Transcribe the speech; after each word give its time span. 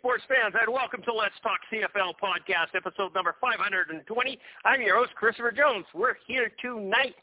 sports 0.00 0.24
fans, 0.26 0.54
and 0.58 0.72
welcome 0.72 1.02
to 1.02 1.12
Let's 1.12 1.34
Talk 1.42 1.60
CFL 1.70 2.14
podcast, 2.16 2.74
episode 2.74 3.14
number 3.14 3.36
520. 3.38 4.38
I'm 4.64 4.80
your 4.80 4.96
host, 4.96 5.14
Christopher 5.14 5.52
Jones. 5.52 5.84
We're 5.92 6.14
here 6.26 6.50
tonight 6.62 7.14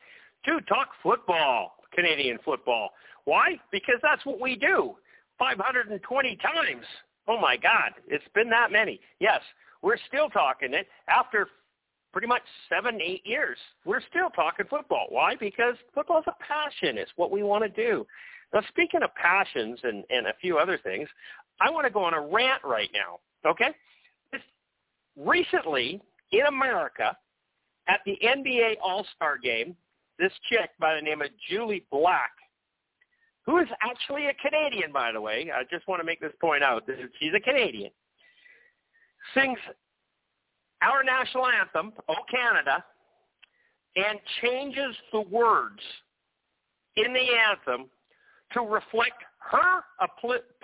to 0.46 0.62
talk 0.70 0.90
football, 1.02 1.78
Canadian 1.92 2.38
football. 2.46 2.90
Why? 3.26 3.60
Because 3.72 3.96
that's 4.04 4.24
what 4.28 4.40
we 4.40 4.56
do. 4.56 4.94
520 5.40 6.36
times. 6.36 6.86
Oh 7.28 7.42
my 7.42 7.58
God, 7.58 7.94
it's 8.08 8.24
been 8.36 8.50
that 8.52 8.72
many. 8.72 9.00
Yes, 9.20 9.42
we're 9.82 9.98
still 10.08 10.30
talking 10.30 10.76
it 10.76 10.86
after 11.10 11.48
pretty 12.14 12.28
much 12.28 12.44
seven, 12.70 13.02
eight 13.02 13.26
years. 13.26 13.58
We're 13.86 14.04
still 14.08 14.30
talking 14.30 14.68
football. 14.70 15.08
Why? 15.10 15.34
Because 15.36 15.78
football 15.96 16.20
is 16.20 16.26
a 16.28 16.44
passion. 16.44 17.00
It's 17.00 17.12
what 17.16 17.32
we 17.32 17.42
want 17.42 17.64
to 17.64 17.70
do. 17.70 18.06
Now, 18.54 18.62
speaking 18.70 19.02
of 19.04 19.14
passions 19.16 19.80
and, 19.84 20.04
and 20.10 20.28
a 20.28 20.34
few 20.40 20.58
other 20.58 20.80
things, 20.82 21.10
I 21.62 21.70
want 21.70 21.86
to 21.86 21.92
go 21.92 22.04
on 22.04 22.14
a 22.14 22.22
rant 22.22 22.64
right 22.64 22.90
now. 22.94 23.20
Okay? 23.50 23.70
Recently 25.16 26.02
in 26.32 26.46
America, 26.48 27.18
at 27.88 28.02
the 28.06 28.18
NBA 28.24 28.76
All-Star 28.84 29.38
Game, 29.38 29.76
this 30.20 30.32
chick 30.50 30.72
by 30.80 30.96
the 30.96 31.02
name 31.02 31.22
of 31.22 31.30
Jully 31.50 31.84
Black, 31.92 32.32
who 33.46 33.60
is 33.60 33.68
actually 33.82 34.28
a 34.28 34.34
Canadian, 34.34 34.92
by 34.92 35.12
the 35.12 35.22
way. 35.22 35.50
I 35.54 35.64
just 35.72 35.88
want 35.88 36.02
to 36.02 36.06
make 36.06 36.20
this 36.20 36.34
point 36.42 36.64
out. 36.64 36.84
She's 37.20 37.32
a 37.36 37.40
Canadian. 37.40 37.92
Sings 39.34 39.58
our 40.82 41.04
national 41.04 41.48
anthem, 41.48 41.94
O 42.10 42.16
Canada, 42.30 42.84
and 43.96 44.20
changes 44.42 44.96
the 45.12 45.22
words 45.22 45.80
in 46.98 47.14
the 47.14 47.28
anthem 47.50 47.90
to 48.54 48.62
reflect 48.62 49.24
her 49.52 49.82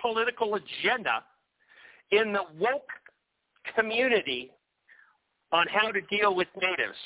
political 0.00 0.54
agenda 0.54 1.24
in 2.10 2.32
the 2.32 2.42
woke 2.58 2.90
community 3.74 4.50
on 5.52 5.66
how 5.68 5.90
to 5.90 6.00
deal 6.02 6.34
with 6.34 6.48
natives 6.60 6.98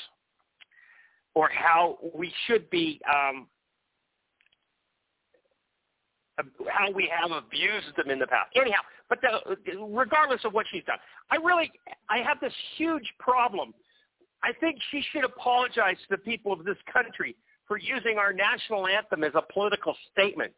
or 1.35 1.49
how 1.49 1.97
we 2.13 2.31
should 2.47 2.69
be 2.69 2.99
um, 3.07 3.47
how 6.67 6.91
we 6.91 7.11
have 7.13 7.31
abused 7.31 7.95
them 7.97 8.09
in 8.09 8.19
the 8.19 8.27
past. 8.27 8.49
Anyhow, 8.55 8.79
but 9.09 9.19
the, 9.21 9.77
regardless 9.79 10.41
of 10.45 10.53
what 10.53 10.65
she's 10.71 10.83
done, 10.85 10.97
I 11.31 11.35
really 11.35 11.71
I 12.09 12.19
have 12.19 12.39
this 12.39 12.53
huge 12.77 13.13
problem. 13.19 13.73
I 14.43 14.53
think 14.59 14.77
she 14.91 15.03
should 15.11 15.25
apologize 15.25 15.97
to 16.07 16.15
the 16.15 16.17
people 16.17 16.53
of 16.53 16.63
this 16.63 16.77
country 16.91 17.35
for 17.67 17.77
using 17.77 18.17
our 18.17 18.33
national 18.33 18.87
anthem 18.87 19.23
as 19.23 19.33
a 19.35 19.43
political 19.53 19.95
statement. 20.11 20.53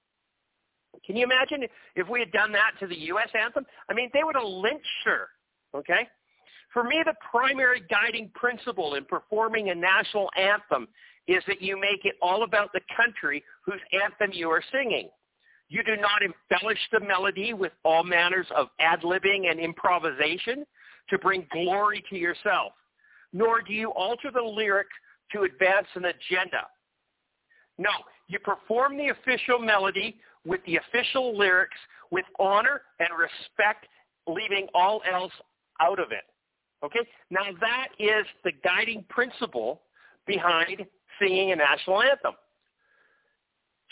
Can 1.06 1.16
you 1.16 1.23
imagine 1.23 1.67
if 1.95 2.08
we 2.09 2.20
had 2.20 2.31
done 2.31 2.52
that 2.52 2.72
to 2.80 2.88
the 2.88 2.95
U.S. 2.95 3.30
anthem? 3.34 3.66
I 3.89 3.94
mean, 3.94 4.09
they 4.14 4.23
would 4.23 4.36
have 4.36 4.45
lynched 4.45 4.86
her. 5.06 5.28
Okay. 5.75 6.08
For 6.73 6.84
me, 6.84 7.02
the 7.06 7.16
primary 7.30 7.84
guiding 7.89 8.30
principle 8.34 8.96
in 8.96 9.06
performing 9.06 9.69
a 9.69 9.75
national 9.75 10.30
anthem 10.38 10.88
is 11.28 11.44
that 11.47 11.62
you 11.62 11.80
make 11.80 12.06
it 12.06 12.16
all 12.22 12.44
about 12.44 12.72
the 12.74 12.81
country 12.96 13.44
whose 13.66 13.80
anthem 13.94 14.31
you 14.34 14.50
are 14.50 14.63
singing. 14.72 15.09
You 15.69 15.84
do 15.84 15.96
not 15.96 16.22
embellish 16.22 16.80
the 16.91 17.00
melody 17.00 17.53
with 17.53 17.72
all 17.84 18.03
manners 18.03 18.47
of 18.56 18.68
ad-libbing 18.80 19.50
and 19.50 19.59
improvisation 19.59 20.66
to 21.09 21.18
bring 21.18 21.47
glory 21.51 22.03
to 22.09 22.18
yourself, 22.18 22.74
nor 23.31 23.62
do 23.62 23.74
you 23.74 23.91
alter 23.91 24.31
the 24.34 24.41
lyric 24.41 24.88
to 25.31 25.44
advance 25.44 25.88
an 25.96 26.06
agenda. 26.06 26.68
No, 27.78 27.91
you 28.28 28.40
perform 28.40 28.97
the 28.97 29.09
official 29.09 29.59
melody 29.59 30.19
with 30.46 30.62
the 30.66 30.78
official 30.78 31.38
lyrics 31.38 31.78
with 32.12 32.25
honor 32.40 32.81
and 33.00 33.09
respect, 33.18 33.88
leaving 34.28 34.68
all 34.74 35.02
else 35.12 35.31
out 35.79 36.00
of 36.00 36.12
it. 36.12 36.24
Okay? 36.84 37.07
Now 37.29 37.46
that 37.59 37.88
is 38.00 38.25
the 38.44 38.51
guiding 38.63 39.06
principle 39.09 39.81
behind 40.25 40.85
singing 41.19 41.51
a 41.51 41.56
national 41.56 42.01
anthem. 42.01 42.34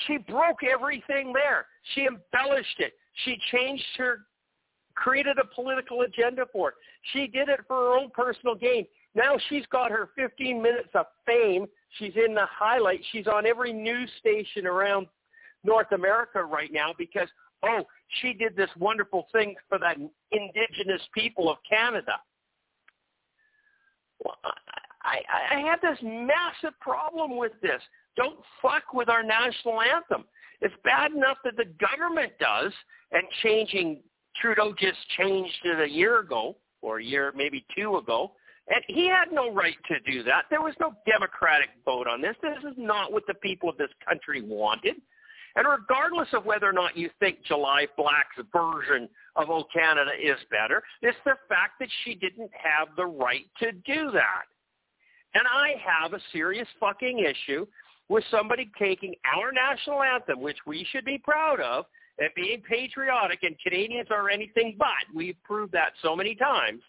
She 0.08 0.18
broke 0.18 0.64
everything 0.64 1.34
there. 1.34 1.66
She 1.94 2.08
embellished 2.08 2.80
it. 2.80 2.94
She 3.26 3.38
changed 3.52 3.84
her, 3.98 4.20
created 4.96 5.38
a 5.38 5.56
political 5.56 6.02
agenda 6.02 6.46
for 6.52 6.70
it. 6.70 6.76
She 7.14 7.28
did 7.28 7.50
it 7.50 7.59
for 7.68 7.76
her 7.76 7.94
own 7.98 8.09
personal 8.14 8.56
gain. 8.56 8.86
Now 9.14 9.38
she's 9.50 9.66
got 9.72 9.92
her 9.92 10.09
15 10.16 10.62
minutes 10.62 10.90
of 10.94 11.06
fame. 11.26 11.66
She's 11.98 12.14
in 12.16 12.34
the 12.34 12.46
highlight. 12.46 13.02
She's 13.12 13.28
on 13.28 13.46
every 13.46 13.74
news 13.74 14.09
station 14.20 14.66
around 14.66 15.08
North 15.64 15.92
America 15.92 16.44
right 16.44 16.72
now 16.72 16.94
because, 16.97 17.28
oh, 17.64 17.84
she 18.22 18.34
did 18.34 18.56
this 18.56 18.70
wonderful 18.78 19.28
thing 19.31 19.56
for 19.68 19.78
the 19.78 20.09
indigenous 20.31 21.02
people 21.14 21.50
of 21.50 21.58
Canada. 21.70 22.20
Well, 24.24 24.38
I, 25.03 25.20
I, 25.30 25.56
I 25.56 25.59
have 25.62 25.81
this 25.81 25.97
massive 26.03 26.78
problem 26.80 27.38
with 27.38 27.53
this. 27.62 27.81
Don't 28.16 28.40
fuck 28.62 28.94
with 28.94 29.09
our 29.09 29.24
national 29.24 29.81
anthem. 29.81 30.25
It's 30.62 30.75
bad 30.84 31.12
enough 31.12 31.38
that 31.46 31.56
the 31.56 31.66
government 31.80 32.34
does, 32.40 32.74
and 33.12 33.24
changing 33.41 34.02
Trudeau 34.41 34.74
just 34.78 34.97
changed 35.18 35.59
it 35.64 35.80
a 35.80 35.90
year 35.90 36.20
ago 36.20 36.58
or 36.81 37.00
a 37.00 37.03
year, 37.03 37.34
maybe 37.36 37.66
two 37.76 37.97
ago. 37.97 38.34
And 38.68 38.84
he 38.88 39.08
had 39.08 39.31
no 39.31 39.52
right 39.52 39.76
to 39.88 40.00
do 40.12 40.22
that. 40.24 40.46
There 40.50 40.62
was 40.62 40.76
no 40.80 40.94
democratic 41.09 41.70
vote 41.86 42.08
on 42.08 42.22
this. 42.22 42.36
This 42.41 42.58
is 42.72 42.78
not 42.78 43.12
what 43.12 43.24
the 43.28 43.34
people 43.36 43.70
of 43.70 43.78
this 43.78 43.90
country 44.08 44.41
wanted. 44.41 44.96
And 45.56 45.68
regardless 45.68 46.28
of 46.34 46.46
whether 46.46 46.68
or 46.70 46.74
not 46.74 46.96
you 46.96 47.10
think 47.20 47.40
Jully 47.50 47.88
Black's 47.98 48.38
version 48.54 49.10
of 49.36 49.50
O 49.50 49.66
Canada 49.74 50.12
is 50.22 50.38
better, 50.52 50.84
it's 51.02 51.18
the 51.26 51.36
fact 51.48 51.74
that 51.80 51.90
she 52.04 52.16
didn't 52.16 52.52
have 52.54 52.90
the 52.96 53.06
right 53.06 53.46
to 53.59 53.72
do 53.72 54.12
that. 54.12 54.46
And 55.34 55.44
I 55.48 55.76
have 55.84 56.14
a 56.14 56.20
serious 56.32 56.68
fucking 56.80 57.20
issue 57.20 57.66
with 58.09 58.24
somebody 58.32 58.70
taking 58.78 59.14
our 59.26 59.52
national 59.52 60.02
anthem, 60.02 60.42
which 60.42 60.58
we 60.66 60.86
should 60.92 61.06
be 61.06 61.20
proud 61.20 61.59
of, 61.59 61.86
and 62.18 62.30
being 62.36 62.62
patriotic, 62.62 63.44
and 63.44 63.56
Canadians 63.64 64.09
are 64.12 64.30
anything 64.30 64.76
but. 64.78 65.16
We've 65.16 65.42
proved 65.44 65.72
that 65.74 65.94
so 66.02 66.16
many 66.16 66.36
times. 66.36 66.82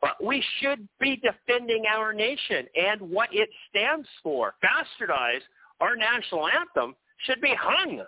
But 0.00 0.22
we 0.22 0.42
should 0.60 0.86
be 1.00 1.16
defending 1.16 1.84
our 1.86 2.12
nation 2.12 2.66
and 2.74 3.00
what 3.00 3.28
it 3.32 3.48
stands 3.70 4.08
for. 4.22 4.54
Bastardize 4.62 5.40
our 5.80 5.96
national 5.96 6.48
anthem 6.48 6.94
should 7.26 7.40
be 7.40 7.54
hung. 7.58 8.02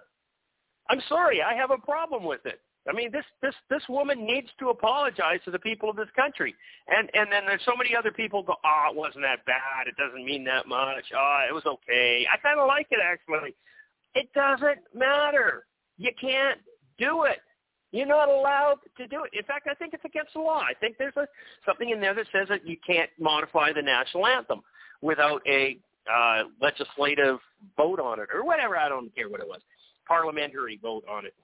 I'm 0.90 1.00
sorry, 1.08 1.42
I 1.42 1.54
have 1.54 1.70
a 1.70 1.78
problem 1.78 2.24
with 2.24 2.46
it. 2.46 2.60
I 2.88 2.92
mean, 2.94 3.12
this 3.12 3.24
this 3.42 3.54
this 3.68 3.82
woman 3.88 4.24
needs 4.24 4.48
to 4.60 4.70
apologize 4.70 5.40
to 5.44 5.50
the 5.50 5.58
people 5.58 5.90
of 5.90 5.96
this 5.96 6.08
country. 6.16 6.54
And 6.88 7.10
and 7.12 7.30
then 7.30 7.44
there's 7.44 7.64
so 7.66 7.76
many 7.76 7.94
other 7.94 8.10
people 8.10 8.42
go, 8.42 8.54
oh, 8.64 8.90
it 8.90 8.96
wasn't 8.96 9.24
that 9.24 9.44
bad. 9.44 9.86
It 9.86 9.96
doesn't 9.96 10.24
mean 10.24 10.44
that 10.44 10.66
much. 10.66 11.04
Oh, 11.14 11.46
it 11.48 11.52
was 11.52 11.66
okay. 11.66 12.26
I 12.32 12.38
kind 12.38 12.58
of 12.58 12.66
like 12.66 12.86
it 12.90 13.00
actually. 13.04 13.54
It 14.14 14.32
doesn't 14.32 14.80
matter. 14.94 15.66
You 15.98 16.12
can't 16.18 16.60
do 16.98 17.24
it. 17.24 17.40
You're 17.92 18.06
not 18.06 18.28
allowed 18.28 18.78
to 18.96 19.06
do 19.06 19.24
it. 19.24 19.36
In 19.36 19.44
fact, 19.44 19.68
I 19.70 19.74
think 19.74 19.94
it's 19.94 20.04
against 20.04 20.34
the 20.34 20.40
law. 20.40 20.60
I 20.60 20.74
think 20.80 20.96
there's 20.98 21.16
a, 21.16 21.26
something 21.66 21.90
in 21.90 22.00
there 22.00 22.14
that 22.14 22.26
says 22.32 22.48
that 22.48 22.66
you 22.66 22.76
can't 22.86 23.10
modify 23.18 23.72
the 23.72 23.82
national 23.82 24.26
anthem 24.26 24.60
without 25.00 25.40
a 25.46 25.78
uh, 26.12 26.44
legislative 26.60 27.38
vote 27.76 28.00
on 28.00 28.20
it 28.20 28.28
or 28.32 28.44
whatever. 28.44 28.76
I 28.76 28.88
don't 28.88 29.14
care 29.14 29.28
what 29.28 29.40
it 29.40 29.48
was. 29.48 29.60
Parliamentary 30.06 30.78
vote 30.82 31.04
on 31.08 31.26
it. 31.26 31.34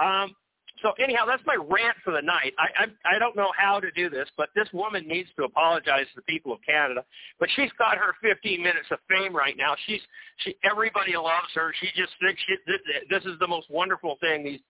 Um, 0.00 0.34
so 0.82 0.92
anyhow, 1.02 1.24
that's 1.26 1.42
my 1.44 1.56
rant 1.56 1.96
for 2.04 2.12
the 2.12 2.22
night. 2.22 2.52
I, 2.58 2.84
I 2.84 3.16
I 3.16 3.18
don't 3.18 3.34
know 3.36 3.50
how 3.56 3.80
to 3.80 3.90
do 3.92 4.08
this, 4.08 4.28
but 4.36 4.50
this 4.54 4.68
woman 4.72 5.06
needs 5.08 5.28
to 5.36 5.44
apologize 5.44 6.06
to 6.14 6.16
the 6.16 6.22
people 6.22 6.52
of 6.52 6.60
Canada. 6.64 7.04
But 7.40 7.48
she's 7.56 7.70
got 7.78 7.96
her 7.96 8.14
15 8.22 8.62
minutes 8.62 8.86
of 8.90 8.98
fame 9.08 9.34
right 9.34 9.56
now. 9.56 9.74
She's 9.86 10.00
she 10.38 10.54
everybody 10.62 11.16
loves 11.16 11.50
her. 11.54 11.72
She 11.80 11.88
just 11.96 12.12
thinks 12.20 12.40
she, 12.46 12.56
this, 13.10 13.24
is 13.24 13.38
the 13.40 13.46
most 13.46 13.68
wonderful 13.70 14.16
thing. 14.20 14.44
These 14.44 14.60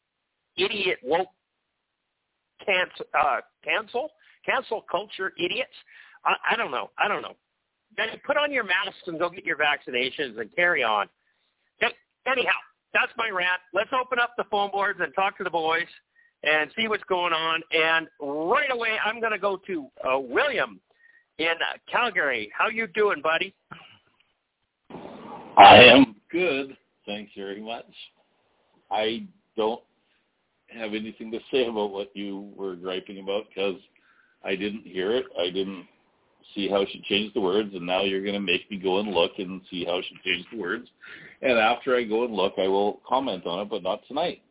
idiot 0.57 0.99
woke 1.03 1.29
cancel 2.65 3.07
uh, 3.19 3.41
cancel 3.63 4.11
cancel 4.47 4.85
culture 4.91 5.33
idiots. 5.39 5.77
I, 6.25 6.35
I 6.53 6.57
don't 6.57 6.71
know. 6.71 6.91
I 6.99 7.09
don't 7.09 7.23
know. 7.23 7.37
Then 7.97 8.09
put 8.25 8.37
on 8.37 8.53
your 8.53 8.65
masks 8.65 9.03
and 9.07 9.19
go 9.19 9.29
get 9.29 9.45
your 9.45 9.57
vaccinations 9.57 10.39
and 10.39 10.55
carry 10.55 10.83
on. 10.83 11.09
Anyhow, 12.31 12.59
that's 12.93 13.13
my 13.17 13.31
rant. 13.31 13.61
Let's 13.73 13.91
open 13.99 14.19
up 14.19 14.35
the 14.37 14.45
phone 14.51 14.71
boards 14.71 14.99
and 15.03 15.15
talk 15.15 15.39
to 15.39 15.45
the 15.45 15.51
boys 15.51 15.87
and 16.43 16.71
see 16.77 16.89
what's 16.89 17.05
going 17.05 17.33
on. 17.33 17.63
And 17.73 18.07
right 18.21 18.71
away, 18.71 18.97
I'm 19.05 19.21
going 19.21 19.33
to 19.33 19.39
go 19.39 19.59
to 19.67 19.87
uh, 20.05 20.19
William 20.19 20.81
in 21.39 21.49
uh, 21.49 21.79
Calgary. 21.91 22.51
How 22.57 22.69
you 22.69 22.87
doing, 22.89 23.23
buddy? 23.23 23.55
I 25.57 25.77
am 25.85 26.17
good. 26.31 26.77
Thanks 27.07 27.33
very 27.37 27.61
much. 27.63 27.87
I 28.91 29.27
don't 29.57 29.81
have 30.69 30.93
anything 30.95 31.31
to 31.33 31.39
say 31.51 31.67
about 31.67 31.93
what 31.93 32.11
you 32.15 32.53
were 32.55 32.77
griping 32.77 33.21
about 33.21 33.45
because 33.49 33.81
I 34.45 34.55
didn't 34.55 34.87
hear 34.87 35.13
it. 35.13 35.25
I 35.39 35.47
didn't 35.47 35.87
see 36.55 36.69
how 36.69 36.85
she 36.91 37.03
changed 37.09 37.35
the 37.35 37.41
words, 37.41 37.71
and 37.75 37.87
now 37.87 38.03
you're 38.03 38.23
going 38.23 38.35
to 38.35 38.41
make 38.41 38.71
me 38.71 38.77
go 38.77 38.99
and 39.01 39.13
look 39.13 39.33
and 39.39 39.61
see 39.71 39.85
how 39.85 40.01
she 40.03 40.15
changed 40.25 40.49
the 40.53 40.59
words. 40.59 40.89
And 41.43 41.59
after 41.59 41.97
I 41.97 42.05
go 42.05 42.25
and 42.25 42.35
look, 42.35 42.55
I 42.59 42.69
will 42.69 43.01
comment 43.09 43.47
on 43.47 43.61
it, 43.61 43.71
but 43.71 43.83
not 43.83 44.01
tonight. 44.09 44.43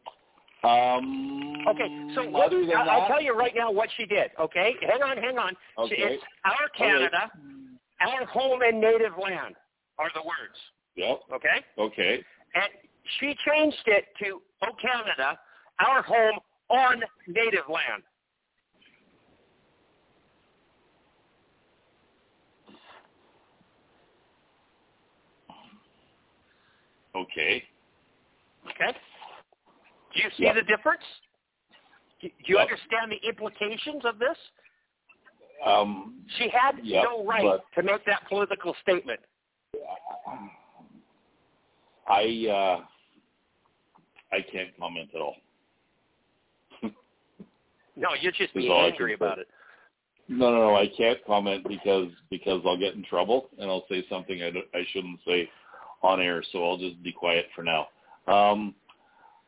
Um, 0.63 1.55
okay, 1.69 1.87
so 2.15 2.29
what, 2.29 2.51
I'll, 2.51 2.65
that, 2.67 2.87
I'll 2.89 3.07
tell 3.07 3.21
you 3.21 3.33
right 3.33 3.53
now 3.55 3.71
what 3.71 3.89
she 3.95 4.05
did. 4.05 4.31
Okay, 4.39 4.73
hang 4.81 5.03
on, 5.03 5.17
hang 5.17 5.37
on. 5.37 5.53
Okay. 5.77 5.95
It's 5.97 6.23
our 6.45 6.67
Canada, 6.75 7.31
our 8.01 8.25
home 8.25 8.61
and 8.63 8.81
native 8.81 9.13
land 9.21 9.55
are 9.99 10.09
the 10.15 10.21
words. 10.21 10.57
Yep. 10.95 11.19
Okay, 11.35 11.63
Okay. 11.77 12.23
and 12.55 12.65
she 13.19 13.35
changed 13.47 13.83
it 13.85 14.05
to 14.23 14.41
"Oh 14.63 14.73
Canada, 14.81 15.37
our 15.79 16.01
home 16.01 16.39
on 16.69 17.03
native 17.27 17.69
land." 17.69 18.01
Okay. 27.21 27.63
Okay, 28.69 28.97
do 30.13 30.21
you 30.21 30.29
see 30.37 30.51
the 30.53 30.63
difference? 30.63 31.03
Do 32.21 32.29
you 32.45 32.57
understand 32.57 33.11
the 33.11 33.27
implications 33.27 34.03
of 34.03 34.19
this? 34.19 34.37
Um, 35.65 36.15
She 36.37 36.49
had 36.49 36.83
no 36.83 37.25
right 37.25 37.59
to 37.75 37.83
make 37.83 38.05
that 38.05 38.27
political 38.27 38.75
statement. 38.81 39.19
I 42.07 42.47
uh, 42.49 42.85
I 44.31 44.41
can't 44.51 44.69
comment 44.79 45.09
at 45.13 45.21
all. 45.21 45.35
No, 47.95 48.09
you're 48.21 48.31
just 48.31 48.53
being 48.53 48.71
angry 48.71 49.15
about 49.15 49.39
it. 49.39 49.47
No, 50.27 50.51
no, 50.51 50.57
no. 50.57 50.75
I 50.75 50.87
can't 50.95 51.17
comment 51.25 51.65
because 51.67 52.09
because 52.29 52.61
I'll 52.65 52.77
get 52.77 52.93
in 52.93 53.03
trouble 53.03 53.49
and 53.57 53.71
I'll 53.71 53.85
say 53.89 54.05
something 54.07 54.43
I, 54.43 54.49
I 54.77 54.83
shouldn't 54.91 55.19
say 55.25 55.49
on 56.03 56.21
air. 56.21 56.43
So 56.51 56.63
I'll 56.63 56.77
just 56.77 57.01
be 57.03 57.11
quiet 57.11 57.45
for 57.55 57.63
now. 57.63 57.87
Um, 58.27 58.75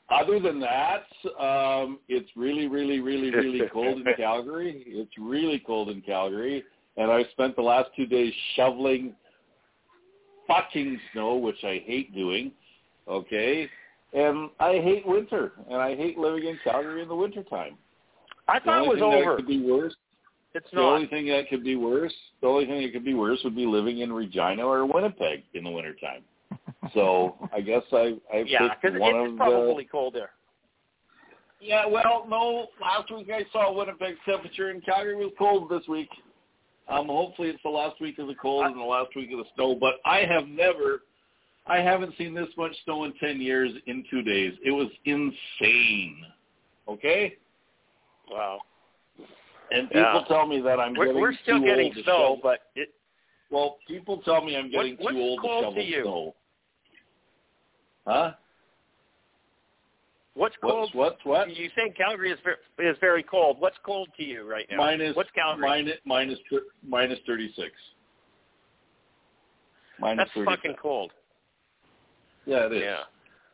other 0.09 0.39
than 0.39 0.59
that, 0.59 1.03
um, 1.39 1.99
it's 2.07 2.29
really, 2.35 2.67
really, 2.67 2.99
really, 2.99 3.29
really 3.29 3.61
cold 3.73 3.99
in 3.99 4.13
Calgary. 4.15 4.83
It's 4.87 5.11
really 5.19 5.61
cold 5.65 5.89
in 5.89 6.01
Calgary, 6.01 6.63
and 6.97 7.11
I 7.11 7.23
spent 7.31 7.55
the 7.55 7.61
last 7.61 7.89
two 7.95 8.07
days 8.07 8.33
shoveling 8.55 9.13
fucking 10.47 10.99
snow, 11.13 11.35
which 11.35 11.63
I 11.63 11.83
hate 11.85 12.13
doing. 12.13 12.51
Okay, 13.07 13.69
and 14.13 14.49
I 14.59 14.73
hate 14.73 15.07
winter, 15.07 15.53
and 15.69 15.77
I 15.77 15.95
hate 15.95 16.17
living 16.17 16.45
in 16.45 16.59
Calgary 16.63 17.01
in 17.01 17.07
the 17.07 17.15
wintertime. 17.15 17.77
I 18.47 18.59
thought 18.59 18.83
it 18.83 18.89
was 18.89 19.01
over. 19.01 19.35
that 19.35 19.35
could 19.37 19.47
be 19.47 19.61
worse 19.61 19.95
It's 20.55 20.69
the 20.71 20.77
not. 20.77 20.95
only 20.95 21.07
thing 21.07 21.27
that 21.27 21.49
could 21.49 21.63
be 21.63 21.75
worse, 21.75 22.13
the 22.41 22.47
only 22.47 22.65
thing 22.65 22.81
that 22.81 22.93
could 22.93 23.05
be 23.05 23.13
worse 23.13 23.39
would 23.43 23.55
be 23.55 23.67
living 23.67 23.99
in 23.99 24.11
Regina 24.11 24.63
or 24.65 24.85
Winnipeg 24.85 25.43
in 25.53 25.63
the 25.63 25.69
wintertime. 25.69 26.23
So 26.93 27.49
I 27.53 27.61
guess 27.61 27.83
I 27.91 28.17
I 28.33 28.43
Yeah, 28.47 28.69
picked 28.69 28.83
because 28.83 28.99
one 28.99 29.15
it's 29.15 29.31
of 29.31 29.37
probably 29.37 29.85
cold 29.85 30.15
there. 30.15 30.31
the. 31.59 31.65
Yeah, 31.67 31.85
well, 31.85 32.25
no. 32.27 32.67
Last 32.81 33.11
week 33.11 33.29
I 33.33 33.45
saw 33.51 33.73
Winnipeg's 33.73 34.19
temperature, 34.25 34.69
and 34.69 34.83
Calgary 34.83 35.15
was 35.15 35.31
cold 35.37 35.69
this 35.69 35.87
week. 35.87 36.09
Um, 36.87 37.07
hopefully 37.07 37.49
it's 37.49 37.61
the 37.63 37.69
last 37.69 37.99
week 38.01 38.17
of 38.17 38.27
the 38.27 38.35
cold 38.35 38.65
and 38.65 38.75
the 38.79 38.83
last 38.83 39.15
week 39.15 39.31
of 39.31 39.39
the 39.39 39.45
snow. 39.55 39.75
But 39.75 39.95
I 40.05 40.19
have 40.19 40.47
never, 40.47 41.01
I 41.67 41.77
haven't 41.77 42.17
seen 42.17 42.33
this 42.33 42.47
much 42.57 42.75
snow 42.85 43.03
in 43.03 43.13
ten 43.19 43.39
years 43.39 43.71
in 43.85 44.03
two 44.09 44.21
days. 44.23 44.53
It 44.65 44.71
was 44.71 44.87
insane. 45.05 46.25
Okay, 46.87 47.37
Wow. 48.31 48.61
and 49.71 49.87
people 49.89 50.01
Yeah. 50.01 50.23
tell 50.27 50.47
me 50.47 50.59
that 50.61 50.79
I'm 50.79 50.95
We're, 50.95 51.05
getting 51.05 51.21
we're 51.21 51.33
still 51.43 51.59
too 51.59 51.65
getting 51.65 51.85
old 51.87 51.95
to 51.95 52.03
snow, 52.03 52.13
shovel. 52.13 52.39
but 52.41 52.59
it, 52.75 52.89
Well, 53.51 53.77
people 53.87 54.17
tell 54.23 54.43
me 54.43 54.55
I'm 54.57 54.71
getting 54.71 54.97
what's 54.97 55.13
too 55.15 55.21
old 55.21 55.41
cold 55.41 55.75
to 55.75 55.81
to 55.81 55.87
shovel 55.87 55.97
you? 55.97 56.01
snow. 56.03 56.35
Huh? 58.09 58.31
what's 60.33 60.55
cold? 60.61 60.89
What's 60.93 61.17
what's 61.23 61.47
what? 61.49 61.55
You 61.55 61.69
think 61.75 61.95
Calgary 61.95 62.31
is 62.31 62.39
very, 62.43 62.91
is 62.91 62.97
very 62.99 63.21
cold. 63.21 63.57
What's 63.59 63.77
cold 63.85 64.09
to 64.17 64.23
you 64.23 64.49
right 64.49 64.65
now? 64.71 64.77
Minus 64.77 65.15
what's 65.15 65.29
Calgary? 65.35 65.67
minus 65.67 65.97
minus 66.05 66.39
minus 66.87 67.19
thirty 67.27 67.53
six. 67.55 67.71
Minus 69.99 70.23
That's 70.23 70.31
36. 70.33 70.55
fucking 70.55 70.75
cold. 70.81 71.11
Yeah, 72.45 72.65
it 72.65 72.73
is. 72.73 72.81
Yeah. 72.81 73.01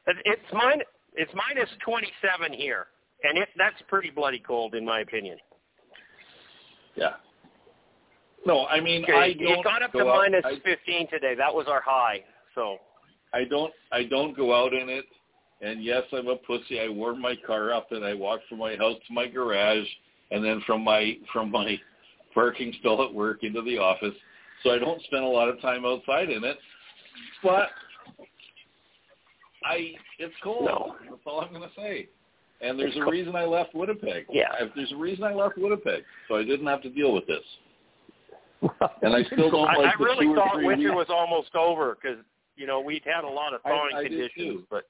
It, 0.07 0.18
it's 0.25 0.54
min 0.54 0.81
it's 1.16 1.31
minus 1.34 1.69
27 1.84 2.54
here, 2.54 2.88
and 3.24 3.38
it 3.38 3.50
that's 3.57 3.81
pretty 3.90 4.10
bloody 4.10 4.40
cold 4.40 4.75
in 4.75 4.86
my 4.86 5.02
opinion. 5.02 5.38
Yeah. 6.96 7.13
No, 8.46 8.68
I 8.68 8.80
mean 8.80 9.04
Okay, 9.04 9.13
I 9.13 9.25
it 9.25 9.40
don't 9.40 9.63
got 9.63 9.81
up 9.81 9.92
to 9.94 10.07
out, 10.07 10.46
I, 10.46 10.60
15 10.63 11.10
today. 11.10 11.34
That 11.36 11.54
was 11.54 11.66
our 11.68 11.81
high. 11.81 12.24
So 12.54 12.78
I 13.35 13.43
don't 13.43 13.73
I 13.91 14.03
don't 14.03 14.35
go 14.35 14.55
out 14.55 14.73
in 14.73 14.87
it. 14.89 15.05
And 15.61 15.83
yes, 15.83 16.03
I'm 16.13 16.27
a 16.27 16.35
pussy. 16.35 16.79
I 16.79 16.87
warm 16.89 17.21
my 17.21 17.35
car 17.45 17.73
up 17.73 17.91
and 17.91 18.03
I 18.03 18.13
walk 18.13 18.39
from 18.47 18.59
my 18.59 18.75
house 18.75 18.97
to 19.07 19.13
my 19.13 19.27
garage 19.27 19.87
and 20.31 20.43
then 20.43 20.61
from 20.65 20.83
my 20.83 21.17
from 21.33 21.51
my 21.51 21.77
parking 22.33 22.73
stall 22.79 23.03
at 23.05 23.13
work 23.13 23.43
into 23.43 23.61
the 23.61 23.77
office. 23.77 24.13
So 24.63 24.71
I 24.71 24.79
don't 24.79 25.01
spend 25.03 25.23
a 25.23 25.27
lot 25.27 25.49
of 25.49 25.59
time 25.61 25.85
outside 25.85 26.29
in 26.29 26.43
it. 26.43 26.57
But 27.43 27.69
I 29.65 29.91
it's 30.19 30.33
cold. 30.43 30.65
No. 30.65 30.95
That's 31.03 31.21
all 31.25 31.41
I'm 31.41 31.51
gonna 31.51 31.67
say. 31.75 32.07
And 32.61 32.79
there's 32.79 32.89
It's 32.91 32.97
a 32.97 33.01
cold. 33.01 33.13
reason 33.13 33.35
I 33.35 33.45
left 33.45 33.73
Winnipeg. 33.75 34.25
Yeah. 34.29 34.47
There's 34.75 34.91
a 34.91 34.95
reason 34.95 35.23
I 35.25 35.33
left 35.33 35.57
Winnipeg. 35.57 36.03
So 36.29 36.35
I 36.35 36.43
didn't 36.43 36.67
have 36.67 36.81
to 36.83 36.89
deal 36.89 37.13
with 37.13 37.27
this. 37.27 37.43
And 39.01 39.13
I 39.13 39.23
still 39.23 39.51
don't 39.51 39.67
I, 39.67 39.75
like 39.77 39.93
I 39.93 39.97
the 39.97 40.03
really 40.03 40.25
two 40.25 40.31
or 40.31 40.35
thought 40.37 40.55
winter 40.63 40.95
weeks. 40.95 40.95
was 40.95 41.07
almost 41.09 41.53
over 41.55 41.97
because 42.01 42.23
you 42.56 42.66
know 42.68 42.80
we'd 42.81 43.04
had 43.06 43.24
a 43.24 43.28
lot 43.30 43.54
of 43.54 43.62
thawing 43.62 43.96
I 43.96 44.04
did 44.04 44.31
conditions, 44.34 44.66
but 44.69 44.86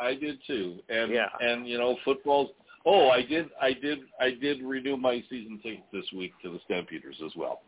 I 0.00 0.14
did 0.14 0.38
too, 0.46 0.78
and 0.88 1.12
Yeah. 1.12 1.28
and 1.40 1.66
you 1.68 1.78
know 1.78 1.96
football's. 2.04 2.50
Oh, 2.86 3.10
I 3.10 3.22
did, 3.22 3.50
I 3.60 3.72
did, 3.74 3.98
I 4.20 4.30
did 4.30 4.62
renew 4.62 4.96
my 4.96 5.22
season 5.28 5.58
ticket 5.62 5.84
this 5.92 6.06
week 6.16 6.32
to 6.42 6.50
the 6.50 6.60
Stampeders 6.64 7.16
as 7.24 7.32
well, 7.36 7.60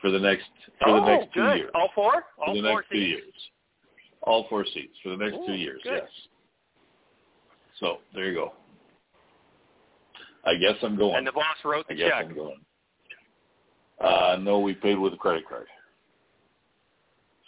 for 0.00 0.10
the 0.10 0.18
next 0.18 0.46
for 0.80 0.88
oh, 0.90 0.94
the 1.00 1.06
next 1.06 1.34
two 1.34 1.40
good. 1.42 1.56
years. 1.56 1.70
All 1.74 1.90
four, 1.94 2.24
For 2.36 2.44
all 2.46 2.54
the 2.54 2.62
four 2.62 2.80
next 2.80 2.90
two 2.90 2.98
years, 2.98 3.34
all 4.22 4.46
four 4.48 4.64
seats 4.64 4.94
for 5.02 5.10
the 5.10 5.16
next 5.16 5.34
Ooh, 5.34 5.46
two 5.46 5.54
years. 5.54 5.80
good. 5.82 6.02
Yes. 6.02 6.10
So 7.80 7.98
there 8.14 8.26
you 8.28 8.34
go. 8.34 8.52
I 10.46 10.54
guess 10.56 10.76
I'm 10.82 10.96
going. 10.96 11.16
And 11.16 11.26
the 11.26 11.32
boss 11.32 11.56
wrote 11.64 11.86
I 11.90 11.94
the 11.94 11.98
guess 11.98 12.10
check. 12.10 12.26
I'm 12.26 12.34
going. 12.34 12.60
Uh, 14.00 14.36
no, 14.40 14.60
we 14.60 14.74
paid 14.74 14.98
with 14.98 15.12
a 15.14 15.16
credit 15.16 15.48
card. 15.48 15.66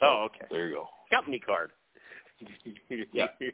So, 0.00 0.06
Oh, 0.06 0.26
okay. 0.26 0.46
There 0.50 0.68
you 0.68 0.74
go. 0.74 0.88
Company 1.10 1.38
card. 1.38 1.70
Yeah. 3.12 3.26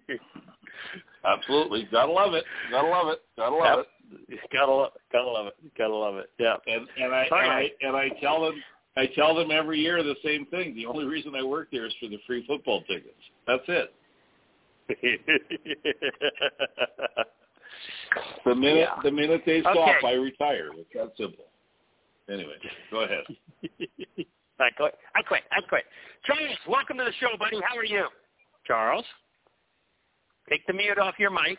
Absolutely, 1.25 1.87
gotta 1.93 2.11
love 2.11 2.35
it. 2.35 2.45
Gotta 2.71 2.89
love 2.89 3.09
it. 3.09 3.21
Gotta 3.37 3.55
love 3.57 3.79
it. 3.81 4.41
gotta 4.53 4.73
love, 4.73 4.91
gotta 5.13 5.31
love 5.31 5.47
it. 5.47 5.55
Gotta 5.79 5.95
love 5.95 6.17
it. 6.17 6.31
Yeah. 6.39 6.57
And 6.67 6.89
and 7.01 7.15
I, 7.15 7.23
and 7.25 7.33
I 7.33 7.71
and 7.83 7.97
I 7.97 8.09
tell 8.21 8.43
them 8.43 8.55
I 8.97 9.07
tell 9.15 9.35
them 9.35 9.51
every 9.51 9.79
year 9.79 10.03
the 10.03 10.17
same 10.25 10.47
thing. 10.47 10.75
The 10.75 10.87
only 10.87 11.05
reason 11.05 11.35
I 11.35 11.43
work 11.43 11.69
there 11.71 11.87
is 11.87 11.93
for 12.01 12.09
the 12.09 12.19
free 12.27 12.45
football 12.47 12.83
tickets. 12.83 13.15
That's 13.47 13.63
it. 13.69 13.95
The 18.45 18.55
minute 18.55 18.89
Yeah. 18.95 19.01
the 19.03 19.11
minute 19.11 19.43
they 19.47 19.61
stop, 19.61 19.77
Okay. 19.77 20.07
I 20.07 20.13
retire. 20.13 20.71
It's 20.75 20.89
that 20.95 21.13
simple. 21.17 21.47
Anyway, 22.29 22.55
go 22.91 23.01
ahead. 23.01 23.25
I 24.61 24.71
quit. 24.77 24.95
I 25.15 25.23
quit. 25.23 25.43
I 25.51 25.61
quit. 25.69 25.85
Charles, 26.25 26.57
welcome 26.69 26.99
to 26.99 27.05
the 27.05 27.13
show, 27.21 27.37
buddy. 27.39 27.59
How 27.69 27.77
are 27.77 27.85
you? 27.85 28.07
Charles, 28.67 29.05
take 30.49 30.67
the 30.67 30.73
mute 30.73 30.99
off 30.99 31.15
your 31.19 31.31
mic 31.31 31.59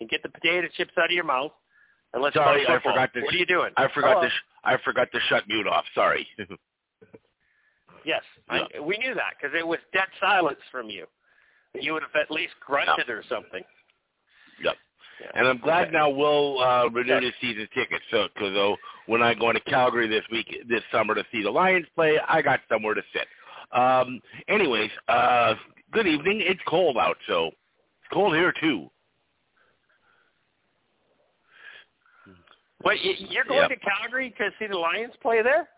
and 0.00 0.08
get 0.08 0.22
the 0.22 0.28
potato 0.28 0.68
chips 0.76 0.92
out 0.98 1.06
of 1.06 1.10
your 1.10 1.24
mouth. 1.24 1.52
And 2.14 2.22
let's 2.22 2.34
Sorry, 2.34 2.64
talk 2.64 2.80
I 2.80 2.82
forgot 2.82 3.12
to- 3.14 3.22
What 3.22 3.34
are 3.34 3.36
you 3.36 3.46
doing? 3.46 3.72
I 3.76 3.88
forgot 3.92 4.10
Hello? 4.14 4.22
to 4.22 4.28
sh- 4.30 4.44
I 4.62 4.76
forgot 4.84 5.08
to 5.12 5.20
shut 5.28 5.44
mute 5.48 5.66
off. 5.66 5.84
Sorry. 5.94 6.26
Yes, 8.06 8.20
I, 8.50 8.60
we 8.82 8.98
knew 8.98 9.14
that 9.14 9.32
because 9.40 9.56
it 9.58 9.66
was 9.66 9.78
dead 9.94 10.08
silence 10.20 10.58
from 10.70 10.90
you. 10.90 11.06
You 11.72 11.94
would 11.94 12.02
have 12.02 12.14
at 12.20 12.30
least 12.30 12.52
grunted 12.60 13.08
or 13.08 13.22
something. 13.30 13.62
Yep. 14.62 14.74
Yeah. 15.20 15.30
And 15.34 15.46
I'm 15.48 15.58
glad 15.58 15.88
Okay. 15.88 15.92
now 15.92 16.10
Will 16.10 16.60
uh, 16.60 16.88
renewed 16.90 17.22
his 17.22 17.32
season 17.40 17.68
ticket. 17.74 18.00
So, 18.10 18.28
because 18.34 18.56
uh, 18.56 18.74
when 19.06 19.22
I 19.22 19.34
go 19.34 19.50
into 19.50 19.60
Calgary 19.60 20.08
this 20.08 20.24
week, 20.30 20.64
this 20.68 20.82
summer 20.90 21.14
to 21.14 21.24
see 21.30 21.42
the 21.42 21.50
Lions 21.50 21.86
play, 21.94 22.18
I 22.26 22.42
got 22.42 22.60
somewhere 22.68 22.94
to 22.94 23.02
sit. 23.12 23.26
Um, 23.78 24.20
anyways, 24.48 24.90
uh, 25.08 25.54
good 25.92 26.06
evening. 26.06 26.40
It's 26.42 26.60
cold 26.66 26.96
out, 26.96 27.16
so 27.26 27.46
it's 27.46 28.12
cold 28.12 28.34
here 28.34 28.52
too. 28.60 28.90
Wait, 32.84 33.00
y- 33.04 33.26
you're 33.30 33.44
going 33.44 33.60
Yep. 33.60 33.70
to 33.70 33.76
Calgary 33.76 34.30
to 34.36 34.50
see 34.58 34.66
the 34.66 34.76
Lions 34.76 35.14
play 35.22 35.42
there? 35.42 35.68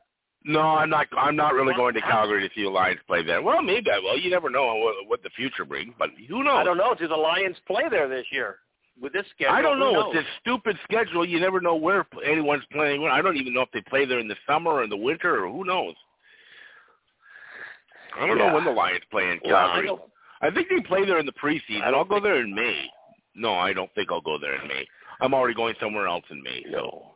No, 0.44 0.60
I'm 0.60 0.90
not. 0.90 1.06
I'm 1.16 1.34
not 1.36 1.54
really 1.54 1.74
going 1.74 1.94
to 1.94 2.00
Calgary 2.00 2.46
to 2.48 2.54
see 2.54 2.62
the 2.62 2.70
Lions 2.70 3.00
play 3.06 3.22
there. 3.24 3.42
Well, 3.42 3.62
maybe 3.62 3.90
I 3.90 3.98
will. 3.98 4.18
You 4.18 4.30
never 4.30 4.48
know 4.50 4.74
what, 4.76 4.94
what 5.08 5.22
the 5.22 5.30
future 5.30 5.64
brings, 5.64 5.94
but 5.98 6.10
who 6.28 6.44
knows? 6.44 6.58
I 6.58 6.64
don't 6.64 6.76
know. 6.76 6.94
Do 6.94 7.08
the 7.08 7.16
Lions 7.16 7.56
play 7.66 7.84
there 7.90 8.08
this 8.08 8.26
year 8.30 8.58
with 9.00 9.12
this 9.12 9.26
schedule? 9.34 9.54
I 9.54 9.62
don't 9.62 9.78
know. 9.78 9.92
With 10.08 10.12
this 10.14 10.24
stupid 10.40 10.78
schedule, 10.84 11.26
you 11.26 11.38
never 11.40 11.60
know 11.60 11.76
where 11.76 12.06
anyone's 12.24 12.64
playing. 12.72 13.06
I 13.06 13.22
don't 13.22 13.36
even 13.36 13.52
know 13.54 13.62
if 13.62 13.70
they 13.72 13.82
play 13.82 14.04
there 14.06 14.18
in 14.18 14.28
the 14.28 14.36
summer 14.46 14.70
or 14.72 14.84
in 14.84 14.90
the 14.90 14.96
winter, 14.96 15.44
or 15.44 15.52
who 15.52 15.64
knows. 15.64 15.94
I 18.16 18.26
don't 18.26 18.38
Yeah. 18.38 18.48
know 18.48 18.54
when 18.54 18.64
the 18.64 18.70
Lions 18.70 19.04
play 19.10 19.30
in 19.30 19.40
Well, 19.44 19.56
I 19.56 19.82
Calgary. 19.82 19.90
I 20.42 20.50
think 20.50 20.68
they 20.68 20.80
play 20.80 21.04
there 21.04 21.18
in 21.18 21.26
the 21.26 21.32
preseason. 21.32 21.82
I'll 21.82 22.04
go 22.04 22.20
there 22.20 22.36
in 22.36 22.54
May. 22.54 22.90
No, 23.34 23.54
I 23.54 23.72
don't 23.72 23.92
think 23.94 24.10
I'll 24.10 24.20
go 24.20 24.38
there 24.38 24.54
in 24.60 24.68
May. 24.68 24.86
I'm 25.20 25.34
already 25.34 25.54
going 25.54 25.74
somewhere 25.80 26.06
else 26.06 26.24
in 26.30 26.42
May. 26.42 26.62
So. 26.64 26.70
No. 26.70 27.12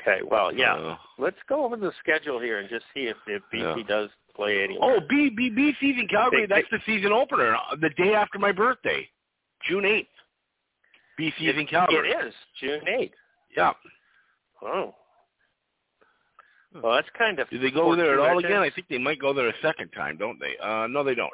Okay. 0.00 0.20
Well, 0.22 0.52
yeah. 0.54 0.74
Uh, 0.74 0.96
Let's 1.18 1.36
go 1.48 1.64
over 1.64 1.76
the 1.76 1.92
schedule 1.98 2.40
here 2.40 2.58
and 2.58 2.68
just 2.68 2.84
see 2.94 3.06
if, 3.06 3.16
if 3.26 3.42
BC 3.52 3.78
Yeah. 3.78 3.82
does 3.86 4.10
play 4.34 4.62
anywhere. 4.62 4.96
oh, 4.96 5.00
B 5.08 5.28
B 5.30 5.50
BC's 5.50 5.98
in 6.00 6.08
Calgary. 6.08 6.46
They- 6.46 6.54
That's 6.54 6.70
the 6.70 6.80
season 6.86 7.12
opener. 7.12 7.54
uh, 7.56 7.76
The 7.76 7.90
day 7.90 8.14
after 8.14 8.38
my 8.38 8.52
birthday, 8.52 9.08
June 9.68 9.84
eighth. 9.84 10.08
BC 11.18 11.50
is 11.50 11.56
in 11.56 11.66
Calgary. 11.66 12.10
It 12.10 12.26
is 12.28 12.34
June 12.60 12.80
eighth. 12.88 13.14
Yeah. 13.56 13.72
Oh. 14.62 14.94
Well, 16.74 16.94
that's 16.94 17.08
kind 17.18 17.38
of. 17.40 17.50
Do 17.50 17.58
they 17.58 17.70
go 17.70 17.96
there 17.96 18.12
at 18.14 18.18
all 18.20 18.32
fortunate. 18.34 18.48
again? 18.52 18.62
I 18.62 18.70
think 18.70 18.86
they 18.88 18.98
might 18.98 19.18
go 19.18 19.32
there 19.32 19.48
a 19.48 19.52
second 19.60 19.90
time, 19.90 20.16
don't 20.16 20.38
they? 20.38 20.56
Uh, 20.62 20.86
no, 20.86 21.02
they 21.02 21.14
don't. 21.16 21.30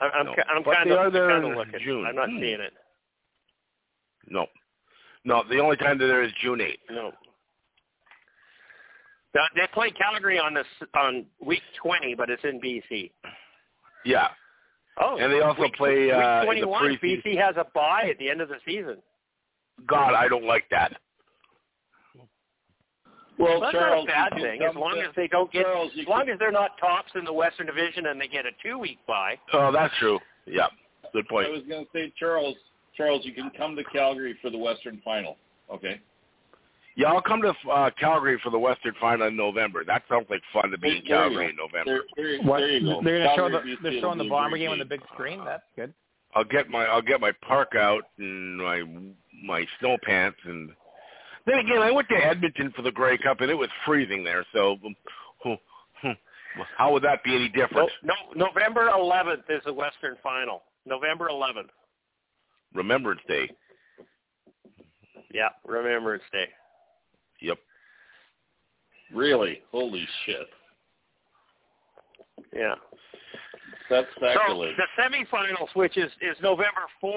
I- 0.00 0.10
I'm, 0.10 0.26
No. 0.26 0.34
I'm 0.48 0.62
But 0.62 0.74
kind 0.74 0.90
they 0.90 0.94
of 0.94 1.00
are 1.00 1.10
there 1.10 1.28
kind 1.30 1.44
of 1.44 1.50
in 1.52 1.56
looking. 1.58 1.80
June. 1.82 2.06
I'm 2.06 2.14
not 2.14 2.30
Hmm. 2.30 2.38
seeing 2.38 2.60
it. 2.60 2.72
No. 4.28 4.46
No, 5.24 5.42
the 5.50 5.58
only 5.58 5.76
time 5.76 5.98
they're 5.98 6.06
there 6.08 6.22
is 6.22 6.32
June 6.40 6.60
8th. 6.60 6.78
No. 6.90 7.12
They 9.54 9.66
play 9.74 9.90
Calgary 9.90 10.38
on 10.38 10.54
this 10.54 10.66
on 10.94 11.26
week 11.44 11.62
20, 11.82 12.14
but 12.14 12.30
it's 12.30 12.44
in 12.44 12.58
BC. 12.60 13.12
Yeah. 14.04 14.28
Oh, 14.98 15.18
And 15.18 15.32
they 15.32 15.40
also 15.40 15.62
week, 15.62 15.74
play, 15.74 16.06
week 16.06 16.12
uh, 16.14 16.40
in 16.48 16.60
the 16.60 16.66
21. 16.66 16.82
preseason. 16.82 17.22
BC 17.24 17.38
has 17.38 17.56
a 17.56 17.66
bye 17.74 18.08
at 18.10 18.18
the 18.18 18.30
end 18.30 18.40
of 18.40 18.48
the 18.48 18.56
season. 18.66 18.96
God, 19.86 20.14
I 20.14 20.26
don't 20.28 20.44
like 20.46 20.64
that. 20.70 20.92
Well, 23.38 23.60
That's 23.60 23.72
Charles, 23.74 24.06
not 24.08 24.28
a 24.28 24.30
bad 24.30 24.40
thing 24.42 24.62
as 24.62 24.74
long 24.74 24.96
as 24.98 25.14
they 25.14 25.28
don't 25.28 25.52
get 25.52 25.64
Charles, 25.64 25.92
as 26.00 26.06
long 26.08 26.20
can- 26.24 26.30
as 26.30 26.38
they're 26.38 26.50
not 26.50 26.78
tops 26.78 27.12
in 27.14 27.24
the 27.24 27.32
Western 27.32 27.66
Division 27.66 28.06
and 28.06 28.18
they 28.18 28.28
get 28.28 28.46
a 28.46 28.50
two 28.62 28.78
week 28.78 28.98
bye. 29.06 29.36
Oh, 29.52 29.70
that's 29.70 29.92
true. 29.98 30.18
Yeah. 30.46 30.68
Good 31.12 31.28
point. 31.28 31.48
I 31.48 31.50
was 31.50 31.62
going 31.68 31.84
to 31.84 31.90
say, 31.92 32.12
Charles, 32.18 32.56
Charles, 32.96 33.26
you 33.26 33.34
can 33.34 33.50
come 33.50 33.76
to 33.76 33.84
Calgary 33.84 34.36
for 34.40 34.48
the 34.48 34.56
Western 34.56 35.02
Final. 35.04 35.36
Okay. 35.70 36.00
Yeah, 36.98 37.08
I'll 37.12 37.20
come 37.20 37.42
to 37.42 37.52
uh, 37.70 37.90
Calgary 38.00 38.40
for 38.42 38.48
the 38.50 38.58
Western 38.58 38.94
Final 38.98 39.26
in 39.26 39.36
November. 39.36 39.84
That 39.84 40.02
sounds 40.08 40.26
like 40.30 40.40
fun 40.52 40.70
to 40.70 40.78
be 40.78 40.88
in 40.88 40.94
There 40.94 41.02
you 41.02 41.08
Calgary 41.30 41.44
go. 41.44 41.50
in 41.50 41.56
November. 41.56 42.04
There, 42.16 42.38
there, 42.38 42.42
What? 42.48 42.58
there 42.58 42.70
you 42.70 42.80
go. 42.86 43.00
They're 43.04 43.24
gonna 43.24 43.36
show 43.36 43.48
the 43.50 43.76
they're 43.82 44.00
showing 44.00 44.18
the 44.18 44.28
bomber 44.28 44.56
game 44.56 44.70
on 44.70 44.78
the 44.78 44.84
big 44.86 45.02
screen. 45.12 45.44
That's 45.44 45.62
good. 45.76 45.92
I'll 46.34 46.44
get 46.44 46.70
my 46.70 46.84
I'll 46.86 47.02
get 47.02 47.20
my 47.20 47.32
park 47.46 47.72
out 47.78 48.02
and 48.18 48.56
my 48.58 48.82
my 49.44 49.64
snow 49.78 49.96
pants 50.02 50.38
and 50.44 50.70
then 51.46 51.58
again 51.58 51.78
I 51.82 51.90
went 51.90 52.08
to 52.08 52.16
Edmonton 52.16 52.72
for 52.74 52.80
the 52.82 52.90
Grey 52.92 53.18
Cup 53.18 53.40
and 53.42 53.50
it 53.50 53.54
was 53.54 53.68
freezing 53.84 54.24
there 54.24 54.44
so 54.52 54.76
how 56.78 56.92
would 56.92 57.02
that 57.04 57.22
be 57.24 57.34
any 57.34 57.52
No, 57.54 57.62
different? 57.66 57.90
no, 58.02 58.14
November 58.34 58.88
11th 58.90 59.42
is 59.50 59.62
the 59.66 59.72
Western 59.72 60.16
Final. 60.22 60.62
November 60.86 61.28
11th. 61.30 61.68
Remembrance 62.74 63.20
Day. 63.28 63.50
Yeah, 65.32 65.48
Remembrance 65.66 66.22
Day. 66.32 66.46
Yep. 67.40 67.58
Really? 69.14 69.62
Holy 69.70 70.06
shit. 70.24 70.46
Yeah. 72.54 72.74
That's 73.88 74.06
So 74.18 74.64
the 74.76 74.86
semifinals, 75.00 75.68
which 75.74 75.96
is 75.96 76.10
is 76.20 76.36
November 76.42 76.82
4th, 77.02 77.12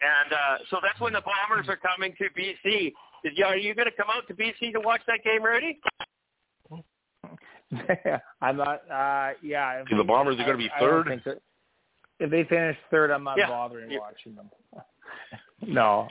and 0.00 0.32
uh, 0.32 0.58
so 0.70 0.78
that's 0.82 1.00
when 1.00 1.12
the 1.12 1.22
Bombers 1.22 1.68
are 1.68 1.76
coming 1.76 2.14
to 2.18 2.24
BC. 2.38 2.92
Did 3.24 3.36
you, 3.36 3.44
are 3.44 3.56
you 3.56 3.74
going 3.74 3.86
to 3.86 3.96
come 3.96 4.06
out 4.10 4.28
to 4.28 4.34
BC 4.34 4.72
to 4.74 4.80
watch 4.80 5.00
that 5.08 5.24
game, 5.24 5.42
Rudy? 5.42 5.80
I'm 8.40 8.56
not. 8.56 8.82
Uh, 8.90 9.30
yeah. 9.42 9.80
if 9.80 9.88
the 9.88 9.96
they- 9.96 10.02
Bombers 10.02 10.36
are 10.38 10.44
gonna 10.44 10.58
be 10.58 10.70
I- 10.70 10.76
I 10.76 10.80
third? 10.80 11.06
think. 11.08 11.22
If 12.20 12.30
they 12.30 12.44
finish 12.44 12.76
third, 12.90 13.10
I'm 13.10 13.24
not 13.24 13.36
Yeah. 13.38 13.48
bothering 13.48 13.90
Yeah. 13.90 13.98
watching 13.98 14.36
them. 14.36 14.48
no. 15.62 16.08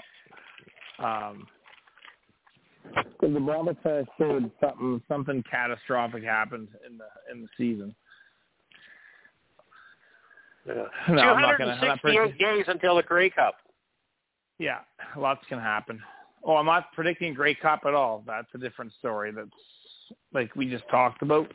Um, 0.99 1.47
if 2.95 3.33
the 3.33 3.39
Bombers 3.39 3.75
finish 3.83 4.07
third, 4.17 4.51
something 4.61 5.01
something 5.07 5.43
catastrophic 5.49 6.23
happened 6.23 6.67
in 6.89 6.97
the 6.97 7.05
in 7.31 7.41
the 7.43 7.47
season. 7.57 7.95
Yeah. 10.67 10.73
No, 11.13 11.21
I'm 11.21 11.41
not 11.41 11.57
gonna- 11.57 11.77
268 11.81 12.37
days 12.39 12.65
until 12.67 12.95
the 12.95 13.03
Grey 13.03 13.29
Cup. 13.29 13.55
Yeah, 14.59 14.79
lots 15.17 15.41
can 15.49 15.59
happen. 15.59 15.99
Oh, 16.43 16.55
I'm 16.55 16.65
not 16.65 16.91
predicting 16.93 17.33
Grey 17.33 17.55
Cup 17.55 17.81
at 17.85 17.93
all. 17.93 18.23
That's 18.25 18.47
a 18.53 18.57
different 18.57 18.93
story. 18.99 19.31
That's 19.31 19.49
like 20.33 20.55
we 20.55 20.69
just 20.69 20.87
talked 20.89 21.21
about. 21.21 21.51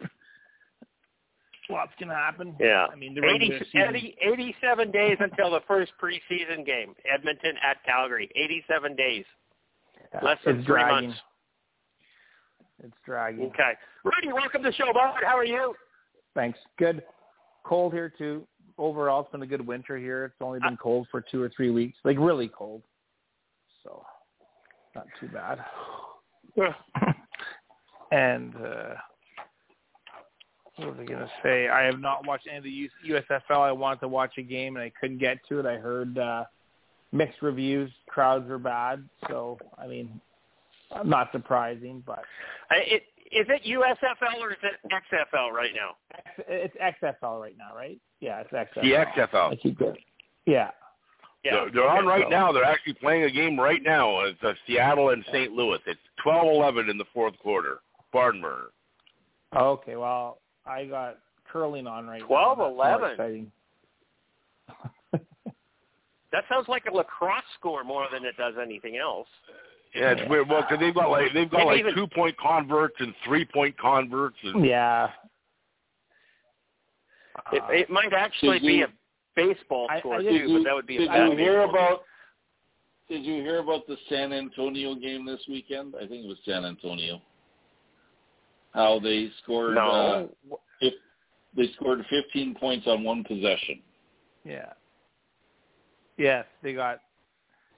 Lots 1.71 1.92
can 1.99 2.09
happen. 2.09 2.57
Yeah. 2.59 2.87
I 2.90 2.97
mean, 2.97 3.14
the 3.14 3.23
80, 3.25 3.61
80, 3.75 4.16
87 4.25 4.90
days 4.90 5.16
until 5.21 5.50
the 5.50 5.61
first 5.68 5.92
preseason 6.02 6.64
game. 6.64 6.95
Edmonton 7.11 7.54
at 7.62 7.85
Calgary. 7.85 8.30
87 8.35 8.97
days. 8.97 9.25
Yeah, 10.14 10.21
Less 10.25 10.38
than 10.47 10.57
three 10.57 10.64
dragging. 10.64 11.09
months. 11.11 11.21
It's 12.82 12.94
dragging. 13.04 13.47
Okay. 13.47 13.73
Rudy, 14.04 14.32
welcome 14.32 14.62
to 14.62 14.70
the 14.70 14.75
show, 14.75 14.92
bud. 14.92 15.23
How 15.25 15.37
are 15.37 15.44
you? 15.44 15.75
Thanks. 16.35 16.58
Good. 16.78 17.02
Cold 17.64 17.92
here 17.92 18.12
too. 18.16 18.47
Overall, 18.78 19.23
it's 19.23 19.32
been 19.32 19.42
a 19.42 19.47
good 19.47 19.66
winter 19.66 19.99
here. 19.99 20.26
It's 20.26 20.35
only 20.40 20.61
been 20.61 20.76
cold 20.76 21.08
for 21.11 21.20
two 21.20 21.42
or 21.42 21.50
three 21.54 21.70
weeks, 21.70 21.99
like 22.04 22.16
really 22.18 22.49
cold. 22.49 22.82
So, 23.82 24.04
not 24.94 25.06
too 25.18 25.28
bad. 25.28 25.58
and 28.12 28.54
uh, 28.54 28.94
what 30.76 30.90
was 30.90 30.97
I 31.00 31.04
going 31.04 31.18
to 31.18 31.30
say? 31.42 31.68
I 31.68 31.82
have 31.82 31.99
not 31.99 32.25
watched 32.25 32.47
any 32.47 32.58
of 32.58 32.64
the 32.64 32.90
USFL. 33.11 33.58
I 33.58 33.73
wanted 33.73 34.00
to 34.00 34.08
watch 34.08 34.35
a 34.38 34.42
game 34.42 34.76
and 34.76 34.85
I 34.85 34.92
couldn't 35.00 35.18
get 35.18 35.38
to 35.49 35.58
it. 35.58 35.66
I 35.66 35.76
heard 35.76 36.16
uh, 36.16 36.44
mixed 37.11 37.42
reviews. 37.42 37.90
Crowds 38.08 38.49
were 38.49 38.58
bad. 38.58 39.08
So, 39.28 39.58
I 39.76 39.88
mean, 39.88 40.20
not 41.04 41.30
surprising, 41.33 42.02
but 42.07 42.21
Uh, 42.71 42.76
It, 42.76 43.02
is 43.30 43.47
it 43.50 43.62
USFL 43.64 44.40
or 44.40 44.52
is 44.52 44.59
it 44.62 44.75
XFL 44.90 45.50
right 45.52 45.73
now? 45.75 45.97
It's 46.49 46.75
XFL 46.76 47.40
right 47.40 47.57
now, 47.59 47.75
right? 47.76 48.00
Yeah, 48.21 48.40
it's 48.40 48.50
XFL. 48.52 48.83
The 48.83 48.92
XFL. 49.23 49.52
I 49.52 49.57
keep 49.57 49.78
going. 49.78 49.99
Yeah. 50.47 50.71
Yeah. 51.45 51.52
They're, 51.52 51.71
they're 51.73 51.88
on 51.88 52.07
right 52.07 52.25
so- 52.25 52.30
now. 52.30 52.52
They're 52.52 52.64
actually 52.64 52.95
playing 52.95 53.25
a 53.25 53.30
game 53.30 53.59
right 53.61 53.83
now. 53.83 54.21
It's 54.21 54.42
uh, 54.42 54.54
Seattle 54.66 55.11
and 55.11 55.25
St. 55.33 55.52
Louis. 55.52 55.78
It's 55.87 56.00
12-11 56.26 56.90
in 56.90 56.97
the 56.99 57.04
fourth 57.12 57.38
quarter. 57.38 57.80
Barn 58.12 58.40
burner. 58.40 58.68
Okay. 59.54 59.97
Well, 59.97 60.38
I 60.66 60.87
got 60.87 61.18
curling 61.52 61.87
on 61.87 62.07
right 62.07 62.23
12, 62.23 62.59
now. 62.59 62.64
That's 62.64 62.75
more 62.75 62.87
11. 62.87 63.11
Exciting. 63.12 63.52
That 66.30 66.45
sounds 66.50 66.68
like 66.68 66.85
a 66.90 66.95
lacrosse 66.95 67.42
score 67.59 67.85
more 67.85 68.07
than 68.12 68.25
it 68.25 68.37
does 68.37 68.54
anything 68.62 68.99
else. 68.99 69.28
Yeah, 69.95 70.11
it's 70.12 70.28
weird. 70.30 70.49
Well, 70.49 70.62
'cause 70.68 70.78
they've 70.78 70.95
got 70.95 71.11
like 71.11 71.33
they've 71.33 71.50
got 71.50 71.59
Maybe 71.66 71.71
like 71.71 71.80
even- 71.80 71.95
two 71.95 72.07
point 72.09 72.37
converts 72.37 72.95
and 73.00 73.14
three 73.25 73.45
point 73.45 73.76
converts. 73.78 74.37
And, 74.45 74.64
yeah. 74.64 75.11
It, 77.52 77.62
it 77.71 77.90
might 77.90 78.12
actually 78.12 78.59
Did 78.59 78.66
be 78.66 78.83
a 78.83 78.88
baseball 79.37 79.88
score 80.00 80.16
I 80.16 80.23
too, 80.23 80.30
did 80.30 80.49
but 80.52 80.64
that 80.64 80.75
would 80.75 80.87
be 80.87 80.97
a 80.97 81.00
Did 81.00 81.09
bad 81.09 81.30
you 81.30 81.37
hear 81.38 81.52
baseball 81.62 81.66
game. 81.66 81.75
about? 81.75 82.02
Did 83.09 83.25
you 83.25 83.35
hear 83.42 83.59
about 83.61 83.87
the 83.87 83.97
San 84.09 84.33
Antonio 84.33 84.95
game 84.95 85.25
this 85.25 85.40
weekend? 85.49 85.95
I 85.97 86.00
think 86.00 86.25
it 86.25 86.28
was 86.28 86.37
San 86.45 86.64
Antonio. 86.66 87.23
How 88.75 88.99
they 88.99 89.30
scored? 89.42 89.76
No. 89.76 90.28
Uh, 90.50 90.57
if 90.80 90.95
they 91.57 91.68
scored 91.76 92.04
15 92.11 92.54
points 92.57 92.87
on 92.87 93.02
one 93.02 93.25
possession. 93.25 93.80
Yeah. 94.45 94.73
Yes, 96.18 96.45
they 96.62 96.75
got. 96.75 96.97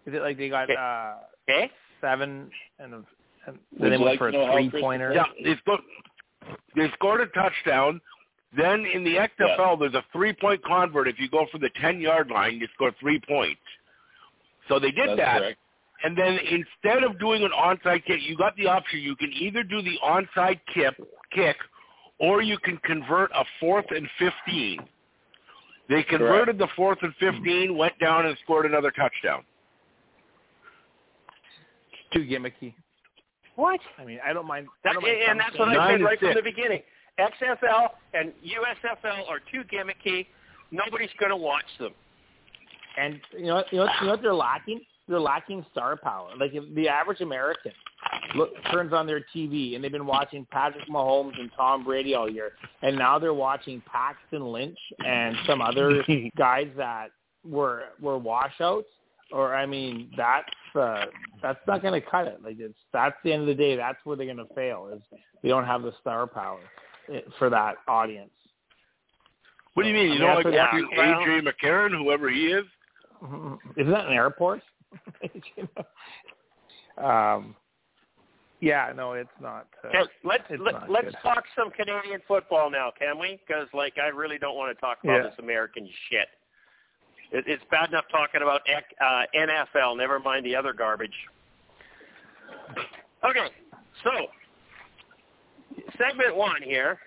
Is 0.07 0.15
it 0.15 0.23
like 0.23 0.37
they 0.39 0.49
got 0.49 0.65
Okay. 0.65 0.75
uh 0.77 1.15
Okay. 1.49 1.71
Seven 2.01 2.51
and, 2.79 2.95
a, 2.95 3.05
and 3.47 3.59
then 3.79 3.91
they 3.91 3.97
went 3.97 4.03
like 4.03 4.19
for 4.19 4.29
a 4.29 4.53
three-pointer. 4.53 5.13
yeah, 5.13 5.25
they 5.43 5.57
scored. 5.57 5.81
They 6.77 6.91
scored 6.95 7.21
a 7.21 7.27
touchdown. 7.27 8.01
Then 8.57 8.85
in 8.85 9.05
the 9.05 9.17
XFL, 9.17 9.79
there's 9.79 9.95
a 9.95 10.05
three 10.13 10.33
point 10.33 10.65
convert. 10.65 11.09
If 11.09 11.19
you 11.19 11.29
go 11.29 11.47
for 11.53 11.59
the 11.59 11.71
ten 11.81 12.01
yard 12.01 12.31
line, 12.31 12.59
you 12.59 12.67
score 12.75 12.93
three 13.01 13.21
points. 13.29 13.61
So 14.69 14.79
they 14.79 14.91
did 14.91 15.11
That's 15.11 15.19
that. 15.19 15.39
correct. 15.39 15.59
And 16.03 16.17
then 16.17 16.39
instead 16.39 17.05
of 17.05 17.19
doing 17.21 17.43
an 17.45 17.51
onside 17.51 18.05
kick, 18.07 18.21
you 18.23 18.37
got 18.37 18.57
the 18.57 18.67
option. 18.67 19.01
You 19.01 19.15
can 19.17 19.31
either 19.33 19.63
do 19.63 19.83
the 19.83 19.99
onside 20.03 20.59
kick, 20.73 20.95
kick, 21.33 21.57
or 22.19 22.43
you 22.43 22.57
can 22.59 22.79
convert 22.79 23.31
a 23.33 23.45
fourth 23.61 23.85
and 23.91 24.09
fifteen. 24.19 24.81
They 25.91 26.05
converted 26.05 26.57
the 26.57 26.69
fourth 26.77 26.99
and 27.03 27.13
15, 27.19 27.77
went 27.77 27.99
down 27.99 28.25
and 28.25 28.39
scored 28.45 28.65
another 28.65 28.93
touchdown. 28.93 29.43
Too 32.13 32.21
gimmicky. 32.21 32.75
What? 33.57 33.81
I 33.99 34.05
mean, 34.05 34.19
I 34.25 34.33
don't 34.33 34.47
mind. 34.47 34.67
I 34.85 34.93
don't 34.93 35.03
mind 35.03 35.17
and 35.29 35.41
that's 35.41 35.59
what 35.59 35.69
I 35.69 35.89
said 35.89 35.95
and 35.97 36.05
right 36.05 36.19
from 36.19 36.35
the 36.35 36.43
beginning. 36.43 36.83
XFL 37.19 37.89
and 38.15 38.33
USFL 38.45 39.29
are 39.29 39.41
too 39.53 39.63
gimmicky. 39.71 40.27
Nobody's 40.71 41.11
going 41.19 41.31
to 41.31 41.37
watch 41.37 41.65
them. 41.79 41.93
And 42.97 43.21
you 43.37 43.47
know, 43.47 43.65
you 43.71 43.79
know, 43.79 43.89
you 44.01 44.07
know 44.07 44.13
what 44.13 44.23
they're 44.23 44.35
lacking? 44.35 44.81
They're 45.09 45.21
lacking 45.21 45.65
star 45.73 45.97
power. 45.97 46.31
Like 46.39 46.53
if 46.55 46.75
the 46.75 46.89
average 46.89 47.21
American 47.21 47.73
look, 48.37 48.51
turns 48.73 48.93
on 48.93 49.07
their 49.07 49.25
TV 49.35 49.75
and 49.75 49.83
they've 49.83 49.93
been 49.93 50.07
watching 50.07 50.47
Patrick 50.51 50.89
Mahomes 50.89 51.39
and 51.39 51.51
Tom 51.57 51.85
Brady 51.85 52.15
all 52.15 52.31
year, 52.31 52.53
and 52.83 52.97
now 52.97 53.19
they're 53.19 53.35
watching 53.35 53.83
Paxton 53.91 54.45
Lynch 54.45 54.79
and 55.05 55.37
some 55.47 55.61
other 55.61 56.05
guys 56.39 56.69
that 56.77 57.11
were 57.45 57.85
were 58.01 58.19
washouts. 58.19 58.89
Or 59.33 59.55
I 59.55 59.65
mean, 59.67 60.11
that's 60.17 60.49
uh, 60.75 61.05
that's 61.43 61.59
not 61.67 61.83
going 61.83 62.01
to 62.01 62.07
cut 62.07 62.27
it. 62.27 62.43
Like 62.43 62.57
it's 62.59 62.79
that's 62.93 63.15
the 63.25 63.33
end 63.33 63.43
of 63.43 63.49
the 63.49 63.55
day. 63.55 63.77
That's 63.77 63.99
where 64.05 64.17
they're 64.17 64.27
going 64.27 64.39
to 64.39 64.55
fail. 64.55 64.91
Is 64.95 65.01
they 65.43 65.49
don't 65.49 65.67
have 65.67 65.83
the 65.83 65.93
star 66.01 66.27
power 66.27 66.59
eh, 67.13 67.21
for 67.39 67.49
that 67.51 67.77
audience. 67.87 68.31
What 69.75 69.85
do 69.85 69.89
you 69.89 69.95
mean? 69.95 70.07
You 70.07 70.11
I 70.11 70.13
mean, 70.15 70.21
don't 70.21 70.35
like 70.37 70.45
what- 70.47 70.55
watching 70.55 70.89
yeah, 70.93 71.17
well- 71.17 71.21
AJ 71.27 71.49
McCarron, 71.49 71.97
whoever 71.97 72.29
he 72.29 72.47
is? 72.47 72.65
Isn't 73.77 73.93
that 73.93 74.07
an 74.07 74.13
airport? 74.13 74.63
You 75.23 75.69
know? 76.99 77.05
um, 77.07 77.55
yeah, 78.61 78.93
no, 78.95 79.13
it's 79.13 79.31
not. 79.41 79.69
Uh, 79.85 79.89
Okay, 79.89 79.99
let's 80.25 80.43
it's 80.51 80.63
let, 80.63 80.73
not 80.75 80.91
let's 80.91 81.07
good. 81.07 81.17
talk 81.23 81.45
some 81.57 81.71
Canadian 81.71 82.21
football 82.27 82.69
now, 82.71 82.91
can 82.99 83.19
we? 83.19 83.41
Because 83.47 83.69
like 83.73 83.95
I 84.03 84.09
really 84.09 84.39
don't 84.39 84.57
want 84.57 84.77
to 84.77 84.81
talk 84.81 84.99
about 85.05 85.17
Yeah. 85.19 85.23
this 85.31 85.35
American 85.39 85.89
shit. 86.11 86.29
It, 87.33 87.45
it's 87.47 87.63
bad 87.71 87.91
enough 87.91 88.05
talking 88.11 88.43
about 88.43 88.63
uh, 89.01 89.23
NFL. 89.35 89.97
Never 89.97 90.19
mind 90.19 90.45
the 90.45 90.57
other 90.57 90.73
garbage. 90.73 91.15
Okay, 93.25 93.49
so 94.03 94.11
segment 95.99 96.37
one 96.37 96.63
here. 96.63 96.99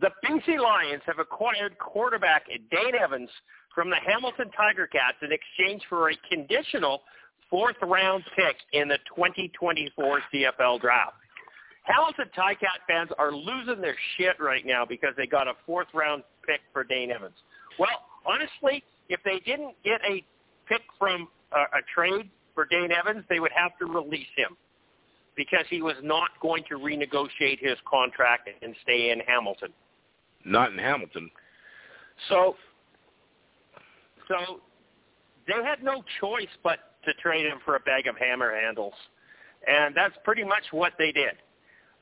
The 0.00 0.10
BC 0.24 0.60
Lions 0.60 1.02
have 1.06 1.18
acquired 1.18 1.78
quarterback 1.78 2.46
Dane 2.46 2.94
Evans 3.00 3.30
from 3.74 3.88
the 3.88 3.96
Hamilton 4.06 4.50
Tiger 4.56 4.86
Cats 4.86 5.16
in 5.22 5.30
exchange 5.32 5.82
for 5.88 6.10
a 6.10 6.14
conditional 6.30 7.00
fourth 7.48 7.76
round 7.82 8.24
pick 8.36 8.56
in 8.72 8.88
the 8.88 8.98
2024 9.16 10.20
CFL 10.32 10.80
draft. 10.80 11.14
Hamilton 11.84 12.26
Ticat 12.36 12.84
fans 12.86 13.08
are 13.18 13.32
losing 13.32 13.80
their 13.80 13.96
shit 14.16 14.38
right 14.38 14.66
now 14.66 14.84
because 14.84 15.14
they 15.16 15.26
got 15.26 15.48
a 15.48 15.54
fourth 15.64 15.88
round 15.94 16.22
pick 16.46 16.60
for 16.72 16.84
Dane 16.84 17.10
Evans. 17.10 17.36
Well, 17.78 18.04
honestly, 18.26 18.84
if 19.08 19.20
they 19.24 19.40
didn't 19.40 19.74
get 19.84 20.00
a 20.08 20.24
pick 20.66 20.82
from 20.98 21.28
uh, 21.52 21.64
a 21.74 21.80
trade 21.94 22.30
for 22.54 22.66
Dane 22.66 22.92
Evans, 22.92 23.24
they 23.28 23.40
would 23.40 23.52
have 23.52 23.76
to 23.78 23.86
release 23.86 24.28
him 24.36 24.56
because 25.36 25.64
he 25.70 25.82
was 25.82 25.94
not 26.02 26.30
going 26.42 26.64
to 26.68 26.74
renegotiate 26.74 27.60
his 27.60 27.78
contract 27.88 28.48
and 28.60 28.74
stay 28.82 29.10
in 29.10 29.20
Hamilton. 29.20 29.72
Not 30.44 30.72
in 30.72 30.78
Hamilton. 30.78 31.30
So, 32.28 32.56
so 34.26 34.60
they 35.46 35.64
had 35.64 35.82
no 35.82 36.02
choice 36.20 36.48
but 36.62 36.78
to 37.04 37.12
trade 37.22 37.46
him 37.46 37.58
for 37.64 37.76
a 37.76 37.80
bag 37.80 38.08
of 38.08 38.16
hammer 38.16 38.52
handles, 38.60 38.94
and 39.66 39.94
that's 39.94 40.14
pretty 40.24 40.44
much 40.44 40.64
what 40.72 40.92
they 40.98 41.12
did. 41.12 41.34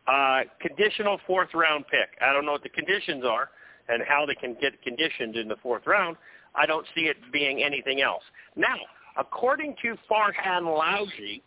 Uh, 0.08 0.42
conditional 0.60 1.20
fourth 1.26 1.52
round 1.52 1.84
pick. 1.90 2.16
I 2.22 2.32
don't 2.32 2.46
know 2.46 2.52
what 2.52 2.62
the 2.62 2.68
conditions 2.70 3.24
are 3.24 3.50
and 3.88 4.02
how 4.08 4.24
they 4.24 4.34
can 4.34 4.56
get 4.60 4.80
conditioned 4.82 5.36
in 5.36 5.48
the 5.48 5.56
fourth 5.62 5.86
round. 5.86 6.16
I 6.56 6.66
don't 6.66 6.86
see 6.94 7.02
it 7.02 7.16
being 7.32 7.62
anything 7.62 8.00
else. 8.00 8.22
Now, 8.56 8.76
according 9.16 9.76
to 9.82 9.96
Farhan 10.10 10.62
Lalji, 10.62 11.42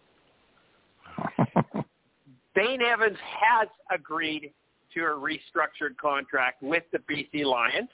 Dane 2.55 2.81
Evans 2.93 3.17
has 3.41 3.67
agreed 3.93 4.51
to 4.93 5.01
a 5.01 5.09
restructured 5.09 5.97
contract 6.01 6.61
with 6.61 6.83
the 6.91 6.99
BC 6.99 7.45
Lions, 7.45 7.89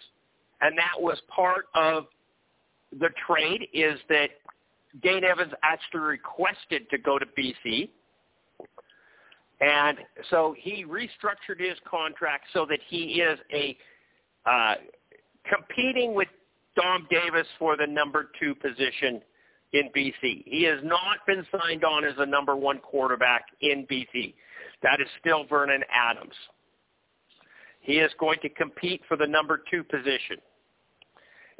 and 0.62 0.78
that 0.78 1.00
was 1.00 1.20
part 1.34 1.66
of 1.76 2.06
the 3.00 3.10
trade 3.28 3.68
is 3.74 4.00
that 4.10 4.30
Dane 5.04 5.24
Evans 5.24 5.52
actually 5.64 6.02
requested 6.02 6.90
to 6.90 6.98
go 6.98 7.20
to 7.20 7.26
BC. 7.38 7.90
And 9.62 9.98
so 10.30 10.56
he 10.58 10.86
restructured 10.86 11.60
his 11.60 11.78
contract 11.90 12.46
so 12.54 12.66
that 12.70 12.80
he 12.88 13.22
is 13.22 13.40
a 13.54 13.78
uh, 14.46 14.76
competing 15.50 16.14
with 16.14 16.28
Dom 16.76 17.08
Davis 17.10 17.48
for 17.58 17.78
the 17.78 17.88
number 17.88 18.30
two 18.40 18.56
position 18.56 19.22
in 19.74 19.90
BC. 19.96 20.44
He 20.46 20.64
has 20.64 20.80
not 20.84 21.26
been 21.28 21.46
signed 21.52 21.84
on 21.84 22.06
as 22.06 22.14
a 22.18 22.26
number 22.26 22.56
one 22.56 22.80
quarterback 22.80 23.46
in 23.62 23.86
BC. 23.88 24.34
That 24.84 25.02
is 25.02 25.08
still 25.20 25.46
Vernon 25.46 25.84
Adams. 25.94 26.36
He 27.82 28.00
is 28.00 28.12
going 28.20 28.40
to 28.42 28.50
compete 28.50 29.02
for 29.08 29.16
the 29.16 29.28
number 29.28 29.62
two 29.70 29.84
position. 29.84 30.38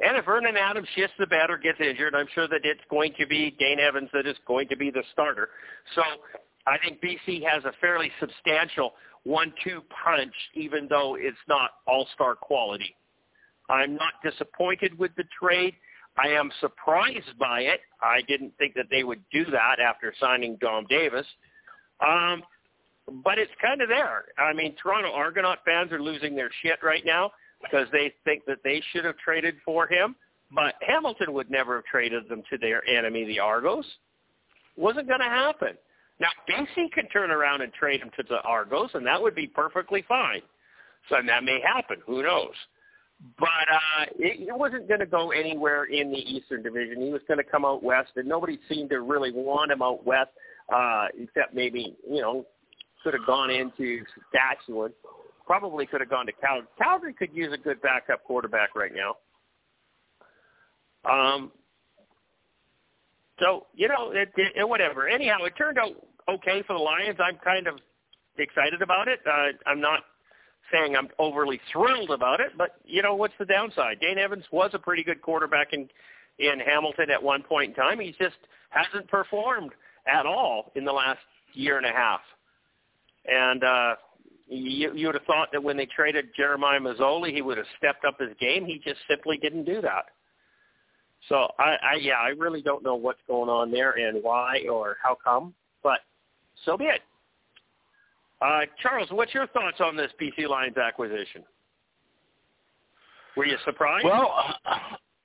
And 0.00 0.16
if 0.16 0.24
Vernon 0.26 0.56
Adams 0.56 0.88
shits 0.96 1.08
the 1.18 1.26
bed 1.26 1.48
or 1.48 1.56
gets 1.56 1.80
injured, 1.80 2.14
I'm 2.14 2.26
sure 2.34 2.48
that 2.48 2.60
it's 2.64 2.80
going 2.90 3.14
to 3.18 3.26
be 3.26 3.56
Dane 3.58 3.80
Evans 3.80 4.10
that 4.12 4.26
is 4.26 4.36
going 4.46 4.68
to 4.68 4.76
be 4.76 4.90
the 4.90 5.02
starter. 5.12 5.48
So 5.94 6.02
I 6.66 6.76
think 6.78 7.00
BC 7.00 7.42
has 7.48 7.64
a 7.64 7.72
fairly 7.80 8.10
substantial 8.20 8.94
one-two 9.24 9.82
punch, 10.04 10.34
even 10.54 10.86
though 10.88 11.16
it's 11.18 11.36
not 11.48 11.70
all-star 11.86 12.34
quality. 12.34 12.94
I'm 13.68 13.96
not 13.96 14.14
disappointed 14.22 14.98
with 14.98 15.14
the 15.16 15.24
trade. 15.40 15.74
I 16.18 16.28
am 16.28 16.50
surprised 16.60 17.38
by 17.38 17.60
it. 17.60 17.80
I 18.02 18.22
didn't 18.22 18.56
think 18.58 18.74
that 18.74 18.86
they 18.90 19.04
would 19.04 19.22
do 19.32 19.44
that 19.46 19.80
after 19.80 20.14
signing 20.18 20.56
Dom 20.60 20.86
Davis. 20.88 21.26
Um, 22.00 22.42
but 23.24 23.38
it's 23.38 23.52
kind 23.60 23.82
of 23.82 23.88
there. 23.88 24.24
I 24.38 24.52
mean, 24.52 24.74
Toronto 24.82 25.12
Argonaut 25.12 25.58
fans 25.64 25.92
are 25.92 26.00
losing 26.00 26.34
their 26.34 26.50
shit 26.62 26.78
right 26.82 27.04
now 27.04 27.32
because 27.62 27.86
they 27.92 28.12
think 28.24 28.44
that 28.46 28.58
they 28.64 28.82
should 28.92 29.04
have 29.04 29.16
traded 29.18 29.56
for 29.64 29.86
him. 29.86 30.16
But 30.52 30.74
Hamilton 30.80 31.32
would 31.32 31.50
never 31.50 31.76
have 31.76 31.84
traded 31.84 32.28
them 32.28 32.42
to 32.50 32.58
their 32.58 32.88
enemy, 32.88 33.24
the 33.24 33.40
Argos. 33.40 33.86
Wasn't 34.76 35.08
going 35.08 35.20
to 35.20 35.26
happen. 35.26 35.76
Now, 36.18 36.28
BC 36.48 36.92
can 36.92 37.08
turn 37.08 37.30
around 37.30 37.60
and 37.62 37.72
trade 37.72 38.00
him 38.00 38.10
to 38.16 38.22
the 38.22 38.40
Argos, 38.42 38.90
and 38.94 39.06
that 39.06 39.20
would 39.20 39.34
be 39.34 39.46
perfectly 39.46 40.04
fine. 40.08 40.42
So 41.08 41.16
that 41.26 41.44
may 41.44 41.60
happen. 41.60 41.98
Who 42.06 42.22
knows? 42.22 42.54
But 43.38 43.48
uh, 43.48 44.04
it, 44.18 44.48
it 44.48 44.58
wasn't 44.58 44.88
going 44.88 45.00
to 45.00 45.06
go 45.06 45.30
anywhere 45.30 45.84
in 45.84 46.10
the 46.10 46.18
Eastern 46.18 46.62
Division. 46.62 47.00
He 47.00 47.10
was 47.10 47.22
going 47.26 47.38
to 47.38 47.44
come 47.44 47.64
out 47.64 47.82
west, 47.82 48.10
and 48.16 48.28
nobody 48.28 48.58
seemed 48.68 48.90
to 48.90 49.00
really 49.00 49.32
want 49.32 49.70
him 49.70 49.80
out 49.80 50.04
west, 50.06 50.30
uh, 50.72 51.06
except 51.18 51.54
maybe 51.54 51.96
you 52.08 52.20
know 52.20 52.44
could 53.02 53.14
have 53.14 53.26
gone 53.26 53.50
into 53.50 54.04
Saskatchewan. 54.32 54.92
Probably 55.46 55.86
could 55.86 56.00
have 56.00 56.10
gone 56.10 56.26
to 56.26 56.32
Calgary. 56.32 56.66
Calgary 56.76 57.14
could 57.14 57.32
use 57.32 57.52
a 57.54 57.58
good 57.58 57.80
backup 57.80 58.22
quarterback 58.24 58.74
right 58.74 58.92
now. 58.94 59.16
Um, 61.10 61.52
so 63.40 63.66
you 63.74 63.88
know, 63.88 64.10
it, 64.10 64.30
it, 64.36 64.68
whatever. 64.68 65.08
Anyhow, 65.08 65.44
it 65.44 65.54
turned 65.56 65.78
out 65.78 65.92
okay 66.28 66.62
for 66.66 66.74
the 66.74 66.82
Lions. 66.82 67.18
I'm 67.18 67.38
kind 67.42 67.66
of 67.66 67.78
excited 68.36 68.82
about 68.82 69.08
it. 69.08 69.20
Uh, 69.26 69.52
I'm 69.66 69.80
not 69.80 70.00
saying 70.72 70.96
I'm 70.96 71.08
overly 71.18 71.60
thrilled 71.72 72.10
about 72.10 72.40
it, 72.40 72.52
but 72.56 72.76
you 72.84 73.02
know, 73.02 73.14
what's 73.14 73.34
the 73.38 73.44
downside? 73.44 74.00
Dane 74.00 74.18
Evans 74.18 74.44
was 74.50 74.70
a 74.74 74.78
pretty 74.78 75.04
good 75.04 75.22
quarterback 75.22 75.72
in 75.72 75.88
in 76.38 76.60
Hamilton 76.60 77.10
at 77.10 77.22
one 77.22 77.42
point 77.42 77.70
in 77.70 77.74
time. 77.74 78.00
He 78.00 78.14
just 78.18 78.36
hasn't 78.70 79.08
performed 79.08 79.72
at 80.06 80.26
all 80.26 80.72
in 80.74 80.84
the 80.84 80.92
last 80.92 81.20
year 81.54 81.78
and 81.78 81.86
a 81.86 81.92
half. 81.92 82.20
And 83.26 83.64
uh, 83.64 83.94
you, 84.48 84.94
you 84.94 85.06
would 85.06 85.14
have 85.14 85.24
thought 85.24 85.48
that 85.52 85.62
when 85.62 85.76
they 85.76 85.86
traded 85.86 86.26
Jeremiah 86.36 86.78
Masoli, 86.78 87.32
he 87.32 87.42
would 87.42 87.56
have 87.56 87.66
stepped 87.78 88.04
up 88.04 88.20
his 88.20 88.30
game. 88.38 88.64
He 88.64 88.78
just 88.84 89.00
simply 89.08 89.38
didn't 89.38 89.64
do 89.64 89.80
that. 89.80 90.06
So 91.28 91.50
I, 91.58 91.76
I 91.82 91.94
yeah, 92.00 92.20
I 92.20 92.28
really 92.28 92.62
don't 92.62 92.84
know 92.84 92.94
what's 92.94 93.20
going 93.26 93.48
on 93.48 93.70
there 93.72 93.92
and 93.92 94.22
why 94.22 94.64
or 94.70 94.96
how 95.02 95.16
come, 95.22 95.54
but 95.82 96.00
so 96.64 96.76
be 96.76 96.84
it. 96.84 97.00
Uh, 98.40 98.60
Charles, 98.82 99.08
what's 99.10 99.32
your 99.32 99.46
thoughts 99.48 99.78
on 99.80 99.96
this 99.96 100.10
BC 100.20 100.48
Lions 100.48 100.76
acquisition? 100.76 101.42
Were 103.36 103.46
you 103.46 103.56
surprised? 103.64 104.04
Well, 104.04 104.32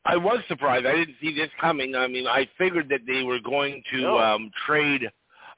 I 0.06 0.18
was 0.18 0.40
surprised. 0.48 0.86
I 0.86 0.94
didn't 0.96 1.16
see 1.22 1.34
this 1.36 1.50
coming. 1.60 1.96
I 1.96 2.08
mean, 2.08 2.28
I 2.28 2.48
figured 2.58 2.90
that 2.90 3.02
they 3.08 3.24
were 3.24 3.40
going 3.40 3.84
to 3.92 4.02
No. 4.02 4.18
um, 4.18 4.52
trade. 4.66 5.10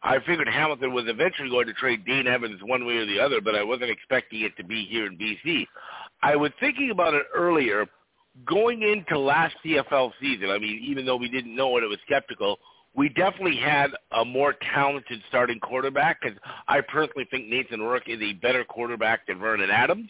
I 0.03 0.19
figured 0.19 0.47
Hamilton 0.47 0.93
was 0.93 1.05
eventually 1.07 1.49
going 1.49 1.67
to 1.67 1.73
trade 1.73 2.05
Dean 2.05 2.27
Evans 2.27 2.61
one 2.63 2.85
way 2.85 2.97
or 2.97 3.05
the 3.05 3.19
other, 3.19 3.39
but 3.39 3.55
I 3.55 3.63
wasn't 3.63 3.89
expecting 3.89 4.41
it 4.41 4.55
to 4.57 4.63
be 4.63 4.85
here 4.85 5.05
in 5.05 5.17
BC. 5.17 5.65
I 6.21 6.35
was 6.35 6.51
thinking 6.59 6.91
about 6.91 7.13
it 7.13 7.23
earlier. 7.33 7.85
Going 8.45 8.81
into 8.81 9.17
last 9.19 9.55
CFL 9.63 10.11
season, 10.19 10.49
I 10.49 10.57
mean, 10.57 10.83
even 10.83 11.05
though 11.05 11.15
we 11.15 11.29
didn't 11.29 11.55
know 11.55 11.77
it, 11.77 11.83
it 11.83 11.87
was 11.87 11.99
skeptical. 12.05 12.57
We 12.95 13.09
definitely 13.09 13.57
had 13.57 13.91
a 14.11 14.23
more 14.23 14.53
talented 14.73 15.21
starting 15.27 15.59
quarterback 15.59 16.19
because 16.21 16.37
I 16.67 16.81
personally 16.81 17.27
think 17.31 17.47
Nathan 17.47 17.81
Rourke 17.81 18.07
is 18.07 18.21
a 18.21 18.33
better 18.33 18.63
quarterback 18.63 19.25
than 19.27 19.39
Vernon 19.39 19.71
Adams. 19.71 20.09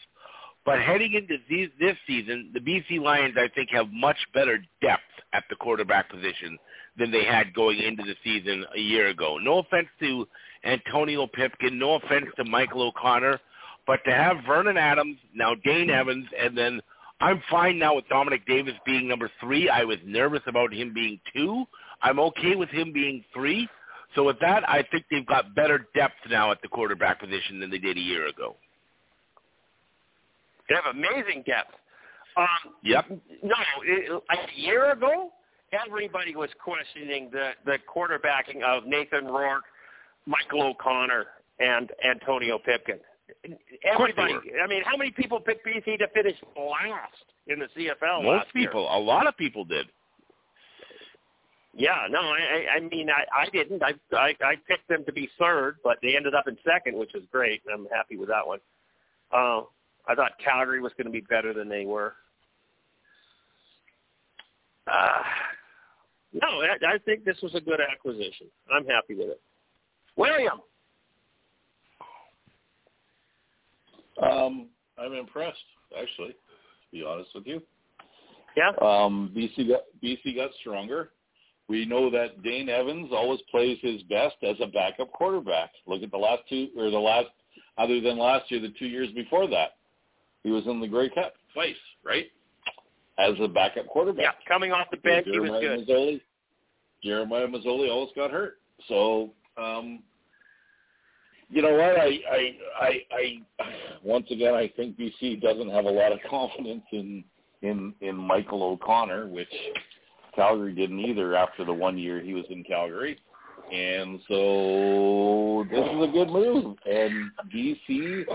But 0.66 0.80
heading 0.80 1.14
into 1.14 1.38
this 1.50 1.98
season, 2.08 2.52
the 2.54 2.60
BC 2.60 3.02
Lions, 3.02 3.36
I 3.38 3.50
think, 3.54 3.70
have 3.72 3.88
much 3.92 4.18
better 4.34 4.60
depth 4.82 5.02
at 5.34 5.44
the 5.50 5.56
quarterback 5.58 6.10
position 6.10 6.58
than 6.98 7.12
they 7.12 7.26
had 7.26 7.54
going 7.54 7.80
into 7.80 8.04
the 8.04 8.16
season 8.24 8.66
a 8.76 8.80
year 8.80 9.08
ago. 9.08 9.38
No 9.42 9.60
offense 9.60 9.88
to 10.00 10.26
Antonio 10.64 11.28
Pipkin, 11.28 11.78
no 11.78 11.96
offense 11.96 12.28
to 12.38 12.46
Michael 12.46 12.84
O'Connor, 12.84 13.40
but 13.86 14.00
to 14.06 14.12
have 14.12 14.38
Vernon 14.48 14.78
Adams, 14.78 15.18
now 15.34 15.54
Dane 15.66 15.90
Evans, 15.90 16.28
and 16.40 16.58
then 16.58 16.82
I'm 17.20 17.42
fine 17.50 17.80
now 17.80 17.96
with 17.96 18.08
Dominique 18.10 18.46
Davis 18.46 18.74
being 18.86 19.08
number 19.08 19.30
three. 19.40 19.70
I 19.70 19.84
was 19.84 19.98
nervous 20.06 20.42
about 20.48 20.74
him 20.74 20.94
being 20.94 21.20
two. 21.36 21.66
I'm 22.04 22.20
okay 22.20 22.56
with 22.56 22.70
him 22.70 22.92
being 22.94 23.24
three. 23.34 23.68
So 24.16 24.26
with 24.26 24.38
that, 24.42 24.68
I 24.70 24.84
think 24.92 25.06
they've 25.10 25.26
got 25.26 25.56
better 25.56 25.88
depth 25.96 26.16
now 26.30 26.52
at 26.52 26.62
the 26.62 26.68
quarterback 26.68 27.20
position 27.20 27.60
than 27.60 27.72
they 27.72 27.80
did 27.80 27.98
a 27.98 28.02
year 28.02 28.28
ago. 28.28 28.56
They 30.70 30.76
have 30.76 30.96
amazing 30.96 31.44
depth. 31.46 31.74
Um, 32.38 32.74
yep. 32.84 33.06
No, 33.44 33.56
it, 33.84 34.24
a 34.30 34.60
year 34.60 34.92
ago, 34.92 35.32
everybody 35.72 36.36
was 36.36 36.50
questioning 36.64 37.30
the 37.32 37.52
the 37.66 37.78
quarterbacking 37.94 38.64
of 38.64 38.86
Nathan 38.86 39.26
Rourke, 39.26 39.66
Michael 40.26 40.64
O'Connor, 40.64 41.26
and 41.60 41.92
Antonio 42.04 42.60
Pipkin. 42.60 43.00
Everybody. 43.84 44.34
I 44.64 44.68
mean, 44.68 44.84
how 44.84 44.98
many 44.98 45.12
people 45.12 45.40
picked 45.40 45.66
BC 45.66 45.98
to 46.00 46.08
finish 46.14 46.36
last 46.58 47.14
in 47.48 47.60
the 47.60 47.68
CFL? 47.78 48.24
Most 48.24 48.54
people. 48.54 48.82
Year? 48.84 48.92
A 48.92 49.00
lot 49.00 49.28
of 49.28 49.38
people 49.38 49.66
did. 49.66 49.88
Yeah, 51.76 52.06
no, 52.10 52.20
I, 52.20 52.78
I 52.78 52.80
mean, 52.80 53.10
I, 53.10 53.46
I 53.46 53.50
didn't. 53.50 53.82
I, 53.82 53.94
I, 54.16 54.36
I 54.44 54.56
picked 54.68 54.88
them 54.90 55.04
to 55.06 55.12
be 55.12 55.28
third, 55.40 55.78
but 55.84 55.98
they 56.04 56.16
ended 56.16 56.36
up 56.36 56.48
in 56.48 56.56
second, 56.64 56.98
which 56.98 57.12
was 57.14 57.24
great. 57.32 57.64
I'm 57.72 57.88
happy 57.92 58.16
with 58.16 58.30
that 58.30 58.46
one. 58.46 58.60
Uh, 59.32 59.62
I 60.08 60.14
thought 60.16 60.34
Calgary 60.44 60.82
was 60.82 60.92
going 60.98 61.08
to 61.08 61.12
be 61.12 61.22
better 61.22 61.52
than 61.52 61.70
they 61.70 61.86
were. 61.86 62.14
Uh, 64.86 65.24
no, 66.34 66.48
I, 66.48 66.96
I 66.96 66.98
think 67.00 67.26
this 67.26 67.38
was 67.42 67.56
a 67.56 67.62
good 67.62 67.80
acquisition. 67.80 68.48
I'm 68.72 68.86
happy 68.86 69.16
with 69.16 69.30
it. 69.30 69.42
William. 70.16 70.60
Um, 74.22 74.68
I'm 75.00 75.14
impressed, 75.14 75.58
actually. 76.00 76.34
To 76.34 76.92
be 76.92 77.04
honest 77.04 77.32
with 77.34 77.48
you. 77.48 77.64
Yeah. 78.56 78.70
Um, 78.80 79.34
BC 79.36 79.70
got 79.70 79.82
BC 80.04 80.36
got 80.36 80.52
stronger. 80.60 81.10
We 81.70 81.86
know 81.86 82.10
that 82.12 82.44
Dane 82.44 82.70
Evans 82.70 83.10
always 83.12 83.40
plays 83.50 83.78
his 83.82 84.02
best 84.04 84.36
as 84.44 84.56
a 84.62 84.68
backup 84.68 85.12
quarterback. 85.14 85.72
Look 85.88 86.04
at 86.04 86.12
the 86.12 86.18
last 86.18 86.44
two, 86.50 86.70
or 86.78 86.90
the 86.92 86.98
last, 86.98 87.28
other 87.78 88.02
than 88.02 88.18
last 88.18 88.52
year, 88.52 88.62
the 88.62 88.74
two 88.78 88.88
years 88.88 89.10
before 89.14 89.48
that, 89.48 89.78
he 90.44 90.52
was 90.52 90.66
in 90.68 90.82
the 90.82 90.88
Grey 90.88 91.10
Cup 91.10 91.34
twice, 91.54 91.76
right? 92.04 92.26
As 93.18 93.34
a 93.42 93.48
backup 93.48 93.88
quarterback. 93.88 94.24
Yeah, 94.24 94.48
coming 94.48 94.72
off 94.72 94.88
the 94.92 94.98
bench, 94.98 95.26
he 95.32 95.40
was 95.40 95.52
good. 95.62 95.88
Masoli, 95.88 96.22
Jeremiah 97.02 97.48
Masoli 97.48 97.90
always 97.90 98.12
got 98.16 98.32
hurt. 98.32 98.58
So, 98.90 99.32
um, 99.58 100.00
you 101.50 101.62
know 101.62 101.72
what? 101.72 102.00
I, 102.00 102.20
I, 102.30 102.56
I, 102.82 102.90
I, 103.12 103.44
once 104.04 104.26
again, 104.32 104.54
I 104.54 104.72
think 104.76 104.98
BC 104.98 105.42
doesn't 105.42 105.70
have 105.70 105.86
a 105.86 105.90
lot 105.90 106.12
of 106.12 106.20
confidence 106.30 106.84
in 106.92 107.24
in 107.62 107.94
in 108.02 108.16
Michael 108.16 108.64
O'Connor, 108.64 109.28
which 109.28 109.48
Calgary 110.36 110.74
didn't 110.74 111.00
either 111.00 111.36
after 111.36 111.66
the 111.66 111.74
one 111.74 111.98
year 111.98 112.22
he 112.22 112.34
was 112.34 112.46
in 112.50 112.64
Calgary. 112.64 113.18
And 113.72 114.20
so 114.28 115.66
this 115.72 115.86
is 115.86 116.04
a 116.04 116.12
good 116.12 116.30
move. 116.30 116.78
And 116.86 117.32
BC 117.54 118.26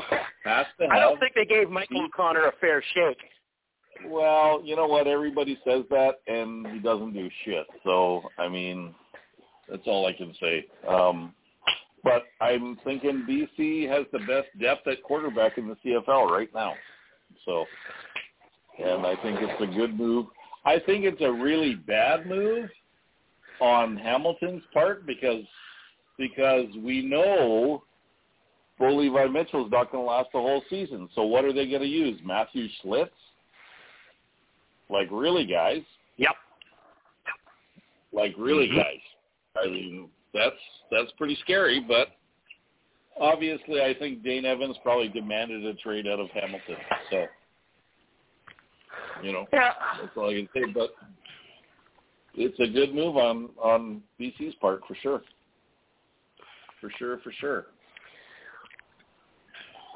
has 0.45 0.67
to 0.79 0.85
have. 0.85 0.91
I 0.91 1.01
don't 1.01 1.21
think 1.21 1.35
they 1.35 1.45
gave 1.45 1.71
Michael 1.71 2.07
O'Connor 2.07 2.47
a 2.47 2.53
fair 2.61 2.83
shake. 2.95 3.19
Well, 4.07 4.63
you 4.65 4.77
know 4.77 4.87
what? 4.87 5.07
Everybody 5.07 5.59
says 5.67 5.85
that, 5.91 6.21
and 6.27 6.67
he 6.69 6.79
doesn't 6.79 7.13
do 7.13 7.29
shit. 7.45 7.67
So, 7.85 8.23
I 8.39 8.49
mean, 8.49 8.95
that's 9.69 9.83
all 9.87 10.07
I 10.07 10.13
can 10.13 10.33
say. 10.41 10.67
Um, 10.89 11.35
but 12.05 12.23
I'm 12.41 12.79
thinking 12.85 13.27
BC 13.29 13.89
has 13.89 14.07
the 14.13 14.21
best 14.21 14.49
depth 14.61 14.87
at 14.87 15.03
quarterback 15.03 15.59
in 15.59 15.69
the 15.69 15.77
CFL 15.85 16.31
right 16.31 16.49
now. 16.55 16.75
So, 17.45 17.65
and 18.79 19.05
I 19.05 19.17
think 19.23 19.41
it's 19.41 19.63
a 19.63 19.77
good 19.77 19.99
move. 19.99 20.27
I 20.65 20.79
think 20.81 21.05
it's 21.05 21.21
a 21.21 21.33
really 21.33 21.75
bad 21.75 22.27
move 22.27 22.69
on 23.61 23.97
Hamilton's 23.97 24.63
part 24.73 25.07
because 25.07 25.45
because 26.17 26.67
we 26.83 27.03
know 27.03 27.83
Bo 28.79 28.95
Levi 28.95 29.27
Mitchell's 29.27 29.71
not 29.71 29.91
going 29.91 30.05
to 30.05 30.11
last 30.11 30.29
the 30.33 30.39
whole 30.39 30.63
season. 30.69 31.09
So 31.15 31.23
what 31.23 31.45
are 31.45 31.53
they 31.53 31.69
going 31.69 31.83
to 31.83 31.89
use? 31.89 32.21
Matthew 32.25 32.69
Shiltz? 32.85 33.09
Like 34.91 35.09
really, 35.11 35.47
guys? 35.47 35.83
Yep. 36.17 36.35
Like 38.13 38.35
really, 38.39 38.69
mm-hmm. 38.69 38.79
guys? 38.79 39.63
I 39.63 39.67
mean, 39.67 40.09
that's 40.33 40.57
that's 40.91 41.11
pretty 41.19 41.37
scary. 41.43 41.85
But 41.87 42.09
obviously, 43.21 43.83
I 43.83 43.95
think 43.95 44.23
Dane 44.23 44.45
Evans 44.45 44.77
probably 44.83 45.09
demanded 45.09 45.65
a 45.67 45.75
trade 45.75 46.07
out 46.07 46.21
of 46.21 46.31
Hamilton. 46.31 46.77
So 47.11 47.27
you 49.23 49.33
know, 49.33 49.47
yeah. 49.53 49.73
that's 50.01 50.17
all 50.17 50.31
I 50.31 50.35
can 50.35 50.49
say. 50.55 50.73
But 50.73 50.91
it's 52.35 52.59
a 52.61 52.67
good 52.67 52.95
move 52.95 53.17
on 53.17 53.51
on 53.63 54.03
BC's 54.21 54.55
part 54.61 54.83
for 54.87 54.97
sure. 55.03 55.23
For 56.81 56.91
sure, 56.99 57.19
for 57.19 57.33
sure. 57.33 57.67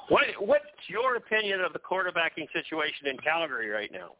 What 0.08 0.24
what's 0.40 0.64
your 0.88 1.16
opinion 1.16 1.60
of 1.60 1.72
the 1.72 1.78
quarterbacking 1.78 2.50
situation 2.52 3.06
in 3.06 3.16
Calgary 3.18 3.68
right 3.68 3.90
now? 3.92 4.12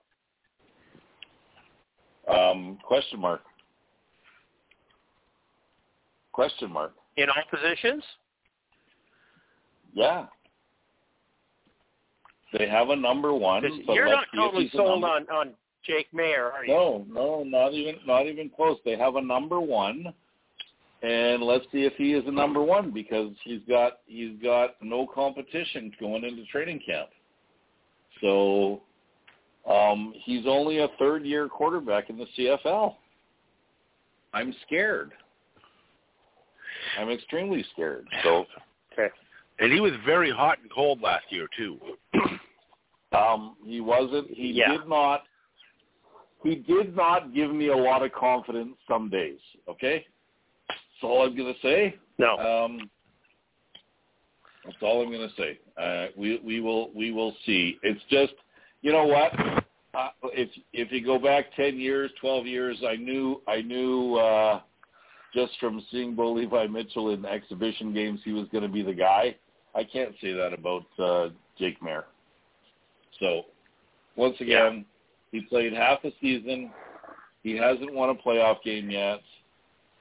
Um, 2.33 2.79
question 2.87 3.21
mark. 3.21 3.43
Question 6.33 6.73
mark. 6.73 6.95
In 7.17 7.29
all 7.29 7.43
positions? 7.51 8.03
Yeah. 9.93 10.27
They 12.59 12.69
have 12.69 12.91
a 12.91 12.97
number 12.97 13.33
one. 13.35 13.62
So 13.87 13.95
you're 13.95 14.09
not 14.09 14.27
totally 14.35 14.71
sold 14.75 15.05
on 15.05 15.27
on 15.29 15.53
Jake 15.85 16.09
Maier, 16.15 16.53
are 16.53 16.65
you? 16.65 16.73
No, 16.73 17.07
no, 17.09 17.45
not 17.45 17.73
even 17.73 17.97
not 18.07 18.27
even 18.27 18.51
close. 18.51 18.79
They 18.85 18.97
have 18.97 19.17
a 19.17 19.23
number 19.23 19.61
one, 19.61 20.12
and 21.03 21.43
let's 21.43 21.65
see 21.73 21.85
if 21.85 21.95
he 21.97 22.12
is 22.12 22.25
a 22.27 22.31
number 22.31 22.62
one 22.62 22.93
because 22.93 23.33
he's 23.45 23.61
got 23.69 23.99
he's 24.07 24.41
got 24.43 24.77
no 24.83 25.07
competition 25.07 25.93
going 25.99 26.25
into 26.25 26.45
training 26.47 26.81
camp. 26.87 27.09
So 28.21 28.83
um, 29.69 30.15
he's 30.25 30.45
only 30.47 30.79
a 30.79 30.88
third 30.99 31.25
year 31.25 31.49
quarterback 31.49 32.11
in 32.11 32.19
the 32.19 32.27
CFL. 32.38 32.95
I'm 34.35 34.55
scared. 34.67 35.12
I'm 36.99 37.11
extremely 37.11 37.65
scared. 37.73 38.07
So 38.23 38.45
okay. 38.93 39.12
And 39.59 39.73
he 39.73 39.81
was 39.81 39.93
very 40.05 40.31
hot 40.31 40.59
and 40.61 40.71
cold 40.71 41.01
last 41.03 41.25
year 41.31 41.47
too. 41.57 41.79
um, 43.17 43.57
he 43.65 43.81
wasn't. 43.81 44.29
He 44.31 44.53
yeah. 44.53 44.73
did 44.73 44.88
not. 44.88 45.23
He 46.43 46.57
did 46.57 46.97
not 46.97 47.33
give 47.35 47.53
me 47.53 47.69
a 47.69 47.77
lot 47.77 48.03
of 48.03 48.12
confidence 48.12 48.75
some 48.88 49.09
days. 49.09 49.38
Okay, 49.69 50.05
that's 50.69 50.81
all 51.03 51.27
I'm 51.27 51.37
gonna 51.37 51.53
say. 51.62 51.97
No. 52.19 52.37
Um, 52.37 52.91
that's 54.65 54.77
all 54.83 55.03
I'm 55.03 55.12
gonna 55.12 55.29
say. 55.37 55.59
Uh, 55.81 56.07
we 56.17 56.41
we 56.45 56.61
will 56.61 56.91
we 56.95 57.12
will 57.12 57.35
see. 57.47 57.79
It's 57.83 58.01
just 58.11 58.35
you 58.83 58.93
know 58.93 59.05
what. 59.05 59.33
Uh, 59.95 60.09
if 60.33 60.49
if 60.73 60.91
you 60.91 61.05
go 61.05 61.19
back 61.19 61.55
ten 61.55 61.79
years, 61.79 62.11
twelve 62.21 62.47
years, 62.47 62.79
I 62.87 62.97
knew 62.97 63.43
I 63.47 63.61
knew 63.61 64.17
uh, 64.17 64.61
just 65.35 65.53
from 65.59 65.85
seeing 65.90 66.14
Bo 66.14 66.33
Levi 66.33 66.66
Mitchell 66.66 67.11
in 67.11 67.25
exhibition 67.25 67.92
games, 67.92 68.21
he 68.25 68.33
was 68.33 68.47
going 68.53 68.62
to 68.62 68.68
be 68.68 68.83
the 68.83 68.92
guy. 68.92 69.37
I 69.75 69.85
can't 69.85 70.14
say 70.21 70.33
that 70.33 70.53
about 70.53 70.85
uh, 70.99 71.29
Jake 71.59 71.81
Maier. 71.81 72.05
So, 73.18 73.42
once 74.16 74.37
again, 74.40 74.85
yeah. 75.33 75.40
he 75.40 75.47
played 75.47 75.73
half 75.73 76.05
a 76.05 76.11
season. 76.21 76.71
He 77.42 77.57
hasn't 77.57 77.92
won 77.92 78.11
a 78.11 78.14
playoff 78.14 78.62
game 78.62 78.90
yet. 78.90 79.21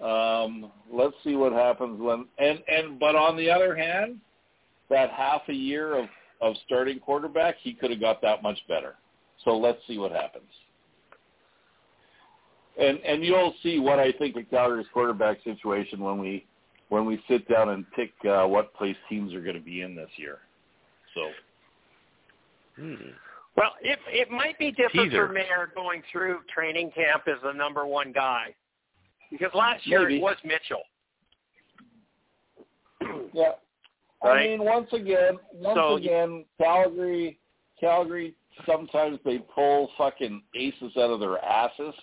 Um, 0.05 0.71
let's 0.91 1.15
see 1.23 1.35
what 1.35 1.53
happens 1.53 2.01
when. 2.01 2.25
And 2.39 2.59
and 2.67 2.99
but 2.99 3.15
on 3.15 3.37
the 3.37 3.49
other 3.49 3.75
hand, 3.75 4.19
that 4.89 5.11
half 5.11 5.41
a 5.47 5.53
year 5.53 5.97
of 5.97 6.05
of 6.41 6.55
starting 6.65 6.99
quarterback, 6.99 7.55
he 7.61 7.73
could 7.73 7.91
have 7.91 7.99
got 7.99 8.21
that 8.21 8.41
much 8.41 8.57
better. 8.67 8.95
So 9.45 9.57
let's 9.57 9.79
see 9.87 9.97
what 9.97 10.11
happens. 10.11 10.49
And 12.79 12.99
and 12.99 13.23
you'll 13.23 13.53
see 13.63 13.79
what 13.79 13.99
I 13.99 14.11
think 14.13 14.35
of 14.37 14.49
Calgary's 14.49 14.87
quarterback 14.93 15.43
situation 15.43 15.99
when 15.99 16.17
we 16.19 16.45
when 16.89 17.05
we 17.05 17.21
sit 17.27 17.47
down 17.49 17.69
and 17.69 17.85
pick 17.91 18.11
uh, 18.29 18.45
what 18.45 18.73
place 18.73 18.95
teams 19.09 19.33
are 19.33 19.41
going 19.41 19.55
to 19.55 19.61
be 19.61 19.81
in 19.81 19.95
this 19.95 20.09
year. 20.17 20.39
So. 21.15 21.21
Hmm. 22.81 22.95
Well, 23.57 23.71
it 23.81 23.99
it 24.07 24.31
might 24.31 24.57
be 24.57 24.71
different 24.71 25.11
Teaser. 25.11 25.27
for 25.27 25.33
Maier 25.33 25.73
going 25.75 26.01
through 26.11 26.39
training 26.53 26.91
camp 26.95 27.23
as 27.27 27.35
the 27.43 27.51
number 27.51 27.85
one 27.85 28.13
guy, 28.13 28.55
because 29.29 29.51
last 29.53 29.85
year 29.85 30.03
Maybe. 30.03 30.17
it 30.17 30.21
was 30.21 30.37
Mitchell. 30.43 30.83
Yeah. 33.33 33.51
Right? 34.23 34.45
I 34.45 34.47
mean, 34.57 34.63
once 34.65 34.89
again, 34.93 35.37
once 35.53 35.77
So- 35.77 35.95
again, 35.95 36.45
Calgary, 36.59 37.39
Calgary, 37.79 38.35
sometimes 38.65 39.19
they 39.25 39.39
pull 39.39 39.89
fucking 39.97 40.43
aces 40.55 40.91
out 40.97 41.09
of 41.11 41.19
their 41.19 41.39
asses. 41.39 41.93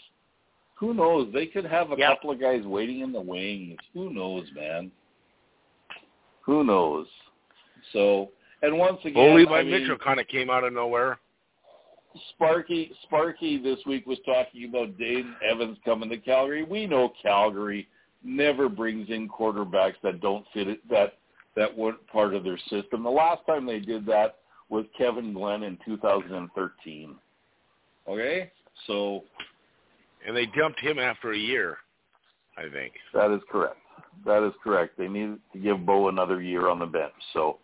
Who 0.79 0.95
knows? 0.95 1.33
They 1.33 1.47
could 1.47 1.65
have 1.65 1.91
a 1.93 1.97
Yep. 1.97 2.09
couple 2.09 2.31
of 2.31 2.41
guys 2.41 2.65
waiting 2.65 3.01
in 3.01 3.13
the 3.13 3.21
wings. 3.21 3.79
Who 3.95 4.11
knows, 4.11 4.51
man? 4.53 4.93
Who 6.43 6.63
knows? 6.65 7.09
So, 7.93 8.31
and 8.63 8.79
once 8.79 9.05
again, 9.05 9.23
Well, 9.23 9.35
Levi 9.35 9.59
I 9.59 9.63
mean, 9.63 9.73
Mitchell 9.73 9.99
kind 9.99 10.21
of 10.21 10.29
came 10.29 10.51
out 10.51 10.65
of 10.65 10.73
nowhere. 10.73 11.19
Sparky 12.31 12.93
Sparky 13.03 13.59
this 13.59 13.85
week 13.87 14.07
was 14.07 14.19
talking 14.21 14.65
about 14.65 14.97
Dane 14.97 15.35
Evans 15.43 15.79
coming 15.85 16.09
to 16.11 16.17
Calgary. 16.17 16.63
We 16.63 16.87
know 16.87 17.11
Calgary 17.23 17.87
never 18.25 18.69
brings 18.69 19.11
in 19.11 19.29
quarterbacks 19.29 20.01
that 20.03 20.21
don't 20.21 20.47
fit 20.53 20.69
it 20.69 20.89
that 20.89 21.19
that 21.55 21.77
weren't 21.77 22.05
part 22.07 22.35
of 22.35 22.45
their 22.45 22.59
system. 22.69 23.03
The 23.03 23.11
last 23.11 23.45
time 23.47 23.67
they 23.67 23.81
did 23.81 24.07
that 24.07 24.39
was 24.69 24.87
Kevin 24.97 25.33
Glenn 25.33 25.65
in 25.65 25.77
2013. 25.85 27.17
Okay? 28.07 28.51
So 28.87 29.25
And 30.29 30.37
they 30.37 30.47
dumped 30.47 30.79
him 30.79 31.01
after 31.01 31.33
a 31.33 31.39
year, 31.39 31.79
I 32.57 32.71
think. 32.73 32.93
that 33.15 33.33
is 33.33 33.41
correct. 33.51 33.79
That 34.25 34.47
is 34.47 34.53
correct. 34.63 34.97
They 34.97 35.09
need 35.09 35.39
to 35.53 35.59
give 35.59 35.85
Bo 35.85 36.09
another 36.09 36.41
year 36.41 36.69
on 36.69 36.79
the 36.79 36.87
bench. 36.87 37.13
So 37.33 37.59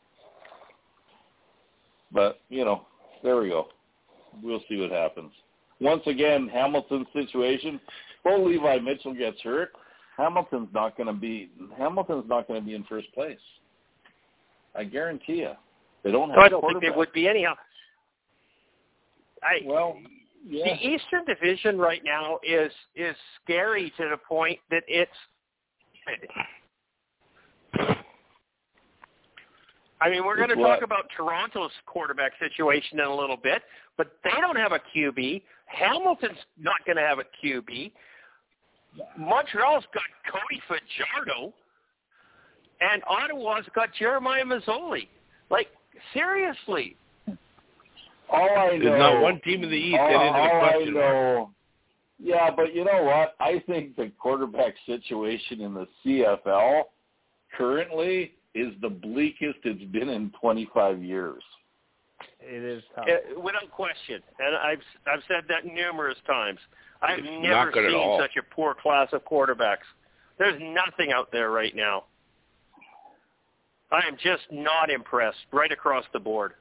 but, 2.15 2.41
you 2.49 2.65
know, 2.65 2.87
there 3.23 3.37
we 3.37 3.49
go. 3.49 3.67
We'll 4.43 4.63
see 4.69 4.81
what 4.81 4.93
happens. 4.93 5.33
Once 5.81 6.03
again, 6.07 6.49
Hamilton's 6.49 7.09
situation, 7.13 7.81
Bo 8.23 8.43
Levi 8.43 8.79
Mitchell 8.79 9.15
gets 9.15 9.41
hurt. 9.43 9.73
Hamilton's 10.17 10.69
not 10.73 10.97
going 10.97 11.09
to 11.09 11.13
be 11.13 11.51
Hamilton's 11.77 12.29
not 12.29 12.47
going 12.47 12.61
to 12.61 12.65
be 12.65 12.75
in 12.75 12.85
first 12.85 13.13
place. 13.13 13.39
I 14.77 14.85
guarantee 14.85 15.39
you. 15.39 15.53
They 16.05 16.13
don't 16.13 16.31
have 16.31 16.39
No, 16.39 16.43
I 16.43 16.47
a 16.47 16.51
don't 16.51 16.65
think 16.67 16.81
they 16.83 16.97
would 16.97 17.13
be 17.13 17.27
anyhow. 17.27 17.55
I 19.43 19.61
Well, 19.67 19.99
yeah. 20.47 20.65
the 20.65 20.87
Eastern 20.87 21.25
Division 21.25 21.79
right 21.79 22.03
now 22.05 22.39
is 22.43 22.73
is 22.95 23.17
scary 23.43 23.93
to 23.97 24.09
the 24.11 24.17
point 24.17 24.59
that 24.71 24.83
it's. 24.87 25.11
I 30.01 30.11
mean, 30.11 30.25
we're 30.27 30.37
going 30.37 30.51
to 30.51 30.57
talk 30.57 30.83
about 30.83 31.07
Toronto's 31.17 31.71
quarterback 31.87 32.33
situation 32.39 32.99
in 33.01 33.07
a 33.07 33.15
little 33.15 33.39
bit, 33.39 33.63
but 33.97 34.19
they 34.23 34.39
don't 34.41 34.57
have 34.57 34.73
a 34.73 34.81
QB. 34.95 35.41
Hamilton's 35.65 36.37
not 36.59 36.85
going 36.85 36.97
to 36.97 37.03
have 37.03 37.21
a 37.21 37.25
QB. 37.43 37.91
Montreal's 39.17 39.85
got 39.95 40.05
Cody 40.31 40.61
Fajardo, 40.69 41.55
and 42.81 43.03
Ottawa's 43.09 43.65
got 43.75 43.89
Jeremiah 43.99 44.45
Masoli. 44.45 45.09
Like 45.51 45.69
seriously, 46.13 46.97
All 48.31 48.49
I 48.51 48.77
know 48.77 48.85
There's 48.85 48.99
not 48.99 49.23
one 49.23 49.41
team 49.45 49.63
in 49.63 49.71
the 49.71 49.77
East 49.77 49.99
all, 49.99 50.09
that 50.09 50.23
isn't 50.23 50.35
all 50.35 50.47
a 50.47 50.61
I 50.61 50.71
question 50.71 50.95
mark. 50.95 51.05
know. 51.15 51.51
Yeah, 52.19 52.51
but 52.55 52.75
you 52.75 52.85
know 52.85 53.03
what? 53.03 53.35
I 53.41 53.63
think 53.67 53.97
the 53.97 54.11
quarterback 54.19 54.75
situation 54.87 55.61
in 55.61 55.75
the 55.75 55.87
CFL 56.05 56.85
currently 57.57 58.35
is 58.55 58.73
the 58.81 58.89
bleakest 58.89 59.59
it's 59.65 59.85
been 59.93 60.09
in 60.09 60.33
25 60.41 61.03
years. 61.03 61.43
It 62.41 62.63
is 62.63 62.83
tough. 62.95 63.07
Uh, 63.09 63.41
without 63.41 63.71
question, 63.71 64.21
and 64.39 64.57
I've 64.57 64.81
I've 65.07 65.23
said 65.29 65.45
that 65.49 65.67
numerous 65.67 66.17
times. 66.27 66.59
I've 67.03 67.19
It's 67.19 67.29
never 67.29 67.67
not 67.67 67.73
good 67.73 67.85
at 67.87 67.91
seen 67.91 68.21
such 68.21 68.37
a 68.39 68.55
poor 68.55 68.75
class 68.75 69.09
of 69.13 69.25
quarterbacks. 69.25 69.85
There's 70.39 70.61
nothing 70.61 71.13
out 71.13 71.31
there 71.33 71.51
right 71.51 71.75
now. 71.75 72.05
I 73.93 74.07
am 74.09 74.17
just 74.23 74.43
not 74.51 74.91
impressed 74.91 75.39
right 75.53 75.71
across 75.71 76.05
the 76.13 76.21
board. 76.21 76.55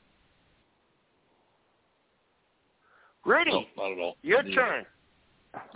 Rudy, 3.26 3.52
No, 3.52 3.66
not 3.78 3.92
at 3.94 4.00
all. 4.00 4.18
your 4.22 4.44
Yeah. 4.44 4.56
turn. 4.56 4.86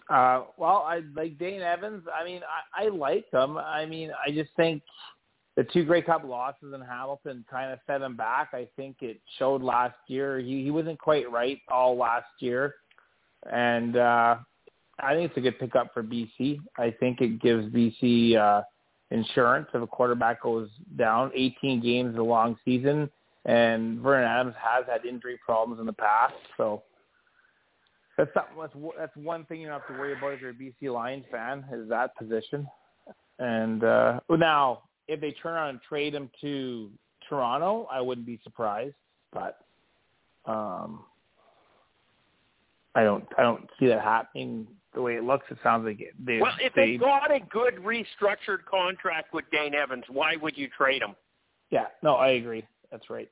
Uh, 0.09 0.45
well, 0.57 0.83
I 0.87 1.01
like 1.15 1.37
Dane 1.37 1.61
Evans. 1.61 2.03
I 2.13 2.23
mean, 2.25 2.41
I, 2.75 2.85
I 2.85 2.87
like 2.89 3.29
him. 3.31 3.57
I 3.57 3.85
mean, 3.85 4.11
I 4.25 4.31
just 4.31 4.49
think 4.55 4.81
the 5.55 5.63
two 5.65 5.83
Grey 5.85 6.01
Cup 6.01 6.23
losses 6.23 6.73
in 6.73 6.81
Hamilton 6.81 7.45
kind 7.49 7.71
of 7.71 7.79
set 7.85 8.01
him 8.01 8.15
back. 8.15 8.49
I 8.53 8.67
think 8.75 8.97
it 9.01 9.19
showed 9.37 9.61
last 9.61 9.95
year. 10.07 10.39
He 10.39 10.63
he 10.63 10.71
wasn't 10.71 10.99
quite 10.99 11.29
right 11.31 11.59
all 11.69 11.95
last 11.95 12.25
year, 12.39 12.75
and 13.51 13.97
uh, 13.97 14.37
I 14.99 15.13
think 15.13 15.29
it's 15.29 15.37
a 15.37 15.41
good 15.41 15.59
pickup 15.59 15.93
for 15.93 16.01
BC. 16.01 16.59
I 16.77 16.89
think 16.99 17.21
it 17.21 17.39
gives 17.39 17.65
BC 17.71 18.35
uh, 18.35 18.63
insurance 19.11 19.67
if 19.75 19.81
a 19.81 19.87
quarterback 19.87 20.41
goes 20.41 20.69
down. 20.97 21.31
18 21.35 21.81
games 21.81 22.13
is 22.13 22.19
a 22.19 22.23
long 22.23 22.57
season, 22.65 23.11
and 23.45 23.99
Vernon 23.99 24.27
Adams 24.27 24.55
has 24.59 24.85
had 24.87 25.05
injury 25.05 25.37
problems 25.45 25.79
in 25.79 25.85
the 25.85 25.93
past, 25.93 26.33
so. 26.57 26.81
That's 28.17 28.33
something. 28.33 28.55
That's, 28.59 28.73
that's 28.97 29.15
one 29.15 29.45
thing 29.45 29.61
you 29.61 29.67
don't 29.67 29.79
have 29.79 29.87
to 29.87 29.93
worry 29.93 30.17
about 30.17 30.33
if 30.33 30.41
you're 30.41 30.49
a 30.49 30.53
BC 30.53 30.93
Lions 30.93 31.25
fan 31.31 31.63
is 31.71 31.87
that 31.89 32.15
position. 32.17 32.67
And 33.39 33.83
uh, 33.83 34.19
now, 34.29 34.83
if 35.07 35.21
they 35.21 35.31
turn 35.31 35.53
around 35.53 35.69
and 35.69 35.79
trade 35.87 36.15
him 36.15 36.29
to 36.41 36.89
Toronto, 37.29 37.87
I 37.91 38.01
wouldn't 38.01 38.25
be 38.25 38.39
surprised. 38.43 38.95
But 39.31 39.59
um, 40.45 41.03
I 42.95 43.03
don't. 43.03 43.25
I 43.37 43.43
don't 43.43 43.69
see 43.79 43.85
that 43.87 44.01
happening 44.01 44.67
the 44.95 45.01
way 45.01 45.15
it 45.15 45.23
looks. 45.23 45.45
It 45.51 45.57
sounds 45.61 45.85
like 45.85 46.01
it, 46.01 46.13
they. 46.23 46.39
Well, 46.39 46.53
if 46.59 46.73
they, 46.73 46.93
they 46.93 46.97
got 46.97 47.31
a 47.31 47.39
good 47.39 47.75
restructured 47.75 48.65
contract 48.69 49.33
with 49.33 49.45
Dane 49.51 49.75
Evans, 49.75 50.05
why 50.09 50.35
would 50.37 50.57
you 50.57 50.67
trade 50.75 51.03
him? 51.03 51.15
Yeah. 51.69 51.85
No, 52.01 52.15
I 52.15 52.29
agree. 52.29 52.65
That's 52.91 53.09
right. 53.09 53.29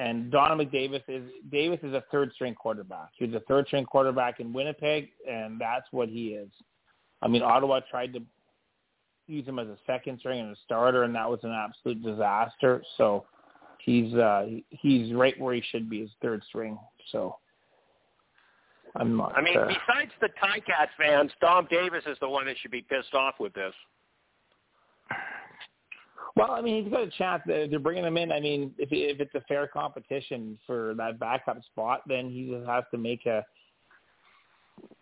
And 0.00 0.30
Donovan 0.30 0.66
McDavis 0.66 1.02
is 1.08 1.30
Davis 1.52 1.78
is 1.82 1.92
a 1.92 2.02
third 2.10 2.32
string 2.32 2.54
quarterback. 2.54 3.10
He 3.16 3.26
was 3.26 3.34
a 3.34 3.40
third 3.40 3.66
string 3.66 3.84
quarterback 3.84 4.40
in 4.40 4.50
Winnipeg, 4.50 5.10
and 5.30 5.60
that's 5.60 5.86
what 5.90 6.08
he 6.08 6.28
is. 6.28 6.48
I 7.20 7.28
mean, 7.28 7.42
Ottawa 7.42 7.80
tried 7.90 8.14
to 8.14 8.22
use 9.26 9.46
him 9.46 9.58
as 9.58 9.68
a 9.68 9.76
second 9.86 10.18
string 10.18 10.40
and 10.40 10.56
a 10.56 10.56
starter, 10.64 11.02
and 11.02 11.14
that 11.14 11.28
was 11.28 11.40
an 11.42 11.52
absolute 11.52 12.02
disaster. 12.02 12.82
So 12.96 13.26
he's 13.84 14.14
uh, 14.14 14.46
he's 14.70 15.12
right 15.12 15.38
where 15.38 15.54
he 15.54 15.62
should 15.70 15.90
be, 15.90 16.02
as 16.02 16.08
third 16.22 16.42
string. 16.48 16.78
So 17.12 17.36
I'm 18.96 19.18
not. 19.18 19.36
I 19.36 19.42
mean, 19.42 19.58
uh, 19.58 19.66
besides 19.66 20.12
the 20.22 20.30
Ticats 20.42 20.88
fans, 20.98 21.30
Dom 21.42 21.68
Davis 21.70 22.04
is 22.06 22.16
the 22.22 22.28
one 22.28 22.46
that 22.46 22.56
should 22.62 22.70
be 22.70 22.80
pissed 22.80 23.12
off 23.12 23.34
with 23.38 23.52
this. 23.52 23.74
Well, 26.36 26.52
I 26.52 26.60
mean, 26.60 26.84
he's 26.84 26.92
got 26.92 27.02
a 27.02 27.10
chance. 27.10 27.42
Uh, 27.44 27.48
they're 27.48 27.68
they're 27.68 27.78
bringing 27.78 28.04
him 28.04 28.16
in. 28.16 28.32
I 28.32 28.40
mean, 28.40 28.72
if 28.78 28.88
if 28.92 29.20
it's 29.20 29.34
a 29.34 29.40
fair 29.42 29.66
competition 29.66 30.58
for 30.66 30.94
that 30.96 31.18
backup 31.18 31.62
spot, 31.64 32.02
then 32.06 32.30
he 32.30 32.50
just 32.50 32.66
has 32.68 32.84
to 32.92 32.98
make 32.98 33.26
a, 33.26 33.44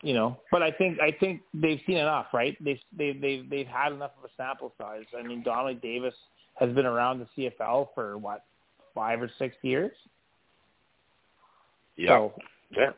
you 0.03 0.14
know. 0.14 0.38
But 0.51 0.62
I 0.62 0.71
think 0.71 1.01
I 1.01 1.11
think 1.12 1.43
they've 1.53 1.81
seen 1.87 1.99
enough, 1.99 2.27
right? 2.33 2.57
They've 2.64 2.81
they've 2.97 3.21
they've 3.21 3.49
they've 3.49 3.67
had 3.67 3.93
enough 3.93 4.12
of 4.19 4.25
a 4.25 4.33
sample 4.37 4.73
size. 4.79 5.05
I 5.19 5.23
mean, 5.23 5.43
Donald 5.43 5.81
Davis 5.83 6.14
has 6.55 6.73
been 6.73 6.87
around 6.87 7.21
the 7.37 7.51
CFL 7.61 7.88
for 7.95 8.17
what 8.19 8.45
five 8.95 9.21
or 9.21 9.31
six 9.38 9.55
years. 9.62 9.93
Yeah. 11.97 12.09
So, 12.09 12.35
Yeah. 12.71 12.91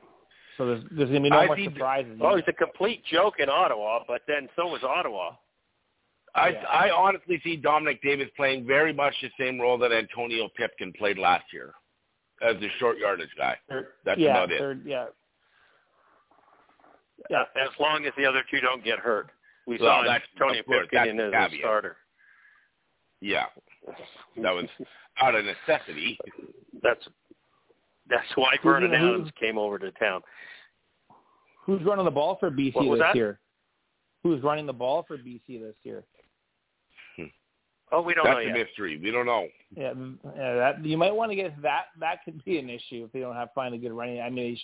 so 0.56 0.66
there's 0.66 0.84
there's 0.92 1.08
gonna 1.08 1.20
be 1.20 1.30
no 1.30 1.38
I 1.38 1.46
more 1.46 1.58
surprises. 1.58 2.18
Oh, 2.22 2.36
he's 2.36 2.44
a 2.46 2.52
complete 2.52 3.04
joke 3.04 3.40
in 3.40 3.48
Ottawa, 3.48 4.04
but 4.06 4.22
then 4.28 4.48
so 4.56 4.68
was 4.68 4.82
Ottawa. 4.84 5.32
I 6.34 6.50
Yeah. 6.50 6.64
I 6.68 6.90
honestly 6.90 7.40
see 7.42 7.56
Dominique 7.56 8.02
Davis 8.02 8.28
playing 8.36 8.66
very 8.66 8.92
much 8.92 9.14
the 9.20 9.30
same 9.38 9.60
role 9.60 9.78
that 9.78 9.92
Antonio 9.92 10.48
Pipkin 10.56 10.92
played 10.92 11.18
last 11.18 11.44
year 11.52 11.74
as 12.42 12.58
the 12.60 12.68
short 12.78 12.98
yardage 12.98 13.34
guy. 13.36 13.58
Third- 13.68 13.88
That's 14.04 14.18
yeah, 14.20 14.30
about 14.30 14.52
it. 14.52 14.58
Third, 14.58 14.82
yeah. 14.86 15.02
Uh, 15.02 15.06
yeah. 17.30 17.44
As 17.56 17.68
long 17.78 18.04
as 18.06 18.12
the 18.16 18.24
other 18.26 18.42
two 18.50 18.60
don't 18.60 18.82
get 18.84 18.98
hurt. 18.98 19.30
We 19.66 19.76
Well, 19.78 20.00
saw 20.00 20.02
that's- 20.04 20.28
Tony 20.38 20.62
Pipkin 20.62 20.88
that's 20.92 21.10
in 21.10 21.16
the 21.16 21.32
as 21.34 21.52
a 21.52 21.58
starter. 21.58 21.96
Yeah, 23.20 23.46
that 24.36 24.54
was 24.54 24.66
out 25.20 25.34
of 25.34 25.44
necessity. 25.44 26.18
That's 26.82 27.06
that's 28.08 28.26
why 28.36 28.56
Vernon 28.62 28.94
Adams 28.94 29.30
came 29.38 29.58
over 29.58 29.78
to 29.78 29.90
town. 29.92 30.22
Who's 31.64 31.82
running 31.82 32.06
the 32.06 32.10
ball 32.10 32.36
for 32.40 32.50
BC 32.50 32.74
What 32.74 32.86
was 32.86 32.98
this 32.98 33.06
that? 33.08 33.14
year? 33.14 33.38
Who's 34.22 34.42
running 34.42 34.66
the 34.66 34.72
ball 34.72 35.04
for 35.06 35.16
BC 35.16 35.60
this 35.60 35.74
year? 35.82 36.04
Oh, 37.92 38.02
we 38.02 38.14
don't 38.14 38.24
That's 38.24 38.36
know 38.36 38.44
That's 38.44 38.54
a 38.54 38.58
yet. 38.58 38.66
mystery. 38.66 38.98
We 39.02 39.10
don't 39.10 39.26
know. 39.26 39.48
Yeah, 39.76 39.92
mm, 39.92 40.16
yeah, 40.36 40.54
that 40.54 40.84
you 40.84 40.96
might 40.96 41.14
want 41.14 41.32
to 41.32 41.36
get 41.36 41.60
that. 41.62 41.86
That 41.98 42.24
could 42.24 42.44
be 42.44 42.58
an 42.58 42.70
issue 42.70 43.04
if 43.04 43.12
they 43.12 43.20
don't 43.20 43.34
have 43.34 43.48
find 43.54 43.74
a 43.74 43.78
good 43.78 43.92
running. 43.92 44.20
I 44.20 44.30
mean, 44.30 44.56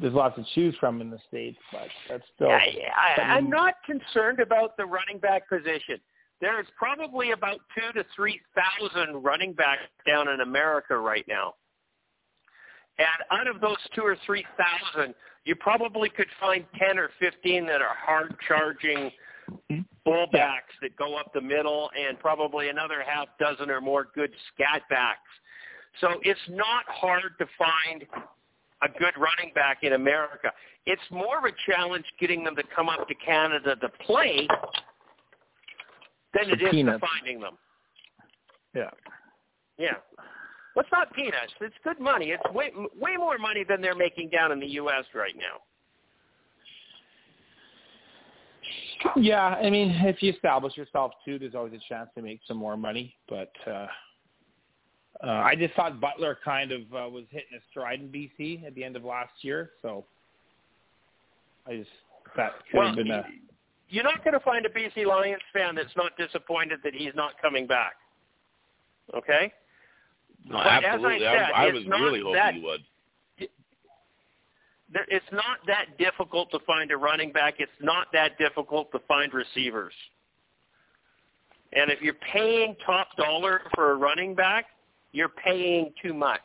there's 0.00 0.12
lots 0.12 0.36
to 0.36 0.44
choose 0.54 0.74
from 0.78 1.00
in 1.00 1.10
the 1.10 1.18
states, 1.28 1.58
but 1.72 1.88
that's 2.08 2.24
still. 2.34 2.48
Yeah, 2.48 2.58
I, 2.94 3.20
I, 3.20 3.24
I'm 3.36 3.48
not 3.48 3.74
concerned 3.86 4.40
about 4.40 4.76
the 4.76 4.84
running 4.84 5.18
back 5.18 5.48
position. 5.48 5.98
There's 6.40 6.66
probably 6.76 7.32
about 7.32 7.60
two 7.74 7.98
to 7.98 8.04
three 8.14 8.40
thousand 8.54 9.22
running 9.22 9.54
backs 9.54 9.82
down 10.06 10.28
in 10.28 10.40
America 10.40 10.98
right 10.98 11.24
now, 11.26 11.54
and 12.98 13.08
out 13.30 13.46
of 13.46 13.62
those 13.62 13.78
two 13.94 14.02
or 14.02 14.16
three 14.26 14.44
thousand, 14.58 15.14
you 15.44 15.54
probably 15.56 16.08
could 16.08 16.28
find 16.38 16.64
ten 16.78 16.98
or 16.98 17.10
fifteen 17.18 17.66
that 17.66 17.80
are 17.80 17.96
hard 17.96 18.34
charging 18.46 19.10
hmm? 19.68 19.80
bullbacks 20.06 20.74
that 20.82 20.96
go 20.96 21.16
up 21.16 21.32
the 21.32 21.40
middle, 21.40 21.90
and 21.98 22.18
probably 22.18 22.68
another 22.68 23.02
half 23.06 23.28
dozen 23.38 23.70
or 23.70 23.80
more 23.80 24.08
good 24.14 24.30
scat 24.52 24.82
backs. 24.88 25.20
So 26.00 26.20
it's 26.22 26.40
not 26.48 26.84
hard 26.88 27.32
to 27.38 27.46
find 27.58 28.06
a 28.82 28.88
good 28.98 29.14
running 29.16 29.52
back 29.54 29.78
in 29.82 29.94
America. 29.94 30.52
It's 30.86 31.02
more 31.10 31.38
of 31.38 31.44
a 31.44 31.70
challenge 31.70 32.04
getting 32.18 32.44
them 32.44 32.56
to 32.56 32.62
come 32.74 32.88
up 32.88 33.06
to 33.08 33.14
Canada 33.14 33.76
to 33.76 33.88
play 34.06 34.46
than 36.32 36.50
it 36.50 36.62
is 36.62 37.00
finding 37.00 37.40
them. 37.40 37.58
Yeah. 38.74 38.90
Yeah. 39.78 39.96
Well, 40.74 40.84
it's 40.84 40.92
not 40.92 41.12
peanuts. 41.12 41.52
It's 41.60 41.74
good 41.82 41.98
money. 42.00 42.30
It's 42.30 42.54
way 42.54 42.70
way 42.98 43.16
more 43.16 43.38
money 43.38 43.64
than 43.68 43.80
they're 43.80 43.96
making 43.96 44.30
down 44.30 44.52
in 44.52 44.60
the 44.60 44.66
U.S. 44.66 45.04
right 45.14 45.34
now. 45.36 45.60
Yeah, 49.16 49.56
I 49.62 49.70
mean, 49.70 49.90
if 50.04 50.22
you 50.22 50.32
establish 50.32 50.76
yourself 50.76 51.12
too, 51.24 51.38
there's 51.38 51.54
always 51.54 51.72
a 51.72 51.80
chance 51.88 52.10
to 52.14 52.22
make 52.22 52.40
some 52.46 52.56
more 52.56 52.76
money. 52.76 53.14
But 53.28 53.52
uh, 53.66 53.86
uh, 55.24 55.26
I 55.26 55.54
just 55.56 55.74
thought 55.74 56.00
Butler 56.00 56.38
kind 56.44 56.70
of 56.70 56.82
uh, 56.82 57.08
was 57.08 57.24
hitting 57.30 57.56
a 57.56 57.60
stride 57.70 58.00
in 58.00 58.08
BC 58.08 58.66
at 58.66 58.74
the 58.74 58.84
end 58.84 58.96
of 58.96 59.04
last 59.04 59.32
year, 59.42 59.70
so 59.82 60.04
I 61.66 61.78
just 61.78 61.90
that 62.36 62.52
could 62.70 62.78
Well, 62.78 62.86
have 62.88 62.96
been 62.96 63.10
a 63.10 63.24
You're 63.88 64.04
not 64.04 64.22
going 64.22 64.34
to 64.34 64.40
find 64.40 64.64
a 64.66 64.68
BC 64.68 65.06
Lions 65.06 65.42
fan 65.52 65.74
that's 65.74 65.94
not 65.96 66.16
disappointed 66.16 66.80
that 66.84 66.94
he's 66.94 67.14
not 67.14 67.32
coming 67.42 67.66
back. 67.66 67.94
Okay? 69.14 69.52
No, 70.46 70.56
But 70.56 70.84
as 70.84 71.00
I 71.04 71.18
said, 71.18 71.50
I, 71.54 71.66
it's 71.66 71.74
was 71.74 71.86
really 71.86 72.20
hoping 72.20 72.34
that- 72.34 72.54
you 72.54 72.62
would. 72.64 72.80
It's 75.06 75.30
not 75.30 75.58
that 75.68 75.96
difficult 75.98 76.50
to 76.50 76.58
find 76.66 76.90
a 76.90 76.96
running 76.96 77.30
back. 77.30 77.54
It's 77.60 77.70
not 77.80 78.08
that 78.12 78.36
difficult 78.38 78.90
to 78.90 78.98
find 79.06 79.32
receivers. 79.32 79.92
And 81.72 81.92
if 81.92 82.02
you're 82.02 82.14
paying 82.32 82.74
top 82.84 83.16
dollar 83.16 83.62
for 83.76 83.92
a 83.92 83.94
running 83.94 84.34
back, 84.34 84.66
you're 85.12 85.28
paying 85.28 85.92
too 86.02 86.12
much. 86.12 86.40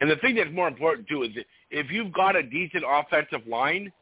And 0.00 0.10
the 0.10 0.16
thing 0.16 0.36
that's 0.36 0.50
more 0.50 0.68
important 0.68 1.06
too 1.06 1.22
is 1.24 1.30
if 1.70 1.90
you've 1.90 2.12
got 2.12 2.34
a 2.34 2.42
decent 2.42 2.84
offensive 2.88 3.46
line, 3.46 3.92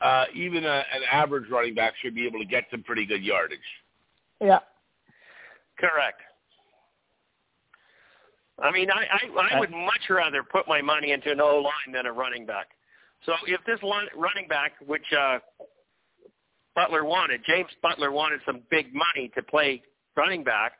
uh, 0.00 0.24
even 0.34 0.64
a, 0.64 0.84
an 0.92 1.02
average 1.10 1.48
running 1.50 1.74
back 1.74 1.94
should 2.02 2.14
be 2.16 2.26
able 2.26 2.40
to 2.40 2.44
get 2.46 2.64
some 2.70 2.82
pretty 2.82 3.06
good 3.06 3.22
yardage. 3.22 3.58
yeah. 4.40 4.58
Correct. 5.78 6.20
I 8.62 8.72
mean, 8.72 8.88
I, 8.90 9.04
I, 9.04 9.56
I 9.56 9.60
would 9.60 9.70
much 9.70 10.10
rather 10.10 10.42
put 10.42 10.66
my 10.66 10.82
money 10.82 11.12
into 11.12 11.30
an 11.30 11.40
O 11.40 11.58
line 11.58 11.94
than 11.94 12.06
a 12.06 12.12
running 12.12 12.44
back. 12.44 12.68
So 13.24 13.32
if 13.46 13.60
this 13.66 13.82
line, 13.82 14.06
running 14.16 14.48
back, 14.48 14.72
which 14.84 15.04
uh, 15.16 15.38
Butler 16.74 17.04
wanted, 17.04 17.40
James 17.46 17.70
Butler 17.82 18.10
wanted 18.10 18.40
some 18.46 18.62
big 18.70 18.86
money 18.92 19.30
to 19.36 19.42
play 19.42 19.82
running 20.16 20.44
back, 20.44 20.72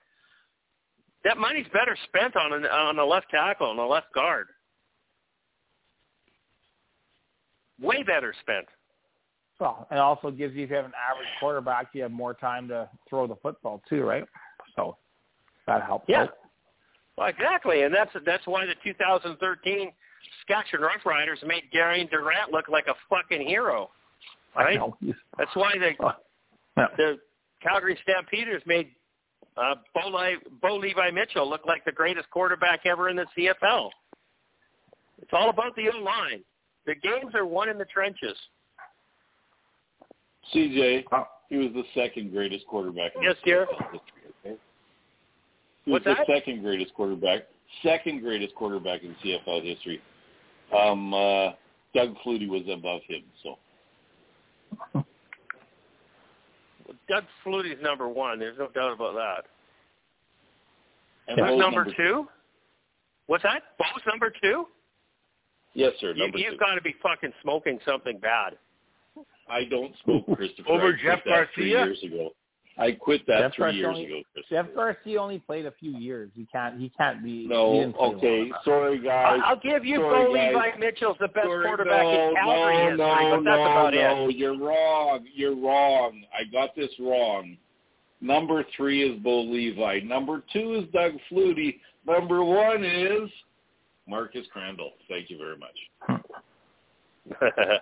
that 1.25 1.37
money's 1.37 1.67
better 1.73 1.97
spent 2.05 2.37
on 2.37 2.53
an, 2.53 2.65
on 2.65 2.99
a 2.99 3.05
left 3.05 3.27
tackle 3.31 3.71
and 3.71 3.79
a 3.79 3.87
left 3.87 4.13
guard. 4.15 4.47
Way 7.81 8.03
better 8.03 8.35
spent. 8.41 8.67
Well, 9.61 9.87
and 9.91 9.99
also 9.99 10.31
gives 10.31 10.55
you 10.55 10.65
if 10.65 10.71
you 10.71 10.77
have 10.77 10.85
an 10.85 10.93
average 11.11 11.29
quarterback, 11.41 11.89
you 11.93 12.03
have 12.03 12.13
more 12.13 12.35
time 12.35 12.69
to 12.69 12.89
throw 13.09 13.27
the 13.27 13.37
football 13.37 13.83
too, 13.89 14.03
right? 14.03 14.25
So 14.77 14.97
that 15.67 15.83
helps. 15.83 16.07
Yeah. 16.09 16.23
out. 16.23 16.31
Well, 17.19 17.27
exactly, 17.27 17.83
and 17.83 17.93
that's 17.93 18.11
that's 18.25 18.47
why 18.47 18.65
the 18.65 18.75
2013 18.85 19.91
Saskatchewan 20.47 20.89
Roughriders 20.89 21.45
made 21.47 21.65
Darian 21.73 22.07
Durant 22.07 22.53
look 22.53 22.69
like 22.69 22.87
a 22.87 22.95
fucking 23.11 23.45
hero. 23.47 23.91
I 24.55 24.63
Right? 24.63 24.77
know. 24.79 24.97
That's 25.37 25.55
why 25.55 25.73
the 25.79 25.93
Yeah. 26.77 26.87
the 26.97 27.19
Calgary 27.61 27.99
Stampeders 28.05 28.63
made 28.67 28.95
uh, 29.57 29.75
Bo, 29.93 30.09
Le- 30.09 30.39
Bo 30.63 30.77
Levi 30.77 31.11
Mitchell 31.11 31.49
look 31.51 31.67
like 31.67 31.85
the 31.85 31.91
greatest 31.91 32.31
quarterback 32.31 32.87
ever 32.87 33.09
in 33.09 33.17
the 33.17 33.27
CFL. 33.37 33.91
It's 35.21 35.33
all 35.33 35.51
about 35.51 35.75
the 35.75 35.91
O 35.91 35.99
line. 35.99 36.45
The 36.87 36.95
games 36.95 37.35
are 37.35 37.45
won 37.45 37.69
in 37.69 37.77
the 37.79 37.85
trenches. 37.87 38.39
CJ, 40.55 41.05
Oh. 41.13 41.27
he 41.51 41.57
was 41.57 41.73
the 41.75 41.83
second 41.95 42.31
greatest 42.33 42.65
quarterback. 42.69 43.15
in 43.17 43.23
Yes, 43.23 43.35
the 43.45 43.51
dear. 43.51 43.67
CFL 45.89 45.95
history, 45.95 45.95
okay? 45.95 45.95
Was 45.95 46.03
that? 46.05 46.27
the 46.27 46.35
second 46.35 46.63
greatest 46.63 46.95
quarterback, 46.95 47.43
second 47.83 48.21
greatest 48.23 48.55
quarterback 48.55 49.03
in 49.03 49.15
CFL 49.25 49.65
history. 49.65 50.01
Um, 50.77 51.15
uh, 51.15 51.51
Doug 51.95 52.15
Flutie 52.25 52.49
was 52.49 52.63
above 52.73 53.01
him. 53.09 53.23
So 53.43 53.59
Doug 57.09 57.25
Flutie's 57.45 57.83
number 57.83 58.09
one. 58.09 58.39
There's 58.39 58.59
no 58.59 58.69
doubt 58.69 58.93
about 58.93 59.15
that. 59.15 59.45
and 61.29 61.39
Who's 61.41 61.49
Bo's 61.51 61.61
number 61.61 61.87
two? 61.97 62.29
What's 63.27 63.43
that? 63.43 63.63
Bo's 63.79 64.03
number 64.07 64.33
two? 64.43 64.67
Yes, 65.75 65.93
sir. 66.01 66.13
You, 66.15 66.23
Number 66.25 66.39
you've 66.39 66.53
two. 66.53 66.59
got 66.59 66.75
to 66.75 66.81
be 66.83 66.95
fucking 67.03 67.33
smoking 67.43 67.79
something 67.87 68.19
bad. 68.19 68.57
I 69.49 69.65
don't 69.65 69.95
smoke 70.05 70.25
Christopher. 70.37 70.71
Over 70.71 70.89
I 70.89 71.03
Jeff 71.03 71.21
that 71.27 71.49
Three 71.55 71.71
years 71.71 72.03
ago. 72.03 72.31
I 72.79 72.93
quit 72.93 73.27
that 73.27 73.41
Jeff 73.41 73.55
three 73.55 73.63
Garcia 73.65 73.79
years 73.81 73.89
only- 73.89 74.05
ago, 74.07 74.23
Chris. 74.33 74.45
Jeff 74.51 74.67
Garcia 74.75 75.21
only 75.21 75.39
played 75.41 75.67
a 75.67 75.73
few 75.73 75.91
years. 75.99 76.31
He 76.37 76.47
can't. 76.47 76.79
He 76.81 76.91
can't 76.91 77.23
be. 77.25 77.43
he 77.43 77.49
No, 77.49 77.73
didn't 77.73 77.97
okay. 77.97 78.51
long. 78.51 78.61
Sorry, 78.65 78.99
guys. 79.01 79.41
I'll 79.45 79.57
give 79.59 79.85
you 79.85 79.97
Sorry, 79.97 80.27
Bo 80.27 80.35
guys. 80.35 80.55
Levi 80.55 80.79
Mitchell's 80.79 81.17
the 81.19 81.29
best 81.29 81.47
Sorry, 81.47 81.67
quarterback 81.67 82.03
no, 82.05 82.29
in 82.29 82.35
Calgary 82.37 82.75
no, 82.77 82.81
history, 82.91 82.97
no, 82.99 83.37
but 83.37 83.45
that's 83.45 83.45
no, 83.45 83.63
about 83.65 83.95
no. 83.95 84.29
it. 84.29 84.37
You're 84.37 84.59
wrong. 84.59 85.27
You're 85.35 85.57
wrong. 85.57 86.23
I 86.33 86.45
got 86.53 86.77
this 86.77 86.91
wrong. 87.01 87.57
Number 88.21 88.65
three 88.77 89.03
is 89.03 89.19
Bo 89.23 89.41
Levi. 89.43 90.01
Number 90.05 90.43
two 90.53 90.75
is 90.75 90.85
Doug 90.93 91.13
Flutie. 91.31 91.81
Number 92.07 92.45
one 92.45 92.85
is 92.85 93.29
Marcus 94.09 94.47
Crandell. 94.55 94.93
Thank 95.09 95.31
you 95.31 95.39
very 95.39 95.57
much. 95.57 95.77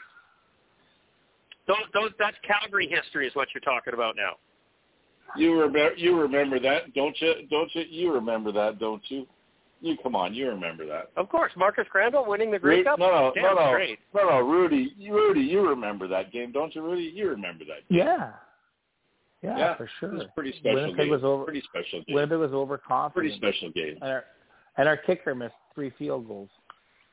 those, 1.66 1.76
those, 1.92 2.10
that's 2.18 2.36
Calgary 2.46 2.88
history 2.88 3.26
is 3.26 3.34
what 3.34 3.48
you're 3.54 3.60
talking 3.62 3.94
about 3.94 4.16
now. 4.16 4.32
You 5.36 5.58
remember? 5.60 5.94
You 5.96 6.18
remember 6.20 6.60
that, 6.60 6.94
don't 6.94 7.16
you? 7.20 7.34
Don't 7.50 7.74
you? 7.74 7.82
You 7.88 8.12
remember 8.12 8.52
that, 8.52 8.78
don't 8.78 9.02
you? 9.08 9.26
You 9.80 9.96
come 10.02 10.14
on. 10.14 10.32
You 10.32 10.48
remember 10.48 10.86
that. 10.86 11.10
Of 11.16 11.28
course, 11.28 11.50
Marcus 11.56 11.86
Crandell 11.92 12.26
winning 12.26 12.50
the 12.50 12.58
Grey 12.58 12.78
Ru- 12.78 12.84
Cup. 12.84 12.98
No, 12.98 13.10
no, 13.10 13.32
Damn 13.34 13.44
no, 13.44 13.54
no, 13.54 13.70
straight. 13.72 13.98
no, 14.14 14.28
no, 14.28 14.38
Rudy, 14.40 14.92
Rudy, 15.10 15.40
you 15.40 15.66
remember 15.68 16.06
that 16.08 16.32
game, 16.32 16.52
don't 16.52 16.74
you, 16.74 16.82
Rudy? 16.82 17.10
You 17.14 17.28
remember 17.30 17.64
that. 17.64 17.88
Game. 17.88 17.98
Yeah. 18.06 18.30
Yeah, 19.42 19.58
Yeah, 19.58 19.76
for 19.76 19.90
sure. 20.00 20.10
It 20.10 20.14
was 20.14 20.22
a 20.24 20.28
pretty 20.34 20.52
special 20.58 20.74
Winnipeg 20.76 20.96
game. 20.98 21.10
was 21.10 21.22
over. 21.24 21.44
Pretty 21.44 21.62
special 21.68 22.02
game. 22.06 22.14
Winnipeg 22.14 22.38
was 22.38 22.52
overconfident. 22.52 23.14
Pretty 23.14 23.36
special 23.36 23.70
game. 23.72 23.98
And 24.00 24.10
our, 24.10 24.24
and 24.78 24.88
our 24.88 24.96
kicker 24.96 25.34
missed 25.34 25.54
three 25.74 25.92
field 25.98 26.26
goals. 26.28 26.48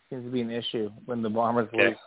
Seems 0.09 0.23
to 0.25 0.31
be 0.31 0.39
an 0.41 0.51
issue 0.51 0.89
when 1.05 1.21
the 1.21 1.29
Bombers 1.29 1.67
Okay. 1.73 1.87
lose. 1.87 1.97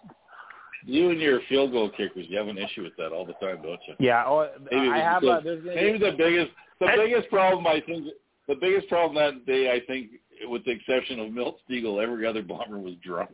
You 0.86 1.10
and 1.10 1.20
your 1.20 1.40
field 1.48 1.72
goal 1.72 1.90
kickers, 1.90 2.26
you 2.28 2.36
have 2.38 2.48
an 2.48 2.58
issue 2.58 2.82
with 2.82 2.94
that 2.98 3.08
all 3.12 3.24
the 3.24 3.32
time, 3.34 3.62
don't 3.62 3.80
you? 3.88 3.94
Yeah. 3.98 4.24
Oh, 4.26 4.48
Maybe 4.70 4.88
I 4.90 4.98
have. 4.98 5.22
because- 5.22 5.44
A, 5.46 5.60
Maybe 5.74 5.98
the 5.98 6.12
biggest, 6.12 6.50
the 6.78 6.86
And- 6.86 6.96
biggest 7.02 7.30
problem 7.30 7.66
I 7.66 7.80
think, 7.80 8.08
the 8.48 8.54
biggest 8.56 8.88
problem 8.88 9.14
that 9.16 9.46
day, 9.46 9.72
I 9.72 9.80
think, 9.86 10.10
with 10.46 10.64
the 10.64 10.72
exception 10.72 11.20
of 11.20 11.32
Milt 11.32 11.58
Stegall, 11.68 12.02
every 12.02 12.26
other 12.26 12.42
bomber 12.42 12.78
was 12.78 12.94
drunk. 12.96 13.30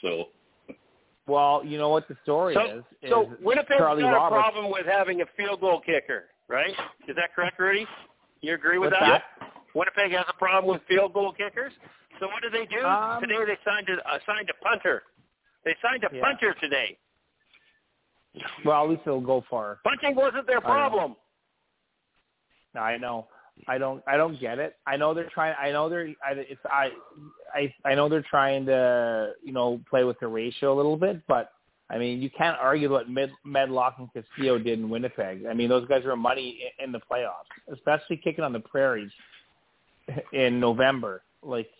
So 0.00 0.28
well, 1.26 1.62
you 1.64 1.76
know 1.76 1.88
what 1.88 2.06
the 2.08 2.16
story 2.22 2.54
So, 2.54 2.64
is? 2.66 2.84
is 3.02 3.10
so 3.10 3.32
Winnipeg's 3.42 3.78
Charlie 3.78 4.02
got 4.02 4.12
Roberts. 4.12 4.38
a 4.38 4.42
problem 4.42 4.70
with 4.70 4.86
having 4.86 5.22
a 5.22 5.26
field 5.36 5.60
goal 5.60 5.80
kicker, 5.80 6.26
right? 6.48 6.70
Is 7.08 7.16
that 7.16 7.34
correct, 7.34 7.58
Rudy? 7.58 7.86
You 8.42 8.54
agree 8.54 8.78
with 8.78 8.92
What's 8.92 9.00
that? 9.04 9.24
Winnipeg 9.74 10.12
has 10.12 10.24
a 10.28 10.32
problem 10.34 10.72
with 10.72 10.82
field 10.86 11.12
goal 11.12 11.32
kickers. 11.32 11.72
So 12.20 12.28
what 12.28 12.42
did 12.42 12.52
they 12.52 12.64
do 12.66 12.84
Um, 12.86 13.20
today? 13.20 13.44
They 13.44 13.58
signed 13.64 13.88
a 13.90 14.08
uh, 14.08 14.18
signed 14.24 14.48
a 14.50 14.54
punter. 14.64 15.02
They 15.66 15.74
signed 15.82 16.02
a 16.04 16.14
Yeah. 16.14 16.22
punter 16.22 16.54
today. 16.54 16.96
Well, 18.64 18.84
at 18.84 18.88
least 18.90 19.02
they'll 19.04 19.20
go 19.20 19.40
far. 19.50 19.80
Punting 19.84 20.14
wasn't 20.14 20.46
their 20.46 20.58
I 20.58 20.60
know. 20.60 20.66
problem. 20.66 21.16
No, 22.74 22.80
I 22.82 22.96
know. 22.96 23.28
I 23.66 23.78
don't. 23.78 24.02
I 24.06 24.16
don't 24.18 24.38
get 24.38 24.58
it. 24.58 24.76
I 24.86 24.96
know 24.98 25.12
they're 25.14 25.30
trying. 25.30 25.54
I 25.58 25.72
know 25.72 25.88
they're. 25.88 26.08
I, 26.24 26.32
it's. 26.32 26.60
I. 26.66 26.90
I. 27.54 27.74
I 27.86 27.94
know 27.94 28.08
they're 28.08 28.22
trying 28.28 28.66
to. 28.66 29.32
You 29.42 29.52
know, 29.52 29.80
play 29.90 30.04
with 30.04 30.20
the 30.20 30.28
ratio 30.28 30.74
a 30.74 30.76
little 30.76 30.96
bit, 30.96 31.26
but 31.26 31.52
I 31.88 31.96
mean, 31.98 32.20
you 32.20 32.28
can't 32.30 32.58
argue 32.60 32.90
what 32.92 33.08
Med, 33.08 33.32
Medlock 33.44 33.94
and 33.98 34.12
Castillo 34.12 34.58
did 34.58 34.78
in 34.78 34.90
Winnipeg. 34.90 35.46
I 35.46 35.54
mean, 35.54 35.70
those 35.70 35.88
guys 35.88 36.04
were 36.04 36.16
money 36.16 36.60
i- 36.78 36.84
in 36.84 36.92
the 36.92 37.00
playoffs, 37.10 37.48
especially 37.72 38.18
kicking 38.18 38.44
on 38.44 38.52
the 38.52 38.60
prairies 38.60 39.10
in 40.32 40.60
November. 40.60 41.22
Like, 41.42 41.70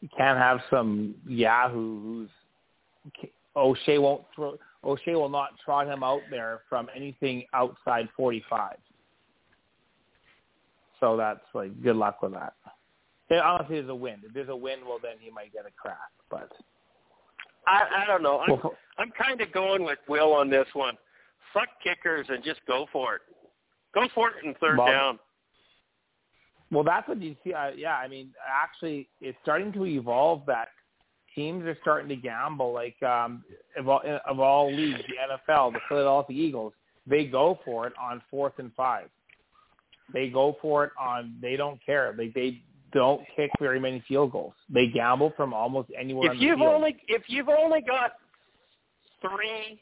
you 0.00 0.08
can't 0.16 0.38
have 0.38 0.60
some 0.70 1.16
Yahoo 1.26 2.00
who's 2.02 2.30
O'Shea 3.56 3.98
won't 3.98 4.22
throw. 4.34 4.56
O'Shea 4.84 5.14
will 5.14 5.28
not 5.28 5.50
trot 5.64 5.86
him 5.86 6.02
out 6.02 6.20
there 6.30 6.60
from 6.68 6.88
anything 6.94 7.44
outside 7.54 8.08
45. 8.16 8.76
So 11.00 11.16
that's 11.16 11.40
like 11.54 11.82
good 11.82 11.96
luck 11.96 12.22
with 12.22 12.32
that. 12.32 12.54
Yeah, 13.30 13.40
honestly, 13.40 13.76
there's 13.76 13.90
a 13.90 13.94
wind. 13.94 14.22
If 14.24 14.34
there's 14.34 14.48
a 14.48 14.56
wind, 14.56 14.82
well, 14.86 14.98
then 15.02 15.14
he 15.18 15.30
might 15.30 15.52
get 15.52 15.66
a 15.66 15.70
crack. 15.76 15.96
But 16.30 16.52
I, 17.66 18.02
I 18.02 18.06
don't 18.06 18.22
know. 18.22 18.40
I'm, 18.40 18.50
well, 18.50 18.74
I'm 18.98 19.10
kind 19.10 19.40
of 19.40 19.52
going 19.52 19.84
with 19.84 19.98
Will 20.08 20.32
on 20.32 20.48
this 20.48 20.68
one. 20.74 20.94
Fuck 21.52 21.68
kickers 21.82 22.26
and 22.28 22.44
just 22.44 22.60
go 22.66 22.86
for 22.92 23.16
it. 23.16 23.22
Go 23.94 24.06
for 24.14 24.30
it 24.30 24.44
in 24.44 24.54
third 24.54 24.78
Well, 24.78 24.86
down. 24.86 25.18
Well, 26.70 26.84
that's 26.84 27.08
what 27.08 27.20
you 27.20 27.34
see. 27.42 27.52
Uh, 27.52 27.70
yeah, 27.76 27.96
I 27.96 28.08
mean, 28.08 28.30
actually, 28.46 29.08
it's 29.20 29.38
starting 29.42 29.72
to 29.72 29.86
evolve 29.86 30.42
that 30.46 30.68
teams 31.36 31.64
are 31.64 31.78
starting 31.82 32.08
to 32.08 32.16
gamble. 32.16 32.72
Like 32.72 33.00
um, 33.04 33.44
of, 33.78 33.88
all, 33.88 34.00
of 34.26 34.40
all 34.40 34.74
leagues, 34.74 35.00
the 35.06 35.52
NFL, 35.52 35.74
the 35.74 35.80
Philadelphia 35.88 36.36
Eagles, 36.36 36.72
they 37.06 37.26
go 37.26 37.60
for 37.64 37.86
it 37.86 37.92
on 38.00 38.20
fourth 38.28 38.54
and 38.58 38.72
five. 38.76 39.08
They 40.12 40.28
go 40.28 40.56
for 40.60 40.84
it 40.84 40.92
on. 40.98 41.36
They 41.40 41.56
don't 41.56 41.78
care. 41.84 42.14
They 42.16 42.28
they 42.34 42.62
don't 42.92 43.22
kick 43.36 43.50
very 43.60 43.78
many 43.78 44.02
field 44.08 44.32
goals. 44.32 44.54
They 44.72 44.86
gamble 44.88 45.32
from 45.36 45.52
almost 45.52 45.90
anywhere. 45.98 46.32
If 46.32 46.40
you've 46.40 46.60
only 46.60 46.96
if 47.08 47.22
you've 47.26 47.48
only 47.48 47.82
got 47.82 48.12
three, 49.20 49.80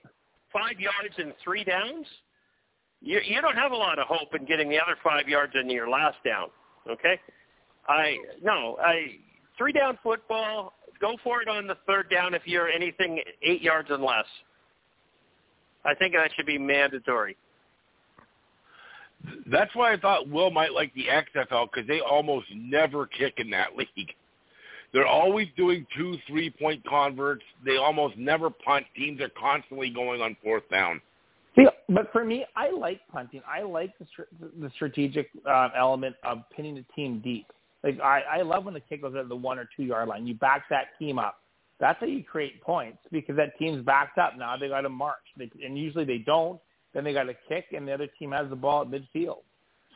five 0.53 0.81
yards 0.81 1.15
and 1.19 1.33
three 1.43 1.65
downs, 1.65 2.07
you 3.01 3.21
you 3.25 3.41
don't 3.41 3.57
have 3.57 3.73
a 3.73 3.77
lot 3.77 3.99
of 3.99 4.07
hope 4.07 4.35
in 4.39 4.45
getting 4.47 4.69
the 4.69 4.77
other 4.77 4.97
five 5.03 5.29
yards 5.29 5.53
in 5.61 5.69
your 5.71 5.89
last 5.89 6.17
down. 6.25 6.49
Okay, 6.91 7.21
I 7.89 8.17
no 8.43 8.77
I 8.83 9.17
three 9.59 9.73
down 9.73 9.99
football. 10.03 10.73
Go 11.01 11.17
for 11.23 11.43
it 11.43 11.49
on 11.49 11.67
the 11.67 11.77
third 11.87 12.11
down 12.11 12.35
if 12.35 12.43
you're 12.45 12.69
anything 12.69 13.21
eight 13.43 13.63
yards 13.63 13.89
and 13.91 14.03
less. 14.03 14.27
I 15.85 15.95
think 15.95 16.15
that 16.15 16.31
should 16.35 16.47
be 16.47 16.59
mandatory. 16.59 17.37
That's 19.51 19.75
why 19.75 19.93
I 19.93 19.97
thought 19.97 20.29
Will 20.29 20.51
might 20.51 20.73
like 20.73 20.93
the 20.95 21.07
XFL 21.07 21.69
because 21.73 21.87
they 21.89 22.01
almost 22.01 22.47
never 22.55 23.07
kick 23.07 23.35
in 23.39 23.51
that 23.51 23.77
league. 23.77 24.13
They're 24.93 25.07
always 25.07 25.49
doing 25.57 25.87
two, 25.97 26.17
three-point 26.29 26.87
converts. 26.87 27.43
They 27.65 27.77
almost 27.79 28.17
never 28.17 28.49
punt. 28.49 28.87
Teams 28.95 29.21
are 29.21 29.31
constantly 29.31 29.91
going 29.91 30.21
on 30.21 30.37
fourth 30.43 30.63
down. 30.71 31.01
See, 31.57 31.67
but 31.89 32.13
for 32.13 32.25
me, 32.25 32.45
I 32.57 32.71
like 32.71 33.01
punting. 33.13 33.43
I 33.49 33.63
like 33.63 33.93
the 33.99 34.07
the 34.61 34.71
strategic 34.75 35.31
uh, 35.49 35.69
element 35.77 36.17
of 36.25 36.43
pinning 36.55 36.75
the 36.75 36.85
team 36.95 37.21
deep. 37.25 37.47
Like 37.85 38.01
I, 38.01 38.23
I 38.39 38.43
love 38.43 38.65
when 38.65 38.75
the 38.75 38.81
kick 38.81 39.03
goes 39.03 39.15
at 39.15 39.29
the 39.29 39.37
one 39.37 39.59
or 39.59 39.69
two 39.77 39.85
yard 39.85 40.09
line. 40.09 40.27
You 40.27 40.35
back 40.35 40.65
that 40.71 40.99
team 40.99 41.19
up. 41.19 41.41
That's 41.79 42.01
how 42.01 42.07
you 42.07 42.25
create 42.25 42.63
points 42.63 42.99
because 43.13 43.37
that 43.37 43.59
team's 43.59 43.85
backed 43.85 44.17
up. 44.17 44.33
Now 44.39 44.57
they 44.57 44.69
got 44.69 44.83
to 44.83 44.89
march, 44.89 45.17
they, 45.37 45.51
and 45.65 45.77
usually 45.79 46.05
they 46.05 46.19
don't. 46.19 46.59
Then 46.95 47.05
they 47.05 47.13
got 47.13 47.25
to 47.25 47.35
kick, 47.49 47.67
and 47.73 47.87
the 47.87 47.93
other 47.93 48.09
team 48.19 48.33
has 48.33 48.49
the 48.49 48.57
ball 48.57 48.83
at 48.83 48.89
midfield. 48.89 49.39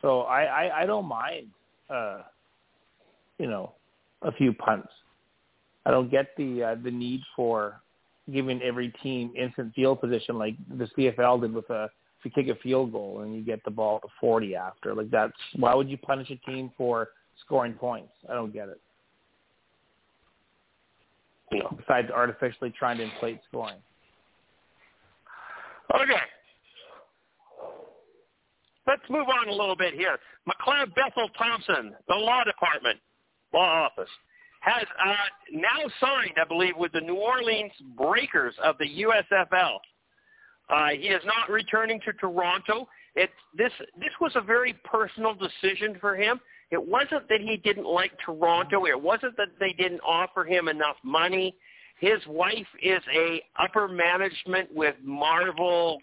So 0.01 0.21
I, 0.21 0.43
I, 0.43 0.81
I 0.81 0.85
don't 0.85 1.05
mind, 1.05 1.47
uh, 1.89 2.21
you 3.37 3.47
know, 3.47 3.71
a 4.21 4.31
few 4.33 4.53
punts. 4.53 4.89
I 5.85 5.91
don't 5.91 6.11
get 6.11 6.27
the 6.37 6.63
uh, 6.63 6.75
the 6.83 6.91
need 6.91 7.21
for 7.35 7.81
giving 8.31 8.61
every 8.61 8.89
team 9.01 9.33
instant 9.35 9.73
field 9.73 9.99
position 10.01 10.37
like 10.37 10.55
the 10.77 10.87
CFL 10.97 11.41
did 11.41 11.53
with 11.53 11.69
a 11.71 11.85
if 12.19 12.25
you 12.25 12.31
kick 12.31 12.55
a 12.55 12.59
field 12.61 12.91
goal 12.91 13.21
and 13.21 13.33
you 13.33 13.41
get 13.41 13.63
the 13.63 13.71
ball 13.71 13.99
to 14.01 14.07
40 14.19 14.55
after. 14.55 14.93
Like 14.93 15.09
that's 15.09 15.33
why 15.55 15.73
would 15.73 15.89
you 15.89 15.97
punish 15.97 16.29
a 16.29 16.35
team 16.49 16.69
for 16.77 17.09
scoring 17.45 17.73
points? 17.73 18.11
I 18.29 18.33
don't 18.33 18.53
get 18.53 18.69
it. 18.69 18.79
Know, 21.51 21.75
besides 21.77 22.09
artificially 22.11 22.71
trying 22.77 22.97
to 22.97 23.03
inflate 23.03 23.39
scoring. 23.49 23.77
Okay. 25.95 26.21
Let's 28.85 29.01
move 29.09 29.27
on 29.27 29.47
a 29.47 29.51
little 29.51 29.75
bit 29.75 29.93
here. 29.93 30.17
McLeod 30.47 30.93
Bethel 30.95 31.29
Thompson, 31.37 31.95
the 32.07 32.15
law 32.15 32.43
department, 32.43 32.99
law 33.53 33.85
office, 33.85 34.09
has 34.61 34.83
uh, 35.03 35.13
now 35.51 35.89
signed, 35.99 36.33
I 36.41 36.47
believe, 36.47 36.75
with 36.77 36.91
the 36.91 37.01
New 37.01 37.15
Orleans 37.15 37.71
Breakers 37.97 38.53
of 38.63 38.77
the 38.77 39.03
USFL. 39.03 39.77
Uh, 40.69 40.89
he 40.89 41.07
is 41.07 41.21
not 41.25 41.49
returning 41.49 41.99
to 42.05 42.13
Toronto. 42.13 42.87
It, 43.15 43.29
this 43.57 43.71
this 43.99 44.11
was 44.21 44.31
a 44.35 44.41
very 44.41 44.75
personal 44.83 45.33
decision 45.33 45.97
for 45.99 46.15
him. 46.15 46.39
It 46.71 46.83
wasn't 46.83 47.27
that 47.29 47.41
he 47.41 47.57
didn't 47.57 47.87
like 47.87 48.11
Toronto. 48.23 48.85
It 48.85 49.01
wasn't 49.01 49.35
that 49.37 49.47
they 49.59 49.73
didn't 49.73 50.01
offer 50.01 50.43
him 50.43 50.67
enough 50.67 50.97
money. 51.03 51.55
His 51.99 52.19
wife 52.27 52.67
is 52.81 53.01
a 53.13 53.41
upper 53.57 53.87
management 53.87 54.73
with 54.73 54.95
Marvel 55.03 55.99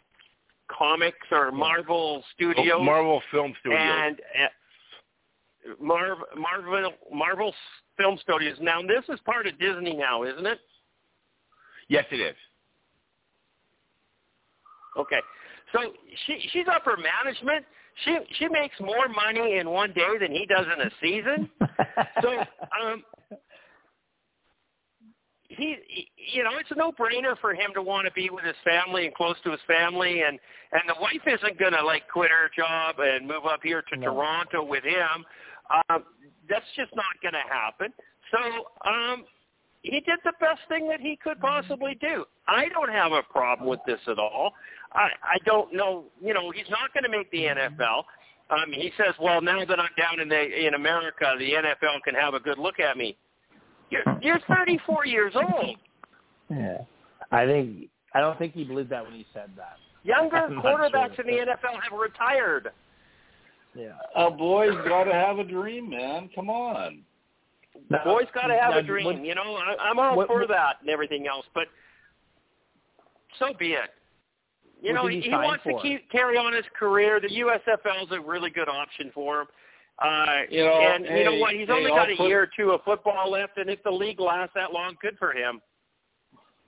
Comics 0.69 1.27
or 1.31 1.53
Marvel 1.53 2.23
Studios. 2.35 2.83
Marvel 2.83 3.23
Film 3.31 3.55
Studios. 3.61 3.81
And 3.81 4.21
uh, 4.43 5.75
Marvel 5.81 6.27
Marvel 6.37 6.93
Marvel 7.13 7.55
Film 7.97 8.19
Studios. 8.21 8.59
Now 8.61 8.83
this 8.83 9.05
is 9.09 9.21
part 9.25 9.47
of 9.47 9.59
Disney 9.59 9.95
now, 9.95 10.25
isn't 10.25 10.47
it? 10.47 10.59
Yes, 11.89 12.05
it 12.11 12.21
is. 12.21 12.37
Okay. 14.97 15.21
So 15.73 15.93
she 16.27 16.49
she's 16.53 16.67
upper 16.73 16.97
management. 16.97 17.65
She 18.05 18.19
she 18.39 18.49
makes 18.49 18.79
more 18.81 19.09
money 19.09 19.59
in 19.59 19.71
one 19.71 19.93
day 19.93 20.19
than 20.21 20.31
he 20.31 20.47
does 20.47 20.67
in 20.67 20.87
a 20.87 20.91
season. 21.01 21.51
so 22.23 22.31
um 22.81 23.05
he, 25.49 25.77
you 26.35 26.43
know, 26.43 26.51
it's 26.59 26.71
a 26.71 26.75
no-brainer 26.75 27.39
for 27.41 27.55
him 27.55 27.71
to 27.75 27.83
want 27.83 28.07
to 28.07 28.13
be 28.13 28.31
with 28.31 28.45
his 28.45 28.57
family 28.65 29.07
and 29.07 29.15
close 29.15 29.37
to 29.45 29.51
his 29.51 29.61
family, 29.67 30.23
and 30.23 30.39
and 30.73 30.83
the 30.89 31.01
wife 31.01 31.23
isn't 31.27 31.59
going 31.59 31.73
to 31.73 31.85
like 31.85 32.03
quit 32.13 32.31
her 32.31 32.51
job 32.57 32.97
and 32.99 33.27
move 33.27 33.47
up 33.47 33.61
here 33.63 33.83
to 33.93 33.99
no. 33.99 34.13
Toronto 34.13 34.65
with 34.65 34.85
him. 34.85 35.25
Um, 35.89 36.05
that's 36.49 36.67
just 36.77 36.95
not 36.95 37.15
going 37.23 37.35
to 37.35 37.47
happen. 37.49 37.93
So 38.31 38.89
um, 38.89 39.25
he 39.91 40.01
did 40.01 40.19
the 40.25 40.33
best 40.41 40.61
thing 40.69 40.89
that 40.89 41.01
he 41.01 41.17
could 41.17 41.41
possibly 41.41 41.97
do. 42.01 42.25
I 42.49 42.69
don't 42.69 42.91
have 42.91 43.13
a 43.13 43.23
problem 43.23 43.69
with 43.69 43.81
this 43.87 44.01
at 44.09 44.19
all. 44.19 44.53
I 44.93 45.09
I 45.23 45.37
don't 45.45 45.73
know, 45.73 46.05
you 46.23 46.35
know, 46.35 46.51
he's 46.51 46.69
not 46.71 46.93
going 46.93 47.05
to 47.05 47.11
make 47.11 47.31
the 47.31 47.45
NFL. 47.45 48.05
Um, 48.49 48.73
he 48.73 48.93
says, 48.97 49.15
well, 49.21 49.41
now 49.41 49.65
that 49.65 49.81
I'm 49.81 49.91
down 49.99 50.21
in 50.21 50.29
the 50.29 50.67
in 50.67 50.75
America, 50.75 51.35
the 51.39 51.51
NFL 51.53 52.03
can 52.05 52.15
have 52.15 52.35
a 52.35 52.41
good 52.41 52.59
look 52.59 52.79
at 52.79 52.97
me. 52.97 53.17
You're, 53.91 54.03
you're 54.21 54.41
34 54.49 55.07
years 55.07 55.33
old. 55.37 55.77
Yeah, 56.51 56.79
I 57.31 57.47
think 57.47 57.89
I 58.15 58.21
don't 58.21 58.39
think 58.39 58.55
he 58.55 58.65
believed 58.65 58.91
that 58.91 59.05
when 59.05 59.15
he 59.15 59.27
said 59.33 59.51
that. 59.57 59.77
Younger 60.05 60.49
quarterbacks 60.63 61.17
sure. 61.17 61.29
in 61.29 61.35
the 61.35 61.53
NFL 61.53 61.81
have 61.89 61.99
retired. 61.99 62.71
Yeah, 63.75 63.93
a 64.17 64.31
boy's 64.31 64.75
got 64.89 65.05
to 65.05 65.13
have 65.13 65.39
a 65.39 65.45
dream, 65.45 65.91
man. 65.91 66.31
Come 66.35 66.49
on. 66.49 67.03
The 67.91 67.99
boy's 68.05 68.27
got 68.35 68.49
to 68.49 68.59
have 68.59 68.73
now, 68.73 68.79
a 68.79 68.83
dream. 68.83 69.05
What, 69.05 69.25
you 69.25 69.35
know, 69.35 69.57
I, 69.57 69.77
I'm 69.81 69.99
all 69.99 70.17
what, 70.17 70.27
for 70.27 70.41
what, 70.41 70.49
that 70.49 70.77
and 70.81 70.91
everything 70.91 71.27
else, 71.27 71.47
but 71.55 71.67
so 73.39 73.53
be 73.59 73.73
it. 73.73 73.91
You 74.83 74.93
know, 74.93 75.07
he, 75.07 75.21
he 75.21 75.31
wants 75.31 75.63
for? 75.63 75.73
to 75.73 75.83
keep 75.83 76.11
carry 76.11 76.37
on 76.37 76.53
his 76.53 76.65
career. 76.79 77.21
The 77.21 77.29
USFL 77.29 78.05
is 78.05 78.13
a 78.13 78.21
really 78.21 78.51
good 78.51 78.69
option 78.69 79.11
for 79.15 79.43
him. 79.43 79.47
Uh, 79.99 80.43
you 80.51 80.63
know, 80.63 80.75
and 80.75 81.07
hey, 81.07 81.21
you 81.21 81.25
know 81.25 81.37
what? 81.37 81.55
He's 81.55 81.67
hey, 81.67 81.73
only 81.73 81.91
got 81.91 82.09
I'll 82.09 82.15
a 82.15 82.17
put, 82.17 82.29
year 82.29 82.43
or 82.43 82.51
two 82.57 82.73
of 82.73 82.83
football 82.85 83.31
left, 83.31 83.57
and 83.57 83.71
if 83.71 83.83
the 83.83 83.91
league 83.91 84.21
lasts 84.21 84.53
that 84.55 84.73
long, 84.73 84.97
good 85.01 85.17
for 85.19 85.33
him. 85.33 85.61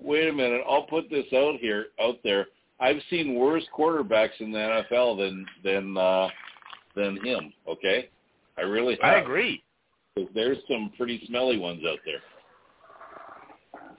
Wait 0.01 0.29
a 0.29 0.33
minute. 0.33 0.63
I'll 0.69 0.85
put 0.85 1.11
this 1.11 1.27
out 1.35 1.57
here, 1.61 1.87
out 2.01 2.17
there. 2.25 2.47
I've 2.81 3.01
seen 3.11 3.35
worse 3.35 3.65
quarterbacks 3.77 4.41
in 4.41 4.53
the 4.53 4.85
NFL 4.93 5.19
than 5.19 5.47
than 5.63 5.97
uh, 5.97 6.29
than 6.97 7.23
him. 7.25 7.53
Okay, 7.69 8.09
I 8.57 8.63
really. 8.63 8.97
Have. 9.03 9.15
I 9.15 9.19
agree. 9.19 9.63
Because 10.19 10.35
there's 10.35 10.59
some 10.69 10.93
pretty 10.97 11.23
smelly 11.27 11.59
ones 11.59 11.83
out 11.89 11.99
there. 12.05 12.21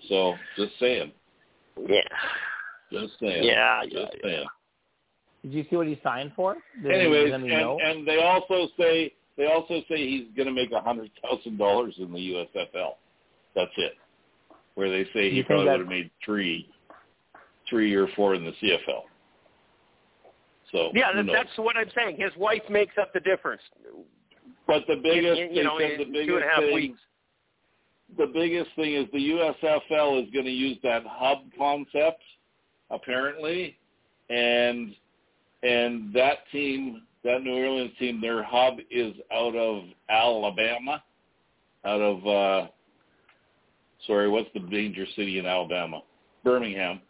So 0.07 0.35
just 0.57 0.73
saying. 0.79 1.11
Yeah. 1.87 2.01
Just 2.91 3.13
saying. 3.19 3.43
Yeah. 3.43 3.81
Just 3.83 3.95
yeah, 3.95 4.07
saying. 4.23 4.45
Did 5.43 5.53
you 5.53 5.65
see 5.69 5.75
what 5.77 5.87
he 5.87 5.99
signed 6.03 6.33
for? 6.35 6.57
Did 6.83 6.91
Anyways, 6.91 7.33
and, 7.33 7.43
and 7.45 8.07
they 8.07 8.21
also 8.21 8.67
say 8.77 9.13
they 9.37 9.45
also 9.45 9.81
say 9.87 10.07
he's 10.07 10.27
going 10.35 10.47
to 10.47 10.53
make 10.53 10.71
a 10.71 10.81
hundred 10.81 11.11
thousand 11.21 11.57
dollars 11.57 11.95
in 11.97 12.11
the 12.11 12.19
USFL. 12.19 12.95
That's 13.55 13.71
it. 13.77 13.93
Where 14.75 14.89
they 14.89 15.05
say 15.13 15.31
he 15.31 15.43
probably 15.43 15.69
would 15.69 15.79
have 15.79 15.87
made 15.87 16.11
three, 16.25 16.69
three 17.69 17.93
or 17.93 18.07
four 18.15 18.35
in 18.35 18.43
the 18.43 18.51
CFL. 18.51 19.03
So 20.71 20.91
Yeah, 20.93 21.11
who 21.11 21.17
that, 21.17 21.25
knows? 21.25 21.35
that's 21.35 21.57
what 21.57 21.77
I'm 21.77 21.89
saying. 21.95 22.17
His 22.19 22.31
wife 22.37 22.61
makes 22.69 22.97
up 22.99 23.13
the 23.13 23.19
difference. 23.21 23.61
But 24.69 24.83
the 24.87 24.97
biggest, 25.01 25.41
in, 25.41 25.55
you 25.55 25.63
know, 25.63 25.79
the 25.79 26.05
biggest 26.05 26.45
a 26.45 26.47
half 26.47 26.59
thing, 26.59 26.75
weeks. 26.75 26.99
the 28.19 28.27
biggest 28.27 28.69
thing 28.75 28.93
is 28.93 29.07
the 29.11 29.17
USFL 29.17 30.23
is 30.23 30.31
going 30.31 30.45
to 30.45 30.51
use 30.51 30.77
that 30.83 31.01
hub 31.07 31.39
concept, 31.57 32.21
apparently, 32.91 33.79
and 34.29 34.93
and 35.63 36.13
that 36.13 36.47
team, 36.51 37.01
that 37.23 37.41
New 37.41 37.51
Orleans 37.51 37.93
team, 37.97 38.21
their 38.21 38.43
hub 38.43 38.75
is 38.91 39.15
out 39.33 39.55
of 39.55 39.85
Alabama, 40.07 41.03
out 41.83 42.01
of 42.01 42.27
uh 42.27 42.67
sorry, 44.05 44.29
what's 44.29 44.49
the 44.53 44.59
danger 44.59 45.07
city 45.15 45.39
in 45.39 45.47
Alabama? 45.47 46.01
Birmingham. 46.43 47.01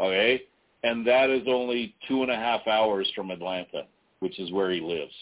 Okay, 0.00 0.42
and 0.82 1.06
that 1.06 1.30
is 1.30 1.42
only 1.46 1.94
two 2.08 2.22
and 2.22 2.32
a 2.32 2.36
half 2.36 2.66
hours 2.66 3.08
from 3.14 3.30
Atlanta, 3.30 3.84
which 4.18 4.40
is 4.40 4.50
where 4.50 4.72
he 4.72 4.80
lives. 4.80 5.14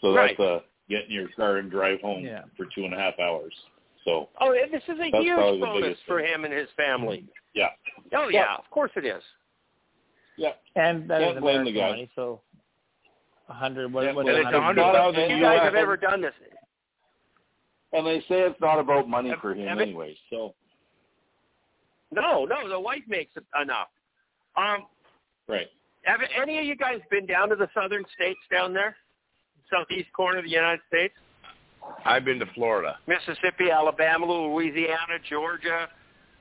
So 0.00 0.14
Right. 0.14 0.36
that's 0.38 0.48
uh, 0.48 0.60
get 0.88 1.04
in 1.06 1.10
your 1.12 1.28
car 1.36 1.56
and 1.56 1.70
drive 1.70 2.00
home 2.00 2.24
Yeah. 2.24 2.42
for 2.56 2.66
two 2.74 2.84
and 2.84 2.94
a 2.94 2.96
half 2.98 3.18
hours. 3.18 3.54
So 4.04 4.28
Oh, 4.40 4.52
and 4.52 4.72
this 4.72 4.82
is 4.84 4.98
a 5.00 5.10
That's 5.10 5.24
huge 5.24 5.60
bonus 5.60 5.98
for 6.06 6.20
him 6.20 6.44
and 6.44 6.52
his 6.54 6.68
family. 6.76 7.26
yeah, 7.54 7.70
Oh 8.14 8.28
yeah, 8.28 8.54
of 8.56 8.68
course 8.70 8.92
it 8.96 9.04
is. 9.04 9.22
yeah. 10.36 10.52
and 10.76 11.08
that 11.10 11.20
Can't 11.20 11.36
is 11.36 11.40
blame 11.42 11.64
the 11.64 11.70
American 11.70 11.74
guy. 11.74 11.90
money. 11.90 12.10
So 12.14 12.40
A 13.48 13.52
hundred. 13.54 13.92
What, 13.92 14.04
Yeah, 14.04 14.12
what's 14.12 14.26
but 14.28 14.34
a 14.34 14.38
it's 14.38 14.44
hundred? 14.44 14.58
a 14.58 14.62
hundred 14.62 14.82
not- 14.82 14.94
thousand 14.94 15.20
If 15.22 15.28
you 15.30 15.34
and 15.36 15.42
guys 15.42 15.56
US. 15.58 15.64
have 15.64 15.74
ever 15.74 15.96
done 15.96 16.20
this, 16.20 16.34
And 17.92 18.06
they 18.06 18.20
say 18.28 18.40
it's 18.42 18.60
not 18.60 18.78
about 18.78 19.08
money 19.08 19.30
Have- 19.30 19.40
for 19.40 19.52
him 19.54 19.66
have 19.66 19.78
it- 19.78 19.82
anyway. 19.88 20.16
So 20.30 20.54
no, 22.10 22.44
no, 22.44 22.68
the 22.68 22.78
wife 22.80 23.02
makes 23.08 23.32
enough. 23.60 23.88
Um, 24.56 24.86
right. 25.46 25.68
have 26.04 26.20
any 26.40 26.58
of 26.58 26.64
you 26.64 26.74
guys 26.76 27.00
been 27.10 27.26
down 27.26 27.48
to 27.50 27.56
the 27.56 27.68
southern 27.74 28.04
states 28.14 28.40
down 28.50 28.72
there, 28.72 28.96
southeast 29.70 30.12
corner 30.12 30.38
of 30.38 30.44
the 30.44 30.50
United 30.50 30.80
States? 30.88 31.14
I've 32.04 32.24
been 32.24 32.38
to 32.40 32.46
Florida. 32.54 32.98
Mississippi, 33.06 33.70
Alabama, 33.70 34.26
Louisiana, 34.26 35.18
Georgia, 35.28 35.88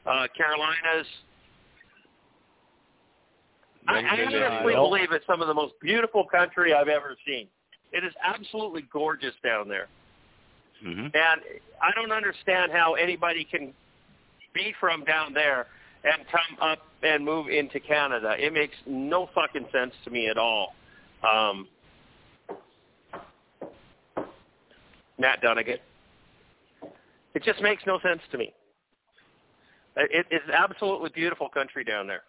uh, 0.06 0.28
Carolinas. 0.36 1.08
I, 3.88 4.00
I 4.00 4.02
Never 4.02 4.18
been 4.18 4.32
to- 4.40 4.46
honestly 4.48 4.74
believe 4.74 5.12
it's 5.12 5.26
some 5.26 5.42
of 5.42 5.48
the 5.48 5.54
most 5.54 5.74
beautiful 5.82 6.26
country 6.26 6.74
I've 6.74 6.90
ever 6.90 7.16
seen. 7.26 7.48
It 7.94 8.04
is 8.04 8.14
absolutely 8.22 8.82
gorgeous 8.92 9.34
down 9.44 9.68
there. 9.70 9.88
Mhm. 10.84 11.06
And 11.16 11.42
I 11.82 11.92
don't 11.96 12.12
understand 12.12 12.72
how 12.72 12.96
anybody 12.96 13.46
can 13.46 13.74
be 14.54 14.74
from 14.80 15.04
down 15.06 15.34
there 15.34 15.68
and 16.04 16.28
come 16.28 16.58
up 16.62 16.80
and 17.02 17.24
move 17.24 17.48
into 17.50 17.80
Canada. 17.80 18.36
It 18.38 18.52
makes 18.54 18.76
no 18.86 19.28
fucking 19.28 19.68
sense 19.72 19.94
to 20.04 20.10
me 20.12 20.28
at 20.28 20.38
all. 20.38 20.76
Um, 21.24 21.68
Matt 25.18 25.42
Dunnigan. 25.42 25.78
It 27.34 27.44
just 27.44 27.62
makes 27.62 27.84
no 27.86 28.00
sense 28.00 28.22
to 28.32 28.38
me. 28.38 28.54
It, 29.96 30.26
it's 30.30 30.46
absolutely 30.54 31.10
beautiful 31.14 31.50
country 31.50 31.84
down 31.84 32.08
there. 32.08 32.24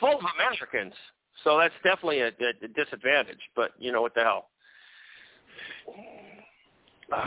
Full 0.00 0.18
of 0.18 0.24
Americans, 0.36 0.94
so 1.44 1.58
that's 1.58 1.74
definitely 1.82 2.20
a, 2.20 2.28
a 2.28 2.68
disadvantage. 2.74 3.40
But 3.54 3.72
you 3.78 3.92
know 3.92 4.02
what 4.02 4.14
the 4.14 4.22
hell. 4.22 4.48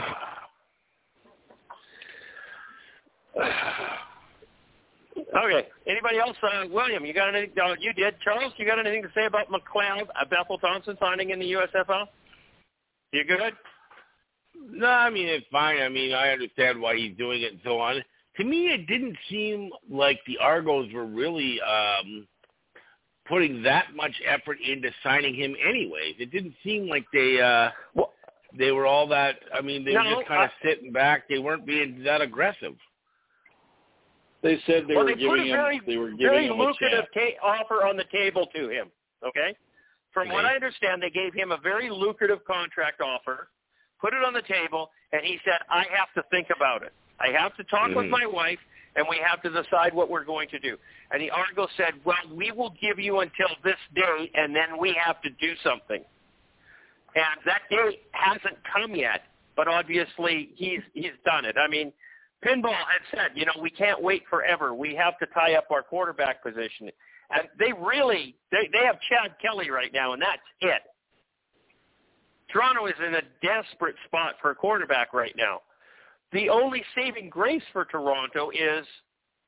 Okay. 5.34 5.68
Anybody 5.86 6.18
else? 6.18 6.36
Uh, 6.42 6.64
William, 6.70 7.04
you 7.04 7.14
got 7.14 7.34
anything? 7.34 7.54
Uh, 7.58 7.74
you 7.78 7.92
did. 7.92 8.14
Charles, 8.20 8.52
you 8.56 8.66
got 8.66 8.78
anything 8.78 9.02
to 9.02 9.10
say 9.14 9.26
about 9.26 9.48
McLeod, 9.48 10.02
uh, 10.02 10.24
Bethel 10.28 10.58
Thompson 10.58 10.96
signing 11.00 11.30
in 11.30 11.38
the 11.38 11.52
USFL? 11.52 12.06
You 13.12 13.24
good? 13.24 13.52
No, 14.70 14.86
I 14.86 15.10
mean 15.10 15.28
it's 15.28 15.46
fine. 15.52 15.80
I 15.80 15.88
mean 15.88 16.12
I 16.12 16.30
understand 16.30 16.80
why 16.80 16.96
he's 16.96 17.16
doing 17.16 17.42
it 17.42 17.52
and 17.52 17.60
so 17.64 17.78
on. 17.78 18.02
To 18.38 18.44
me, 18.44 18.68
it 18.72 18.86
didn't 18.86 19.16
seem 19.28 19.70
like 19.90 20.18
the 20.26 20.38
Argos 20.38 20.90
were 20.92 21.04
really 21.06 21.60
um 21.60 22.26
putting 23.26 23.62
that 23.62 23.94
much 23.94 24.14
effort 24.26 24.58
into 24.66 24.90
signing 25.02 25.34
him. 25.34 25.54
Anyways, 25.66 26.16
it 26.18 26.30
didn't 26.30 26.54
seem 26.64 26.88
like 26.88 27.04
they 27.12 27.40
uh 27.40 27.70
Well- 27.94 28.12
they 28.58 28.70
were 28.70 28.86
all 28.86 29.06
that. 29.08 29.36
I 29.54 29.62
mean, 29.62 29.82
they 29.82 29.92
were 29.92 30.04
just 30.04 30.26
kind 30.28 30.44
of 30.44 30.50
sitting 30.62 30.92
back. 30.92 31.26
They 31.26 31.38
weren't 31.38 31.64
being 31.64 32.02
that 32.04 32.20
aggressive. 32.20 32.74
They 34.42 34.58
said 34.66 34.84
they 34.88 34.94
well, 34.94 35.04
were 35.04 35.14
they 35.14 35.24
put 35.24 35.36
giving 35.38 35.52
a 35.52 35.56
very, 35.56 35.76
him 35.76 35.84
they 35.86 35.96
were 35.96 36.10
giving 36.10 36.26
very 36.26 36.46
him 36.46 36.60
a 36.60 36.62
lucrative 36.64 37.06
chance. 37.14 37.34
ta- 37.40 37.46
offer 37.46 37.86
on 37.86 37.96
the 37.96 38.04
table 38.12 38.46
to 38.54 38.68
him. 38.68 38.90
Okay. 39.26 39.56
From 40.12 40.28
what 40.28 40.44
I 40.44 40.54
understand, 40.54 41.02
they 41.02 41.10
gave 41.10 41.32
him 41.32 41.52
a 41.52 41.56
very 41.56 41.88
lucrative 41.88 42.44
contract 42.44 43.00
offer, 43.00 43.48
put 44.00 44.12
it 44.12 44.22
on 44.22 44.34
the 44.34 44.42
table, 44.42 44.90
and 45.12 45.24
he 45.24 45.38
said, 45.44 45.60
"I 45.70 45.84
have 45.96 46.12
to 46.14 46.22
think 46.30 46.48
about 46.54 46.82
it. 46.82 46.92
I 47.18 47.28
have 47.28 47.56
to 47.56 47.64
talk 47.64 47.88
with 47.94 48.06
Mhm. 48.06 48.10
my 48.10 48.26
wife, 48.26 48.60
and 48.94 49.08
we 49.08 49.16
have 49.18 49.40
to 49.42 49.50
decide 49.50 49.94
what 49.94 50.10
we're 50.10 50.24
going 50.24 50.48
to 50.50 50.58
do." 50.58 50.78
And 51.10 51.22
the 51.22 51.30
Argo 51.30 51.66
said, 51.68 52.04
"Well, 52.04 52.22
we 52.28 52.50
will 52.50 52.70
give 52.70 52.98
you 52.98 53.20
until 53.20 53.54
this 53.62 53.78
date, 53.94 54.32
and 54.34 54.54
then 54.54 54.76
we 54.76 54.92
have 54.94 55.20
to 55.22 55.30
do 55.30 55.56
something." 55.56 56.04
And 57.14 57.40
that 57.44 57.68
date 57.68 58.02
hasn't 58.12 58.62
come 58.64 58.94
yet, 58.94 59.24
but 59.54 59.68
obviously 59.68 60.50
he's 60.56 60.82
he's 60.92 61.16
done 61.24 61.44
it. 61.44 61.56
I 61.56 61.68
mean, 61.68 61.92
Pinball 62.42 62.74
had 62.74 63.02
said, 63.10 63.30
you 63.36 63.46
know, 63.46 63.52
we 63.60 63.70
can't 63.70 64.02
wait 64.02 64.26
forever. 64.28 64.74
We 64.74 64.94
have 64.96 65.18
to 65.18 65.26
tie 65.26 65.54
up 65.54 65.70
our 65.70 65.82
quarterback 65.82 66.42
position. 66.42 66.90
And 67.32 67.48
they 67.58 67.72
really 67.72 68.36
they 68.50 68.68
they 68.72 68.84
have 68.84 68.98
Chad 69.08 69.36
Kelly 69.40 69.70
right 69.70 69.92
now, 69.92 70.12
and 70.12 70.20
that's 70.20 70.42
it. 70.60 70.82
Toronto 72.52 72.86
is 72.86 72.94
in 73.06 73.14
a 73.14 73.22
desperate 73.42 73.96
spot 74.06 74.34
for 74.42 74.50
a 74.50 74.54
quarterback 74.54 75.14
right 75.14 75.34
now. 75.36 75.60
The 76.32 76.48
only 76.50 76.82
saving 76.94 77.30
grace 77.30 77.62
for 77.72 77.84
Toronto 77.86 78.50
is 78.50 78.86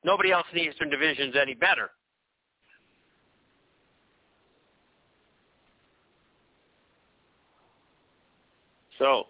nobody 0.03 0.31
else 0.31 0.45
in 0.51 0.57
the 0.57 0.63
Eastern 0.63 0.89
Division 0.89 1.29
is 1.29 1.35
any 1.39 1.53
better. 1.53 1.91
So, 8.97 9.25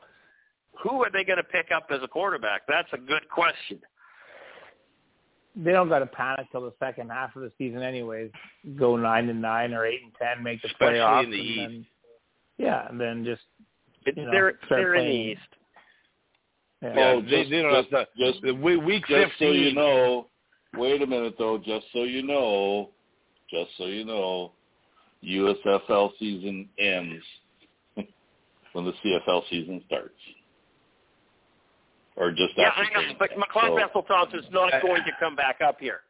who 0.83 1.03
are 1.03 1.09
they 1.11 1.23
going 1.23 1.37
to 1.37 1.43
pick 1.43 1.69
up 1.75 1.87
as 1.89 1.99
a 2.03 2.07
quarterback? 2.07 2.61
That's 2.67 2.91
a 2.93 2.97
good 2.97 3.27
question. 3.29 3.79
They 5.57 5.71
don't 5.71 5.87
got 5.89 5.99
to 5.99 6.05
panic 6.05 6.47
till 6.51 6.61
the 6.61 6.73
second 6.79 7.09
half 7.09 7.35
of 7.35 7.41
the 7.41 7.51
season, 7.57 7.81
anyways. 7.81 8.29
Go 8.77 8.97
nine 8.97 9.29
and 9.29 9.41
nine 9.41 9.73
or 9.73 9.85
eight 9.85 10.01
and 10.03 10.11
ten, 10.21 10.43
make 10.43 10.61
the 10.61 10.67
Especially 10.67 10.95
playoffs, 10.99 11.23
in 11.23 11.31
the 11.31 11.37
and 11.39 11.45
East. 11.47 11.59
then 11.59 11.85
yeah, 12.57 12.87
and 12.89 12.99
then 12.99 13.23
just 13.25 13.41
It's, 14.05 14.17
You 14.17 14.25
know, 14.25 14.31
they're 14.31 14.59
they're 14.69 14.95
in 14.95 15.05
the. 15.05 15.11
East. 15.11 15.39
yeah. 16.81 16.93
Yeah, 16.95 17.11
Oh, 17.11 17.21
they, 17.21 17.27
just- 17.29 17.49
they 17.51 17.61
don't 17.61 17.73
just- 17.83 17.91
have 17.93 18.07
to. 18.13 18.31
just- 18.31 18.41
the 18.43 18.51
week, 18.53 18.81
week 18.83 19.05
Just 19.07 19.31
so 19.39 19.51
you 19.51 19.73
know, 19.73 20.27
wait 20.75 21.01
a 21.01 21.07
minute 21.07 21.35
though, 21.37 21.57
just 21.57 21.85
so 21.93 22.03
you 22.03 22.21
know, 22.23 22.89
just 23.49 23.71
so 23.77 23.85
you 23.85 24.03
know, 24.05 24.51
USFL 25.23 26.11
season 26.19 26.69
ends 26.77 27.23
when 28.73 28.85
the 28.85 28.93
CFL 29.03 29.43
season 29.49 29.81
starts. 29.87 30.13
Or 32.17 32.31
just 32.31 32.53
Yeah, 32.57 32.69
after 32.69 32.81
I 32.81 32.83
know, 32.85 32.89
training 32.93 33.15
but 33.19 33.29
camp. 33.31 33.41
McLeod 33.43 33.67
So, 33.67 33.75
Bethel 33.75 34.03
Thompson's 34.03 34.45
not 34.51 34.73
I- 34.73 34.81
going 34.81 35.03
to 35.03 35.11
come 35.19 35.35
back 35.35 35.59
up 35.61 35.79
here. 35.79 36.01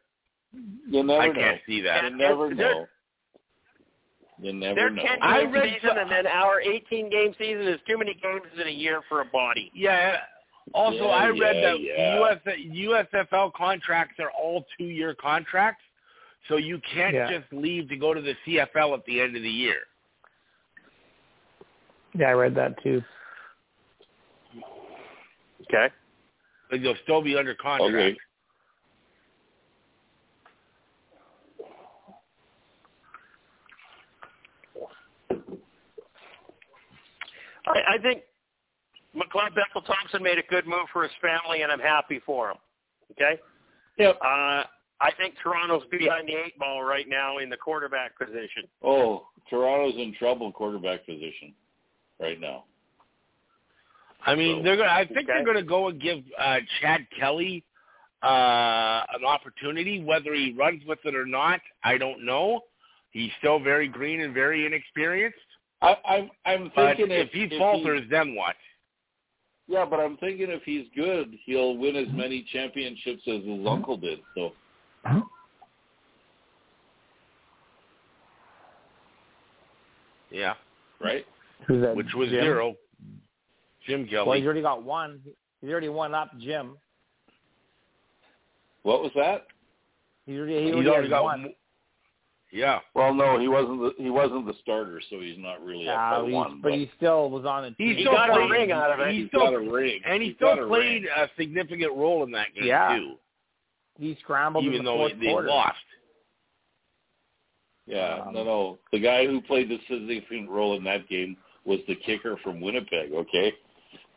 You 0.88 1.02
never 1.02 1.20
I 1.20 1.26
know. 1.28 1.34
can't 1.34 1.60
see 1.66 1.80
that. 1.82 2.04
You 2.04 2.10
never 2.16 2.48
They're- 2.54 2.56
know. 2.74 2.86
You 4.38 4.52
never 4.52 4.74
Their 4.74 4.90
know. 4.90 5.02
10 5.02 5.22
I 5.22 5.44
game 5.46 5.52
season 5.62 5.88
some- 5.88 5.98
and 5.98 6.10
then 6.10 6.26
our 6.26 6.60
18 6.60 7.08
game 7.10 7.34
season 7.38 7.66
is 7.66 7.80
too 7.88 7.96
many 7.98 8.14
games 8.14 8.42
in 8.54 8.66
a 8.66 8.70
year 8.70 9.02
for 9.08 9.20
a 9.22 9.24
body. 9.24 9.70
Yeah. 9.74 10.20
Also, 10.74 11.04
Yeah, 11.06 11.10
I 11.10 11.26
read 11.28 11.56
yeah, 11.56 11.60
that 11.62 11.80
yeah. 11.80 12.18
US, 12.20 12.40
USFL 12.44 13.50
contracts 13.52 14.18
are 14.20 14.30
all 14.30 14.66
two-year 14.78 15.14
contracts, 15.14 15.82
so 16.48 16.56
you 16.56 16.78
can't 16.80 17.14
Yeah. 17.14 17.30
just 17.38 17.52
leave 17.52 17.88
to 17.88 17.96
go 17.96 18.12
to 18.14 18.20
the 18.20 18.34
CFL 18.44 18.94
at 18.94 19.04
the 19.06 19.20
end 19.20 19.36
of 19.36 19.42
the 19.42 19.50
year. 19.50 19.86
yeah, 22.14 22.28
I 22.28 22.32
read 22.32 22.54
that 22.56 22.82
too. 22.82 23.02
Okay. 25.68 25.92
But 26.70 26.80
you'll 26.80 26.96
still 27.02 27.22
be 27.22 27.36
under 27.36 27.54
contract. 27.54 27.94
Okay. 27.94 28.16
I, 37.66 37.94
I 37.94 37.98
think 38.02 38.22
McLeod 39.14 39.54
Bethel 39.54 39.82
Thompson 39.82 40.22
made 40.22 40.38
a 40.38 40.42
good 40.48 40.66
move 40.66 40.86
for 40.92 41.02
his 41.02 41.12
family, 41.20 41.62
and 41.62 41.72
I'm 41.72 41.80
happy 41.80 42.20
for 42.24 42.50
him. 42.50 42.56
Okay. 43.12 43.40
Yep. 43.98 44.18
Uh, 44.22 44.62
I 45.00 45.10
think 45.18 45.34
Toronto's 45.42 45.82
behind 45.90 46.28
the 46.28 46.34
eight 46.34 46.58
ball 46.58 46.82
right 46.82 47.08
now 47.08 47.38
in 47.38 47.50
the 47.50 47.56
quarterback 47.56 48.18
position. 48.18 48.64
Oh, 48.82 49.26
Toronto's 49.50 49.94
in 49.98 50.14
trouble 50.14 50.52
quarterback 50.52 51.04
position 51.06 51.54
right 52.20 52.40
now. 52.40 52.64
I 54.26 54.34
mean, 54.34 54.58
So, 54.58 54.62
they're 54.64 54.76
gonna. 54.76 54.90
I 54.90 55.06
think 55.06 55.18
okay. 55.18 55.26
they're 55.28 55.44
gonna 55.44 55.62
go 55.62 55.88
and 55.88 56.00
give 56.00 56.18
uh, 56.38 56.58
Chad 56.80 57.06
Kelly 57.18 57.64
uh, 58.22 59.02
an 59.14 59.24
opportunity. 59.26 60.02
Whether 60.02 60.34
he 60.34 60.52
runs 60.58 60.82
with 60.86 60.98
it 61.04 61.14
or 61.14 61.26
not, 61.26 61.60
I 61.84 61.96
don't 61.96 62.24
know. 62.24 62.60
He's 63.10 63.30
still 63.38 63.58
very 63.60 63.88
green 63.88 64.20
and 64.20 64.34
very 64.34 64.66
inexperienced. 64.66 65.38
I, 65.80 65.96
I'm 66.06 66.30
I'm 66.44 66.72
But 66.74 66.96
thinking 66.96 67.10
if, 67.16 67.28
if, 67.32 67.50
he 67.50 67.58
falters, 67.58 68.02
then 68.10 68.34
what? 68.34 68.56
yeah, 69.68 69.84
but 69.88 70.00
I'm 70.00 70.16
thinking 70.18 70.50
if 70.50 70.62
he's 70.64 70.86
good, 70.94 71.34
he'll 71.44 71.76
win 71.76 71.96
as 71.96 72.08
many 72.12 72.46
championships 72.52 73.22
as 73.26 73.44
his 73.44 73.66
uncle 73.66 73.96
did. 73.96 74.20
So 74.34 74.52
Yeah, 80.30 80.54
right? 81.00 81.24
Who's 81.66 81.82
that? 81.82 81.94
which 81.96 82.12
was 82.14 82.28
Jim? 82.28 82.40
zero. 82.42 82.74
Jim 83.86 84.06
Kelly. 84.06 84.26
Well, 84.26 84.36
he's 84.36 84.44
already 84.44 84.62
got 84.62 84.82
one. 84.82 85.20
He's 85.60 85.70
already 85.70 85.88
won 85.88 86.14
up 86.14 86.30
Jim. 86.38 86.76
What 88.82 89.02
was 89.02 89.12
that? 89.16 89.46
He's 90.26 90.36
already, 90.38 90.54
he 90.58 90.64
He's 90.66 90.72
already, 90.74 90.88
already 90.88 91.08
got 91.08 91.24
one. 91.24 91.42
one. 91.42 91.52
Yeah. 92.52 92.78
Well, 92.94 93.12
no, 93.12 93.38
he 93.38 93.48
wasn't. 93.48 93.80
The, 93.80 93.92
he 94.02 94.10
wasn't 94.10 94.46
the 94.46 94.54
starter, 94.62 95.00
so 95.10 95.20
he's 95.20 95.36
not 95.38 95.62
really 95.64 95.88
up 95.88 95.96
by 95.96 96.22
one. 96.22 96.60
but 96.62 96.72
he 96.72 96.90
still 96.96 97.28
was 97.30 97.44
on 97.44 97.62
the 97.64 97.68
He 97.76 97.84
team. 97.88 97.96
He 97.96 98.02
still 98.02 98.12
got 98.12 98.30
a 98.30 98.48
ring 98.48 98.70
out 98.72 98.92
of 98.92 99.00
it. 99.00 99.12
He 99.14 99.26
still 99.28 99.40
got 99.40 99.54
a 99.54 99.58
ring, 99.58 100.00
and 100.06 100.22
he 100.22 100.28
He's 100.28 100.36
still 100.36 100.54
got 100.54 100.62
a 100.62 100.66
played 100.68 101.04
a 101.04 101.28
significant 101.36 101.92
role 101.94 102.22
in 102.24 102.30
that 102.32 102.54
game 102.54 102.64
Yeah. 102.66 102.96
too, 102.96 103.14
he 103.98 104.16
scrambled 104.22 104.64
in 104.64 104.72
even 104.72 104.84
the 104.84 104.90
though 104.92 104.96
fourth 104.98 105.12
they 105.20 105.26
quarter. 105.26 105.48
lost. 105.48 105.76
Yeah, 107.86 108.24
Um, 108.26 108.34
no, 108.34 108.44
no. 108.44 108.78
The 108.92 108.98
guy 109.00 109.26
who 109.26 109.40
played 109.40 109.68
the 109.68 109.78
significant 109.88 110.48
role 110.50 110.76
in 110.76 110.84
that 110.84 111.08
game 111.08 111.36
was 111.64 111.78
the 111.88 111.94
kicker 111.96 112.36
from 112.42 112.60
Winnipeg. 112.60 113.12
Okay. 113.12 113.52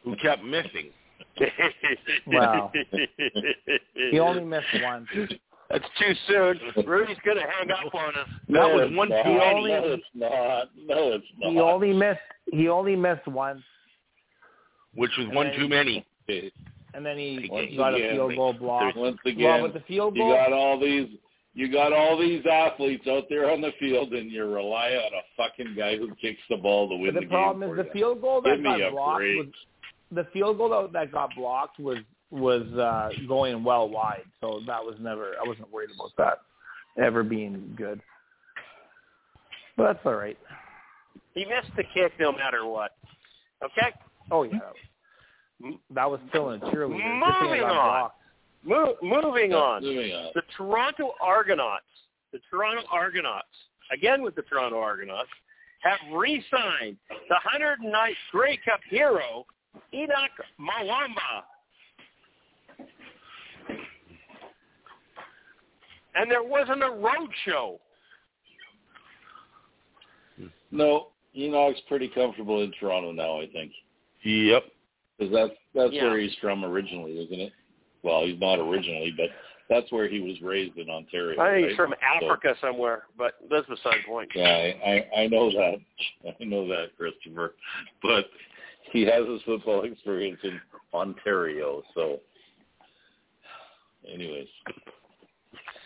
Who 0.03 0.15
kept 0.17 0.43
missing? 0.43 0.89
Wow. 2.27 2.71
He 4.11 4.19
only 4.19 4.43
missed 4.43 4.65
once. 4.81 5.07
That's 5.69 5.85
too 5.99 6.13
soon. 6.27 6.85
Rudy's 6.87 7.17
going 7.23 7.37
to 7.37 7.43
hang 7.43 7.69
up 7.71 7.93
on 7.93 8.15
us. 8.15 8.27
That 8.49 8.73
was 8.73 8.89
one 8.93 9.09
not. 9.09 9.23
too 9.23 9.37
many. 9.37 9.67
No, 9.67 9.83
it's 9.93 10.03
not. 10.15 10.69
No, 10.87 11.11
it's 11.13 11.25
not. 11.39 11.51
He 11.51 11.59
only 11.59 11.93
missed. 11.93 12.19
He 12.51 12.67
only 12.69 12.95
missed 12.95 13.27
once, 13.27 13.61
Which 14.95 15.11
was 15.17 15.27
one 15.31 15.51
too 15.57 15.67
many. 15.67 16.05
And 16.95 17.05
then 17.05 17.17
he 17.17 17.47
Once 17.51 17.71
got 17.77 17.93
a 17.93 18.09
field 18.11 18.35
goal 18.35 18.53
block. 18.53 18.95
Once 18.95 19.17
Well, 19.23 19.61
with 19.61 19.73
the 19.73 19.83
field 19.87 20.17
goal, 20.17 20.29
you 20.29 20.35
got 20.35 20.53
all 20.53 20.79
these. 20.79 21.09
You 21.53 21.71
got 21.71 21.91
all 21.91 22.17
these 22.17 22.43
athletes 22.49 23.05
out 23.07 23.23
there 23.27 23.49
on 23.49 23.59
the 23.59 23.71
field, 23.79 24.13
and 24.13 24.31
you 24.31 24.45
rely 24.45 24.91
on 24.91 25.11
a 25.13 25.23
fucking 25.35 25.75
guy 25.75 25.97
who 25.97 26.13
kicks 26.15 26.39
the 26.49 26.55
ball 26.55 26.87
to 26.89 26.95
win 26.95 27.13
but 27.13 27.19
the, 27.19 27.25
the 27.25 27.29
problem 27.29 27.61
game 27.61 27.69
is 27.69 27.75
for 27.75 27.83
the 27.83 27.89
you. 27.89 27.93
field 27.93 28.21
goal 28.21 28.41
that 28.43 28.55
Give 28.55 28.63
got 28.63 28.91
blocked 28.91 29.23
was 29.23 29.47
the 30.11 30.27
field 30.33 30.57
goal 30.57 30.69
that, 30.69 30.93
that 30.93 31.11
got 31.11 31.35
blocked 31.35 31.79
was 31.79 31.97
was 32.31 32.63
uh 32.73 33.09
going 33.27 33.63
well 33.63 33.89
wide. 33.89 34.23
So 34.41 34.61
that 34.67 34.83
was 34.83 34.95
never. 34.99 35.33
I 35.43 35.47
wasn't 35.47 35.71
worried 35.71 35.89
about 35.95 36.11
that 36.17 37.03
ever 37.03 37.23
being 37.23 37.73
good. 37.77 38.01
But 39.77 39.93
that's 39.93 40.05
all 40.05 40.15
right. 40.15 40.37
He 41.33 41.45
missed 41.45 41.75
the 41.75 41.83
kick 41.93 42.13
no 42.19 42.31
matter 42.31 42.65
what. 42.65 42.91
Okay? 43.63 43.93
Oh 44.31 44.43
yeah. 44.43 44.59
That 45.93 46.09
was 46.09 46.19
still 46.29 46.51
in 46.51 46.61
a 46.61 46.65
cheerleader. 46.65 46.89
Good 46.89 47.49
thing 47.49 47.59
it 47.59 47.61
Moving 47.61 47.63
on. 47.63 48.09
Mo- 48.63 48.95
moving 49.01 49.53
on. 49.53 49.83
Moving 49.83 50.11
on. 50.11 50.31
The 50.35 50.41
Toronto 50.57 51.13
Argonauts, 51.21 51.83
the 52.31 52.39
Toronto 52.49 52.83
Argonauts, 52.91 53.47
again 53.93 54.21
with 54.21 54.35
the 54.35 54.41
Toronto 54.43 54.79
Argonauts, 54.79 55.29
have 55.81 55.99
re-signed 56.13 56.97
the 57.29 57.35
109th 57.53 58.13
Grey 58.31 58.59
Cup 58.65 58.79
hero, 58.89 59.45
Henoc 59.93 60.29
Muamba. 60.59 61.43
And 66.15 66.29
there 66.29 66.43
wasn't 66.43 66.83
a 66.83 66.89
road 66.89 67.29
show. 67.45 67.79
No, 70.71 71.07
Henoc's 71.35 71.79
pretty 71.87 72.07
comfortable 72.09 72.61
in 72.61 72.71
Toronto 72.79 73.11
now. 73.11 73.39
I 73.39 73.47
think 73.47 73.71
Yep. 74.23 74.65
because 75.17 75.33
that's 75.33 75.53
that's 75.73 75.93
Yeah. 75.93 76.05
where 76.09 76.17
he's 76.19 76.35
from 76.35 76.65
originally, 76.65 77.19
isn't 77.23 77.39
it? 77.39 77.53
Well, 78.01 78.25
he's 78.25 78.39
not 78.39 78.59
originally, 78.59 79.11
but 79.11 79.29
that's 79.67 79.91
where 79.91 80.07
he 80.07 80.19
was 80.19 80.41
raised 80.41 80.77
in 80.77 80.89
Ontario. 80.89 81.33
I 81.33 81.35
think 81.35 81.39
right? 81.39 81.67
he's 81.69 81.75
from 81.75 81.91
So- 81.91 81.97
Africa 82.27 82.55
somewhere, 82.59 83.05
but 83.17 83.35
that's 83.49 83.67
beside 83.67 83.99
the 83.99 84.07
point. 84.07 84.31
Yeah, 84.35 84.47
I, 84.47 85.07
I 85.15 85.21
I 85.23 85.27
know 85.27 85.51
that. 85.51 85.79
I 86.41 86.43
know 86.43 86.67
that, 86.67 86.95
Christopher. 86.97 87.55
But 88.01 88.29
he 88.93 89.05
has 89.05 89.27
his 89.27 89.41
football 89.43 89.83
experience 89.83 90.39
in 90.43 90.59
Ontario, 90.93 91.83
so 91.93 92.19
anyways. 94.11 94.47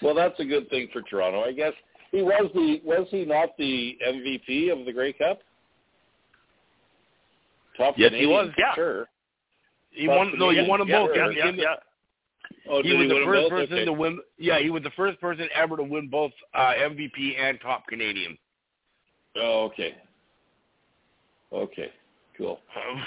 Well, 0.01 0.16
that's 0.16 0.39
a 0.39 0.45
good 0.45 0.70
thing 0.70 0.89
for 0.91 1.01
Toronto. 1.01 1.41
I 1.43 1.54
guess 1.54 1.74
he 2.12 2.22
was 2.22 2.49
the 2.54 2.82
was 2.84 3.08
he 3.10 3.26
not 3.26 3.49
the 3.58 3.97
MVP 4.08 4.72
of 4.72 4.86
the 4.86 4.93
Grey 4.93 5.14
Cup? 5.14 5.39
Top 7.78 7.95
Yes, 7.97 8.12
he 8.16 8.28
was. 8.28 8.49
Yeah. 8.58 8.76
Sure. 8.76 9.08
He 9.91 10.08
won. 10.08 10.34
No, 10.38 10.49
he 10.49 10.68
won 10.68 10.80
them 10.80 10.89
yeah, 10.89 10.99
both. 10.99 11.12
yeah, 11.16 11.30
yeah, 11.36 11.51
the- 11.51 11.58
yeah. 11.58 11.76
Oh, 12.70 12.82
He 12.82 12.93
was 12.93 13.08
win 13.08 13.10
the 13.10 13.26
first 13.26 13.49
person 13.49 13.74
Okay. 13.74 13.86
to 13.86 13.93
win. 13.93 14.20
Yeah, 14.38 14.60
he 14.60 14.70
was 14.70 14.84
the 14.84 14.91
first 14.91 15.20
person 15.20 15.49
ever 15.56 15.76
to 15.78 15.84
win 15.84 16.08
both 16.08 16.32
uh, 16.54 16.74
MVP 16.80 17.38
and 17.38 17.60
top 17.62 17.88
Canadian. 17.88 18.38
Oh, 19.36 19.66
okay. 19.66 19.95
Okay. 21.51 21.91
Cool. 22.38 22.59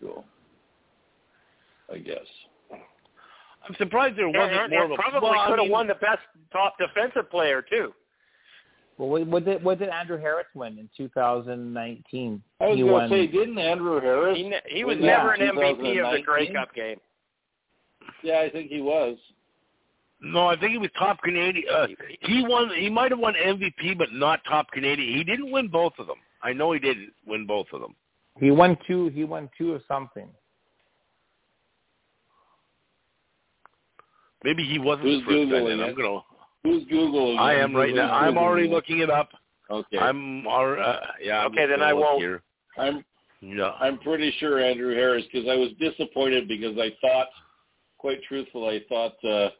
Cool. 0.00 0.24
I 1.92 1.98
guess. 1.98 2.18
I'm 3.68 3.74
surprised 3.78 4.16
there 4.16 4.26
And, 4.26 4.36
wasn't 4.36 4.60
and 4.60 4.70
more 4.70 4.84
of 4.84 4.90
a. 4.92 4.94
probably 4.94 5.30
well, 5.30 5.46
could 5.48 5.58
have 5.58 5.64
mean, 5.64 5.70
won 5.72 5.86
the 5.88 5.94
best 5.94 6.20
top 6.52 6.76
defensive 6.78 7.28
player 7.30 7.62
too. 7.62 7.92
Well, 8.96 9.08
what, 9.08 9.26
what 9.26 9.44
did 9.44 9.62
what 9.62 9.78
did 9.78 9.88
Andrew 9.88 10.18
Harris 10.18 10.46
win 10.54 10.78
in 10.78 10.88
2019? 10.96 12.42
I 12.60 12.66
was 12.66 12.76
he 12.76 12.82
going 12.82 13.10
to 13.10 13.16
say, 13.16 13.26
didn't 13.26 13.58
Andrew 13.58 14.00
Harris? 14.00 14.36
He, 14.36 14.48
ne- 14.48 14.60
he 14.66 14.84
was 14.84 14.96
Yeah, 15.00 15.16
never 15.16 15.32
an 15.32 15.40
MVP 15.40 16.04
of 16.04 16.12
the 16.12 16.22
Grey 16.22 16.52
Cup 16.52 16.74
game. 16.74 16.98
Yeah, 18.22 18.40
I 18.40 18.50
think 18.50 18.70
he 18.70 18.80
was. 18.80 19.16
No, 20.20 20.46
I 20.48 20.58
think 20.58 20.72
he 20.72 20.78
was 20.78 20.90
top 20.98 21.20
Canadian. 21.22 21.64
Uh, 21.72 21.86
he 22.20 22.44
won. 22.46 22.70
He 22.76 22.90
might 22.90 23.12
have 23.12 23.20
won 23.20 23.34
MVP, 23.34 23.96
but 23.96 24.12
not 24.12 24.40
top 24.48 24.70
Canadian. 24.72 25.16
He 25.16 25.22
didn't 25.22 25.50
win 25.52 25.68
both 25.68 25.92
of 25.98 26.06
them. 26.08 26.16
I 26.42 26.52
know 26.52 26.72
he 26.72 26.78
didn't 26.78 27.12
win 27.26 27.46
both 27.46 27.66
of 27.72 27.80
them. 27.80 27.94
He 28.38 28.50
won 28.50 28.76
two. 28.86 29.08
He 29.08 29.24
won 29.24 29.50
two 29.58 29.72
of 29.72 29.82
something. 29.88 30.28
Maybe 34.44 34.64
he 34.64 34.78
wasn't 34.78 35.06
Who's 35.06 35.20
the 35.20 35.24
first 35.24 35.50
guy. 35.50 35.56
Googling 35.56 35.88
I'm 35.88 35.96
gonna. 35.96 36.20
Who's 36.62 36.84
Googling? 36.84 37.38
I 37.38 37.54
am 37.54 37.74
right 37.74 37.90
Who's 37.90 37.96
now. 37.96 38.12
I'm 38.14 38.38
already 38.38 38.68
it? 38.68 38.70
looking 38.70 39.00
it 39.00 39.10
up. 39.10 39.30
Okay. 39.70 39.98
I'm. 39.98 40.46
All, 40.46 40.72
uh, 40.80 41.00
yeah. 41.20 41.40
I'm 41.40 41.52
Okay, 41.52 41.66
then 41.66 41.82
I 41.82 41.92
won't. 41.92 42.20
Here. 42.20 42.42
I'm 42.78 43.04
Yeah. 43.40 43.72
I'm 43.80 43.98
pretty 43.98 44.32
sure 44.38 44.60
Andrew 44.60 44.94
Harris 44.94 45.24
because 45.32 45.48
I 45.48 45.56
was 45.56 45.70
disappointed 45.80 46.46
because 46.46 46.76
I 46.78 46.90
thought, 47.00 47.28
quite 47.98 48.22
truthful, 48.24 48.68
I 48.68 48.80
thought 48.88 49.24
uh, 49.28 49.50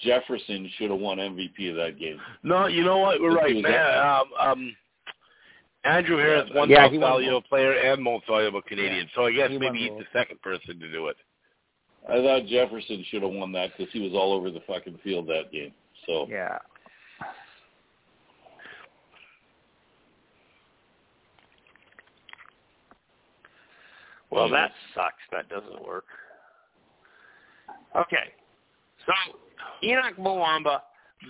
Jefferson 0.00 0.70
should 0.76 0.90
have 0.90 1.00
won 1.00 1.18
MVP 1.18 1.70
of 1.70 1.76
that 1.76 1.98
game. 1.98 2.20
No, 2.42 2.66
you 2.66 2.84
know 2.84 2.98
what? 2.98 3.20
We're 3.20 3.34
right. 3.34 3.60
Man, 3.62 3.98
um, 3.98 4.24
um, 4.38 4.76
Andrew 5.84 6.16
Harris 6.16 6.48
one 6.48 6.56
won 6.56 6.70
yeah, 6.70 6.82
most 6.82 6.92
he 6.92 6.98
won 6.98 7.10
valuable 7.10 7.42
player 7.42 7.72
and 7.72 8.02
most 8.02 8.26
valuable 8.26 8.62
Canadian. 8.62 9.08
So 9.14 9.26
I 9.26 9.32
guess 9.32 9.50
he 9.50 9.58
maybe 9.58 9.78
he's 9.78 9.90
the 9.90 10.18
second 10.18 10.42
person 10.42 10.78
to 10.80 10.92
do 10.92 11.06
it. 11.08 11.16
I 12.08 12.22
thought 12.22 12.46
Jefferson 12.46 13.04
should 13.08 13.22
have 13.22 13.32
won 13.32 13.52
that 13.52 13.70
because 13.76 13.92
he 13.92 14.00
was 14.00 14.12
all 14.12 14.32
over 14.32 14.50
the 14.50 14.60
fucking 14.66 14.98
field 15.04 15.28
that 15.28 15.52
game. 15.52 15.72
So 16.06 16.26
Yeah. 16.28 16.58
Well, 24.30 24.50
that 24.50 24.72
sucks. 24.94 25.22
That 25.32 25.48
doesn't 25.48 25.86
work. 25.86 26.04
Okay. 27.96 28.32
So, 29.06 29.12
Henoc 29.82 30.16
Muamba 30.18 30.80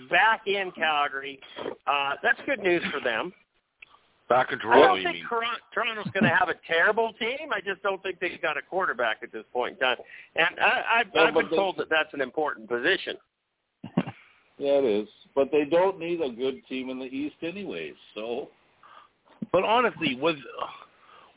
back 0.09 0.41
in 0.47 0.71
Calgary. 0.71 1.39
Uh, 1.87 2.11
that's 2.21 2.39
good 2.45 2.59
news 2.59 2.83
for 2.91 2.99
them. 2.99 3.31
Back 4.29 4.51
in 4.51 4.59
I 4.63 4.79
don't 4.79 4.97
you 4.97 5.03
think 5.03 5.15
mean? 5.15 5.25
Toronto's 5.73 6.11
going 6.13 6.23
to 6.23 6.29
have 6.29 6.49
a 6.49 6.55
terrible 6.67 7.13
team. 7.13 7.49
I 7.51 7.61
just 7.61 7.81
don't 7.81 8.01
think 8.03 8.19
they've 8.19 8.39
got 8.41 8.57
a 8.57 8.61
quarterback 8.61 9.17
at 9.23 9.31
this 9.31 9.43
point 9.51 9.73
in 9.73 9.79
time. 9.79 9.97
And 10.35 10.59
I, 10.59 10.99
I've, 10.99 11.15
No, 11.15 11.23
I've 11.25 11.33
been 11.33 11.47
they- 11.49 11.55
told 11.55 11.77
that 11.77 11.89
that's 11.89 12.13
an 12.13 12.21
important 12.21 12.69
position. 12.69 13.15
yeah, 14.59 14.77
it 14.77 14.85
is. 14.85 15.09
But 15.33 15.49
they 15.51 15.65
don't 15.65 15.97
need 15.99 16.21
a 16.21 16.29
good 16.29 16.61
team 16.67 16.89
in 16.91 16.99
the 16.99 17.05
East 17.05 17.37
anyways. 17.41 17.95
So 18.13 18.49
But 19.51 19.63
honestly, 19.63 20.15
was 20.15 20.35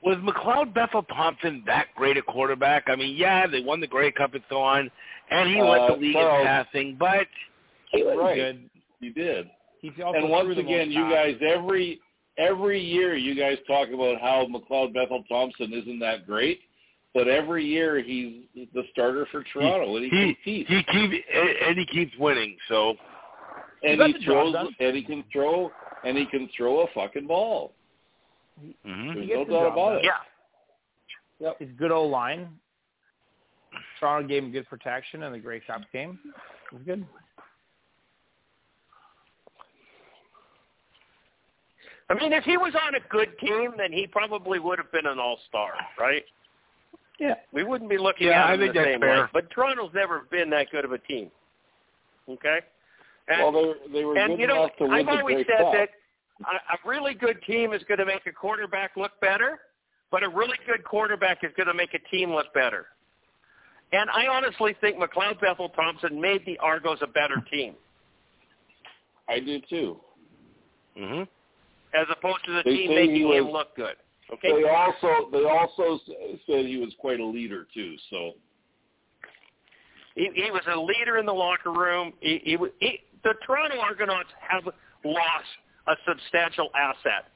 was 0.02 0.16
McLeod 0.18 0.74
Bethel 0.74 1.04
Thompson 1.04 1.62
that 1.66 1.86
great 1.96 2.16
a 2.18 2.22
quarterback? 2.22 2.84
I 2.88 2.96
mean, 2.96 3.16
yeah, 3.16 3.46
they 3.46 3.60
won 3.60 3.80
the 3.80 3.86
Grey 3.86 4.10
Cup 4.10 4.34
and 4.34 4.42
so 4.50 4.60
on, 4.60 4.90
and 5.30 5.48
he 5.48 5.62
led 5.62 5.80
Uh, 5.82 5.94
the 5.94 6.00
league 6.00 6.12
Charles- 6.14 6.40
in 6.40 6.46
passing. 6.46 6.96
But 6.98 7.26
He 7.90 8.02
was 8.02 8.16
Right. 8.18 8.34
good. 8.34 8.70
he 9.00 9.10
did. 9.10 9.48
He's 9.80 9.92
also 10.04 10.18
and 10.18 10.28
once 10.28 10.56
again, 10.58 10.90
you 10.90 11.08
guys 11.10 11.36
every 11.42 12.00
every 12.38 12.80
year 12.80 13.16
you 13.16 13.34
guys 13.34 13.58
talk 13.66 13.88
about 13.88 14.20
how 14.20 14.46
McLeod 14.46 14.94
Bethel 14.94 15.24
Thompson 15.28 15.72
isn't 15.72 15.98
that 16.00 16.26
great, 16.26 16.60
but 17.14 17.28
every 17.28 17.64
year 17.64 18.00
he's 18.02 18.44
the 18.74 18.82
starter 18.92 19.26
for 19.30 19.44
Toronto 19.52 19.96
and 19.96 20.04
he, 20.04 20.36
he 20.42 20.64
competes 20.64 20.70
he 20.70 20.82
keep 20.84 21.24
and 21.66 21.78
he 21.78 21.86
keeps 21.86 22.12
winning. 22.18 22.56
So 22.68 22.94
and 23.82 24.00
he 24.02 24.24
throws 24.24 24.54
and 24.80 24.96
he 24.96 25.02
can 25.02 25.24
throw 25.32 25.70
and 26.04 26.16
he 26.16 26.26
can 26.26 26.48
throw 26.56 26.80
a 26.80 26.86
fucking 26.94 27.26
ball. 27.26 27.72
mhm. 28.86 29.14
There's 29.14 29.26
gets 29.26 29.38
no 29.38 29.44
the 29.44 29.50
doubt 29.52 29.62
job 29.62 29.72
about 29.72 29.88
done. 29.90 29.98
it. 29.98 30.04
Yeah. 31.40 31.50
His 31.58 31.68
good 31.76 31.90
old 31.90 32.10
line. 32.10 32.48
Toronto 33.98 34.28
gave 34.28 34.44
him 34.44 34.52
good 34.52 34.68
protection 34.68 35.22
in 35.22 35.32
the 35.32 35.38
Grey 35.38 35.60
Cup 35.60 35.80
game. 35.92 36.18
It 36.70 36.74
was 36.74 36.82
good. 36.84 37.06
I 42.12 42.20
mean, 42.22 42.32
if 42.32 42.44
he 42.44 42.56
was 42.58 42.74
on 42.86 42.94
a 42.94 43.00
good 43.08 43.38
team, 43.38 43.72
then 43.78 43.90
he 43.92 44.06
probably 44.06 44.58
would 44.58 44.78
have 44.78 44.92
been 44.92 45.06
an 45.06 45.18
all-star, 45.18 45.72
right? 45.98 46.22
Yeah. 47.18 47.34
We 47.52 47.64
wouldn't 47.64 47.88
be 47.88 47.96
looking 47.98 48.26
Yeah, 48.26 48.44
at 48.44 48.50
I 48.50 48.56
think 48.58 48.74
the 48.74 48.80
that's 48.80 48.90
same 48.92 49.00
fair. 49.00 49.22
way. 49.22 49.28
But 49.32 49.50
Toronto's 49.50 49.92
never 49.94 50.26
been 50.30 50.50
that 50.50 50.70
good 50.70 50.84
of 50.84 50.92
a 50.92 50.98
team. 50.98 51.30
Okay? 52.28 52.58
And, 53.28 53.40
well, 53.40 53.52
they 53.52 53.92
they 53.92 54.04
were 54.04 54.16
and 54.18 54.32
good 54.32 54.40
you 54.40 54.46
know, 54.46 54.64
enough 54.64 54.76
to 54.78 54.84
win 54.84 54.92
I've 54.92 55.06
the 55.06 55.12
always 55.12 55.46
said 55.48 55.58
Cup. 55.64 55.72
that 55.72 55.88
a, 56.44 56.74
a 56.74 56.88
really 56.88 57.14
good 57.14 57.40
team 57.46 57.72
is 57.72 57.82
going 57.88 57.98
to 57.98 58.06
make 58.06 58.26
a 58.26 58.32
quarterback 58.32 58.92
look 58.96 59.12
better, 59.20 59.60
but 60.10 60.22
a 60.22 60.28
really 60.28 60.58
good 60.66 60.84
quarterback 60.84 61.44
is 61.44 61.52
going 61.56 61.68
to 61.68 61.74
make 61.74 61.94
a 61.94 61.98
team 62.14 62.30
look 62.34 62.52
better. 62.52 62.86
And 63.92 64.10
I 64.10 64.26
honestly 64.26 64.74
think 64.80 64.96
McLeod 64.98 65.40
Bethel 65.40 65.68
Thompson 65.70 66.20
made 66.20 66.44
the 66.46 66.58
Argos 66.58 66.98
a 67.02 67.06
better 67.06 67.36
team. 67.50 67.74
I 69.28 69.38
do 69.38 69.60
too. 69.68 70.00
Mhm. 70.98 71.28
As 71.94 72.06
opposed 72.10 72.44
to 72.46 72.52
the 72.52 72.62
They 72.64 72.76
team 72.76 72.90
say 72.90 72.94
making 72.94 73.14
he 73.16 73.36
him 73.36 73.50
look 73.50 73.74
good. 73.76 73.96
Okay. 74.32 74.62
They 74.62 74.68
also 74.68 75.28
they 75.30 75.44
also 75.44 76.00
said 76.46 76.64
he 76.66 76.78
was 76.78 76.94
quite 76.98 77.20
a 77.20 77.24
leader 77.24 77.66
too. 77.74 77.96
So 78.10 78.32
He, 80.14 80.30
he 80.34 80.50
was 80.50 80.62
a 80.74 80.78
leader 80.78 81.18
in 81.18 81.26
the 81.26 81.32
locker 81.34 81.72
room. 81.72 82.12
He, 82.20 82.40
he, 82.44 82.56
he, 82.80 83.00
the 83.24 83.34
Toronto 83.46 83.78
Argonauts 83.78 84.28
have 84.40 84.64
lost 85.04 85.44
a 85.86 85.94
substantial 86.08 86.70
asset. 86.76 87.28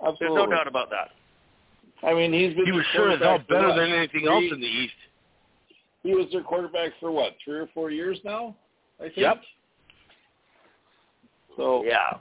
There's 0.00 0.12
absolutely, 0.14 0.36
no 0.38 0.46
doubt 0.50 0.66
about 0.66 0.90
that. 0.90 1.10
I 2.06 2.12
mean, 2.14 2.32
he's 2.32 2.54
been 2.54 2.66
He 2.66 2.72
was 2.72 2.84
their 2.92 3.02
sure 3.04 3.10
as 3.12 3.20
hell 3.20 3.38
better 3.48 3.68
what, 3.68 3.76
than 3.76 3.92
anything 3.92 4.22
three- 4.22 4.28
else 4.28 4.44
in 4.52 4.60
the 4.60 4.66
East. 4.66 4.94
He 6.02 6.14
was 6.14 6.26
their 6.32 6.42
quarterback 6.42 6.90
for 6.98 7.12
what, 7.12 7.36
three 7.44 7.58
or 7.60 7.68
four 7.72 7.90
years 7.92 8.18
now? 8.24 8.56
I 8.98 9.04
think. 9.04 9.18
Yep. 9.18 9.40
So 11.56 11.84
Yeah. 11.84 12.18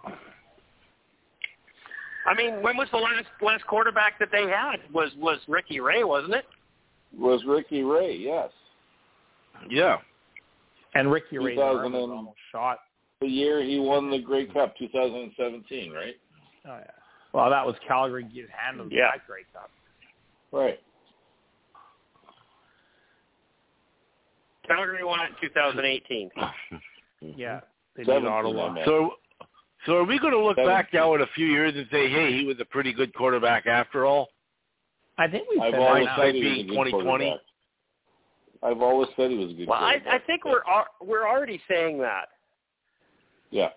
I 2.25 2.33
mean, 2.35 2.61
when 2.61 2.77
was 2.77 2.87
the 2.91 2.97
last 2.97 3.25
last 3.41 3.65
quarterback 3.67 4.19
that 4.19 4.29
they 4.31 4.43
had? 4.43 4.77
Was 4.93 5.09
was 5.17 5.39
Ricky 5.47 5.79
Ray, 5.79 6.03
wasn't 6.03 6.35
it? 6.35 6.45
was 7.17 7.43
Ricky 7.45 7.83
Ray? 7.83 8.15
Yes, 8.15 8.49
Yeah. 9.69 9.97
And 10.93 11.11
Ricky 11.11 11.37
Ray's 11.39 11.57
arm 11.59 11.77
2000 11.77 11.91
was 11.93 12.03
and- 12.03 12.11
almost 12.13 12.37
shot. 12.51 12.79
the 13.21 13.27
year 13.27 13.61
he 13.63 13.79
won 13.79 14.09
the 14.09 14.19
Grey 14.19 14.45
Cup, 14.45 14.75
2017, 14.77 15.91
right? 15.91 16.15
Oh 16.65 16.77
yeah. 16.77 16.91
Well, 17.33 17.49
that 17.49 17.65
was 17.65 17.75
Calgary 17.87 18.23
get 18.23 18.49
handled 18.49 18.91
Yeah. 18.91 19.11
that 19.13 19.25
Grey 19.27 19.43
Cup. 19.53 19.69
Right. 20.51 20.79
Calgary 24.67 25.03
won 25.03 25.19
it 25.21 25.29
in 25.41 25.49
2018. 25.49 26.29
Yeah. 27.35 27.59
They 27.95 28.03
beat 28.03 28.07
17, 28.07 28.27
Ottawa. 28.31 28.73
I. 28.79 28.85
So, 28.85 29.11
so 29.85 29.97
are 29.97 30.03
we 30.03 30.19
going 30.19 30.33
to 30.33 30.39
look 30.39 30.57
back 30.57 30.89
now 30.93 31.13
in 31.15 31.21
a 31.21 31.27
few 31.35 31.45
years 31.45 31.73
and 31.75 31.87
say, 31.91 32.09
hey, 32.09 32.37
he 32.37 32.45
was 32.45 32.57
a 32.59 32.65
pretty 32.65 32.93
good 32.93 33.13
quarterback 33.13 33.65
after 33.67 34.05
all? 34.05 34.29
I 35.17 35.27
think 35.27 35.47
we 35.49 35.59
I've 35.59 35.73
said 35.73 35.79
always 35.79 36.05
that 36.05 36.17
said 36.17 36.25
now. 36.27 36.31
he 36.33 36.43
was 36.43 36.51
a 36.51 36.63
being 36.63 36.67
2020. 36.67 37.41
I've 38.63 38.81
always 38.81 39.09
said 39.15 39.31
he 39.31 39.37
was 39.37 39.51
a 39.51 39.53
good 39.53 39.67
Well, 39.67 39.79
I, 39.79 39.93
quarterback. 39.93 40.21
I 40.21 40.25
think 40.25 40.45
we're 40.45 40.63
al- 40.67 40.87
we're 41.01 41.27
already 41.27 41.61
saying 41.69 41.99
that. 41.99 42.29
Yeah. 43.49 43.69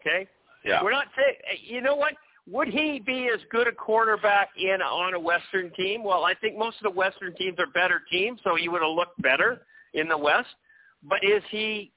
Okay. 0.00 0.26
Yeah. 0.64 0.82
We're 0.82 0.92
not 0.92 1.06
saying. 1.16 1.36
You 1.64 1.80
know 1.80 1.94
what? 1.94 2.14
Would 2.50 2.68
he 2.68 3.00
be 3.06 3.30
as 3.32 3.40
good 3.50 3.68
a 3.68 3.72
quarterback 3.72 4.48
in 4.58 4.80
on 4.82 5.14
a 5.14 5.20
Western 5.20 5.70
team? 5.74 6.02
Well, 6.02 6.24
I 6.24 6.34
think 6.34 6.56
most 6.58 6.78
of 6.78 6.84
the 6.84 6.98
Western 6.98 7.34
teams 7.36 7.58
are 7.58 7.66
better 7.74 8.02
teams, 8.10 8.40
so 8.42 8.56
he 8.56 8.68
would 8.68 8.82
have 8.82 8.90
looked 8.90 9.20
better 9.22 9.62
in 9.94 10.08
the 10.08 10.18
West. 10.18 10.48
But 11.02 11.22
is 11.22 11.42
he 11.50 11.92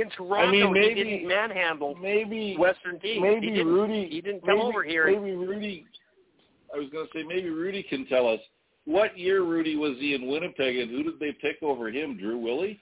in 0.00 0.10
Toronto? 0.10 0.48
I 0.48 0.50
mean, 0.50 0.72
maybe- 0.72 0.94
he 0.94 1.04
didn't 1.18 1.28
manhandle 1.28 1.94
Maybe 1.96 2.56
Western 2.56 2.98
teams. 3.00 3.22
maybe 3.22 3.50
he 3.52 3.62
Rudy 3.62 4.08
He 4.08 4.20
didn't 4.20 4.40
come 4.40 4.56
maybe, 4.58 4.60
over 4.68 4.82
here. 4.82 5.06
Maybe 5.06 5.32
Rudy. 5.36 5.86
I 6.74 6.78
was 6.78 6.88
going 6.90 7.06
to 7.06 7.12
say 7.18 7.22
maybe 7.24 7.48
Rudy 7.48 7.82
can 7.82 8.06
tell 8.06 8.28
us 8.28 8.40
what 8.84 9.16
year 9.18 9.42
Rudy 9.42 9.76
was 9.76 9.96
he 9.98 10.14
in 10.14 10.26
Winnipeg, 10.28 10.76
and 10.78 10.90
who 10.90 11.02
did 11.02 11.18
they 11.18 11.32
pick 11.32 11.62
over 11.62 11.88
him? 11.90 12.16
Drew 12.16 12.38
Willy. 12.38 12.80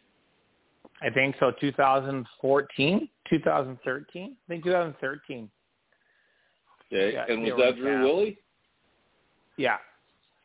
I 1.02 1.10
think 1.10 1.36
so. 1.40 1.50
2014, 1.60 3.08
2013. 3.28 4.22
I 4.22 4.48
think 4.48 4.64
2013. 4.64 5.50
Okay, 6.92 7.12
Yeah, 7.14 7.24
and 7.28 7.42
was 7.42 7.52
that 7.58 7.76
Drew 7.76 7.86
camp. 7.86 8.04
Willie? 8.04 8.38
Yeah. 9.56 9.78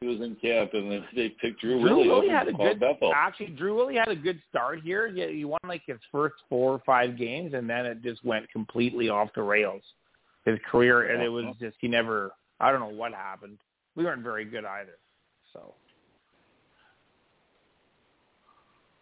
He 0.02 0.08
was 0.08 0.22
in 0.22 0.36
camp, 0.36 0.74
and 0.74 0.90
then 0.90 1.06
they 1.16 1.30
picked 1.30 1.62
Drew, 1.62 1.82
Drew 1.82 1.98
Willy 1.98 2.08
Willie 2.08 2.30
had 2.30 2.48
a 2.48 2.54
good. 2.54 2.80
Bethel. 2.80 3.12
Actually, 3.14 3.48
Drew 3.48 3.76
Willy 3.76 3.96
had 3.96 4.08
a 4.08 4.16
good 4.16 4.42
start 4.50 4.82
here. 4.82 5.12
He, 5.12 5.38
he 5.38 5.46
won 5.46 5.60
like 5.68 5.82
his 5.86 6.00
first 6.12 6.36
four 6.48 6.74
or 6.74 6.82
five 6.86 7.18
games, 7.18 7.54
and 7.54 7.70
then 7.70 7.86
it 7.86 8.02
just 8.02 8.24
went 8.24 8.50
completely 8.52 9.10
off 9.10 9.30
the 9.36 9.42
rails. 9.42 9.84
His 10.46 10.58
career, 10.72 11.12
and 11.12 11.22
it 11.22 11.30
was 11.30 11.54
just 11.60 11.76
he 11.82 11.88
never. 11.88 12.32
I 12.62 12.72
don't 12.72 12.80
know 12.80 12.98
what 12.98 13.14
happened. 13.14 13.58
We 13.96 14.06
weren't 14.06 14.24
very 14.24 14.46
good 14.46 14.64
either. 14.64 14.98
So, 15.52 15.74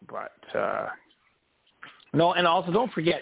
but 0.10 0.58
uh 0.58 0.88
no, 2.14 2.34
and 2.34 2.48
also 2.48 2.72
don't 2.72 2.92
forget 2.92 3.22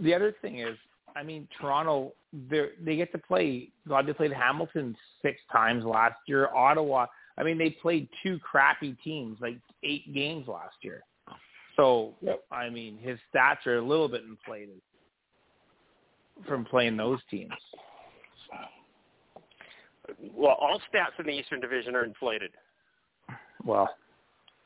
the 0.00 0.14
other 0.14 0.34
thing 0.40 0.60
is, 0.60 0.76
I 1.18 1.22
mean, 1.24 1.48
Toronto 1.60 2.12
they 2.50 2.68
they 2.84 2.96
get 2.96 3.10
to 3.12 3.18
play. 3.18 3.70
God, 3.88 4.06
they 4.06 4.12
played 4.12 4.32
Hamilton 4.32 4.96
six 5.22 5.40
times 5.50 5.84
last 5.84 6.16
year. 6.26 6.48
Ottawa. 6.54 7.06
I 7.36 7.42
mean, 7.42 7.58
they 7.58 7.70
played 7.70 8.08
two 8.22 8.38
crappy 8.38 8.96
teams, 9.04 9.38
like 9.40 9.58
eight 9.82 10.12
games 10.14 10.48
last 10.48 10.76
year. 10.82 11.02
So, 11.76 12.14
Yep. 12.22 12.42
I 12.50 12.68
mean, 12.68 12.98
his 12.98 13.18
stats 13.32 13.64
are 13.66 13.78
a 13.78 13.82
little 13.82 14.08
bit 14.08 14.24
inflated 14.24 14.80
from 16.46 16.64
playing 16.64 16.96
those 16.96 17.20
teams. 17.30 17.52
Well, 20.34 20.56
all 20.60 20.80
stats 20.92 21.18
in 21.18 21.26
the 21.26 21.32
Eastern 21.32 21.60
Division 21.60 21.94
are 21.94 22.04
inflated. 22.04 22.50
Well, 23.64 23.88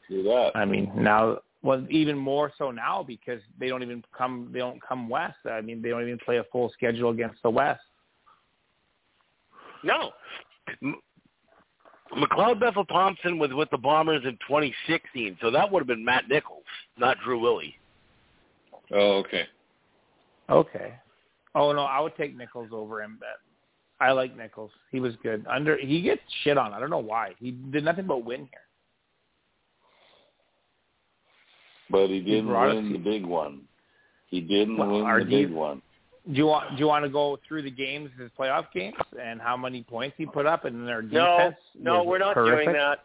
Do 0.09 0.23
that. 0.23 0.53
I 0.55 0.65
mean, 0.65 0.91
now, 0.95 1.39
well, 1.63 1.87
even 1.91 2.17
more 2.17 2.53
so 2.59 2.71
now 2.71 3.05
because 3.07 3.41
they 3.59 3.69
don't 3.69 3.83
even 3.83 4.03
come. 4.17 4.51
They 4.53 4.59
don't 4.59 4.83
come 4.83 5.09
west. 5.09 5.39
I 5.49 5.61
mean, 5.61 5.81
they 5.81 5.91
don't 5.91 6.03
even 6.03 6.19
play 6.19 6.39
a 6.39 6.45
full 6.51 6.71
schedule 6.73 7.11
against 7.11 7.43
the 7.43 7.51
West. 7.51 7.83
No, 9.85 10.11
McLeod 12.17 12.61
Bethel 12.61 12.85
Thompson 12.85 13.39
was 13.39 13.53
with 13.53 13.71
the 13.71 13.79
Bombers 13.79 14.23
in 14.25 14.33
2016, 14.47 15.39
so 15.41 15.51
that 15.51 15.71
would 15.71 15.81
have 15.81 15.87
been 15.87 16.05
Matt 16.05 16.29
Nichols, 16.29 16.63
not 16.99 17.17
Drew 17.25 17.41
Willy. 17.41 17.77
Oh, 18.93 19.19
okay. 19.19 19.45
Okay. 20.51 20.95
Oh 21.55 21.73
no, 21.73 21.83
I 21.83 22.01
would 22.01 22.17
take 22.17 22.37
Nichols 22.37 22.71
over 22.73 23.03
him. 23.03 23.19
But 23.19 24.05
I 24.05 24.13
like 24.13 24.37
Nichols. 24.37 24.71
He 24.91 25.01
was 25.01 25.15
good. 25.23 25.47
Under 25.51 25.77
he 25.79 26.03
gets 26.03 26.21
shit 26.43 26.59
on. 26.59 26.73
I 26.73 26.81
don't 26.81 26.91
know 26.91 26.99
why. 26.99 27.33
He 27.39 27.53
did 27.53 27.85
nothing 27.85 28.07
but 28.07 28.25
win 28.25 28.41
here. 28.41 28.61
But 31.93 32.09
he 32.09 32.21
didn't 32.21 32.47
brought 32.49 32.71
us- 32.71 32.75
win 32.77 32.93
the 32.93 32.99
big 32.99 33.25
one. 33.25 33.69
He 34.29 34.41
didn't 34.41 34.79
Well, 34.79 34.91
win 34.91 35.19
the 35.19 35.25
these- 35.27 35.47
big 35.47 35.55
one. 35.55 35.83
Do 36.31 36.37
you 36.39 36.47
want 36.47 36.71
do 36.71 36.81
you 36.81 36.87
want 36.87 37.05
to 37.05 37.09
go 37.11 37.37
through 37.47 37.63
the 37.63 37.71
games, 37.71 38.11
his 38.19 38.31
playoff 38.39 38.71
games, 38.73 38.97
and 39.21 39.41
how 39.41 39.57
many 39.57 39.83
points 39.83 40.17
he 40.17 40.25
put 40.25 40.47
up, 40.47 40.65
and 40.65 40.87
their 40.89 41.03
no, 41.03 41.09
defense? 41.37 41.57
no, 41.79 41.99
was 41.99 42.07
we're 42.07 42.19
not 42.19 42.35
horrific? 42.35 42.65
doing 42.67 42.77
that 42.77 43.05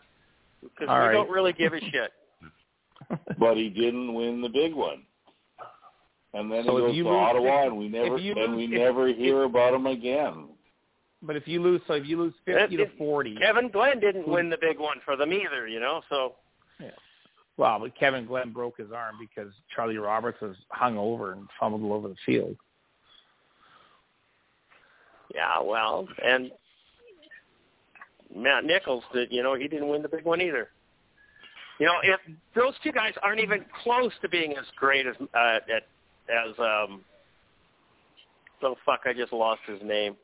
because 0.62 0.88
we 0.88 0.94
right. 0.94 1.12
don't 1.14 1.30
really 1.30 1.52
give 1.54 1.74
a 1.74 1.80
shit. 1.82 2.12
But 3.40 3.58
he 3.58 3.70
didn't 3.70 4.14
win 4.14 4.42
the 4.42 4.50
big 4.50 4.74
one. 4.74 5.04
And 6.34 6.52
then 6.52 6.64
So 6.66 6.76
he 6.78 6.82
goes 6.84 6.96
you 6.96 7.04
to 7.06 7.10
lose- 7.10 7.18
Ottawa, 7.20 7.62
if- 7.62 7.68
and 7.68 7.78
we 7.78 7.88
never 7.90 8.18
if 8.18 8.22
you 8.24 8.34
and 8.36 8.56
we 8.56 8.66
if- 8.66 8.70
never 8.72 9.08
if- 9.08 9.18
hear 9.18 9.44
about 9.44 9.74
him 9.74 9.86
again. 9.88 10.50
But 11.24 11.36
if 11.36 11.48
you 11.48 11.60
lose, 11.62 11.82
so 11.88 11.94
if 11.94 12.06
you 12.06 12.18
lose 12.18 12.34
fifty 12.46 12.78
to 12.78 12.84
It- 12.84 12.90
it- 12.92 12.98
forty, 13.00 13.36
Kevin 13.38 13.70
Glenn 13.70 14.00
didn't 14.00 14.28
win 14.28 14.50
the 14.50 14.58
big 14.60 14.78
one 14.80 15.00
for 15.04 15.16
them 15.16 15.34
either, 15.34 15.68
you 15.68 15.80
know. 15.80 16.02
So 16.10 16.36
well, 17.58 17.80
but 17.80 17.98
Kevin 17.98 18.26
Glenn 18.26 18.52
broke 18.52 18.78
his 18.78 18.92
arm 18.92 19.16
because 19.20 19.52
Charlie 19.76 19.98
Roberts 19.98 20.40
was 20.42 20.56
hung 20.70 20.98
over 20.98 21.34
and 21.34 21.48
fumbled 21.60 21.84
all 21.84 21.94
over 21.94 22.08
the 22.08 22.16
field. 22.26 22.56
yeah, 25.34 25.62
well, 25.62 26.08
and 26.24 26.52
Matt 28.36 28.64
Nichols 28.66 29.04
did, 29.14 29.32
you 29.32 29.44
know, 29.44 29.56
he 29.56 29.68
didn't 29.68 29.88
win 29.88 30.02
the 30.02 30.10
big 30.10 30.26
one 30.26 30.42
either. 30.42 30.70
You 31.80 31.86
know, 31.86 31.96
if 32.04 32.20
those 32.56 32.74
two 32.84 32.92
guys 32.92 33.14
aren't 33.22 33.40
even 33.40 33.64
close 33.84 34.12
to 34.22 34.30
being 34.30 34.54
as 34.54 34.66
great 34.76 35.06
as 35.06 35.16
uh, 35.20 35.60
at, 35.76 35.84
as 36.30 36.58
um, 36.58 37.02
oh 38.64 38.76
fuck, 38.86 39.02
I 39.06 39.14
just 39.14 39.32
lost 39.32 39.62
his 39.68 39.80
name, 39.84 40.16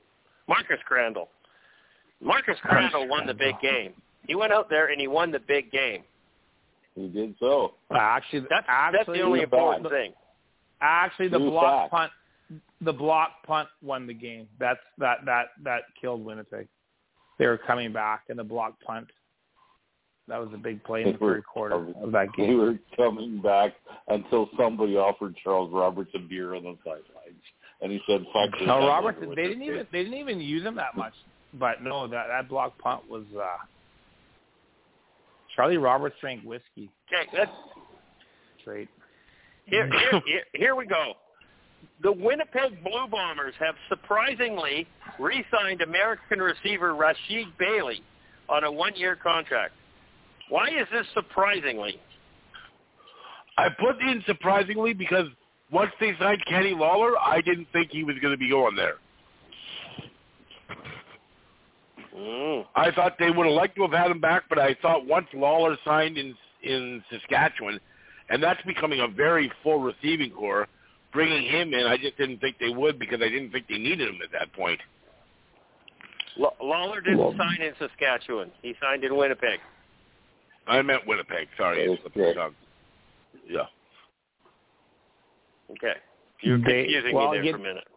Marcus 0.48 0.80
Crandell. 0.90 1.28
Marcus 2.22 2.58
Crandell 2.66 3.08
won 3.08 3.28
the 3.28 3.34
big 3.34 3.56
game. 3.62 3.94
He 4.28 4.36
went 4.36 4.52
out 4.52 4.70
there 4.70 4.88
and 4.88 5.00
he 5.00 5.08
won 5.08 5.32
the 5.32 5.40
big 5.40 5.72
game. 5.72 6.04
He 6.96 7.08
did 7.08 7.36
so. 7.39 7.74
Actually, 7.96 8.41
That's 8.50 8.66
actually, 8.68 8.98
that's 8.98 9.18
the 9.20 9.22
only 9.26 9.41
important 9.41 9.84
bad. 9.84 9.91
thing. 9.91 10.14
Actually, 10.82 11.30
the 11.30 11.39
True 11.39 11.50
block 11.52 11.89
fact. 11.89 11.91
punt, 11.91 12.12
the 12.82 12.94
block 12.94 13.32
punt 13.48 13.70
won 13.82 14.06
the 14.06 14.14
game. 14.14 14.48
That's 14.60 14.80
that 15.00 15.20
that 15.26 15.46
that 15.64 15.82
killed 16.00 16.24
Winnipeg. 16.24 16.68
They 17.39 17.48
were 17.48 17.58
coming 17.58 17.91
back, 17.94 18.24
and 18.30 18.38
the 18.38 18.44
block 18.44 18.76
punt. 18.86 19.08
That 20.28 20.39
was 20.39 20.50
a 20.54 20.58
big 20.58 20.82
play 20.86 21.02
in 21.04 21.12
the 21.14 21.18
third 21.18 21.44
quarter 21.46 21.76
of 22.02 22.12
that 22.14 22.28
We 22.38 22.46
game. 22.48 22.58
were 22.58 22.78
coming 22.96 23.41
back 23.41 23.74
until 24.08 24.50
somebody 24.58 24.96
offered 24.96 25.36
Charles 25.44 25.70
Roberts 25.74 26.12
a 26.16 26.20
beer 26.20 26.56
on 26.56 26.64
the 26.64 26.78
sidelines, 26.86 27.41
and 27.82 27.91
he 27.91 28.00
said, 28.08 28.24
"Fuck 28.32 28.52
this." 28.58 28.66
No, 28.68 28.76
I'm 28.76 28.88
Roberts. 28.88 29.18
over 29.18 29.28
with 29.30 29.36
They 29.38 29.48
didn't 29.48 29.64
even 29.64 29.78
kid." 29.80 29.88
they 29.91 30.04
didn't 30.04 30.20
even 30.20 30.39
use 30.39 30.64
him 30.64 30.76
that 30.76 30.96
much. 30.96 31.14
But 31.56 31.82
no, 31.84 32.08
that 32.08 32.28
that 32.28 32.48
block 32.50 32.78
punt 32.78 33.10
was 33.10 33.24
uh 33.36 33.58
Charlie 35.56 35.78
Roberts 35.78 36.16
drank 36.20 36.43
whiskey 36.43 36.89
Okay, 37.08 37.30
that's 37.36 37.51
straight. 38.62 38.89
Here, 39.66 39.88
here, 40.12 40.22
here, 40.26 40.43
here 40.54 40.76
we 40.76 40.86
go. 40.86 41.14
The 42.01 42.12
Winnipeg 42.12 42.84
Blue 42.84 43.08
Bombers 43.10 43.54
have 43.60 43.76
surprisingly 43.89 44.88
re-signed 45.20 45.82
American 45.82 46.39
receiver 46.39 46.93
Rasheed 46.93 47.47
Bailey 47.60 48.01
on 48.49 48.64
a 48.64 48.72
one-year 48.72 49.18
contract. 49.18 49.74
Why 50.49 50.70
is 50.70 50.88
this 50.91 51.06
surprisingly? 51.14 51.99
I 53.58 53.68
put 53.80 54.01
in 54.01 54.24
surprisingly 54.26 54.93
because 54.93 55.28
once 55.72 55.91
they 55.99 56.14
signed 56.20 56.43
Kenny 56.49 56.74
Lawler, 56.74 57.18
I 57.20 57.41
didn't 57.41 57.68
think 57.72 57.91
he 57.91 58.04
was 58.04 58.16
going 58.22 58.34
to 58.34 58.38
be 58.38 58.49
going 58.49 58.76
there. 58.76 58.95
Mm. 62.16 62.66
I 62.76 62.91
thought 62.91 63.14
they 63.18 63.32
would 63.32 63.45
have 63.47 63.55
liked 63.55 63.76
to 63.78 63.82
have 63.84 63.91
had 63.91 64.11
him 64.11 64.20
back, 64.20 64.43
but 64.49 64.59
I 64.59 64.76
thought 64.82 65.05
once 65.05 65.28
Lawler 65.34 65.78
signed 65.86 66.18
in 66.18 66.36
in 66.61 67.03
Saskatchewan, 67.11 67.80
and 68.30 68.41
that's 68.41 68.61
becoming 68.64 69.01
a 69.01 69.07
very 69.07 69.51
full 69.64 69.80
receiving 69.80 70.32
core, 70.32 70.68
bringing 71.11 71.43
him 71.43 71.74
in, 71.74 71.86
I 71.86 71.97
just 71.97 72.18
didn't 72.18 72.39
think 72.39 72.57
they 72.59 72.70
would 72.70 72.97
because 72.99 73.20
I 73.22 73.28
didn't 73.30 73.51
think 73.51 73.68
they 73.68 73.78
needed 73.78 74.07
him 74.07 74.20
at 74.24 74.32
that 74.32 74.53
point. 74.53 74.80
L- 76.39 76.55
Lawler 76.61 77.01
didn't 77.01 77.20
Well- 77.20 77.36
sign 77.38 77.61
in 77.61 77.74
Saskatchewan. 77.78 78.51
He 78.61 78.76
signed 78.82 79.03
in 79.03 79.14
Winnipeg. 79.16 79.59
I 80.68 80.82
meant 80.82 81.05
Winnipeg. 81.05 81.49
Sorry, 81.57 81.86
That 81.86 81.91
it's 81.93 81.99
is 81.99 82.03
the 82.05 82.09
correct. 82.11 82.38
tongue. 82.38 82.55
Yeah. 83.45 83.66
Okay. 85.72 85.95
You're 86.41 86.59
They- 86.59 87.11
well, 87.14 87.32
me 87.32 87.38
there 87.38 87.45
you- 87.45 87.51
for 87.53 87.57
a 87.57 87.61
minute. 87.61 87.88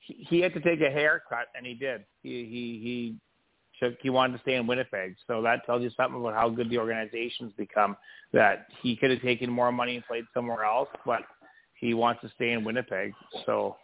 he, 0.00 0.14
he 0.30 0.40
had 0.40 0.54
to 0.54 0.60
take 0.60 0.80
a 0.80 0.90
haircut, 0.90 1.48
and 1.54 1.66
he 1.66 1.74
did. 1.74 2.04
He 2.22 2.44
he 2.46 2.78
he 2.82 3.10
took. 3.10 3.20
He 4.00 4.10
wanted 4.10 4.34
to 4.34 4.42
stay 4.42 4.54
in 4.54 4.66
Winnipeg, 4.66 5.16
so 5.26 5.42
that 5.42 5.66
tells 5.66 5.82
you 5.82 5.90
something 5.96 6.20
about 6.20 6.34
how 6.34 6.48
good 6.48 6.70
the 6.70 6.78
organization's 6.78 7.52
become. 7.56 7.96
That 8.32 8.66
he 8.82 8.96
could 8.96 9.10
have 9.10 9.22
taken 9.22 9.50
more 9.50 9.72
money 9.72 9.96
and 9.96 10.04
played 10.06 10.24
somewhere 10.32 10.64
else, 10.64 10.88
but 11.04 11.22
he 11.74 11.94
wants 11.94 12.22
to 12.22 12.30
stay 12.36 12.52
in 12.52 12.64
Winnipeg. 12.64 13.12
So, 13.46 13.76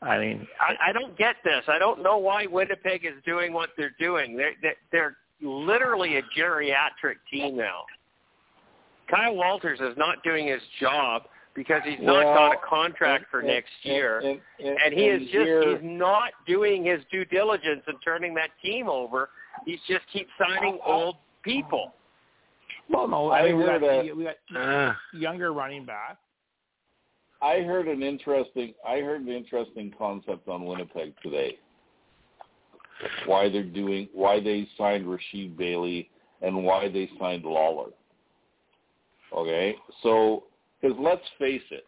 I 0.00 0.18
mean, 0.18 0.46
I, 0.60 0.90
I 0.90 0.92
don't 0.92 1.16
get 1.16 1.36
this. 1.44 1.64
I 1.68 1.78
don't 1.78 2.02
know 2.02 2.18
why 2.18 2.46
Winnipeg 2.46 3.04
is 3.04 3.22
doing 3.24 3.52
what 3.52 3.70
they're 3.76 3.94
doing. 3.98 4.36
They're 4.36 4.54
they're, 4.62 4.76
they're 4.92 5.16
literally 5.42 6.18
a 6.18 6.22
geriatric 6.38 7.16
team 7.30 7.56
now. 7.56 7.84
Kyle 9.10 9.34
Walters 9.34 9.80
is 9.80 9.96
not 9.96 10.22
doing 10.22 10.46
his 10.46 10.62
job 10.80 11.22
because 11.54 11.82
he's 11.84 11.98
not 12.00 12.24
Well, 12.24 12.34
got 12.34 12.54
a 12.54 12.58
contract 12.66 13.26
for 13.30 13.40
and- 13.40 13.48
next 13.48 13.70
and- 13.84 13.92
year. 13.94 14.18
and, 14.20 14.40
and, 14.58 14.78
and 14.84 14.94
he 14.94 15.04
is 15.06 15.28
just—he's 15.30 15.80
not 15.82 16.32
doing 16.46 16.84
his 16.84 17.00
due 17.10 17.24
diligence 17.26 17.82
and 17.86 17.96
turning 18.04 18.34
that 18.34 18.50
team 18.62 18.88
over. 18.88 19.30
He's 19.66 19.80
just 19.88 20.04
keeps 20.12 20.30
signing 20.38 20.78
old 20.84 21.16
people. 21.42 21.92
well, 22.88 23.06
no, 23.06 23.30
I 23.30 23.40
I 23.40 23.46
mean, 23.48 23.58
we 23.58 23.64
got, 23.64 23.82
a- 23.82 24.12
we 24.12 24.24
got 24.24 24.36
Uh, 24.58 24.94
younger 25.12 25.52
running 25.52 25.84
back. 25.84 26.16
I 27.42 27.60
heard 27.62 27.88
an 27.88 28.02
interesting 28.02 28.72
I 28.86 29.00
heard 29.00 29.20
an 29.22 29.28
interesting 29.28 29.92
concept 29.98 30.48
on 30.48 30.64
Winnipeg 30.64 31.12
today. 31.22 31.58
Why 33.26 33.48
they're 33.48 33.64
doing 33.64 34.08
why 34.12 34.38
they 34.40 34.68
signed 34.78 35.04
Rasheed 35.06 35.56
Bailey 35.56 36.08
and 36.40 36.64
why 36.64 36.88
they 36.88 37.10
signed 37.18 37.44
Lawler. 37.44 37.90
Okay, 39.36 39.74
so 40.02 40.44
because 40.82 40.96
let's 41.00 41.22
face 41.38 41.62
it, 41.70 41.86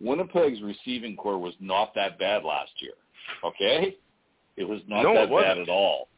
Winnipeg's 0.00 0.62
receiving 0.62 1.16
core 1.16 1.38
was 1.38 1.54
not 1.60 1.94
that 1.94 2.18
bad 2.18 2.42
last 2.42 2.72
year. 2.80 2.94
Okay, 3.44 3.96
it 4.56 4.64
was 4.64 4.80
not 4.88 5.02
No, 5.02 5.14
that 5.14 5.30
bad 5.30 5.58
at 5.58 5.68
all. 5.68 6.08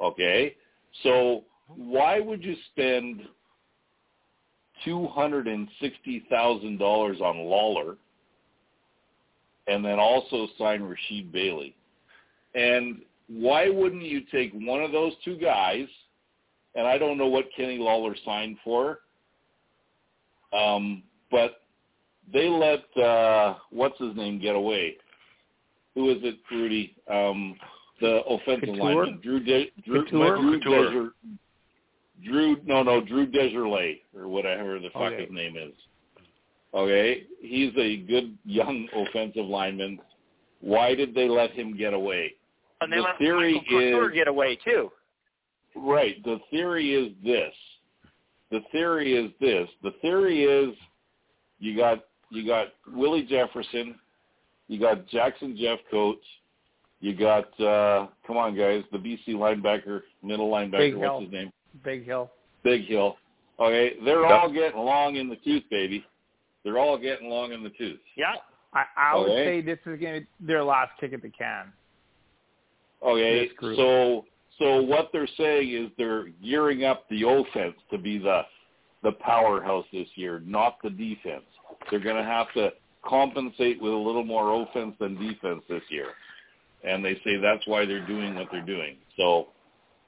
Okay, 0.00 0.56
so 1.02 1.44
why 1.68 2.20
would 2.20 2.42
you 2.42 2.56
spend 2.72 3.22
two 4.84 5.06
hundred 5.08 5.46
and 5.46 5.68
sixty 5.80 6.24
thousand 6.30 6.78
dollars 6.78 7.20
on 7.20 7.38
Lawler, 7.38 7.96
and 9.66 9.84
then 9.84 9.98
also 9.98 10.48
sign 10.58 10.80
Rasheed 10.80 11.32
Bailey. 11.32 11.74
And 12.54 13.02
why 13.28 13.68
wouldn't 13.68 14.02
you 14.02 14.22
take 14.32 14.52
one 14.52 14.82
of 14.82 14.92
those 14.92 15.12
two 15.24 15.36
guys? 15.36 15.86
And 16.74 16.86
I 16.86 16.98
don't 16.98 17.18
know 17.18 17.26
what 17.26 17.46
Kenny 17.56 17.78
Lawler 17.78 18.16
signed 18.24 18.56
for, 18.64 19.00
um, 20.52 21.02
but 21.30 21.62
they 22.32 22.48
let 22.48 22.84
uh, 23.02 23.56
what's 23.70 23.98
his 23.98 24.14
name 24.16 24.40
get 24.40 24.54
away. 24.54 24.96
Who 25.94 26.10
is 26.10 26.18
it, 26.22 26.36
Rudy? 26.50 26.96
Um, 27.10 27.56
the 28.00 28.22
offensive 28.24 28.70
Couture? 28.70 28.94
lineman, 29.04 29.20
Drew 29.22 29.40
De- 29.40 29.70
Drew 29.84 30.04
Couture? 30.04 30.36
Drew 30.36 30.58
Couture. 30.60 30.84
Desir- 30.84 31.12
Drew 32.24 32.56
no 32.64 32.82
no 32.82 33.00
Drew 33.00 33.26
Desjardins 33.26 33.98
or 34.16 34.28
whatever 34.28 34.78
the 34.78 34.90
fuck 34.90 35.12
Okay. 35.12 35.22
his 35.22 35.30
name 35.32 35.56
is. 35.56 35.72
Okay, 36.74 37.24
he's 37.40 37.72
a 37.76 37.98
good 37.98 38.36
young 38.44 38.88
offensive 38.94 39.44
lineman. 39.44 39.98
Why 40.60 40.94
did 40.94 41.14
they 41.14 41.28
let 41.28 41.50
him 41.50 41.76
get 41.76 41.92
away? 41.92 42.34
And 42.80 42.90
they 42.92 42.96
The 42.96 43.02
let 43.02 43.18
theory 43.18 43.54
Michael 43.54 43.68
Couture 43.80 44.10
is- 44.10 44.14
get 44.14 44.28
away 44.28 44.56
too. 44.64 44.90
Right. 45.74 46.22
The 46.24 46.38
theory 46.50 46.94
is 46.94 47.12
this. 47.24 47.54
The 48.52 48.60
theory 48.70 49.14
is 49.16 49.32
this. 49.40 49.66
The 49.82 49.92
theory 50.02 50.44
is 50.44 50.76
you 51.58 51.74
got 51.76 52.04
you 52.30 52.46
got 52.46 52.68
Willie 52.92 53.24
Jefferson, 53.24 53.94
you 54.68 54.78
got 54.78 55.08
Jackson 55.08 55.56
Jeff 55.58 55.78
Coates, 55.90 56.24
you 57.00 57.16
got 57.16 57.46
uh 57.60 58.08
come 58.26 58.36
on 58.36 58.54
guys, 58.56 58.84
the 58.92 58.98
BC 58.98 59.28
linebacker, 59.30 60.02
middle 60.22 60.50
linebacker, 60.50 60.78
Big 60.78 60.94
what's 60.94 61.04
Hill. 61.12 61.20
his 61.22 61.32
name? 61.32 61.50
Bighill. 61.84 62.28
Big 62.62 62.84
Hill. 62.86 63.16
Okay, 63.58 63.94
they're 64.04 64.20
Yep. 64.22 64.30
all 64.30 64.52
getting 64.52 64.78
along 64.78 65.16
in 65.16 65.28
the 65.30 65.36
tooth, 65.36 65.62
baby. 65.70 66.04
They're 66.62 66.78
all 66.78 66.98
getting 66.98 67.26
along 67.28 67.52
in 67.52 67.62
the 67.62 67.70
tooth. 67.70 68.00
Yeah. 68.16 68.34
I, 68.74 68.84
I 68.96 69.18
would 69.18 69.30
Okay. 69.30 69.44
say 69.44 69.60
this 69.62 69.78
is 69.86 69.98
going 70.00 70.14
to 70.14 70.20
be 70.20 70.26
their 70.40 70.62
last 70.64 70.92
kick 71.00 71.12
at 71.12 71.22
the 71.22 71.28
can. 71.30 71.72
Okay, 73.02 73.50
so 73.76 74.24
so 74.58 74.82
what 74.82 75.10
they're 75.12 75.28
saying 75.36 75.72
is 75.72 75.90
they're 75.98 76.28
gearing 76.44 76.84
up 76.84 77.08
the 77.08 77.26
offense 77.28 77.74
to 77.90 77.98
be 77.98 78.18
the 78.18 78.42
the 79.02 79.12
powerhouse 79.12 79.84
this 79.92 80.06
year, 80.14 80.40
not 80.46 80.76
the 80.84 80.90
defense. 80.90 81.42
They're 81.90 81.98
going 81.98 82.14
to 82.16 82.22
have 82.22 82.46
to 82.54 82.70
compensate 83.04 83.82
with 83.82 83.92
a 83.92 83.96
little 83.96 84.24
more 84.24 84.62
offense 84.62 84.94
than 85.00 85.14
defense 85.18 85.62
this 85.68 85.82
year, 85.88 86.06
and 86.84 87.04
they 87.04 87.14
say 87.24 87.36
that's 87.42 87.66
why 87.66 87.84
they're 87.84 88.06
doing 88.06 88.36
what 88.36 88.46
they're 88.52 88.64
doing. 88.64 88.96
So 89.16 89.48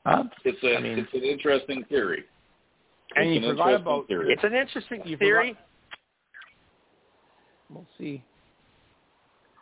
Huh? 0.07 0.24
it's 0.45 0.62
a 0.62 0.76
I 0.76 0.80
mean- 0.80 0.99
it's 0.99 1.12
an 1.14 1.24
interesting 1.24 1.82
theory. 1.84 2.24
And 3.16 3.28
It's 3.30 3.42
you 3.42 3.51
an 3.51 3.57
forgot 3.57 3.68
interesting 3.68 3.86
about 3.95 4.07
theory. 4.09 4.32
It's 4.32 4.45
an 4.45 4.55
interesting 4.55 5.03
You 5.07 5.16
theory. 5.16 5.57
We'll 7.70 7.86
see. 7.99 8.22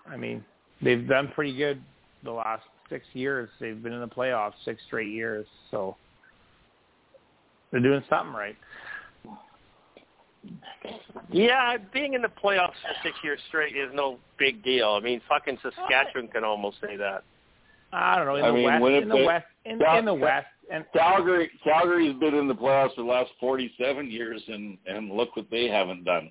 I 0.06 0.16
mean, 0.16 0.44
they've 0.82 1.06
done 1.08 1.28
pretty 1.34 1.56
good 1.56 1.80
the 2.24 2.32
last 2.32 2.64
six 2.92 3.06
years. 3.14 3.48
They've 3.58 3.82
been 3.82 3.94
in 3.94 4.00
the 4.00 4.06
playoffs 4.06 4.52
six 4.64 4.80
straight 4.86 5.08
years, 5.08 5.46
so 5.70 5.96
they're 7.70 7.80
doing 7.80 8.04
something 8.10 8.34
right. 8.34 8.56
Yeah, 11.30 11.76
being 11.92 12.14
in 12.14 12.22
the 12.22 12.28
playoffs 12.28 12.74
for 12.82 12.94
six 13.02 13.16
years 13.24 13.40
straight 13.48 13.76
is 13.76 13.90
no 13.94 14.18
big 14.38 14.62
deal. 14.62 14.90
I 14.90 15.00
mean, 15.00 15.20
fucking 15.28 15.58
Saskatchewan 15.62 16.28
can 16.28 16.44
almost 16.44 16.78
say 16.80 16.96
that. 16.96 17.22
I 17.92 18.16
don't 18.16 18.26
know 18.26 18.36
in 18.36 18.44
I 18.44 18.48
the 18.48 18.54
mean, 18.54 18.64
west, 18.64 19.02
in 19.02 19.08
the 19.08 19.24
west, 19.24 19.46
in, 19.64 19.78
Cal- 19.78 19.98
in 19.98 20.04
the 20.04 20.14
west, 20.14 20.46
and 20.70 20.84
Calgary 20.92 21.50
Calgary's 21.64 22.18
been 22.18 22.34
in 22.34 22.48
the 22.48 22.54
playoffs 22.54 22.94
for 22.94 23.02
the 23.02 23.08
last 23.08 23.30
47 23.40 24.10
years, 24.10 24.42
and 24.48 24.76
and 24.86 25.10
look 25.10 25.34
what 25.36 25.46
they 25.50 25.68
haven't 25.68 26.04
done. 26.04 26.30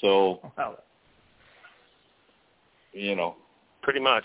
So 0.00 0.52
well, 0.56 0.76
you 2.92 3.16
know, 3.16 3.36
Pretty 3.82 4.00
much. 4.00 4.24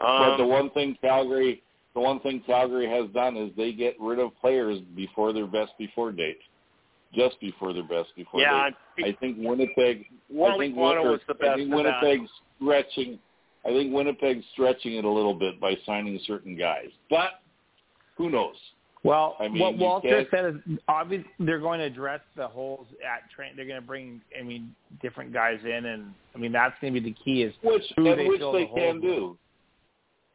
But 0.00 0.36
the 0.36 0.42
Um, 0.44 0.48
one 0.48 0.70
thing 0.70 0.96
Calgary, 1.00 1.62
the 1.94 2.00
one 2.00 2.20
thing 2.20 2.40
Calgary 2.40 2.88
has 2.88 3.08
done 3.10 3.36
is 3.36 3.54
they 3.56 3.72
get 3.72 3.98
rid 4.00 4.18
of 4.18 4.38
players 4.40 4.80
before 4.94 5.32
their 5.32 5.46
best 5.46 5.72
before 5.78 6.12
date, 6.12 6.40
just 7.14 7.40
before 7.40 7.72
their 7.72 7.82
best 7.82 8.14
before 8.14 8.40
yeah, 8.40 8.70
date. 8.96 9.06
I 9.06 9.12
think 9.20 9.38
Winnipeg. 9.38 10.06
I 10.30 10.58
think 10.58 10.74
Guano 10.74 11.02
Win- 11.02 11.12
was 11.12 11.20
the 11.26 11.34
I 11.34 11.54
think 11.56 11.72
of. 11.72 11.76
Winnipeg's 11.76 12.30
stretching. 12.60 13.18
I 13.64 13.70
think 13.70 13.92
Winnipeg's 13.92 14.44
stretching 14.52 14.94
it 14.94 15.04
a 15.04 15.10
little 15.10 15.34
bit 15.34 15.60
by 15.60 15.76
signing 15.86 16.18
certain 16.26 16.56
guys, 16.56 16.88
but 17.10 17.40
who 18.16 18.30
knows? 18.30 18.56
well 19.02 19.36
I 19.38 19.48
mean, 19.48 19.60
what 19.60 19.78
Walter 19.78 20.26
said 20.30 20.44
is 20.46 20.78
obviously 20.88 21.30
they're 21.38 21.60
going 21.60 21.78
to 21.80 21.86
address 21.86 22.20
the 22.36 22.48
holes 22.48 22.86
at 23.04 23.30
train. 23.30 23.52
They're 23.56 23.66
going 23.66 23.80
to 23.80 23.86
bring, 23.86 24.20
I 24.38 24.42
mean, 24.42 24.74
different 25.00 25.32
guys 25.32 25.58
in, 25.64 25.86
and 25.86 26.12
I 26.34 26.38
mean 26.38 26.52
that's 26.52 26.74
going 26.80 26.92
to 26.92 27.00
be 27.00 27.10
the 27.10 27.16
key 27.24 27.42
is 27.42 27.54
Which 27.62 27.82
Who 27.96 28.10
and 28.10 28.20
they 28.20 28.28
which 28.28 28.38
fill 28.40 28.52
they 28.52 28.64
the 28.64 28.74
can 28.74 29.00
holes 29.00 29.02
do. 29.02 29.38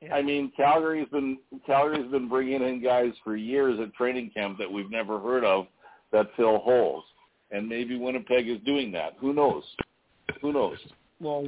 Yeah. 0.01 0.15
I 0.15 0.21
mean, 0.21 0.51
Calgary's 0.57 1.07
been 1.09 1.37
Calgary's 1.65 2.09
been 2.11 2.27
bringing 2.27 2.61
in 2.61 2.81
guys 2.81 3.13
for 3.23 3.35
years 3.35 3.79
at 3.79 3.93
training 3.93 4.31
camp 4.33 4.57
that 4.57 4.71
we've 4.71 4.89
never 4.89 5.19
heard 5.19 5.43
of 5.43 5.67
that 6.11 6.27
fill 6.35 6.57
holes, 6.59 7.03
and 7.51 7.69
maybe 7.69 7.97
Winnipeg 7.97 8.47
is 8.49 8.57
doing 8.65 8.91
that. 8.93 9.13
Who 9.19 9.33
knows? 9.33 9.63
Who 10.41 10.53
knows? 10.53 10.77
well, 11.19 11.47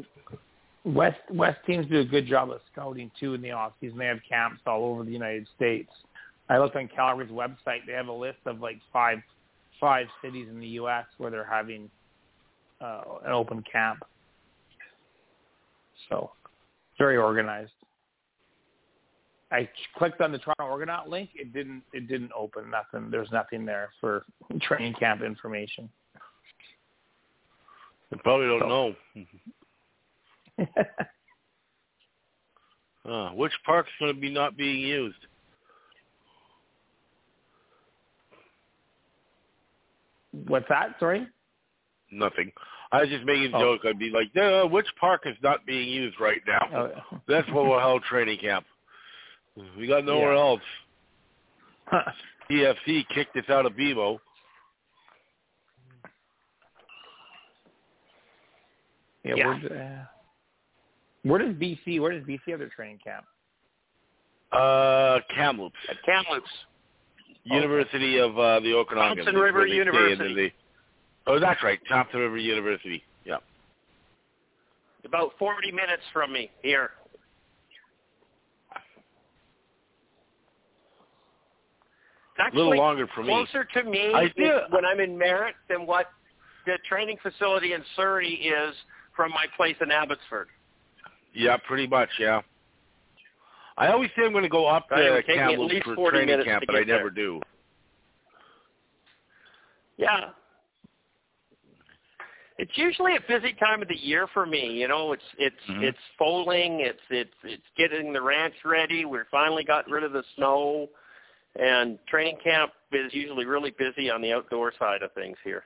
West 0.86 1.20
West 1.32 1.60
teams 1.66 1.88
do 1.88 2.00
a 2.00 2.06
good 2.06 2.28
job 2.28 2.52
of 2.52 2.60
scouting 2.72 3.10
too 3.20 3.34
in 3.34 3.42
the 3.42 3.52
off 3.52 3.74
season. 3.82 3.98
They 3.98 4.06
have 4.06 4.20
camps 4.28 4.62
all 4.68 4.86
over 4.86 5.04
the 5.04 5.12
United 5.12 5.48
States. 5.56 5.90
I 6.50 6.58
looked 6.60 6.76
on 6.76 6.90
Calgary's 6.94 7.32
website. 7.32 7.86
They 7.88 7.94
have 7.94 8.08
a 8.08 8.14
list 8.14 8.40
of 8.46 8.60
like 8.60 8.80
five 8.92 9.20
five 9.80 10.08
cities 10.22 10.48
in 10.50 10.60
the 10.60 10.68
U.S. 10.68 11.06
where 11.18 11.32
they're 11.32 11.50
having 11.50 11.90
uh, 12.82 13.02
an 13.26 13.32
open 13.32 13.64
camp. 13.70 14.00
So 16.10 16.32
very 16.98 17.18
organized. 17.18 17.72
I 19.54 19.70
clicked 19.98 20.20
on 20.20 20.32
the 20.32 20.40
Toronto 20.40 20.64
Argonaut 20.66 21.08
link. 21.10 21.30
It 21.36 21.54
didn't. 21.54 21.84
It 21.94 22.08
didn't 22.08 22.32
open. 22.36 22.70
Nothing. 22.72 23.10
There's 23.12 23.32
nothing 23.32 23.66
there 23.66 23.92
for 24.02 24.26
training 24.62 24.96
camp 24.96 25.22
information. 25.22 25.90
They 28.12 28.18
probably 28.18 28.48
don't 28.48 28.60
So- 28.62 28.68
know. 30.58 30.66
Uh, 33.06 33.32
which 33.32 33.52
park's 33.66 33.90
going 34.00 34.16
to 34.16 34.18
be 34.22 34.30
not 34.30 34.56
being 34.56 34.80
used? 34.80 35.18
What's 40.48 40.68
that? 40.70 40.96
Sorry. 41.00 41.28
Nothing. 42.12 42.52
I 42.94 43.02
was 43.02 43.10
just 43.10 43.26
making 43.26 43.54
a 43.54 43.58
Oh. 43.58 43.60
joke. 43.78 43.82
I'd 43.86 44.00
be 44.00 44.10
like, 44.10 44.34
which 44.72 44.88
park 45.00 45.24
is 45.26 45.36
not 45.42 45.66
being 45.66 45.90
used 45.90 46.20
right 46.20 46.42
now? 46.48 46.94
Oh. 47.12 47.20
That's 47.28 47.48
where 47.50 47.64
we'll 47.68 47.80
hold 47.80 48.04
training 48.04 48.40
camp. 48.40 48.66
We 49.78 49.88
got 49.88 50.06
nowhere 50.06 50.34
Yeah. 50.34 50.40
else. 50.40 50.62
TFC 52.52 53.06
kicked 53.14 53.36
us 53.38 53.50
out 53.50 53.66
of 53.66 53.74
BMO. 53.74 54.20
yeah. 59.24 59.36
Yeah. 59.36 59.46
Where, 59.48 59.56
uh, 60.02 60.06
where 61.24 61.40
does 61.40 61.56
BC? 61.56 62.00
Where 62.02 62.12
does 62.12 62.28
BC 62.28 62.40
have 62.48 62.60
their 62.60 62.70
training 62.70 63.00
camp? 63.04 63.26
Uh, 64.52 65.20
Kamloops, 65.36 65.76
At 65.90 65.98
Kamloops. 66.06 66.50
University 67.46 68.20
of 68.20 68.38
uh, 68.38 68.60
the 68.62 68.74
Okanagan. 68.74 69.18
Thompson 69.26 69.36
River 69.42 69.60
where 69.60 69.68
they 69.68 69.74
stay, 69.74 69.80
and 69.82 69.88
then 69.90 70.10
University. 70.30 70.48
they- 70.50 70.54
oh, 71.32 71.40
that's 71.40 71.62
right, 71.64 71.80
Thompson 71.90 72.20
River 72.20 72.38
University. 72.38 73.04
Yeah. 73.26 73.38
About 75.06 75.32
40 75.40 75.72
minutes 75.72 76.04
from 76.14 76.32
me 76.32 76.50
here. 76.62 76.92
It's 82.48 82.56
A 82.56 82.58
little 82.58 82.76
longer 82.78 83.08
for 83.14 83.22
me. 83.22 83.28
closer 83.30 83.64
to 83.64 83.84
me 83.84 84.12
I 84.14 84.24
is 84.24 84.32
feel- 84.34 84.66
when 84.70 84.86
I'm 84.86 85.00
in 85.00 85.18
Merritt 85.18 85.56
than 85.68 85.86
what 85.86 86.12
the 86.66 86.78
training 86.88 87.18
facility 87.18 87.74
in 87.74 87.84
Surrey 87.96 88.34
is 88.34 88.76
from 89.16 89.32
my 89.32 89.46
place 89.56 89.76
in 89.82 89.92
Abbotsford. 89.92 90.48
Yeah, 91.34 91.58
pretty 91.58 91.88
much. 91.88 92.10
Yeah. 92.20 92.42
I 93.78 93.88
always 93.88 94.10
say 94.16 94.24
I'm 94.26 94.32
going 94.32 94.44
to 94.44 94.50
go 94.50 94.68
up 94.68 94.88
to 94.90 94.96
would 94.96 95.26
take 95.26 95.38
at 95.40 95.60
least 95.60 95.86
for 95.86 95.96
40 95.96 96.18
training 96.26 96.44
camp, 96.46 96.64
but 96.68 96.76
I 96.76 96.80
get 96.80 96.88
there. 96.88 96.98
never 96.98 97.10
do. 97.10 97.42
Yeah. 99.98 100.30
It's 102.60 102.72
usually 102.78 103.16
a 103.16 103.22
busy 103.28 103.54
time 103.54 103.82
of 103.82 103.88
the 103.88 103.98
year 103.98 104.28
for 104.34 104.46
me. 104.46 104.80
You 104.80 104.88
know, 104.88 105.12
it's 105.12 105.24
it's 105.40 105.64
Mhm. 105.68 105.84
it's 105.84 105.98
foaling, 106.20 106.82
it's 106.82 107.02
it's 107.10 107.34
it's 107.44 107.68
getting 107.76 108.14
the 108.14 108.22
ranch 108.22 108.54
ready. 108.64 109.06
We're 109.06 109.26
finally 109.26 109.64
got 109.64 109.90
rid 109.90 110.04
of 110.04 110.12
the 110.14 110.24
snow, 110.36 110.88
and 111.60 112.00
training 112.08 112.38
camp 112.44 112.72
is 112.92 113.14
usually 113.14 113.46
really 113.46 113.72
busy 113.72 114.10
on 114.10 114.22
the 114.22 114.34
outdoor 114.34 114.74
side 114.78 115.04
of 115.04 115.12
things 115.14 115.38
here. 115.44 115.64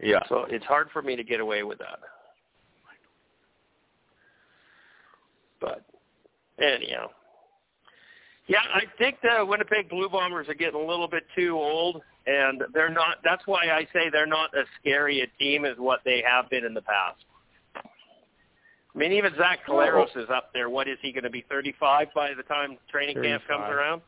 Yeah. 0.00 0.20
So 0.28 0.46
it's 0.48 0.64
hard 0.64 0.88
for 0.92 1.02
me 1.02 1.16
to 1.16 1.24
get 1.24 1.40
away 1.40 1.62
with 1.62 1.78
that. 1.78 2.00
But 5.60 5.84
anyhow, 6.60 7.10
yeah, 8.48 8.58
I 8.74 8.82
think 8.98 9.18
the 9.22 9.46
Winnipeg 9.46 9.88
Blue 9.88 10.08
Bombers 10.08 10.48
are 10.48 10.54
getting 10.54 10.80
a 10.80 10.84
little 10.84 11.06
bit 11.06 11.22
too 11.36 11.54
old, 11.54 12.02
and 12.26 12.64
they're 12.74 12.90
not. 12.90 13.18
That's 13.22 13.46
why 13.46 13.70
I 13.70 13.86
say 13.92 14.10
they're 14.10 14.26
not 14.26 14.50
as 14.58 14.66
scary 14.80 15.20
a 15.20 15.26
team 15.38 15.64
as 15.64 15.76
what 15.78 16.00
they 16.04 16.22
have 16.26 16.50
been 16.50 16.64
in 16.64 16.74
the 16.74 16.82
past. 16.82 17.24
I 17.76 18.98
mean, 18.98 19.12
even 19.12 19.32
Zach 19.38 19.60
Collaros 19.66 20.14
is 20.16 20.28
up 20.34 20.50
there. 20.52 20.68
What 20.68 20.88
is 20.88 20.98
he 21.00 21.12
going 21.12 21.24
to 21.24 21.30
be? 21.30 21.44
Thirty-five 21.48 22.08
by 22.12 22.34
the 22.36 22.42
time 22.42 22.76
training 22.90 23.22
camp 23.22 23.44
comes 23.48 23.70
around. 23.70 24.02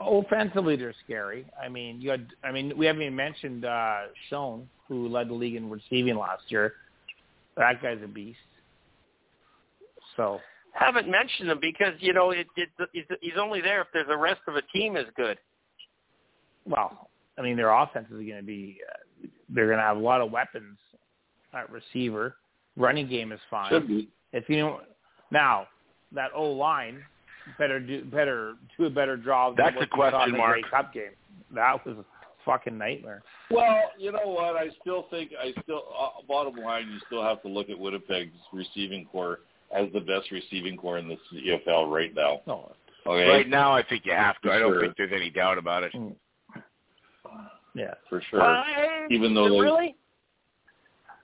Offensively, 0.00 0.76
they're 0.76 0.94
scary. 1.04 1.46
I 1.62 1.68
mean, 1.68 2.00
you 2.00 2.10
had. 2.10 2.28
I 2.44 2.52
mean, 2.52 2.76
we 2.76 2.86
haven't 2.86 3.02
even 3.02 3.16
mentioned 3.16 3.64
uh, 3.64 4.02
Schoen, 4.28 4.68
who 4.86 5.08
led 5.08 5.28
the 5.28 5.34
league 5.34 5.56
in 5.56 5.68
receiving 5.68 6.16
last 6.16 6.44
year. 6.48 6.74
That 7.56 7.82
guy's 7.82 7.98
a 8.04 8.06
beast. 8.06 8.38
So 10.16 10.40
Haven't 10.72 11.08
mentioned 11.08 11.50
him 11.50 11.58
because 11.60 11.94
you 11.98 12.12
know 12.12 12.30
it, 12.30 12.46
it, 12.56 12.68
he's, 12.92 13.04
he's 13.20 13.32
only 13.38 13.60
there 13.60 13.80
if 13.80 13.88
there's 13.92 14.06
the 14.06 14.16
rest 14.16 14.40
of 14.46 14.54
a 14.54 14.62
team 14.62 14.96
is 14.96 15.06
good. 15.16 15.38
well, 16.64 17.10
I 17.36 17.42
mean, 17.42 17.56
their 17.56 17.70
offense 17.70 18.06
is 18.06 18.16
going 18.16 18.36
to 18.36 18.42
be. 18.42 18.78
Uh, 18.88 19.26
they're 19.48 19.66
going 19.66 19.78
to 19.78 19.84
have 19.84 19.96
a 19.96 20.00
lot 20.00 20.20
of 20.20 20.30
weapons 20.30 20.76
at 21.54 21.70
receiver. 21.70 22.36
Running 22.76 23.08
game 23.08 23.32
is 23.32 23.40
fine. 23.50 23.70
Should 23.70 23.88
be. 23.88 24.08
If 24.32 24.48
you 24.48 24.58
know, 24.58 24.80
now 25.32 25.66
that 26.12 26.30
O 26.34 26.44
line 26.52 27.02
better 27.58 27.80
do 27.80 28.04
better 28.04 28.54
do 28.76 28.84
a 28.86 28.90
better 28.90 29.16
job. 29.16 29.54
That's 29.56 29.76
than 29.78 29.88
what 29.98 30.12
a 30.12 30.16
we 30.16 30.18
saw 30.18 30.24
in 30.24 30.30
question 30.30 30.36
mark. 30.38 30.52
Grey 30.60 30.70
Cup 30.70 30.92
game. 30.92 31.10
That 31.54 31.86
was 31.86 31.96
a 31.98 32.04
fucking 32.44 32.76
nightmare. 32.76 33.22
Well, 33.50 33.80
you 33.98 34.12
know 34.12 34.20
what? 34.26 34.56
I 34.56 34.68
still 34.80 35.06
think 35.10 35.32
I 35.40 35.52
still 35.62 35.82
uh, 35.98 36.22
bottom 36.26 36.56
line, 36.56 36.88
you 36.92 36.98
still 37.06 37.22
have 37.22 37.40
to 37.42 37.48
look 37.48 37.70
at 37.70 37.78
Winnipeg's 37.78 38.32
receiving 38.52 39.06
core 39.06 39.40
as 39.76 39.86
the 39.92 40.00
best 40.00 40.30
receiving 40.30 40.76
core 40.76 40.98
in 40.98 41.08
the 41.08 41.16
CFL 41.32 41.90
right 41.92 42.14
now. 42.14 42.40
No, 42.46 42.72
Okay, 43.06 43.28
Right 43.28 43.48
now, 43.48 43.72
I 43.74 43.82
think 43.82 44.04
you 44.04 44.12
have 44.12 44.38
to. 44.42 44.50
I 44.50 44.58
don't 44.58 44.72
Sure. 44.72 44.80
think 44.82 44.96
there's 44.96 45.12
any 45.14 45.30
doubt 45.30 45.56
about 45.58 45.82
it. 45.82 45.92
Mm. 45.94 46.14
yeah, 47.74 47.94
for 48.08 48.20
sure. 48.30 48.40
Why? 48.40 49.06
Even 49.10 49.34
though 49.34 49.48
they- 49.48 49.60
really? 49.60 49.96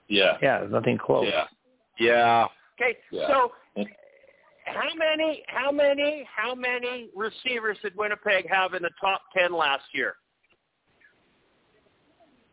Yeah, 0.07 0.37
yeah, 0.41 0.59
there's 0.59 0.71
nothing 0.71 0.97
close. 0.97 1.27
yeah. 1.27 1.45
Yeah. 1.99 2.47
Okay, 2.79 2.97
Yeah. 3.11 3.27
so 3.27 3.51
mm. 3.77 3.85
How 4.65 4.93
many, 4.95 5.43
how 5.47 5.71
many, 5.71 6.27
how 6.35 6.53
many 6.55 7.09
receivers 7.15 7.77
did 7.81 7.95
Winnipeg 7.95 8.49
have 8.49 8.73
in 8.73 8.81
the 8.83 8.89
top 8.99 9.21
ten 9.37 9.53
last 9.53 9.83
year? 9.93 10.15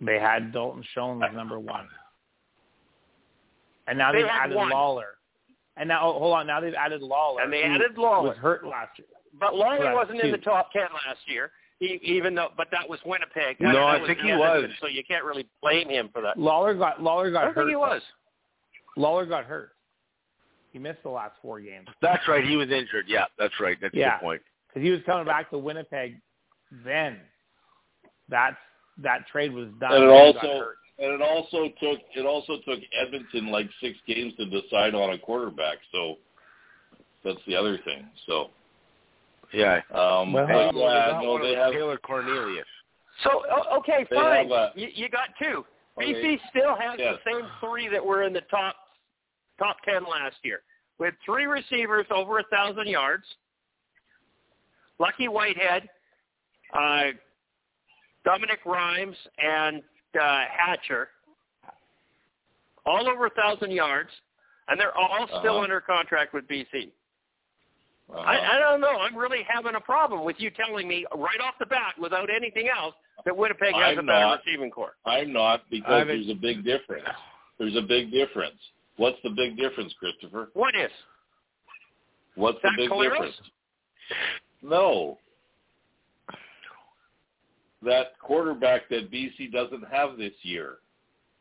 They 0.00 0.18
had 0.18 0.52
Dalton 0.52 0.84
Schoen 0.94 1.22
as 1.22 1.34
number 1.34 1.58
one, 1.60 1.88
and 3.86 3.96
now 3.98 4.12
They 4.12 4.22
they've 4.22 4.30
added 4.30 4.56
one. 4.56 4.70
Lawler. 4.70 5.06
And 5.76 5.88
now, 5.88 6.06
oh, 6.06 6.18
hold 6.18 6.34
on, 6.34 6.46
now 6.46 6.60
they've 6.60 6.74
added 6.74 7.00
Lawler. 7.00 7.40
And 7.40 7.52
they 7.52 7.62
added 7.62 7.96
Lawler. 7.96 8.28
Was 8.28 8.36
hurt 8.36 8.66
last 8.66 8.98
year. 8.98 9.06
But 9.40 9.54
Lawler 9.54 9.86
Right, 9.86 9.94
wasn't 9.94 10.20
in 10.20 10.30
the 10.30 10.36
top 10.38 10.70
ten 10.72 10.82
last 11.06 11.20
year. 11.26 11.50
He, 11.78 11.98
even 12.04 12.34
though, 12.34 12.48
but 12.56 12.68
that 12.72 12.86
was 12.88 12.98
Winnipeg. 13.06 13.56
No, 13.58 13.72
That 13.72 13.82
I 14.02 14.06
think 14.06 14.18
he 14.20 14.32
was. 14.32 14.68
So 14.80 14.86
you 14.86 15.02
can't 15.02 15.24
really 15.24 15.46
blame 15.62 15.88
him 15.88 16.10
for 16.12 16.20
that. 16.22 16.38
Lawler 16.38 16.74
got 16.74 17.02
Lawler 17.02 17.28
I 17.28 17.30
got 17.30 17.44
don't 17.46 17.54
hurt. 17.54 17.60
think 17.62 17.70
he 17.70 17.76
was. 17.76 18.02
Lawler 18.96 19.24
got 19.24 19.44
hurt. 19.46 19.71
He 20.72 20.78
missed 20.78 21.02
the 21.02 21.10
last 21.10 21.34
four 21.42 21.60
games 21.60 21.86
That's 22.00 22.26
right. 22.26 22.44
He 22.44 22.56
was 22.56 22.70
injured. 22.70 23.04
Yeah, 23.06 23.26
that's 23.38 23.54
right. 23.60 23.76
That's 23.80 23.94
Yeah. 23.94 24.16
the 24.18 24.22
point. 24.22 24.42
because 24.68 24.82
he 24.82 24.90
was 24.90 25.00
coming 25.04 25.26
back 25.26 25.50
to 25.50 25.58
Winnipeg. 25.58 26.18
Then 26.84 27.20
that's 28.28 28.56
that 28.98 29.26
trade 29.26 29.52
was 29.52 29.68
done. 29.78 29.92
And 29.92 30.04
it 30.04 30.06
when 30.08 30.26
he 30.26 30.32
got 30.32 30.44
also 30.44 30.68
and 30.98 31.12
it 31.12 31.20
also 31.22 31.68
took 31.80 32.00
it 32.14 32.24
also 32.26 32.56
took 32.66 32.80
Edmonton 32.98 33.48
like 33.48 33.68
six 33.80 33.98
games 34.06 34.34
to 34.36 34.46
decide 34.46 34.94
on 34.94 35.10
a 35.12 35.18
quarterback. 35.18 35.78
So 35.92 36.16
that's 37.22 37.38
the 37.46 37.54
other 37.54 37.76
thing. 37.84 38.06
So 38.26 38.50
Yeah. 39.52 39.82
um, 39.90 40.32
Well, 40.32 40.46
but 40.46 40.72
They 40.72 40.78
yeah, 40.80 41.20
no, 41.22 41.38
they 41.38 41.54
have 41.54 41.72
Taylor 41.74 41.98
Cornelius. 41.98 42.66
So 43.22 43.44
okay, 43.78 44.04
fine. 44.14 44.50
a- 44.50 44.72
you, 44.74 44.88
you 44.94 45.08
got 45.10 45.28
two. 45.38 45.66
Okay. 45.98 46.14
BC 46.14 46.40
still 46.48 46.74
has 46.74 46.98
Yes. 46.98 47.18
the 47.22 47.30
same 47.30 47.46
three 47.60 47.88
that 47.88 48.02
were 48.02 48.22
in 48.22 48.32
the 48.32 48.40
top 48.42 48.81
top 49.58 49.76
ten 49.84 50.04
last 50.04 50.36
year. 50.42 50.60
We 50.98 51.06
had 51.06 51.14
three 51.24 51.46
receivers 51.46 52.06
over 52.14 52.38
a 52.38 52.44
thousand 52.44 52.86
yards. 52.88 53.24
Lucky 54.98 55.26
Whitehead, 55.28 55.88
uh, 56.78 57.02
Dominique 58.24 58.64
Rhymes, 58.64 59.16
and 59.38 59.82
uh, 60.20 60.44
Hatcher, 60.56 61.08
all 62.86 63.08
over 63.08 63.26
a 63.26 63.30
thousand 63.30 63.72
yards, 63.72 64.10
and 64.68 64.78
they're 64.78 64.96
all 64.96 65.26
still 65.40 65.54
Uh-huh. 65.56 65.62
under 65.64 65.80
contract 65.80 66.32
with 66.34 66.46
BC. 66.46 66.92
uh, 68.12 68.18
I, 68.18 68.56
I 68.56 68.58
don't 68.58 68.80
know. 68.80 68.96
I'm 68.98 69.16
really 69.16 69.42
having 69.48 69.74
a 69.74 69.80
problem 69.80 70.24
with 70.24 70.36
you 70.38 70.50
telling 70.50 70.86
me 70.86 71.04
right 71.16 71.40
off 71.40 71.54
the 71.58 71.66
bat, 71.66 71.94
without 72.00 72.28
anything 72.30 72.68
else, 72.68 72.94
that 73.24 73.36
Winnipeg 73.36 73.74
has 73.74 73.92
I'm 73.92 73.98
a 74.00 74.02
better 74.02 74.20
not. 74.20 74.40
receiving 74.44 74.70
core. 74.70 74.94
I'm 75.06 75.32
not 75.32 75.62
because 75.70 75.90
I 75.92 75.98
haven't- 75.98 76.16
there's 76.26 76.30
a 76.30 76.40
big 76.40 76.64
difference. 76.64 77.08
There's 77.58 77.76
a 77.76 77.82
big 77.82 78.10
difference. 78.10 78.60
What's 78.96 79.18
the 79.24 79.30
big 79.30 79.56
difference, 79.56 79.92
Christopher? 79.98 80.48
What 80.54 80.74
is? 80.74 80.90
What's 82.34 82.60
Zach 82.62 82.72
the 82.76 82.82
big 82.82 82.90
Collaros? 82.90 83.10
difference? 83.10 83.36
No. 84.62 85.18
That 87.84 88.18
quarterback 88.20 88.88
that 88.90 89.10
BC 89.10 89.50
doesn't 89.52 89.84
have 89.90 90.16
this 90.16 90.32
year. 90.42 90.76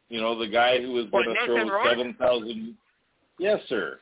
You 0.10 0.20
know, 0.22 0.38
the 0.38 0.48
guy 0.48 0.82
who 0.82 0.92
was 0.94 1.06
going 1.12 1.26
to 1.30 1.46
throw 1.46 1.84
7,000. 1.86 2.76
Yes, 3.40 3.60
sir. 3.70 4.00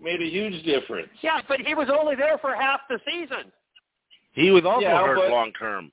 Made 0.00 0.20
a 0.22 0.28
huge 0.28 0.62
difference. 0.64 1.08
Yeah, 1.22 1.40
but 1.48 1.60
he 1.60 1.74
was 1.74 1.88
only 1.90 2.14
there 2.16 2.38
for 2.38 2.54
half 2.54 2.80
the 2.88 2.98
season. 3.06 3.50
He 4.32 4.50
was 4.50 4.64
also 4.64 4.80
Yeah, 4.82 5.02
hurt 5.04 5.16
but- 5.16 5.30
long 5.30 5.52
term. 5.58 5.90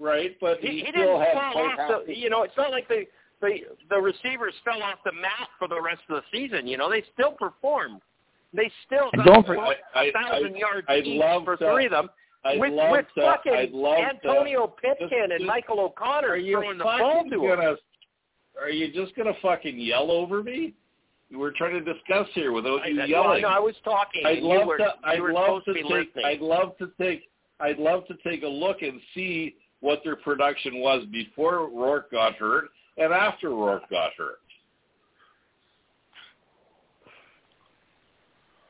Right, 0.00 0.36
but 0.40 0.58
he, 0.58 0.66
He, 0.68 0.74
he 0.80 0.86
still 0.90 1.18
didn't 1.18 1.20
had 1.22 1.32
fall 1.34 1.68
half 1.76 1.78
off 1.90 2.02
the. 2.06 2.18
You 2.18 2.28
know, 2.28 2.42
it's 2.42 2.56
not 2.56 2.72
like 2.72 2.88
the 2.88 3.04
the 3.42 3.58
the 3.90 4.00
receivers 4.00 4.54
fell 4.64 4.82
off 4.82 4.98
the 5.04 5.12
map 5.12 5.50
for 5.58 5.68
the 5.68 5.80
rest 5.80 6.00
of 6.08 6.22
the 6.22 6.38
season. 6.38 6.66
You 6.66 6.78
know, 6.78 6.88
they 6.88 7.02
still 7.12 7.32
performed. 7.32 8.00
They 8.54 8.70
still 8.86 9.10
got 9.16 9.26
don't 9.26 9.46
forget- 9.46 9.80
a 9.94 9.98
I- 9.98 10.02
I- 10.04 10.12
thousand 10.12 10.56
yards 10.56 10.86
I'd 10.88 11.06
each 11.06 11.20
love 11.20 11.44
for 11.44 11.56
to- 11.56 11.72
three 11.72 11.86
of 11.86 11.90
them. 11.92 12.08
I'd 12.44 12.58
with 12.58 12.72
love 12.72 12.90
with 12.90 13.06
to, 13.14 13.20
fucking 13.22 13.52
I'd 13.52 13.70
love 13.72 13.98
Antonio 13.98 14.66
to, 14.66 14.72
Pipkin 14.80 15.08
just- 15.08 15.12
and 15.12 15.30
just- 15.32 15.44
Michael 15.44 15.80
O'Connor 15.80 16.28
Are 16.30 16.36
you 16.36 16.56
throwing 16.58 16.78
the 16.78 16.84
ball 16.84 17.24
to 17.24 17.34
him. 17.34 17.40
gonna 17.56 17.76
are 18.60 18.70
you 18.70 18.88
just 18.92 19.14
gonna 19.16 19.34
fucking 19.34 19.78
yell 19.78 20.10
over 20.10 20.42
me? 20.42 20.74
We're 21.30 21.52
trying 21.52 21.82
to 21.82 21.94
discuss 21.94 22.28
here 22.34 22.52
without 22.52 22.86
you 22.86 23.00
I, 23.00 23.04
yelling. 23.06 23.40
No, 23.42 23.48
no, 23.48 23.54
I 23.56 23.58
was 23.58 23.74
talking. 23.84 24.26
I'd 24.26 24.42
love 24.42 24.66
were, 24.66 24.76
to. 24.76 24.94
I'd 25.02 25.20
love 25.20 25.62
supposed 25.62 25.64
to 25.66 25.74
take. 25.74 25.84
listening. 25.90 26.24
I'd 26.26 26.40
love 26.42 26.76
to 26.78 26.92
take. 27.00 27.30
I'd 27.60 27.78
love 27.78 28.06
to 28.08 28.14
take 28.16 28.42
a 28.42 28.48
look 28.48 28.82
and 28.82 29.00
see 29.14 29.56
what 29.80 30.04
their 30.04 30.16
production 30.16 30.80
was 30.80 31.04
before 31.06 31.68
Rourke 31.70 32.10
got 32.10 32.34
hurt 32.34 32.68
and 32.98 33.12
after 33.12 33.50
Rourke 33.50 33.88
got 33.90 34.12
hurt. 34.16 34.38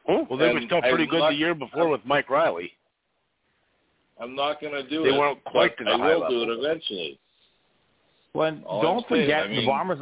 Hmm? 0.07 0.25
Well, 0.29 0.39
they 0.39 0.53
were 0.53 0.61
still 0.67 0.81
pretty 0.81 1.05
I'm 1.05 1.09
good 1.11 1.19
not- 1.21 1.31
the 1.31 1.37
year 1.37 1.55
before 1.55 1.89
with 1.89 2.01
Mike 2.05 2.29
Reilly. 2.29 2.73
I'm 4.21 4.35
not 4.37 4.61
going 4.61 4.73
to 4.73 4.83
do 4.89 5.03
They 5.03 5.09
it. 5.09 5.13
They 5.13 5.19
weren't 5.19 5.43
quite 5.45 5.77
but 5.79 5.85
to 5.85 5.91
the 5.91 5.97
I 5.97 5.99
high 5.99 6.17
will 6.17 6.29
do 6.29 6.43
it 6.43 6.59
eventually. 6.59 7.19
Well, 8.35 8.53
don't 8.81 9.05
saying, 9.09 9.25
forget 9.25 9.45
I 9.45 9.49
the 9.49 9.67
Bombers. 9.67 9.99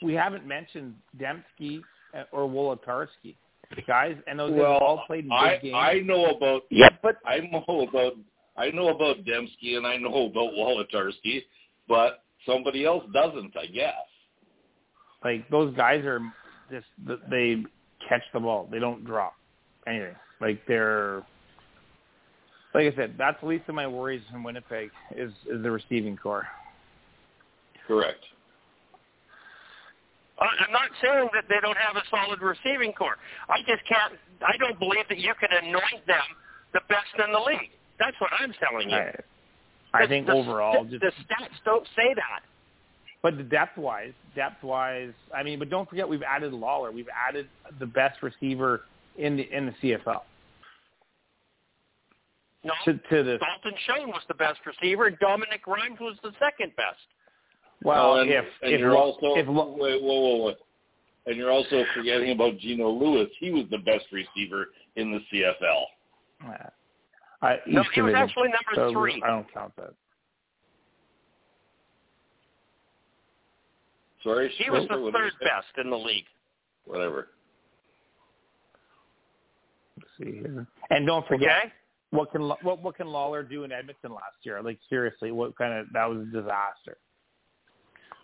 We 0.00 0.14
haven't 0.14 0.46
mentioned 0.46 0.94
Dembski 1.18 1.82
or 2.32 2.48
Wolitarsky, 2.48 3.36
guys, 3.86 4.16
and 4.26 4.38
those 4.38 4.50
guys 4.50 4.60
Well, 4.60 4.72
all 4.78 5.04
played 5.06 5.24
in 5.24 5.30
big 5.30 5.38
I 5.38 5.58
games. 5.58 5.74
I 5.76 6.00
know 6.00 6.24
about 6.26 6.62
Yeah, 6.70 6.88
but 7.02 7.16
I 7.24 7.38
know 7.38 7.86
about 7.88 8.14
I 8.56 8.70
know 8.70 8.88
about 8.88 9.24
Dembski 9.24 9.76
and 9.76 9.86
I 9.86 9.96
know 9.96 10.26
about 10.26 10.52
Wolitarsky, 10.54 11.44
but 11.88 12.21
somebody 12.46 12.84
else 12.84 13.04
doesn't, 13.12 13.56
I 13.56 13.66
guess. 13.66 13.94
like 15.24 15.48
those 15.50 15.74
guys 15.76 16.04
are 16.04 16.20
just 16.70 16.86
they 17.30 17.62
catch 18.08 18.22
the 18.32 18.40
ball. 18.40 18.68
They 18.70 18.78
don't 18.78 19.04
drop 19.04 19.34
anything. 19.86 20.16
Like 20.40 20.60
they're 20.66 21.22
like 22.74 22.92
I 22.92 22.96
said, 22.96 23.14
that's 23.18 23.40
the 23.40 23.46
least 23.48 23.64
of 23.68 23.74
my 23.74 23.86
worries 23.86 24.22
in 24.34 24.42
Winnipeg 24.42 24.90
is 25.16 25.32
is 25.50 25.62
the 25.62 25.70
receiving 25.70 26.16
core. 26.16 26.46
Correct. 27.86 28.24
I- 30.38 30.64
I'm 30.64 30.72
not 30.72 30.90
saying 31.02 31.28
that 31.34 31.44
they 31.48 31.60
don't 31.60 31.76
have 31.76 31.96
a 31.96 32.02
solid 32.10 32.40
receiving 32.40 32.92
core. 32.92 33.16
I 33.48 33.58
just 33.60 33.84
can't. 33.88 34.14
I 34.40 34.56
don't 34.56 34.78
believe 34.78 35.06
that 35.08 35.18
you 35.18 35.32
can 35.38 35.50
anoint 35.64 36.06
them 36.06 36.24
the 36.72 36.80
best 36.88 37.12
in 37.24 37.32
the 37.32 37.38
league. 37.38 37.70
That's 37.98 38.16
what 38.20 38.30
I'm 38.40 38.52
telling 38.54 38.90
you. 38.90 38.96
I, 38.96 39.14
I 39.94 40.06
think 40.06 40.26
the 40.26 40.32
overall, 40.32 40.74
st- 40.86 40.90
just 40.90 41.02
the 41.02 41.10
stats 41.24 41.64
don't 41.64 41.86
say 41.96 42.14
that. 42.14 42.40
but 43.22 43.36
the 43.36 43.42
depth 43.42 43.76
wise, 43.76 44.12
depth 44.34 44.62
wise, 44.62 45.12
I 45.34 45.42
mean, 45.42 45.58
but 45.58 45.70
don't 45.70 45.88
forget 45.88 46.08
we've 46.08 46.22
added 46.22 46.52
Lawler. 46.52 46.90
We've 46.90 47.08
added 47.28 47.48
the 47.78 47.86
best 47.86 48.22
receiver 48.22 48.82
in 49.18 49.36
the 49.36 49.42
in 49.54 49.66
the 49.66 49.74
CFL 49.82 50.22
No, 52.64 52.72
to 52.86 52.92
to 52.94 53.22
the 53.22 53.38
Dalton 53.38 53.78
Schoen 53.86 54.08
was 54.08 54.22
the 54.28 54.34
best 54.34 54.60
receiver, 54.64 55.10
Dominique 55.10 55.66
Rhymes 55.66 56.00
was 56.00 56.16
the 56.22 56.32
second 56.38 56.74
best. 56.76 56.96
well. 57.82 58.14
Oh, 58.14 58.20
and, 58.20 58.30
if 58.30 58.44
and 58.62 58.72
if 58.72 58.80
you're 58.80 58.92
Lo- 58.92 59.12
also 59.20 59.38
if 59.38 59.46
Lo- 59.46 59.76
wait, 59.78 60.02
whoa, 60.02 60.20
whoa, 60.20 60.36
whoa. 60.36 60.54
And 61.26 61.36
you're 61.36 61.52
also 61.52 61.84
forgetting 61.94 62.32
about 62.32 62.58
Geno 62.58 62.88
Lewis. 62.90 63.28
He 63.38 63.50
was 63.52 63.64
the 63.70 63.78
best 63.78 64.06
receiver 64.10 64.70
in 64.96 65.12
the 65.12 65.20
CFL. 65.32 65.84
I, 67.42 67.58
No, 67.66 67.80
East 67.82 67.90
he 67.94 68.02
was 68.02 68.14
actually 68.14 68.48
number 68.48 68.74
so 68.74 68.92
three. 68.92 69.20
I 69.24 69.28
don't 69.28 69.52
count 69.52 69.72
that. 69.76 69.94
Sorry, 74.22 74.48
He 74.56 74.70
was 74.70 74.86
the 74.88 75.00
what 75.00 75.12
third 75.12 75.32
best 75.40 75.66
in 75.84 75.90
the 75.90 75.98
league. 75.98 76.26
Whatever. 76.84 77.28
Let's 79.98 80.10
see 80.18 80.38
here. 80.38 80.66
And 80.90 81.06
don't 81.06 81.26
forget 81.26 81.50
Okay. 81.64 81.72
what 82.10 82.30
can 82.30 82.42
what 82.42 82.80
what 82.82 82.96
can 82.96 83.08
Lawler 83.08 83.42
do 83.42 83.64
in 83.64 83.72
Edmonton 83.72 84.12
last 84.12 84.36
year? 84.42 84.62
Like 84.62 84.78
seriously, 84.88 85.32
what 85.32 85.56
kind 85.56 85.72
of 85.74 85.86
that 85.92 86.08
was 86.08 86.20
a 86.20 86.30
disaster. 86.30 86.98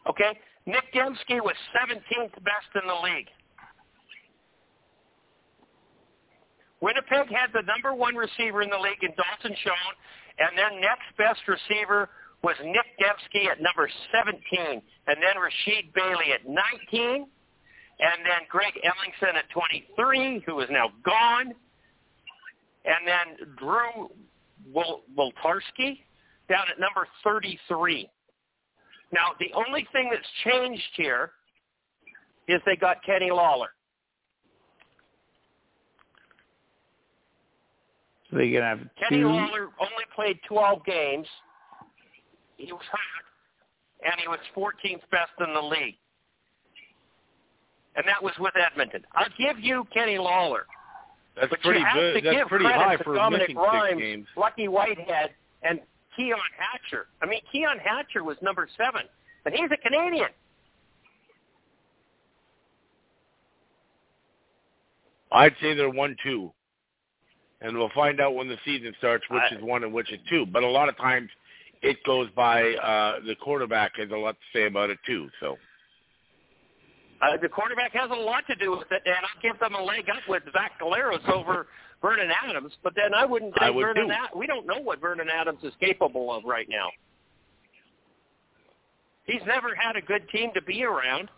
Okay. 0.09 0.39
Nick 0.67 0.93
Dembski 0.95 1.41
was 1.43 1.55
17th 1.75 2.33
best 2.45 2.71
in 2.81 2.87
the 2.87 2.95
league. 3.03 3.29
Winnipeg 6.81 7.29
had 7.31 7.51
the 7.53 7.63
number 7.63 7.95
one 7.95 8.15
receiver 8.15 8.63
in 8.63 8.71
the 8.71 8.79
league 8.79 9.03
in 9.03 9.11
Dalton 9.17 9.57
Schoen, 9.63 9.95
and 10.39 10.57
their 10.57 10.71
next 10.81 11.11
best 11.17 11.41
receiver 11.49 12.09
was 12.43 12.55
Nick 12.63 12.87
Dembski 13.01 13.51
at 13.51 13.61
number 13.61 13.91
17, 14.13 14.81
and 15.07 15.17
then 15.19 15.35
Rasheed 15.37 15.93
Bailey 15.93 16.33
at 16.33 16.47
19, 16.47 17.27
and 18.01 18.19
then 18.23 18.47
Greg 18.49 18.75
Ellingson 18.85 19.35
at 19.35 19.51
23, 19.51 20.45
who 20.47 20.61
is 20.61 20.69
now 20.71 20.91
gone, 21.05 21.53
and 22.85 23.07
then 23.07 23.57
Drew 23.57 24.09
Wol- 24.73 25.03
Wolitarsky 25.17 25.99
down 26.49 26.65
at 26.71 26.79
number 26.79 27.09
33. 27.25 28.09
Now, 29.13 29.33
the 29.41 29.51
only 29.55 29.87
thing 29.93 30.11
that's 30.13 30.23
changed 30.45 30.83
here 30.95 31.33
is 32.47 32.61
they 32.65 32.77
got 32.77 33.03
Kenny 33.05 33.31
Lawler. 33.31 33.71
So 38.39 38.45
they 38.45 38.53
gonna 38.53 38.67
have 38.67 38.81
Kenny 39.09 39.23
two. 39.23 39.29
Lawler 39.29 39.69
only 39.81 40.05
played 40.15 40.39
12 40.49 40.85
games. 40.85 41.27
He 42.57 42.73
was 42.73 42.83
hurt, 42.91 44.07
and 44.11 44.21
he 44.21 44.29
was 44.29 44.39
14th 44.57 45.03
best 45.11 45.33
in 45.41 45.53
the 45.55 45.61
league. 45.61 45.97
And 47.97 48.07
that 48.07 48.23
was 48.23 48.33
with 48.39 48.55
Edmonton. 48.57 49.05
I'll 49.15 49.27
give 49.37 49.59
you 49.59 49.87
Kenny 49.93 50.19
Lawler. 50.19 50.67
That's 51.35 51.51
but 51.51 51.61
pretty 51.63 51.81
you 51.81 51.87
have 51.87 51.95
good. 51.95 52.15
to 52.15 52.21
That's 52.21 52.37
give 52.37 52.49
pretty 52.49 52.65
credit 52.65 52.81
high 52.81 52.97
to 52.97 53.05
for 53.05 53.15
Dominic 53.17 53.49
missing 53.49 53.57
Rhymes, 53.57 54.01
games. 54.01 54.27
Lucky 54.37 54.69
Whitehead, 54.69 55.31
and 55.63 55.81
Keon 56.17 56.39
Hatcher. 56.57 57.07
I 57.23 57.27
mean, 57.27 57.41
Keon 57.51 57.79
Hatcher 57.79 58.23
was 58.23 58.37
number 58.41 58.69
seven, 58.77 59.03
and 59.47 59.55
he's 59.55 59.71
a 59.73 59.77
Canadian. 59.77 60.29
I'd 65.31 65.55
say 65.61 65.75
they're 65.75 65.91
one 65.91 66.17
two, 66.23 66.53
and 67.61 67.77
we'll 67.77 67.91
find 67.95 68.21
out 68.21 68.35
when 68.35 68.49
the 68.49 68.57
season 68.65 68.95
starts 68.99 69.25
which 69.31 69.43
I- 69.51 69.55
is 69.57 69.63
one 69.63 69.85
and 69.85 69.93
which 69.93 70.13
is 70.13 70.21
two. 70.29 70.47
But 70.47 70.63
a 70.63 70.69
lot 70.69 70.89
of 70.89 70.97
times 70.97 71.29
it 71.83 71.97
goes 72.05 72.29
by 72.37 72.75
uh, 72.75 73.21
the 73.27 73.35
quarterback 73.37 73.93
has 73.97 74.11
a 74.11 74.17
lot 74.17 74.33
to 74.37 74.59
say 74.59 74.67
about 74.67 74.91
it 74.91 74.99
too. 75.07 75.29
So 75.41 75.57
Uh, 77.21 77.37
the 77.43 77.49
quarterback 77.49 77.93
has 77.93 78.11
a 78.11 78.15
lot 78.15 78.47
to 78.47 78.55
do 78.57 78.71
with 78.71 78.91
it, 78.93 79.03
and 79.05 79.15
I'll 79.17 79.43
give 79.43 79.59
them 79.59 79.75
a 79.75 79.83
leg 79.83 80.09
up 80.09 80.23
with 80.29 80.43
Zach 80.53 80.79
Collaros 80.81 81.29
over 81.29 81.67
Vernon 82.01 82.31
Adams. 82.45 82.73
But 82.85 82.95
then 82.95 83.13
I 83.13 83.25
wouldn't 83.25 83.55
say 83.59 83.67
I 83.67 83.71
would 83.71 83.83
Vernon. 83.83 84.07
too. 84.07 84.13
Ad- 84.13 84.31
we 84.37 84.47
don't 84.47 84.67
know 84.67 84.79
what 84.79 85.01
Vernon 85.01 85.29
Adams 85.29 85.59
is 85.65 85.73
capable 85.81 86.33
of 86.33 86.45
right 86.45 86.69
now. 86.69 86.89
He's 89.25 89.43
never 89.47 89.75
had 89.75 89.97
a 89.97 90.01
good 90.01 90.29
team 90.31 90.51
to 90.55 90.63
be 90.63 90.85
around, 90.85 91.29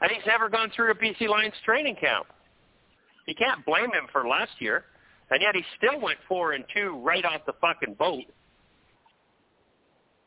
and 0.00 0.10
he's 0.10 0.24
never 0.26 0.48
gone 0.48 0.70
through 0.74 0.90
a 0.92 0.94
BC 0.94 1.26
Lions 1.28 1.54
training 1.64 1.96
camp. 1.96 2.26
You 3.26 3.34
can't 3.34 3.64
blame 3.66 3.90
him 3.92 4.06
for 4.12 4.26
last 4.26 4.52
year, 4.60 4.84
and 5.30 5.40
yet 5.40 5.54
he 5.54 5.62
still 5.78 6.00
went 6.00 6.18
four 6.28 6.52
and 6.52 6.64
two 6.74 7.00
right 7.02 7.24
off 7.24 7.40
the 7.46 7.54
fucking 7.60 7.94
boat. 7.94 8.24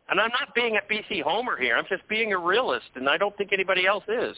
And 0.10 0.19
I'm 0.19 0.32
not 0.32 0.56
being 0.56 0.78
a 0.78 0.94
BC 0.94 1.22
homer 1.22 1.57
here. 1.57 1.76
I'm 1.76 1.86
just 1.90 2.07
being 2.07 2.32
a 2.34 2.38
realist, 2.38 2.88
and 2.95 3.10
I 3.10 3.18
don't 3.18 3.36
think 3.38 3.52
anybody 3.52 3.86
else 3.86 4.06
is. 4.07 4.38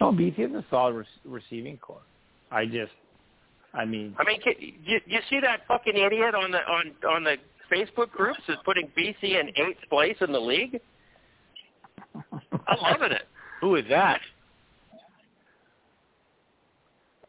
No, 0.00 0.10
BC 0.10 0.36
has 0.38 0.50
a 0.50 0.64
solid 0.68 0.94
re- 0.94 1.06
receiving 1.24 1.76
core. 1.76 2.02
I 2.50 2.66
just, 2.66 2.90
I 3.72 3.84
mean, 3.84 4.16
I 4.18 4.24
mean, 4.24 4.40
can, 4.42 4.54
you, 4.58 5.00
you 5.06 5.20
see 5.30 5.38
that 5.40 5.60
fucking 5.68 5.96
idiot 5.96 6.34
on 6.34 6.50
the 6.50 6.58
on 6.58 6.92
on 7.08 7.24
the 7.24 7.36
Facebook 7.72 8.10
groups 8.10 8.40
is 8.48 8.56
putting 8.64 8.88
BC 8.98 9.22
in 9.22 9.48
eighth 9.50 9.88
place 9.88 10.16
in 10.20 10.32
the 10.32 10.40
league. 10.40 10.80
I'm 12.14 12.78
loving 12.82 13.12
it. 13.12 13.22
who 13.60 13.76
is 13.76 13.84
that? 13.88 14.20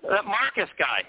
That 0.10 0.26
Marcus 0.26 0.70
guy. 0.78 1.04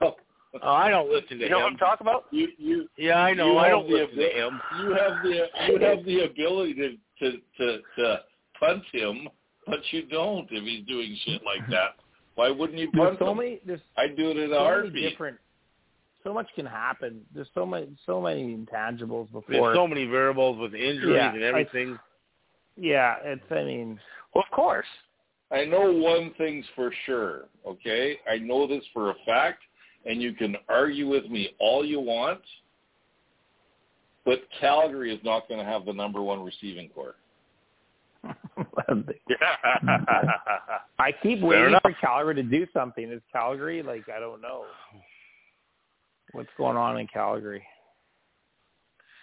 Oh, 0.00 0.16
I 0.62 0.88
don't 0.88 1.10
listen 1.10 1.28
to 1.30 1.34
him. 1.36 1.40
You 1.42 1.48
know 1.50 1.58
what 1.60 1.72
I'm 1.72 1.76
talking 1.78 2.06
about? 2.06 2.24
you 2.30 2.48
you 2.58 2.88
Yeah, 2.96 3.18
I 3.18 3.34
know. 3.34 3.52
You 3.52 3.58
I 3.58 3.68
don't 3.68 3.86
the 3.88 3.94
listen 3.94 4.16
to 4.16 4.30
him. 4.30 4.60
you 4.80 4.90
have 4.94 5.22
the 5.22 5.46
you 5.72 5.78
have 5.80 6.04
the 6.04 6.24
ability 6.24 6.74
to 6.74 6.96
to 7.20 7.38
to, 7.58 7.78
to 7.98 8.20
punt 8.58 8.82
him, 8.92 9.28
but 9.66 9.80
you 9.90 10.06
don't 10.06 10.48
if 10.50 10.64
he's 10.64 10.86
doing 10.86 11.16
shit 11.24 11.42
like 11.44 11.68
that. 11.70 11.96
Why 12.36 12.50
wouldn't 12.50 12.78
you 12.78 12.88
there's 12.92 13.08
punt 13.10 13.18
so 13.20 13.30
him? 13.32 13.38
many, 13.38 13.60
there's 13.66 13.80
I'd 13.96 14.16
do 14.16 14.30
it 14.30 14.36
in 14.36 14.44
a 14.44 14.46
so 14.46 14.50
many 14.50 14.64
heartbeat. 14.64 15.10
different, 15.10 15.38
so 16.24 16.32
much 16.34 16.46
can 16.56 16.66
happen. 16.66 17.20
There's 17.34 17.48
so 17.54 17.64
many, 17.66 17.88
so 18.06 18.20
many 18.20 18.54
intangibles 18.56 19.28
There's 19.32 19.44
before. 19.46 19.74
so 19.74 19.86
many 19.86 20.06
variables 20.06 20.58
with 20.58 20.74
injuries 20.74 21.14
Yeah, 21.16 21.32
and 21.34 21.44
I- 21.44 21.48
everything. 21.48 21.98
yeah, 22.76 23.16
it's. 23.24 23.44
I 23.50 23.62
mean, 23.64 24.00
Well, 24.34 24.44
of 24.48 24.54
course. 24.54 24.86
I 25.54 25.64
know 25.64 25.92
one 25.92 26.32
thing's 26.36 26.64
for 26.74 26.92
sure, 27.06 27.44
okay? 27.64 28.18
I 28.28 28.38
know 28.38 28.66
this 28.66 28.82
for 28.92 29.10
a 29.10 29.14
fact, 29.24 29.62
and 30.04 30.20
you 30.20 30.32
can 30.32 30.56
argue 30.68 31.08
with 31.08 31.26
me 31.30 31.54
all 31.60 31.84
you 31.84 32.00
want, 32.00 32.40
but 34.24 34.40
Calgary 34.60 35.14
is 35.14 35.20
not 35.22 35.46
going 35.48 35.64
to 35.64 35.66
have 35.66 35.84
the 35.84 35.92
number 35.92 36.20
one 36.22 36.42
receiving 36.42 36.88
core. 36.88 37.14
I 40.98 41.12
keep 41.22 41.38
Fair 41.38 41.48
waiting 41.48 41.66
enough. 41.68 41.82
for 41.82 41.92
Calgary 42.00 42.34
to 42.34 42.42
do 42.42 42.66
something. 42.74 43.12
Is 43.12 43.22
Calgary 43.32 43.82
like 43.82 44.08
I 44.08 44.18
don't 44.18 44.40
know 44.40 44.64
what's 46.32 46.48
going 46.56 46.76
on 46.76 46.98
in 46.98 47.06
Calgary? 47.06 47.62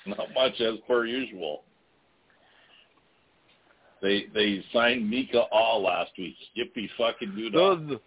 Not 0.05 0.33
much 0.33 0.61
as 0.61 0.75
per 0.87 1.05
usual. 1.05 1.63
They 4.02 4.26
they 4.34 4.64
signed 4.73 5.10
Mika 5.10 5.41
All 5.52 5.84
last 5.84 6.11
week. 6.18 6.36
Yippee 6.57 6.90
fucking 6.98 7.36
dude. 7.36 7.53
They'll, 7.53 7.99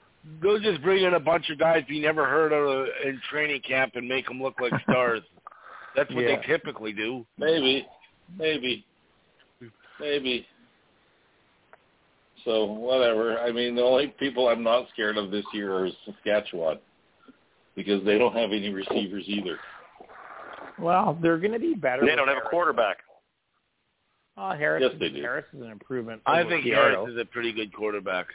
they'll 0.43 0.61
just 0.61 0.83
bring 0.83 1.05
in 1.05 1.15
a 1.15 1.21
bunch 1.21 1.51
of 1.51 1.59
guys 1.59 1.85
we 1.89 2.01
never 2.01 2.27
heard 2.27 2.53
of 2.53 2.87
in 3.05 3.21
training 3.31 3.63
camp 3.67 3.93
and 3.95 4.09
make 4.09 4.27
them 4.27 4.43
look 4.43 4.61
like 4.61 4.73
stars. 4.83 5.23
That's 5.97 6.13
what 6.13 6.25
Yeah. 6.25 6.41
they 6.41 6.47
typically 6.47 6.93
do. 6.93 7.25
Maybe, 7.39 7.87
maybe, 8.37 8.85
maybe. 10.01 10.47
So 12.45 12.65
whatever. 12.65 13.39
I 13.39 13.53
mean, 13.53 13.77
the 13.77 13.83
only 13.83 14.09
people 14.19 14.49
I'm 14.49 14.65
not 14.65 14.89
scared 14.93 15.17
of 15.17 15.31
this 15.31 15.45
year 15.55 15.73
are 15.73 15.89
Saskatchewan 16.05 16.79
because 17.77 18.05
they 18.05 18.19
don't 18.19 18.35
have 18.35 18.51
any 18.51 18.71
receivers 18.71 19.25
either. 19.27 19.59
Well, 20.79 21.17
they're 21.23 21.39
going 21.39 21.53
to 21.53 21.59
be 21.61 21.75
better. 21.75 22.05
They 22.05 22.17
don't 22.17 22.29
have 22.29 22.39
a 22.45 22.49
quarterback. 22.49 22.99
Oh, 24.37 24.51
Harris. 24.51 24.83
Yes, 24.85 24.99
they 24.99 25.11
do. 25.11 25.21
Harris 25.23 25.45
is 25.53 25.61
an 25.63 25.71
improvement. 25.71 26.21
I 26.27 26.43
think 26.43 26.65
Chiarot. 26.65 26.95
Harris 26.97 27.11
is 27.13 27.19
a 27.21 27.25
pretty 27.25 27.53
good 27.53 27.73
quarterback. 27.73 28.27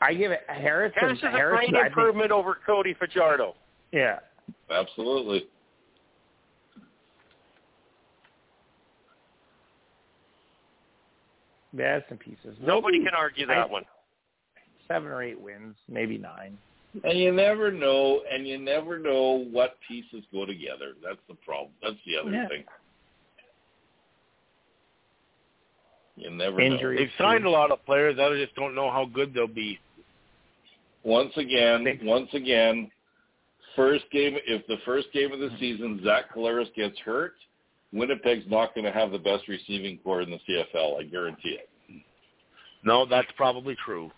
I 0.00 0.12
give 0.14 0.30
it 0.32 0.40
Harris. 0.48 0.92
Harris 0.94 1.18
and 1.18 1.18
is 1.18 1.24
a 1.24 1.30
Harris, 1.30 1.56
great 1.58 1.68
I 1.70 1.72
think- 1.82 1.86
improvement 1.86 2.30
over 2.30 2.58
Cody 2.66 2.94
Fajardo. 2.94 3.54
yeah. 3.92 4.20
Absolutely. 4.70 5.46
They 11.72 11.84
have 11.84 12.02
some 12.08 12.18
pieces. 12.18 12.56
Nobody 12.60 12.98
can 12.98 13.14
argue 13.16 13.46
that 13.46 13.58
I- 13.58 13.66
one. 13.66 13.84
Seven 14.86 15.08
or 15.10 15.22
eight 15.22 15.38
wins, 15.38 15.76
maybe 15.86 16.16
nine. 16.16 16.56
And 17.04 17.18
you 17.18 17.30
never 17.30 17.70
know, 17.70 18.22
and 18.30 18.48
you 18.48 18.56
never 18.56 18.98
know 18.98 19.44
what 19.52 19.78
pieces 19.86 20.24
go 20.32 20.46
together. 20.46 20.94
That's 21.02 21.20
the 21.28 21.34
problem. 21.34 21.72
That's 21.82 22.02
the 22.06 22.16
other 22.16 22.30
Yeah. 22.30 22.48
thing. 22.48 22.64
You 26.18 26.30
never 26.30 26.60
Injury. 26.60 26.96
know. 26.96 27.02
They've 27.02 27.12
signed 27.18 27.44
a 27.44 27.50
lot 27.50 27.70
of 27.70 27.84
players. 27.84 28.18
I 28.20 28.34
just 28.36 28.54
don't 28.54 28.74
know 28.74 28.90
how 28.90 29.04
good 29.06 29.32
they'll 29.32 29.46
be. 29.46 29.78
Once 31.04 31.32
again, 31.36 31.86
once 32.02 32.28
again, 32.34 32.90
first 33.76 34.04
game. 34.10 34.36
If 34.46 34.66
the 34.66 34.76
first 34.84 35.08
game 35.12 35.32
of 35.32 35.38
the 35.38 35.50
season 35.58 36.00
Zach 36.04 36.34
Collaros 36.34 36.74
gets 36.74 36.98
hurt, 36.98 37.34
Winnipeg's 37.92 38.44
not 38.48 38.74
going 38.74 38.84
to 38.84 38.92
have 38.92 39.12
the 39.12 39.18
best 39.18 39.48
receiving 39.48 39.98
core 39.98 40.22
in 40.22 40.30
the 40.30 40.38
CFL. 40.48 41.00
I 41.00 41.04
guarantee 41.04 41.58
it. 41.60 41.68
No, 42.84 43.06
that's 43.06 43.28
probably 43.36 43.76
true. 43.84 44.10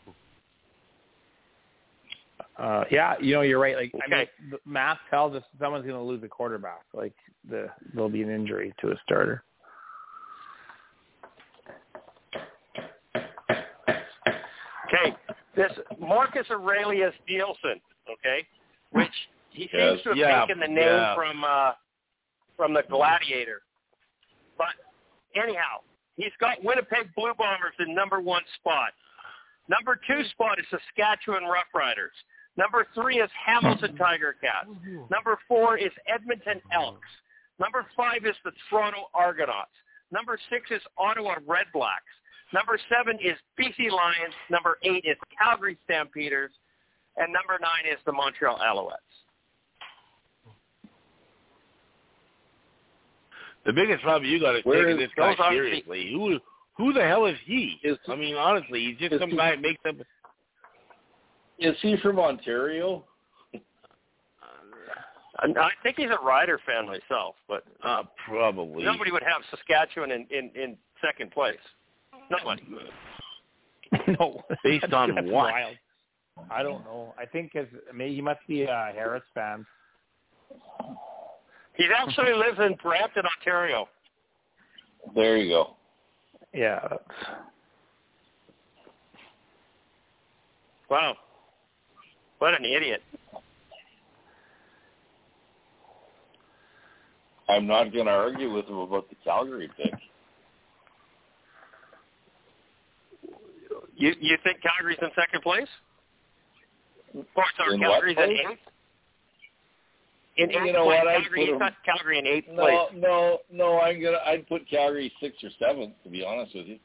Uh, 2.59 2.85
yeah, 2.91 3.15
you 3.21 3.35
know, 3.35 3.41
you're 3.41 3.59
right. 3.59 3.77
Like, 3.77 3.93
I 4.07 4.11
mean, 4.11 4.27
the 4.51 4.59
math 4.67 4.99
tells 5.09 5.35
us 5.35 5.43
someone's 5.59 5.87
going 5.87 5.97
to 5.97 6.03
lose 6.03 6.23
a 6.23 6.29
quarterback. 6.29 6.83
Like, 6.93 7.15
the 7.49 7.69
there'll 7.95 8.11
be 8.11 8.23
an 8.23 8.31
injury 8.31 8.75
to 8.81 8.89
a 8.89 8.95
starter. 9.05 9.45
Okay, 14.93 15.17
this 15.55 15.71
Marcus 16.01 16.47
Aurelius 16.51 17.15
Nielsen, 17.29 17.81
okay, 18.11 18.47
which 18.91 19.09
he 19.51 19.63
seems 19.63 19.73
Yes, 19.73 20.03
to 20.03 20.09
have 20.11 20.19
yeah, 20.19 20.41
taken 20.47 20.61
the 20.61 20.67
name 20.67 20.79
yeah. 20.79 21.15
from 21.15 21.45
uh, 21.45 21.73
from 22.57 22.75
the 22.75 22.83
Gladiator. 22.91 23.63
But 24.59 24.75
anyhow, 25.41 25.81
he's 26.17 26.33
got 26.41 26.63
Winnipeg 26.65 27.15
Blue 27.15 27.33
Bombers 27.39 27.75
in 27.79 27.95
number 27.95 28.21
one 28.21 28.43
spot. 28.59 28.93
Number 29.69 29.99
two 30.07 30.25
spot 30.31 30.59
is 30.59 30.67
Saskatchewan 30.71 31.45
Roughriders. 31.45 32.17
Number 32.57 32.87
three 32.95 33.21
is 33.21 33.31
Hamilton 33.47 33.97
Tiger 33.99 34.35
Cats. 34.41 34.69
Number 35.11 35.39
four 35.47 35.79
is 35.79 35.93
Edmonton 36.13 36.61
Elks. 36.73 37.09
Number 37.61 37.87
five 37.97 38.25
is 38.25 38.35
the 38.45 38.51
Toronto 38.69 39.07
Argonauts. 39.15 39.71
Number 40.11 40.39
six 40.51 40.71
is 40.71 40.83
Ottawa 40.99 41.37
Red 41.47 41.67
Blacks. 41.73 42.11
Number 42.53 42.79
seven 42.89 43.17
is 43.23 43.37
BC 43.59 43.91
Lions. 43.91 44.35
Number 44.51 44.79
eight 44.83 45.05
is 45.05 45.17
Calgary 45.39 45.79
Stampeders. 45.85 46.51
And 47.17 47.33
number 47.33 47.59
nine 47.61 47.93
is 47.93 47.99
the 48.07 48.13
Montreal 48.13 48.59
Alouettes. 48.59 48.97
The 53.67 53.73
biggest 53.73 54.03
problem 54.03 54.29
you 54.31 54.41
got 54.41 54.57
is 54.57 54.65
Where 54.65 54.85
taking 54.87 55.01
is- 55.03 55.09
this 55.09 55.15
guy 55.17 55.31
those 55.31 55.41
are 55.41 55.51
the- 55.53 55.57
seriously. 55.57 56.13
Who 56.13 56.41
who 56.77 56.93
the 56.95 57.07
hell 57.07 57.27
is 57.27 57.39
he? 57.45 57.79
Is- 57.83 57.99
I 58.09 58.15
mean, 58.15 58.35
honestly, 58.37 58.81
he's 58.87 58.97
just 58.97 59.13
is 59.13 59.21
some 59.21 59.31
he- 59.31 59.37
guy 59.37 59.51
that 59.51 59.61
makes 59.61 59.85
up. 59.87 59.97
Is 61.59 61.79
he 61.83 61.97
from 61.99 62.19
Ontario? 62.19 63.05
I 65.43 65.71
think 65.83 65.97
he's 65.97 66.11
a 66.11 66.19
Rider 66.23 66.59
fan 66.67 66.87
myself, 66.87 67.37
but 67.49 67.65
Uh, 67.83 68.03
probably. 68.27 68.83
nobody 68.85 69.11
would 69.11 69.23
have 69.23 69.43
Saskatchewan 69.51 70.11
in, 70.11 70.27
in, 70.29 70.51
in 70.55 70.79
second 71.01 71.31
place. 71.33 71.61
Nobody. 72.31 72.63
no, 74.19 74.43
Based 74.65 74.83
that's- 74.83 74.93
on 74.93 75.15
that's 75.15 75.27
what? 75.27 75.53
Wild. 75.53 75.77
I 76.51 76.63
don't 76.63 76.85
know. 76.85 77.13
I 77.19 77.27
think 77.27 77.51
his, 77.53 77.67
maybe 77.95 78.15
he 78.15 78.23
must 78.23 78.41
be 78.49 78.63
a 78.63 78.93
Harris 78.95 79.23
fan. 79.35 79.67
He 81.77 81.87
actually 81.95 82.33
lives 82.35 82.59
in 82.59 82.77
Brampton, 82.83 83.25
Ontario. 83.39 83.89
There 85.15 85.37
you 85.37 85.51
go. 85.51 85.77
Yeah. 86.55 86.81
Wow. 90.89 91.17
What 92.39 92.55
an 92.55 92.65
idiot. 92.65 93.03
I'm 97.49 97.67
not 97.67 97.93
going 97.93 98.07
to 98.07 98.13
argue 98.13 98.53
with 98.53 98.67
him 98.67 98.77
about 98.77 99.09
the 99.11 99.17
Calgary 99.25 99.69
pick. 99.77 99.93
You 104.01 104.15
you 104.19 104.39
think 104.43 104.61
Calgary's 104.63 104.99
in 105.03 105.11
second 105.15 105.43
place? 105.43 105.69
Or 107.15 107.45
sorry, 107.57 107.75
In 107.75 107.81
Calgary's 107.81 108.17
in 108.17 108.31
eighth? 108.31 108.59
In 110.39 110.51
eighth 110.51 110.67
You 110.67 110.73
know 110.73 110.85
place, 110.87 111.01
what, 111.05 111.23
Calgary, 111.23 111.47
put 111.47 111.63
he's 111.63 111.73
Calgary 111.85 112.19
in 112.19 112.27
eighth 112.27 112.49
No, 112.49 112.63
place. 112.65 112.79
no, 112.95 113.39
no. 113.53 113.79
I'm 113.81 114.01
gonna. 114.01 114.19
I'd 114.25 114.49
put 114.49 114.69
Calgary 114.71 115.13
sixth 115.21 115.45
or 115.45 115.51
seventh. 115.59 115.93
To 116.05 116.09
be 116.09 116.25
honest 116.25 116.55
with 116.55 116.67
you. 116.67 116.79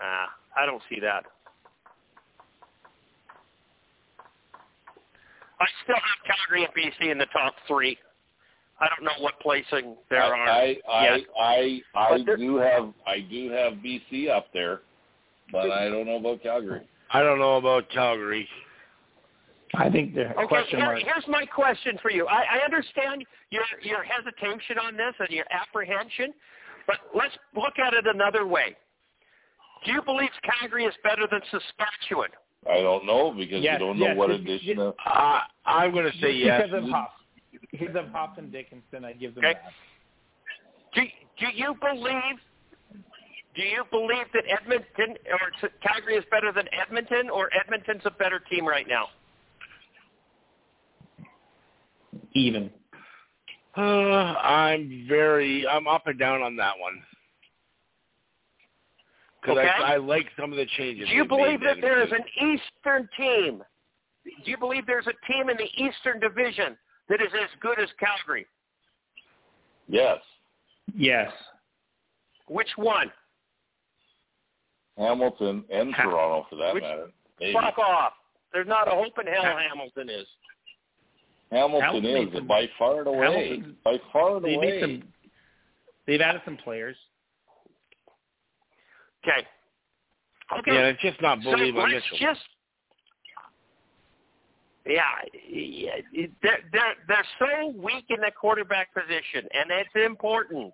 Ah, 0.00 0.28
I 0.54 0.66
don't 0.66 0.82
see 0.90 1.00
that. 1.00 1.24
I 5.58 5.64
still 5.84 5.96
have 5.96 6.36
Calgary 6.36 6.64
and 6.68 6.74
BC 6.74 7.10
in 7.10 7.16
the 7.16 7.26
top 7.32 7.54
three. 7.66 7.96
I 8.78 8.88
don't 8.88 9.04
know 9.04 9.22
what 9.22 9.40
placing 9.40 9.96
there 10.10 10.22
I, 10.22 10.28
are. 10.28 10.48
I, 10.48 10.76
I, 10.88 11.02
yet. 11.16 11.20
I, 11.40 11.80
I 11.94 12.18
But 12.26 12.36
do 12.38 12.56
have. 12.56 12.92
I 13.06 13.20
do 13.20 13.50
have 13.50 13.74
BC 13.74 14.28
up 14.28 14.46
there, 14.52 14.80
but 15.50 15.70
I 15.70 15.88
don't 15.88 16.06
know 16.06 16.16
about 16.16 16.42
Calgary. 16.42 16.82
I 17.10 17.22
don't 17.22 17.38
know 17.38 17.56
about 17.56 17.88
Calgary. 17.90 18.46
I 19.74 19.90
think 19.90 20.14
the 20.14 20.30
Okay, 20.32 20.46
question 20.46 20.78
here, 20.78 20.86
mark. 20.86 20.98
here's 21.02 21.24
my 21.28 21.44
question 21.44 21.98
for 22.00 22.10
you. 22.10 22.26
I, 22.26 22.58
I 22.60 22.64
understand 22.64 23.24
your 23.50 23.62
your 23.82 24.02
hesitation 24.02 24.78
on 24.78 24.96
this 24.96 25.14
and 25.18 25.28
your 25.30 25.46
apprehension, 25.50 26.32
but 26.86 26.96
let's 27.14 27.34
look 27.54 27.78
at 27.78 27.94
it 27.94 28.06
another 28.06 28.46
way. 28.46 28.76
Do 29.84 29.92
you 29.92 30.02
believe 30.02 30.30
Calgary 30.42 30.84
is 30.84 30.94
better 31.02 31.26
than 31.30 31.40
Saskatchewan? 31.50 32.30
I 32.68 32.80
don't 32.80 33.06
know 33.06 33.32
because 33.32 33.62
Yes, 33.62 33.74
you 33.80 33.86
don't 33.86 33.98
know 33.98 34.06
yes, 34.06 34.16
what 34.16 34.30
it- 34.30 34.40
addition 34.40 34.70
it- 34.70 34.78
of. 34.78 34.94
Uh, 35.04 35.40
I'm 35.64 35.92
going 35.92 36.10
to 36.10 36.18
say 36.18 36.32
yes. 36.32 36.62
Because 36.66 36.84
of 36.84 36.90
Hoff. 36.90 37.10
Because 37.70 37.94
of 37.96 38.08
Hoff 38.10 38.38
and 38.38 38.50
Dickenson, 38.52 39.04
I 39.04 39.12
give 39.12 39.34
them 39.34 39.44
Okay. 39.44 39.54
that. 39.54 39.72
Do 40.94 41.02
do 41.38 41.46
you 41.54 41.74
believe? 41.80 42.38
Do 43.54 43.62
you 43.62 43.84
believe 43.90 44.26
that 44.34 44.44
Edmonton 44.48 45.16
or 45.30 45.70
Calgary 45.82 46.16
is 46.16 46.24
better 46.30 46.52
than 46.52 46.68
Edmonton, 46.72 47.30
or 47.30 47.50
Edmonton's 47.58 48.02
a 48.04 48.10
better 48.10 48.40
team 48.50 48.66
right 48.66 48.86
now? 48.86 49.08
Even. 52.34 52.70
Uh, 53.76 53.80
I'm 53.80 55.06
very. 55.08 55.66
I'm 55.66 55.86
up 55.86 56.06
and 56.06 56.18
down 56.18 56.42
on 56.42 56.56
that 56.56 56.78
one. 56.78 57.02
Because 59.40 59.58
Okay. 59.58 59.68
I, 59.68 59.94
I 59.94 59.96
like 59.98 60.26
some 60.38 60.50
of 60.50 60.56
the 60.56 60.66
changes. 60.76 61.08
Do 61.08 61.14
you 61.14 61.24
believe 61.24 61.60
that 61.60 61.76
there 61.80 62.02
is 62.02 62.10
an 62.10 62.24
Eastern 62.36 63.08
team? 63.16 63.62
Do 64.24 64.50
you 64.50 64.56
believe 64.56 64.86
there's 64.86 65.06
a 65.06 65.32
team 65.32 65.50
in 65.50 65.56
the 65.56 65.68
Eastern 65.82 66.18
Division 66.18 66.76
that 67.08 67.20
is 67.20 67.28
as 67.34 67.48
good 67.60 67.78
as 67.78 67.88
Calgary? 67.98 68.46
Yes, 69.88 70.18
Yes. 70.94 71.32
Which 72.48 72.70
one? 72.76 73.10
Hamilton 74.96 75.64
and 75.70 75.92
Ha- 75.94 76.02
Toronto 76.04 76.46
for 76.48 76.56
that 76.56 76.74
Which- 76.74 76.82
matter. 76.84 77.10
Maybe. 77.40 77.52
Fuck 77.52 77.78
off. 77.78 78.14
There's 78.52 78.68
not 78.68 78.86
a 78.88 78.92
hope 78.92 79.18
in 79.18 79.26
hell 79.26 79.42
Ha- 79.42 79.58
Hamilton 79.58 80.08
is. 80.08 80.26
Hamilton 81.50 81.80
Hamilton 81.82 82.28
is 82.28 82.32
some- 82.34 82.46
by 82.46 82.66
far 82.78 83.00
and 83.00 83.08
away. 83.08 83.48
Hamilton- 83.48 83.78
By 83.84 83.98
far 84.12 84.36
and 84.36 84.44
they 84.44 84.54
away. 84.54 84.80
Some, 84.80 85.12
they've 86.06 86.20
added 86.20 86.42
some 86.44 86.56
players. 86.56 86.96
Okay. 89.26 89.46
Okay. 90.52 90.72
Yeah, 90.74 90.86
it's 90.88 91.02
just 91.02 91.20
not 91.20 91.42
so 91.42 91.50
believing 91.50 91.80
let's 91.82 91.92
Mitchell. 91.94 92.18
just 92.18 92.48
Yeah, 94.86 95.02
yeah, 95.50 95.90
they're 96.42 96.58
they're 96.72 96.94
they're 97.08 97.26
so 97.40 97.68
weak 97.76 98.04
in 98.08 98.20
the 98.20 98.30
quarterback 98.40 98.94
position, 98.94 99.48
and 99.52 99.70
it's 99.70 100.06
important. 100.06 100.72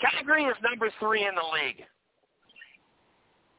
Calgary 0.00 0.44
is 0.44 0.56
number 0.62 0.88
three 1.00 1.26
in 1.26 1.34
the 1.34 1.40
league. 1.40 1.84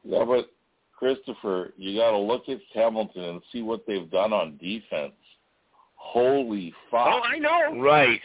Yeah, 0.04 0.24
but 0.24 0.50
Christopher, 0.96 1.74
you 1.76 1.98
got 1.98 2.12
to 2.12 2.18
look 2.18 2.48
at 2.48 2.58
Hamilton 2.72 3.24
and 3.24 3.42
see 3.52 3.60
what 3.60 3.84
they've 3.86 4.10
done 4.10 4.32
on 4.32 4.56
defense. 4.56 5.12
Holy 5.96 6.72
fuck! 6.90 7.06
Oh, 7.06 7.20
I 7.22 7.38
know. 7.38 7.80
Right. 7.82 8.20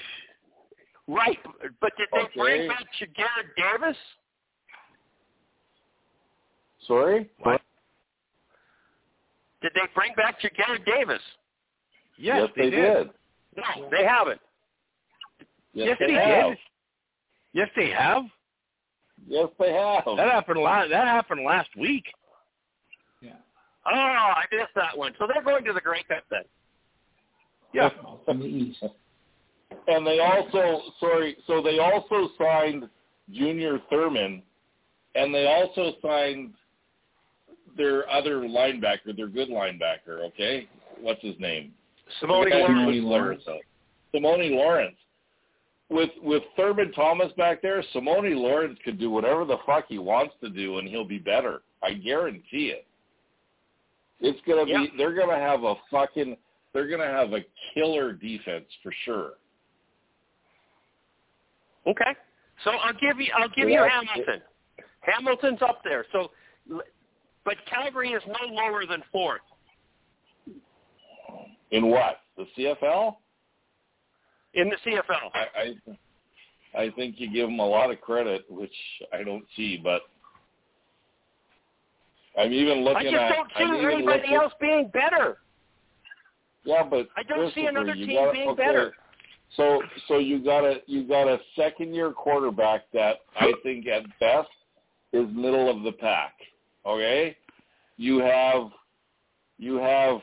Right, 1.06 1.38
but 1.82 1.92
did 1.98 2.08
they 2.14 2.22
Okay. 2.22 2.40
bring 2.40 2.68
back 2.70 2.86
Jared 2.98 3.54
Davis? 3.58 3.98
Sorry. 6.88 7.30
What? 7.40 7.62
Did 9.64 9.72
they 9.74 9.82
bring 9.96 10.14
back 10.16 10.40
Jared 10.40 10.86
Davis? 10.86 11.22
Yes, 12.18 12.50
they, 12.56 12.70
did. 12.70 13.10
No, 13.56 13.90
they 13.90 14.04
haven't. 14.04 14.42
Yes, 15.74 15.98
they 16.00 16.08
they 16.08 16.14
have. 16.14 16.50
did. 16.50 16.58
Yes, 17.54 17.70
they 17.76 17.90
have. 17.90 18.24
Yes, 19.26 19.48
they 19.58 19.72
have. 19.72 20.04
That 20.18 20.30
happened 20.30 20.60
last. 20.60 20.90
That 20.90 21.08
happened 21.08 21.46
last 21.46 21.70
week. 21.78 22.04
Yeah. 23.22 23.32
Oh, 23.86 23.92
I 23.92 24.44
missed 24.52 24.76
that 24.76 24.98
one. 24.98 25.14
So 25.18 25.28
they're 25.34 25.44
going 25.44 25.64
to 25.64 25.74
the 25.74 25.82
Grey 25.82 26.04
Cup 26.04 26.24
then. 26.30 26.44
Yeah. 27.74 27.90
From 28.26 28.40
the 28.40 28.46
east. 28.46 28.84
And 29.88 30.06
they 30.06 30.20
also, 30.20 30.82
sorry, 31.00 31.38
so 31.48 31.62
they 31.62 31.80
also 31.80 32.30
signed 32.38 32.90
Junior 33.32 33.80
Thurman, 33.90 34.44
and 35.16 35.34
they 35.34 35.48
also 35.48 35.94
signed 36.02 36.54
their 37.78 38.10
other 38.10 38.42
linebacker, 38.42 39.16
their 39.16 39.28
good 39.28 39.50
linebacker. 39.50 40.22
Okay, 40.28 40.68
what's 41.00 41.22
his 41.22 41.36
name? 41.40 41.74
Simoni 42.22 42.46
The 42.46 42.50
guy 42.50 42.68
who 42.68 42.74
Lawrence. 43.02 43.44
Lawrence. 43.46 43.64
Simoni 44.14 44.52
Lawrence. 44.52 44.98
With 45.90 46.12
with 46.22 46.44
Thurman 46.56 46.92
Thomas 46.94 47.32
back 47.34 47.62
there, 47.62 47.84
Simoni 47.94 48.36
Lawrence 48.36 48.80
could 48.84 49.00
do 49.00 49.10
whatever 49.10 49.46
the 49.46 49.58
fuck 49.66 49.86
he 49.88 50.00
wants 50.00 50.34
to 50.42 50.50
do, 50.50 50.78
and 50.80 50.88
he'll 50.88 51.08
be 51.08 51.20
better. 51.20 51.62
I 51.84 51.94
guarantee 51.94 52.70
it. 52.70 52.86
It's 54.20 54.40
gonna 54.48 54.66
Yeah. 54.66 54.84
be. 54.84 54.98
They're 54.98 55.14
gonna 55.14 55.38
have 55.38 55.64
a 55.64 55.76
fucking. 55.92 56.38
They're 56.72 56.88
gonna 56.88 57.06
have 57.06 57.34
a 57.34 57.46
killer 57.74 58.14
defense 58.14 58.66
for 58.82 58.92
sure. 59.04 59.34
Okay. 61.86 62.16
So 62.64 62.72
I'll 62.72 62.94
give 62.94 63.20
you 63.20 63.32
I'll 63.36 63.50
give 63.50 63.70
Yeah. 63.70 63.84
you 63.84 63.90
Hamilton. 63.90 64.42
Hamilton's 65.02 65.62
up 65.62 65.84
there. 65.84 66.06
So 66.12 66.32
but 67.46 67.56
Calgary 67.70 68.10
is 68.10 68.24
no 68.28 68.54
lower 68.54 68.86
than 68.86 69.04
fourth. 69.12 69.42
In 71.72 71.88
what? 71.88 72.18
The 72.38 72.46
CFL? 72.58 73.16
in 74.54 74.70
the 74.70 74.76
CFL. 74.86 75.32
I, 75.34 75.74
I 76.76 76.82
I 76.84 76.90
think 76.92 77.16
you 77.18 77.32
give 77.32 77.48
them 77.48 77.60
a 77.60 77.66
lot 77.66 77.92
of 77.92 78.02
credit, 78.02 78.46
which 78.50 78.74
I 79.12 79.24
don't 79.24 79.46
see, 79.56 79.80
but 79.84 80.02
I'm 82.38 82.52
even 82.52 82.80
looking 82.80 83.08
at. 83.08 83.08
I 83.08 83.12
just 83.12 83.24
at. 83.24 83.30
don't 83.36 83.50
see 83.58 83.86
I'm 83.86 83.92
anybody 83.92 84.34
else 84.34 84.54
being 84.60 84.90
better. 84.92 85.38
Yeah, 86.64 86.84
but 86.90 87.10
I 87.18 87.24
don't 87.24 87.54
see 87.54 87.66
another 87.66 87.94
team 87.94 88.16
gotta- 88.16 88.32
being 88.32 88.50
okay, 88.50 88.64
better. 88.64 88.94
So 89.56 89.82
so 90.08 90.18
you 90.18 90.44
got 90.44 90.64
a 90.64 90.82
you 90.88 91.08
got 91.08 91.28
a 91.28 91.40
second 91.56 91.94
year 91.94 92.12
quarterback 92.12 92.84
that 92.94 93.18
I 93.40 93.54
think 93.62 93.86
at 93.88 94.04
best 94.20 94.50
is 95.12 95.28
middle 95.32 95.70
of 95.70 95.84
the 95.84 95.92
pack. 95.92 96.34
Okay, 96.86 97.38
you 97.98 98.20
have 98.20 98.70
you 99.58 99.76
have 99.76 100.20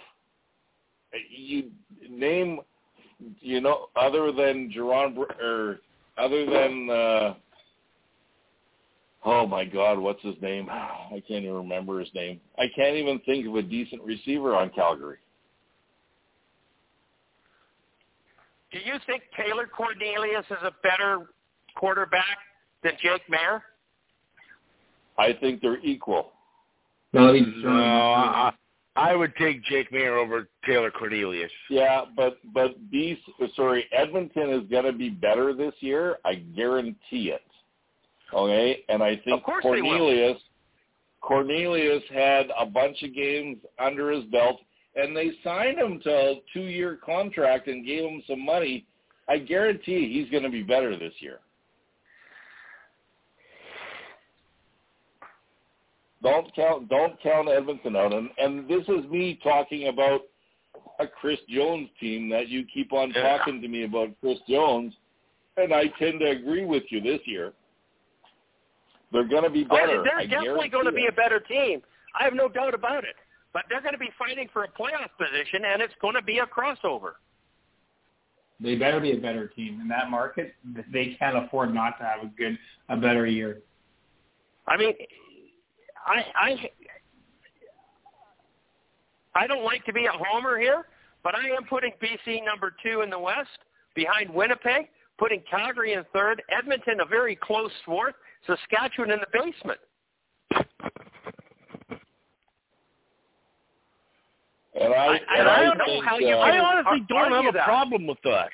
you 1.30 1.70
name 2.08 2.60
you 3.40 3.60
know 3.60 3.86
other 3.96 4.32
than 4.32 4.72
Jerron 4.76 5.16
or 5.42 5.80
other 6.18 6.44
than 6.44 6.90
uh 6.90 7.34
oh 9.24 9.46
my 9.46 9.64
God, 9.64 9.98
what's 9.98 10.22
his 10.22 10.36
name? 10.40 10.68
I 10.70 11.22
can't 11.26 11.44
even 11.44 11.54
remember 11.54 12.00
his 12.00 12.10
name. 12.14 12.40
I 12.58 12.66
can't 12.74 12.96
even 12.96 13.20
think 13.20 13.46
of 13.46 13.54
a 13.56 13.62
decent 13.62 14.02
receiver 14.02 14.54
on 14.54 14.70
Calgary. 14.70 15.18
Do 18.72 18.78
you 18.78 18.94
think 19.06 19.22
Taylor 19.36 19.66
Cornelius 19.66 20.44
is 20.48 20.62
a 20.62 20.72
better 20.82 21.26
quarterback 21.74 22.38
than 22.84 22.92
Jake 23.02 23.22
Maier? 23.28 23.60
I 25.18 25.32
think 25.40 25.60
they're 25.60 25.80
equal. 25.80 26.32
No, 27.12 27.32
he's 27.32 27.46
No, 27.62 27.70
I, 27.70 28.52
I 28.96 29.14
would 29.14 29.34
take 29.36 29.64
Jake 29.64 29.90
Maier 29.90 30.22
over 30.22 30.48
Taylor 30.64 30.90
Cornelius. 30.90 31.50
Yeah, 31.68 32.02
but 32.16 32.38
but 32.52 32.90
B 32.90 33.18
sorry, 33.56 33.86
Edmonton 33.92 34.50
is 34.50 34.68
going 34.70 34.84
to 34.84 34.92
be 34.92 35.10
better 35.10 35.54
this 35.54 35.74
year. 35.80 36.18
I 36.24 36.34
guarantee 36.34 37.30
it. 37.30 37.42
Okay, 38.32 38.84
and 38.88 39.02
I 39.02 39.16
think 39.16 39.38
Of 39.38 39.42
course 39.42 39.64
they 39.64 39.82
will. 39.82 39.90
Cornelius 39.90 40.38
Cornelius 41.20 42.02
had 42.12 42.46
a 42.58 42.66
bunch 42.66 43.02
of 43.02 43.14
games 43.14 43.58
under 43.78 44.10
his 44.10 44.24
belt, 44.26 44.60
and 44.96 45.16
they 45.16 45.32
signed 45.44 45.78
him 45.78 46.00
to 46.04 46.10
a 46.10 46.42
two-year 46.52 46.98
contract 47.04 47.68
and 47.68 47.84
gave 47.84 48.04
him 48.04 48.22
some 48.26 48.44
money. 48.44 48.86
I 49.28 49.38
guarantee 49.38 50.12
he's 50.12 50.30
going 50.30 50.42
to 50.42 50.50
be 50.50 50.62
better 50.62 50.98
this 50.98 51.12
year. 51.20 51.40
Don't 56.22 56.54
count 56.54 56.88
don't 56.88 57.20
count 57.22 57.48
Edmonton 57.48 57.96
out, 57.96 58.12
and 58.12 58.28
and 58.38 58.68
this 58.68 58.82
is 58.88 59.10
me 59.10 59.38
talking 59.42 59.88
about 59.88 60.22
a 60.98 61.06
Chris 61.06 61.38
Jones 61.48 61.88
team 61.98 62.28
that 62.28 62.48
you 62.48 62.64
keep 62.72 62.92
on 62.92 63.10
Yeah. 63.10 63.38
talking 63.38 63.62
to 63.62 63.68
me 63.68 63.84
about 63.84 64.08
Chris 64.20 64.38
Jones, 64.48 64.94
and 65.56 65.72
I 65.72 65.86
tend 65.98 66.20
to 66.20 66.30
agree 66.30 66.64
with 66.64 66.84
you 66.90 67.00
this 67.00 67.20
year. 67.26 67.52
They're 69.12 69.24
going 69.24 69.44
to 69.44 69.50
be 69.50 69.66
oh, 69.68 69.76
better. 69.76 70.00
Oh, 70.00 70.04
they're 70.04 70.18
I 70.18 70.26
definitely 70.26 70.68
going 70.68 70.86
to 70.86 70.92
be 70.92 71.06
a 71.06 71.12
better 71.12 71.40
team. 71.40 71.82
I 72.18 72.24
have 72.24 72.34
no 72.34 72.48
doubt 72.48 72.74
about 72.74 73.04
it. 73.04 73.16
But 73.52 73.64
they're 73.68 73.80
going 73.80 73.94
to 73.94 73.98
be 73.98 74.10
fighting 74.16 74.48
for 74.52 74.64
a 74.64 74.68
playoff 74.68 75.10
position, 75.18 75.64
and 75.64 75.82
it's 75.82 75.94
going 76.00 76.14
to 76.14 76.22
be 76.22 76.38
a 76.38 76.46
crossover. 76.46 77.14
They 78.60 78.76
better 78.76 79.00
be 79.00 79.12
a 79.12 79.16
better 79.16 79.48
team 79.48 79.80
in 79.80 79.88
that 79.88 80.10
market. 80.10 80.54
They 80.92 81.16
can't 81.18 81.36
afford 81.36 81.74
not 81.74 81.98
to 81.98 82.04
have 82.04 82.22
a 82.22 82.30
good, 82.36 82.58
a 82.88 82.96
better 82.96 83.26
year. 83.26 83.62
I 84.68 84.76
mean, 84.76 84.92
I 86.06 86.24
I 86.34 86.70
I 89.34 89.46
don't 89.46 89.64
like 89.64 89.84
to 89.86 89.92
be 89.92 90.06
a 90.06 90.12
homer 90.12 90.58
here, 90.58 90.86
but 91.22 91.34
I 91.34 91.48
am 91.50 91.64
putting 91.68 91.92
BC 92.02 92.44
number 92.44 92.74
two 92.82 93.02
in 93.02 93.10
the 93.10 93.18
West 93.18 93.48
behind 93.94 94.28
Winnipeg, 94.30 94.88
putting 95.18 95.42
Calgary 95.48 95.92
in 95.92 96.04
third, 96.12 96.42
Edmonton 96.50 97.00
a 97.00 97.04
very 97.04 97.36
close 97.36 97.70
fourth, 97.84 98.14
Saskatchewan 98.46 99.10
in 99.12 99.20
the 99.20 99.26
basement. 99.32 99.78
And 104.80 104.94
I, 104.94 105.06
I- 105.06 105.20
and 105.38 105.48
I 105.48 105.56
I, 105.60 105.64
don't 105.64 105.78
know 105.78 105.84
think, 105.84 106.04
how 106.04 106.18
you 106.18 106.28
uh, 106.34 106.38
I 106.38 106.58
honestly 106.58 107.06
ar- 107.10 107.30
don't 107.30 107.32
have 107.44 107.54
a 107.54 107.56
that. 107.58 107.64
problem 107.66 108.06
with 108.06 108.18
that. 108.24 108.48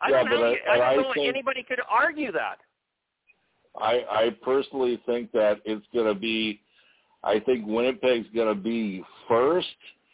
I 0.00 0.10
don't, 0.10 0.28
but 0.30 0.36
know, 0.36 0.54
I- 0.68 0.72
I 0.72 0.94
don't 0.94 1.02
know 1.04 1.12
think- 1.14 1.28
anybody 1.28 1.62
could 1.62 1.80
argue 1.88 2.32
that. 2.32 2.58
I, 3.78 4.04
I 4.10 4.36
personally 4.42 5.00
think 5.06 5.32
that 5.32 5.60
it's 5.64 5.86
going 5.94 6.06
to 6.06 6.18
be, 6.18 6.60
I 7.22 7.38
think 7.40 7.66
Winnipeg's 7.66 8.26
going 8.34 8.54
to 8.54 8.60
be 8.60 9.04
first 9.28 9.68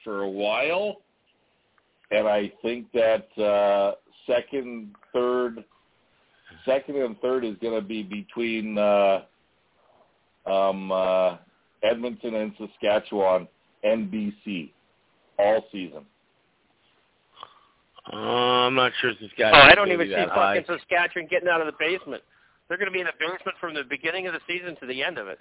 for 0.05 0.23
a 0.23 0.29
while, 0.29 0.97
and 2.11 2.29
I 2.29 2.53
think 2.63 2.87
that 2.93 3.27
uh, 3.43 3.95
second, 4.27 4.95
third, 5.13 5.65
second 6.65 6.97
and 6.97 7.19
third 7.21 7.45
is 7.45 7.57
going 7.61 7.81
to 7.81 7.87
be 7.87 8.03
between 8.03 8.79
uh, 8.79 9.23
um, 10.47 10.93
uh, 10.93 11.37
Edmonton 11.83 12.35
and 12.35 12.53
Saskatchewan 12.59 13.49
and 13.83 14.11
BC 14.11 14.71
all 15.39 15.65
season. 15.73 16.05
Uh, 18.13 18.17
I'm 18.17 18.75
not 18.75 18.93
sure 19.01 19.13
Saskatchewan. 19.21 19.55
Oh, 19.55 19.59
I 19.59 19.75
don't 19.75 19.91
even 19.91 20.07
see 20.07 20.15
that 20.15 20.29
high. 20.29 20.61
fucking 20.61 20.77
Saskatchewan 20.79 21.29
getting 21.29 21.49
out 21.49 21.61
of 21.61 21.67
the 21.67 21.73
basement. 21.79 22.23
They're 22.69 22.79
going 22.79 22.91
to 22.91 22.93
be 22.93 23.01
in 23.01 23.07
the 23.07 23.13
basement 23.19 23.57
from 23.61 23.75
the 23.75 23.85
beginning 23.89 24.27
of 24.27 24.33
the 24.33 24.41
season 24.47 24.77
to 24.81 24.87
the 24.87 25.03
end 25.03 25.19
of 25.19 25.29
it. 25.29 25.41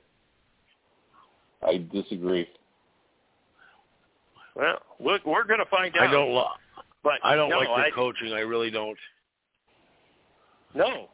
I 1.65 1.83
disagree. 1.91 2.47
Well, 4.55 4.77
we're, 4.99 5.19
we're 5.25 5.43
going 5.43 5.59
to 5.59 5.69
find 5.69 5.95
out. 5.97 6.07
I 6.07 6.11
don't. 6.11 6.31
Lo- 6.31 6.47
But 7.03 7.13
I 7.23 7.35
don't 7.35 7.49
no, 7.49 7.57
like 7.57 7.67
their 7.67 7.85
I, 7.85 7.91
coaching. 7.91 8.33
I 8.33 8.39
really 8.39 8.69
don't. 8.69 8.97
No. 10.75 11.09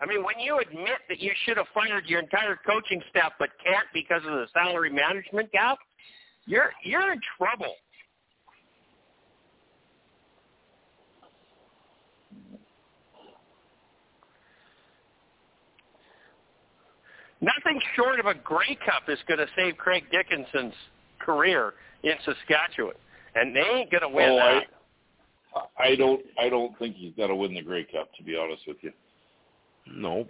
I 0.00 0.06
mean, 0.06 0.22
when 0.22 0.38
you 0.38 0.58
admit 0.60 0.98
that 1.08 1.20
you 1.20 1.32
should 1.44 1.56
have 1.56 1.66
fired 1.74 2.06
your 2.06 2.20
entire 2.20 2.56
coaching 2.66 3.02
staff 3.10 3.32
but 3.38 3.50
can't 3.62 3.86
because 3.92 4.22
of 4.24 4.30
the 4.30 4.46
salary 4.54 4.90
management 4.90 5.50
gap, 5.50 5.78
you're 6.46 6.70
you're 6.84 7.12
in 7.12 7.20
trouble. 7.36 7.74
Nothing 17.40 17.80
short 17.94 18.18
of 18.20 18.26
a 18.26 18.34
Grey 18.34 18.76
Cup 18.84 19.08
is 19.08 19.18
going 19.28 19.38
to 19.38 19.46
save 19.56 19.76
Craig 19.76 20.04
Dickenson's 20.10 20.74
career 21.20 21.74
in 22.02 22.12
Saskatchewan, 22.24 22.94
and 23.34 23.54
they 23.54 23.60
ain't 23.60 23.90
going 23.90 24.02
to 24.02 24.08
win 24.08 24.30
Oh, 24.30 24.36
that. 24.36 24.64
I 25.78 25.94
don't 25.96 26.20
I 26.38 26.48
don't 26.48 26.78
think 26.78 26.96
he's 26.96 27.12
going 27.16 27.30
to 27.30 27.34
win 27.36 27.54
the 27.54 27.62
Grey 27.62 27.84
Cup 27.84 28.08
to 28.16 28.22
be 28.22 28.36
honest 28.36 28.62
with 28.66 28.76
you. 28.82 28.92
Nope. 29.86 30.28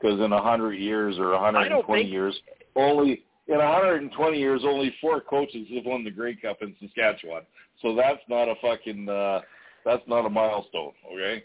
Because 0.00 0.20
in 0.20 0.32
a 0.32 0.42
hundred 0.42 0.74
years 0.74 1.16
or 1.18 1.32
a 1.32 1.38
hundred 1.38 1.58
I 1.58 1.62
and 1.62 1.70
don't 1.70 1.84
twenty 1.84 2.02
think- 2.04 2.12
years, 2.12 2.34
only 2.76 3.22
in 3.48 3.56
a 3.60 3.72
hundred 3.72 4.02
and 4.02 4.12
twenty 4.12 4.38
years, 4.38 4.62
only 4.64 4.94
four 5.00 5.20
coaches 5.20 5.66
have 5.74 5.84
won 5.84 6.04
the 6.04 6.10
Grey 6.10 6.34
Cup 6.36 6.58
in 6.62 6.74
Saskatchewan. 6.80 7.42
So 7.80 7.94
that's 7.94 8.20
not 8.28 8.48
a 8.48 8.54
fucking 8.62 9.08
uh, 9.08 9.40
that's 9.84 10.02
not 10.06 10.24
a 10.26 10.30
milestone. 10.30 10.92
Okay, 11.12 11.44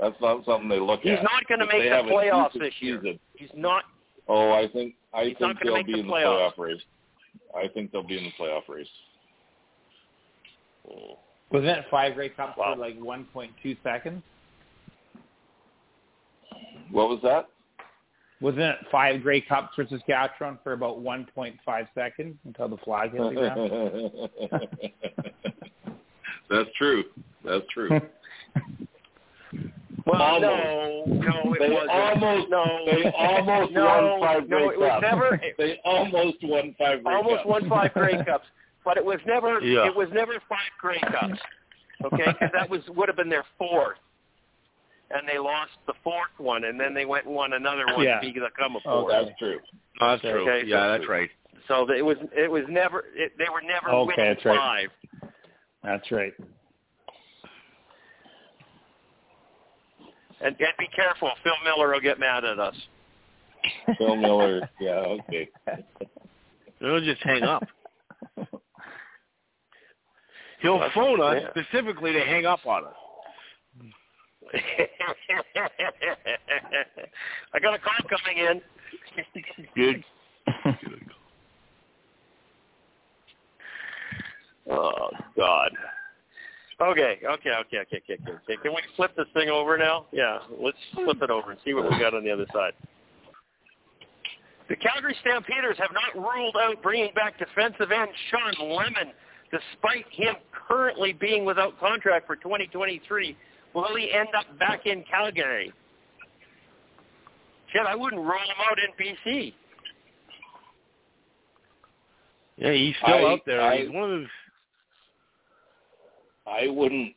that's 0.00 0.16
not 0.20 0.44
something 0.44 0.68
they 0.68 0.78
look 0.80 1.00
He's 1.00 1.12
at. 1.12 1.18
He's 1.18 1.24
not 1.24 1.46
going 1.48 1.60
to 1.60 1.66
make 1.66 1.82
they 1.82 1.88
the 1.88 1.94
have 1.96 2.04
playoffs 2.04 2.52
decent 2.52 2.62
this 2.64 2.74
year. 2.80 3.00
season- 3.02 3.20
He's 3.36 3.50
not. 3.54 3.84
Oh, 4.28 4.52
I 4.52 4.68
think 4.68 4.94
I 5.14 5.24
He's 5.24 5.36
think 5.38 5.58
gonna 5.58 5.74
they'll 5.76 5.84
be 5.84 5.92
the 5.92 5.98
in 6.00 6.06
the 6.06 6.12
playoffs. 6.12 6.52
playoff 6.54 6.58
race. 6.58 6.82
I 7.56 7.66
think 7.68 7.90
they'll 7.92 8.02
be 8.06 8.18
in 8.18 8.24
the 8.24 8.32
playoff 8.38 8.68
race. 8.68 8.86
Oh. 10.90 11.18
Wasn't 11.50 11.70
it 11.70 11.84
five 11.90 12.14
Grey 12.14 12.28
Cups 12.28 12.58
Wow. 12.58 12.74
for 12.74 12.80
like 12.80 12.98
1.2 13.00 13.76
seconds? 13.82 14.22
What 16.90 17.08
was 17.08 17.20
that? 17.22 17.48
Wasn't 18.40 18.62
it 18.62 18.76
five 18.90 19.22
Grey 19.22 19.40
Cups 19.40 19.74
for 19.74 19.86
Saskatchewan 19.88 20.58
for 20.62 20.72
about 20.74 20.98
1.5 21.02 21.88
seconds 21.94 22.36
until 22.44 22.68
the 22.68 22.76
flag 22.78 23.12
hit 23.12 23.20
the 23.22 23.34
ground? 24.50 24.80
That's 26.50 26.68
true. 26.76 27.04
That's 27.44 27.64
true. 27.72 27.88
Well, 30.08 30.22
Almost. 30.22 30.42
no, 30.42 31.04
no, 31.20 31.54
it 31.54 31.58
They 31.60 31.68
wasn't. 31.70 31.90
almost, 31.90 32.48
no, 32.50 32.64
they 32.86 33.10
almost 33.14 33.72
no, 33.72 33.84
won 33.84 34.20
five 34.20 34.48
no, 34.48 34.56
Grey 34.58 34.66
it 34.74 34.78
was 34.80 34.88
Cups. 34.88 35.02
never. 35.02 35.40
They 35.58 35.80
almost 35.84 36.36
won 36.42 36.74
five 36.78 37.04
Grey 37.04 37.14
almost 37.14 37.36
Cups. 37.36 37.46
won 37.46 37.68
five 37.68 37.92
Grey 37.92 38.24
Cups, 38.24 38.46
but 38.86 38.96
it 38.96 39.04
was 39.04 39.18
never. 39.26 39.60
Yeah. 39.60 39.86
It 39.86 39.94
was 39.94 40.08
never 40.14 40.32
five 40.48 40.70
Grey 40.80 40.98
Cups. 41.00 41.38
Okay, 42.04 42.24
because 42.26 42.50
that 42.54 42.70
was 42.70 42.80
would 42.96 43.08
have 43.08 43.16
been 43.16 43.28
their 43.28 43.44
fourth, 43.58 43.98
and 45.10 45.28
they 45.28 45.36
lost 45.38 45.72
the 45.86 45.94
fourth 46.02 46.30
one, 46.38 46.64
and 46.64 46.80
then 46.80 46.94
they 46.94 47.04
went 47.04 47.26
and 47.26 47.34
won 47.34 47.52
another 47.52 47.84
one 47.86 48.02
Yeah. 48.04 48.20
to 48.20 48.26
become 48.32 48.76
a 48.76 48.80
Oh. 48.86 49.08
That's 49.10 49.36
true. 49.38 49.58
No, 50.00 50.08
that's 50.10 50.22
true. 50.22 50.48
Okay, 50.48 50.66
yeah, 50.66 50.84
so- 50.84 50.90
that's 50.92 51.08
right. 51.08 51.30
So 51.66 51.90
it 51.92 52.02
was. 52.02 52.16
It 52.34 52.50
was 52.50 52.64
never. 52.70 53.04
It, 53.14 53.32
they 53.36 53.48
were 53.52 53.60
never 53.60 53.90
Okay, 53.90 54.14
winning 54.16 54.34
that's 54.34 54.44
right. 54.46 54.88
five. 55.20 55.30
That's 55.84 56.10
right. 56.10 56.32
And, 60.40 60.54
and 60.58 60.68
be 60.78 60.86
careful, 60.94 61.30
Phil 61.42 61.52
Miller 61.64 61.92
will 61.92 62.00
get 62.00 62.18
mad 62.20 62.44
at 62.44 62.58
us. 62.58 62.76
Phil 63.98 64.16
Miller. 64.16 64.68
Yeah. 64.80 64.90
Okay. 65.28 65.48
He'll 66.80 67.00
just 67.00 67.22
hang 67.22 67.42
up. 67.42 67.64
He'll 70.62 70.78
That's- 70.78 70.94
phone 70.94 71.20
us 71.20 71.42
yeah. 71.42 71.50
specifically 71.62 72.12
to 72.12 72.20
hang 72.20 72.46
up 72.46 72.64
on 72.66 72.84
us. 72.84 72.94
I 77.52 77.58
got 77.60 77.74
a 77.74 77.78
call 77.78 77.92
coming 78.08 78.38
in. 78.38 78.62
Good. 79.74 80.02
Oh 84.70 85.10
God. 85.36 85.70
Okay, 86.80 87.18
okay, 87.24 87.26
okay, 87.26 87.50
okay, 87.50 87.78
okay, 87.78 87.98
okay, 87.98 88.16
okay. 88.30 88.56
Can 88.62 88.72
we 88.72 88.80
flip 88.94 89.10
this 89.16 89.26
thing 89.34 89.48
over 89.48 89.76
now? 89.76 90.06
Yeah, 90.12 90.38
let's 90.60 90.78
flip 90.94 91.20
it 91.22 91.30
over 91.30 91.50
and 91.50 91.60
see 91.64 91.74
what 91.74 91.90
we 91.90 91.98
got 91.98 92.14
on 92.14 92.22
the 92.22 92.30
other 92.30 92.46
side. 92.52 92.72
The 94.68 94.76
Calgary 94.76 95.16
Stampeders 95.22 95.76
have 95.78 95.90
not 95.92 96.14
ruled 96.14 96.54
out 96.60 96.80
bringing 96.82 97.12
back 97.14 97.38
defensive 97.38 97.90
end 97.90 98.10
Shawn 98.30 98.70
Lemon, 98.70 99.12
despite 99.50 100.04
him 100.12 100.36
currently 100.68 101.14
being 101.14 101.44
without 101.44 101.78
contract 101.80 102.26
for 102.26 102.36
2023. 102.36 103.36
Will 103.74 103.96
he 103.96 104.12
end 104.12 104.28
up 104.36 104.58
back 104.58 104.86
in 104.86 105.04
Calgary? 105.10 105.72
Shit, 107.72 107.86
I 107.86 107.94
wouldn't 107.94 108.22
rule 108.22 108.30
him 108.30 108.56
out 108.70 108.78
in 108.78 108.92
BC. 109.34 109.54
Yeah, 112.56 112.72
he's 112.72 112.94
still 113.02 113.26
I- 113.26 113.32
out 113.32 113.40
there. 113.46 113.60
I- 113.62 113.78
he's 113.78 113.90
one 113.90 114.04
of 114.04 114.20
those. 114.20 114.28
I 116.48 116.68
wouldn't 116.68 117.14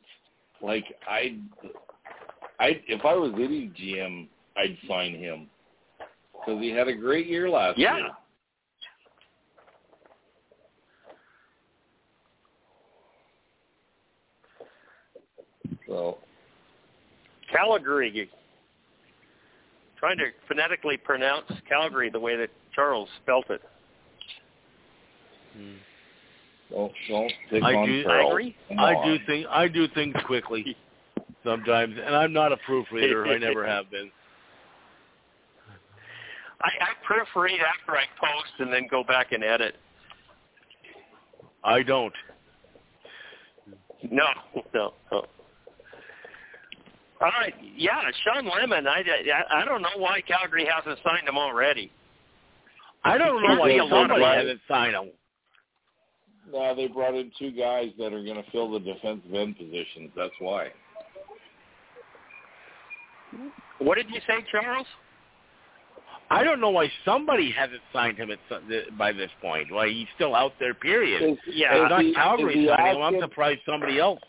like 0.60 0.84
I 1.08 1.38
I 2.60 2.80
if 2.86 3.04
I 3.04 3.14
was 3.14 3.32
any 3.34 3.72
GM, 3.78 4.28
I'd 4.56 4.76
sign 4.88 5.14
him 5.14 5.48
because 6.32 6.60
he 6.60 6.70
had 6.70 6.88
a 6.88 6.94
great 6.94 7.26
year 7.26 7.48
last 7.48 7.78
year. 7.78 7.88
Yeah. 7.88 7.96
year. 7.98 8.10
So 15.86 16.18
Calgary. 17.50 18.30
Trying 19.98 20.18
to 20.18 20.24
phonetically 20.48 20.96
pronounce 20.96 21.46
Calgary 21.68 22.10
the 22.10 22.18
way 22.18 22.36
that 22.36 22.50
Charles 22.74 23.08
spelt 23.22 23.48
it. 23.50 23.60
Hmm. 25.56 25.74
Don't 26.72 26.92
don't 27.08 27.32
pick 27.50 27.62
I 27.62 27.74
on 27.74 27.86
do- 27.86 28.02
Charles. 28.02 28.22
Calgary? 28.30 28.56
I 28.78 28.94
on. 28.94 29.06
do 29.06 29.24
think 29.26 29.46
I 29.50 29.68
do 29.68 29.86
things 29.88 30.14
quickly 30.26 30.76
sometimes, 31.44 31.96
and 32.04 32.16
I'm 32.16 32.32
not 32.32 32.52
a 32.52 32.56
proofreader. 32.58 33.26
I 33.26 33.36
never 33.38 33.66
have 33.66 33.90
been. 33.90 34.10
I, 36.62 36.68
I 36.80 36.90
proofread 37.06 37.58
after 37.58 37.92
I 37.96 38.04
post 38.18 38.52
and 38.60 38.72
then 38.72 38.86
go 38.90 39.02
back 39.04 39.32
and 39.32 39.42
edit. 39.42 39.74
I 41.64 41.82
don't. 41.82 42.14
No, 44.10 44.24
no, 44.72 44.94
no. 45.10 45.24
All 47.20 47.30
right, 47.38 47.54
yeah, 47.76 48.00
Shawn 48.24 48.46
Lemon. 48.48 48.86
I, 48.88 49.02
I 49.50 49.60
I 49.60 49.64
don't 49.64 49.82
know 49.82 49.96
why 49.96 50.20
Calgary 50.22 50.66
hasn't 50.72 50.98
signed 51.04 51.28
him 51.28 51.36
already. 51.38 51.90
I 53.04 53.18
don't 53.18 53.42
know 53.42 53.60
why 53.60 53.68
be 53.68 53.78
a 53.78 53.84
lot 53.84 54.02
somebody 54.02 54.22
of- 54.24 54.28
hasn't 54.38 54.60
signed 54.68 54.94
him. 54.94 55.10
No, 56.50 56.74
they 56.74 56.88
brought 56.88 57.14
in 57.14 57.30
two 57.38 57.52
guys 57.52 57.90
that 57.98 58.12
are 58.12 58.22
going 58.22 58.42
to 58.42 58.50
fill 58.50 58.70
the 58.72 58.80
defensive 58.80 59.32
end 59.32 59.56
positions. 59.56 60.10
That's 60.16 60.34
why. 60.38 60.72
What 63.78 63.96
did 63.96 64.10
you 64.10 64.20
say, 64.26 64.44
Charles? 64.50 64.86
I 66.30 66.42
don't 66.44 66.60
know 66.60 66.70
why 66.70 66.90
somebody 67.04 67.50
hasn't 67.50 67.82
signed 67.92 68.16
him 68.16 68.30
at 68.30 68.38
some, 68.48 68.62
by 68.96 69.12
this 69.12 69.30
point. 69.40 69.70
Why 69.70 69.88
he's 69.88 70.06
still 70.14 70.34
out 70.34 70.52
there? 70.58 70.72
Period. 70.72 71.32
Is, 71.32 71.38
Yeah, 71.46 71.84
is 71.84 71.90
Not 71.90 72.02
he- 72.02 72.14
Calgary 72.14 72.66
signing 72.66 72.96
him. 72.96 73.02
I'm 73.02 73.20
surprised 73.20 73.60
somebody 73.66 73.98
else. 73.98 74.20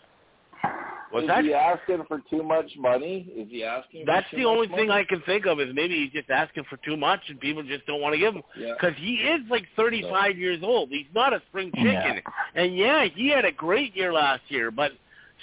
What's 1.14 1.26
is 1.26 1.28
that? 1.28 1.44
he 1.44 1.54
asking 1.54 2.04
for 2.08 2.22
too 2.28 2.42
much 2.42 2.72
money? 2.78 3.32
Is 3.36 3.48
he 3.50 3.64
asking? 3.64 4.06
That's 4.08 4.28
for 4.30 4.36
the 4.36 4.46
only 4.46 4.68
thing 4.68 4.88
money? 4.88 5.02
I 5.02 5.04
can 5.04 5.22
think 5.28 5.46
of 5.46 5.60
is 5.60 5.70
maybe 5.74 5.96
he's 5.96 6.12
just 6.12 6.32
asking 6.32 6.64
for 6.70 6.78
too 6.78 6.98
much 6.98 7.20
and 7.28 7.40
people 7.40 7.62
just 7.62 7.86
don't 7.86 8.02
want 8.02 8.14
to 8.14 8.20
give 8.20 8.34
him. 8.34 8.42
Yeah. 8.58 8.74
Because 8.74 8.98
he 8.98 9.16
is 9.18 9.42
like 9.48 9.66
35 9.76 10.40
years 10.40 10.62
old. 10.64 10.90
He's 10.90 11.06
not 11.14 11.32
a 11.32 11.42
spring 11.50 11.72
chicken. 11.76 11.92
Yeah. 11.94 12.20
And 12.56 12.76
yeah, 12.76 13.06
he 13.14 13.30
had 13.30 13.46
a 13.46 13.52
great 13.52 13.96
year 13.96 14.12
last 14.12 14.42
year, 14.48 14.72
but 14.72 14.94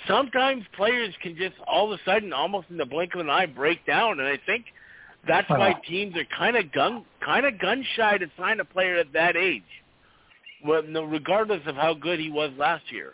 sometimes 0.08 0.64
players 0.76 1.14
can 1.22 1.36
just 1.36 1.54
all 1.68 1.92
of 1.92 2.00
a 2.00 2.02
sudden, 2.04 2.32
almost 2.32 2.66
in 2.70 2.76
the 2.76 2.86
blink 2.86 3.14
of 3.14 3.20
an 3.20 3.30
eye, 3.30 3.46
break 3.46 3.86
down. 3.86 4.18
And 4.18 4.28
I 4.28 4.40
think 4.46 4.64
that's 5.28 5.48
why 5.48 5.74
teams 5.86 6.16
are 6.16 6.26
kind 6.36 6.56
of 6.56 6.72
gun 6.72 7.04
kind 7.24 7.46
of 7.46 7.60
gun 7.60 7.84
shy 7.94 8.18
to 8.18 8.26
sign 8.36 8.58
a 8.58 8.64
player 8.64 8.96
at 8.96 9.12
that 9.12 9.36
age, 9.36 9.62
well, 10.64 10.82
no, 10.82 11.04
regardless 11.04 11.62
of 11.66 11.76
how 11.76 11.94
good 11.94 12.18
he 12.18 12.30
was 12.30 12.50
last 12.58 12.90
year. 12.90 13.12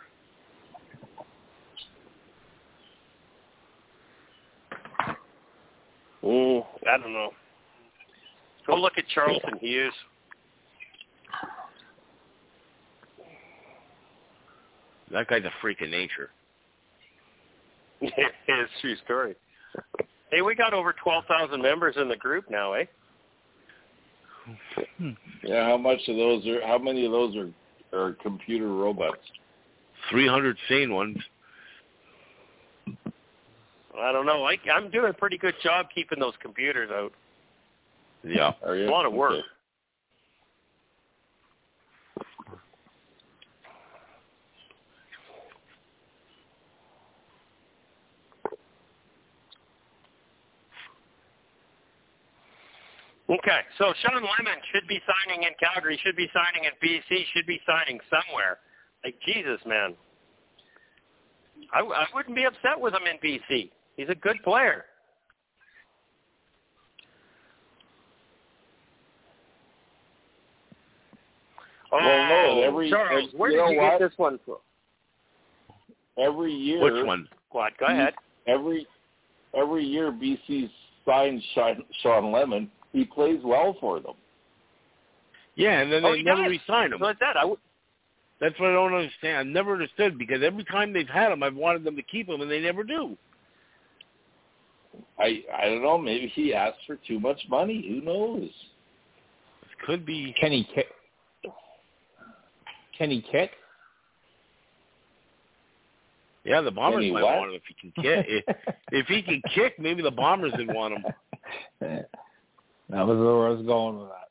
Mm, 6.23 6.65
I 6.87 6.97
don't 6.97 7.13
know. 7.13 7.29
Go 8.65 8.75
look 8.75 8.93
at 8.97 9.07
Charleston 9.13 9.57
Hughes. 9.59 9.93
That 15.11 15.27
guy's 15.27 15.43
a 15.45 15.51
freak 15.61 15.81
of 15.81 15.89
nature. 15.89 16.31
it's 18.01 18.71
true 18.81 18.95
story. 19.05 19.35
Hey, 20.31 20.41
we 20.41 20.53
got 20.55 20.73
over 20.73 20.93
12,000 20.93 21.61
members 21.61 21.95
in 21.97 22.09
the 22.09 22.17
group 22.17 22.49
now, 22.49 22.73
eh? 22.73 22.83
Yeah, 25.43 25.65
how 25.65 25.77
much 25.77 25.99
of 26.07 26.15
those 26.15 26.45
are? 26.47 26.65
How 26.65 26.77
many 26.77 27.05
of 27.05 27.11
those 27.11 27.35
are 27.35 27.49
are 27.97 28.13
computer 28.21 28.67
robots? 28.67 29.19
300 30.09 30.57
sane 30.69 30.93
ones. 30.93 31.17
I 33.99 34.11
don't 34.11 34.25
know. 34.25 34.43
I, 34.43 34.57
I'm 34.71 34.89
doing 34.91 35.09
a 35.09 35.13
pretty 35.13 35.37
good 35.37 35.55
job 35.63 35.87
keeping 35.93 36.19
those 36.19 36.33
computers 36.41 36.89
out. 36.91 37.11
Yeah. 38.23 38.53
Are 38.65 38.75
you? 38.75 38.83
It's 38.83 38.89
a 38.89 38.93
lot 38.93 39.05
of 39.05 39.13
work. 39.13 39.31
Okay. 39.33 39.43
Okay, 53.29 53.59
so 53.77 53.93
Shawn 54.01 54.23
Lemon 54.23 54.59
should 54.71 54.87
be 54.87 55.01
signing 55.03 55.43
in 55.43 55.49
Calgary, 55.59 55.99
should 56.01 56.15
be 56.15 56.29
signing 56.33 56.63
in 56.63 56.71
BC, 56.81 57.25
should 57.35 57.45
be 57.45 57.59
signing 57.67 57.99
somewhere. 58.09 58.59
Like 59.03 59.15
Jesus, 59.25 59.59
man. 59.65 59.95
I, 61.73 61.79
I 61.79 62.05
wouldn't 62.15 62.35
be 62.35 62.45
upset 62.45 62.79
with 62.79 62.93
him 62.93 63.01
in 63.03 63.17
BC. 63.17 63.69
He's 63.97 64.09
a 64.09 64.15
good 64.15 64.37
player. 64.43 64.85
Well, 71.91 72.01
Oh, 72.01 72.27
no, 72.55 72.61
every- 72.63 72.89
Charles, 72.89 73.27
every- 73.27 73.37
where 73.39 73.49
you 73.51 73.57
did 73.57 73.63
know 73.63 73.69
you 73.71 73.77
what? 73.79 73.99
get 73.99 74.09
this 74.09 74.17
one 74.17 74.39
from? 74.39 74.57
Every 76.17 76.51
year, 76.51 76.79
Which 76.81 77.05
one? 77.05 77.29
What? 77.51 77.77
Go 77.77 77.85
ahead. 77.85 78.15
every 78.45 78.87
every 79.53 79.83
year 79.83 80.11
BC 80.11 80.69
signs 81.05 81.43
Shawn, 81.53 81.83
Shawn 82.01 82.31
Lemon. 82.31 82.69
He 82.91 83.05
plays 83.05 83.41
well 83.43 83.73
for 83.75 83.99
them. 83.99 84.15
Yeah, 85.55 85.79
and 85.79 85.91
then 85.91 86.03
Oh, 86.05 86.11
they 86.11 86.17
he 86.17 86.23
never 86.23 86.43
does. 86.43 86.51
re-sign 86.51 86.91
him. 86.93 86.99
So 86.99 87.07
it's 87.07 87.19
that. 87.19 87.37
I 87.37 87.45
would, 87.45 87.59
That's 88.39 88.59
what 88.59 88.69
I 88.69 88.73
don't 88.73 88.93
understand. 88.93 89.37
I've 89.39 89.47
never 89.47 89.73
understood 89.73 90.17
because 90.17 90.43
every 90.43 90.63
time 90.65 90.93
they've 90.93 91.09
had 91.09 91.31
him, 91.31 91.41
I've 91.41 91.55
wanted 91.55 91.83
them 91.83 91.95
to 91.95 92.03
keep 92.03 92.27
him, 92.29 92.41
and 92.41 92.51
they 92.51 92.61
never 92.61 92.83
do. 92.83 93.17
I 95.19 95.43
I 95.55 95.65
don't 95.65 95.81
know. 95.81 95.97
Maybe 95.97 96.27
he 96.27 96.53
asked 96.53 96.79
for 96.85 96.97
too 97.07 97.19
much 97.19 97.39
money. 97.49 97.83
Who 97.87 98.01
knows? 98.01 98.43
It 98.43 99.85
could 99.85 100.05
be. 100.05 100.35
Kenny 100.39 100.67
kick. 100.73 100.87
Kenny 102.97 103.25
kick. 103.31 103.51
Yeah, 106.43 106.61
the 106.61 106.71
Bombers 106.71 107.01
Kenny 107.01 107.11
might 107.11 107.23
what? 107.23 107.37
want 107.37 107.51
him 107.51 107.55
if 107.57 107.63
he 107.67 107.73
can 107.73 108.03
kick. 108.03 108.25
if, 108.29 108.57
if 108.91 109.07
he 109.07 109.21
can 109.21 109.41
kick, 109.53 109.77
maybe 109.79 110.01
the 110.01 110.11
Bombers 110.11 110.53
would 110.57 110.73
want 110.73 110.93
him. 110.93 111.03
that 111.81 113.05
was 113.05 113.17
where 113.17 113.47
I 113.47 113.49
was 113.49 113.65
going 113.65 113.99
with 113.99 114.09
that. 114.09 114.27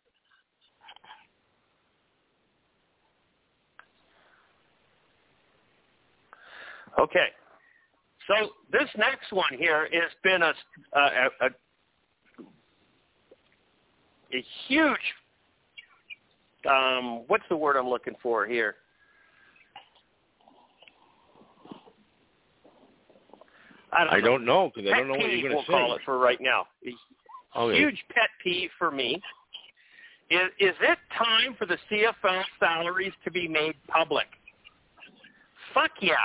Okay. 7.03 7.27
So 8.27 8.51
this 8.73 8.89
next 8.97 9.33
one 9.33 9.53
here 9.57 9.89
has 9.93 10.11
been 10.23 10.43
a 10.43 10.53
a, 10.95 11.29
a, 11.41 11.47
a 14.35 14.45
huge. 14.67 14.99
Um, 16.69 17.23
what's 17.29 17.45
the 17.49 17.57
word 17.57 17.77
I'm 17.77 17.89
looking 17.89 18.15
for 18.23 18.47
here? 18.47 18.77
I 23.93 24.05
don't, 24.05 24.15
I 24.15 24.19
know. 24.19 24.25
don't 24.25 24.45
know 24.45 24.73
because 24.75 24.91
I 24.93 24.97
don't 24.97 25.09
know 25.09 25.15
what 25.15 25.31
you're 25.31 25.43
we'll 25.43 25.53
going 25.53 25.65
to 25.65 25.71
call 25.71 25.95
it 25.95 26.03
for 26.05 26.19
right 26.19 26.39
now. 26.41 26.67
A 26.85 26.91
Okay. 27.57 27.79
Huge 27.79 28.05
pet 28.15 28.29
peeve 28.43 28.71
for 28.79 28.91
me. 28.91 29.21
Is 30.31 30.41
is 30.59 30.75
it 30.81 30.99
time 31.17 31.55
for 31.57 31.67
the 31.67 31.79
CFL 31.91 32.43
salaries 32.59 33.13
to 33.25 33.31
be 33.31 33.49
made 33.49 33.75
public? 33.89 34.27
Fuck 35.73 35.93
yeah. 36.01 36.17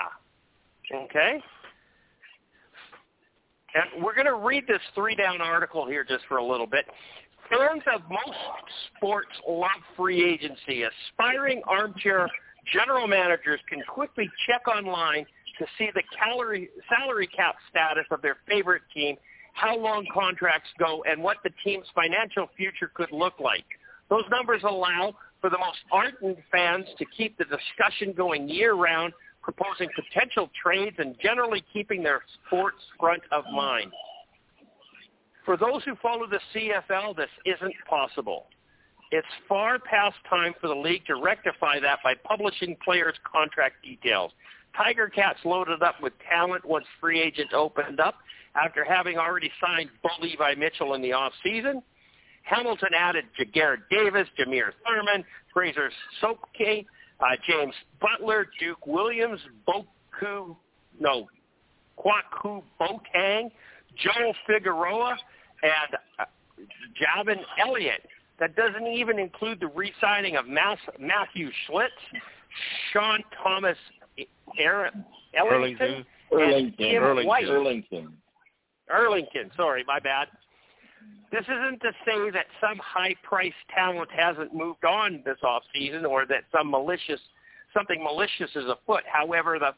Okay. 0.93 1.41
And 3.73 4.03
we're 4.03 4.15
going 4.15 4.27
to 4.27 4.35
read 4.35 4.65
this 4.67 4.81
three 4.95 5.15
down 5.15 5.41
article 5.41 5.87
here 5.87 6.03
just 6.03 6.25
for 6.27 6.37
a 6.37 6.45
little 6.45 6.67
bit. 6.67 6.85
Fans 7.49 7.83
of 7.93 8.01
most 8.09 8.37
sports 8.95 9.31
love 9.47 9.69
free 9.97 10.23
agency. 10.23 10.83
Aspiring 10.83 11.61
armchair 11.67 12.29
general 12.73 13.07
managers 13.07 13.59
can 13.67 13.81
quickly 13.87 14.29
check 14.47 14.67
online 14.67 15.25
to 15.59 15.65
see 15.77 15.89
the 15.93 16.03
calorie, 16.17 16.69
salary 16.89 17.27
cap 17.27 17.55
status 17.69 18.05
of 18.11 18.21
their 18.21 18.37
favorite 18.47 18.83
team, 18.93 19.15
how 19.53 19.77
long 19.77 20.05
contracts 20.13 20.69
go, 20.79 21.03
and 21.07 21.21
what 21.21 21.37
the 21.43 21.49
team's 21.63 21.85
financial 21.93 22.49
future 22.55 22.91
could 22.93 23.11
look 23.11 23.39
like. 23.39 23.65
Those 24.09 24.23
numbers 24.31 24.61
allow 24.63 25.13
for 25.39 25.49
the 25.49 25.57
most 25.57 25.79
ardent 25.91 26.37
fans 26.51 26.85
to 26.97 27.05
keep 27.17 27.37
the 27.37 27.45
discussion 27.45 28.13
going 28.15 28.47
year-round, 28.47 29.13
proposing 29.41 29.89
potential 29.95 30.49
trades 30.61 30.95
and 30.99 31.15
generally 31.21 31.63
keeping 31.73 32.03
their 32.03 32.21
sports 32.45 32.77
front 32.99 33.23
of 33.31 33.43
mind. 33.53 33.91
For 35.45 35.57
those 35.57 35.83
who 35.83 35.95
follow 36.01 36.27
the 36.27 36.39
CFL, 36.53 37.15
this 37.15 37.29
isn't 37.45 37.73
possible. 37.89 38.45
It's 39.11 39.27
far 39.49 39.79
past 39.79 40.15
time 40.29 40.53
for 40.61 40.67
the 40.67 40.75
league 40.75 41.05
to 41.07 41.15
rectify 41.15 41.79
that 41.81 41.99
by 42.03 42.13
publishing 42.23 42.77
players' 42.83 43.15
contract 43.29 43.83
details. 43.83 44.31
Tiger 44.77 45.09
Cats 45.09 45.39
loaded 45.43 45.83
up 45.83 46.01
with 46.01 46.13
talent 46.29 46.63
once 46.63 46.85
free 46.99 47.19
agent 47.19 47.51
opened 47.53 47.99
up 47.99 48.15
after 48.55 48.85
having 48.85 49.17
already 49.17 49.51
signed 49.59 49.89
Bo 50.01 50.09
Levi 50.21 50.55
Mitchell 50.55 50.93
in 50.93 51.01
the 51.01 51.09
offseason. 51.09 51.81
Hamilton 52.43 52.89
added 52.97 53.25
Jaguar 53.37 53.77
Davis, 53.89 54.27
Jameer 54.39 54.71
Thurman, 54.85 55.25
Fraser 55.53 55.91
Soke, 56.21 56.47
uh, 57.21 57.35
James 57.47 57.73
Butler, 57.99 58.47
Duke 58.59 58.85
Williams, 58.87 59.39
Boku, 59.67 60.55
no, 60.99 61.27
Kwaku 61.97 62.63
Botang, 62.79 63.51
Joel 63.97 64.33
Figueroa, 64.47 65.17
and 65.63 65.97
uh, 66.19 66.25
Javin 66.99 67.39
Elliott. 67.59 68.07
That 68.39 68.55
doesn't 68.55 68.87
even 68.87 69.19
include 69.19 69.59
the 69.59 69.67
re-signing 69.67 70.35
of 70.35 70.47
Mas- 70.47 70.79
Matthew 70.99 71.51
Shiltz, 71.69 71.89
Sean 72.91 73.19
Thomas 73.43 73.77
Aaron, 74.57 75.05
Ellington, 75.35 76.05
Erlington. 76.33 76.79
Erlington. 76.79 77.25
White. 77.25 77.45
Erlington. 77.45 78.07
Erlington, 78.91 79.55
sorry, 79.55 79.83
my 79.87 79.99
bad. 79.99 80.27
This 81.31 81.43
isn't 81.43 81.79
to 81.81 81.91
say 82.05 82.29
that 82.31 82.45
some 82.59 82.77
high-priced 82.83 83.55
talent 83.73 84.09
hasn't 84.11 84.53
moved 84.53 84.83
on 84.83 85.21
this 85.23 85.37
off 85.43 85.63
season 85.73 86.05
or 86.05 86.25
that 86.25 86.43
some 86.51 86.69
malicious 86.69 87.19
something 87.73 88.03
malicious 88.03 88.49
is 88.55 88.65
afoot. 88.67 89.03
However, 89.11 89.57
the 89.57 89.71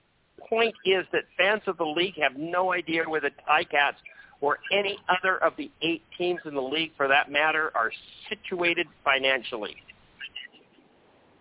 point 0.49 0.73
is 0.83 1.05
that 1.11 1.23
fans 1.37 1.61
of 1.67 1.77
the 1.77 1.85
league 1.85 2.15
have 2.19 2.35
no 2.35 2.73
idea 2.73 3.03
where 3.07 3.21
the 3.21 3.29
Ticats 3.47 3.93
or 4.41 4.57
any 4.71 4.97
other 5.07 5.37
of 5.43 5.53
the 5.57 5.71
eight 5.81 6.01
teams 6.17 6.39
in 6.45 6.53
the 6.53 6.61
league, 6.61 6.91
for 6.97 7.07
that 7.07 7.31
matter, 7.31 7.71
are 7.75 7.91
situated 8.29 8.87
financially. 9.03 9.75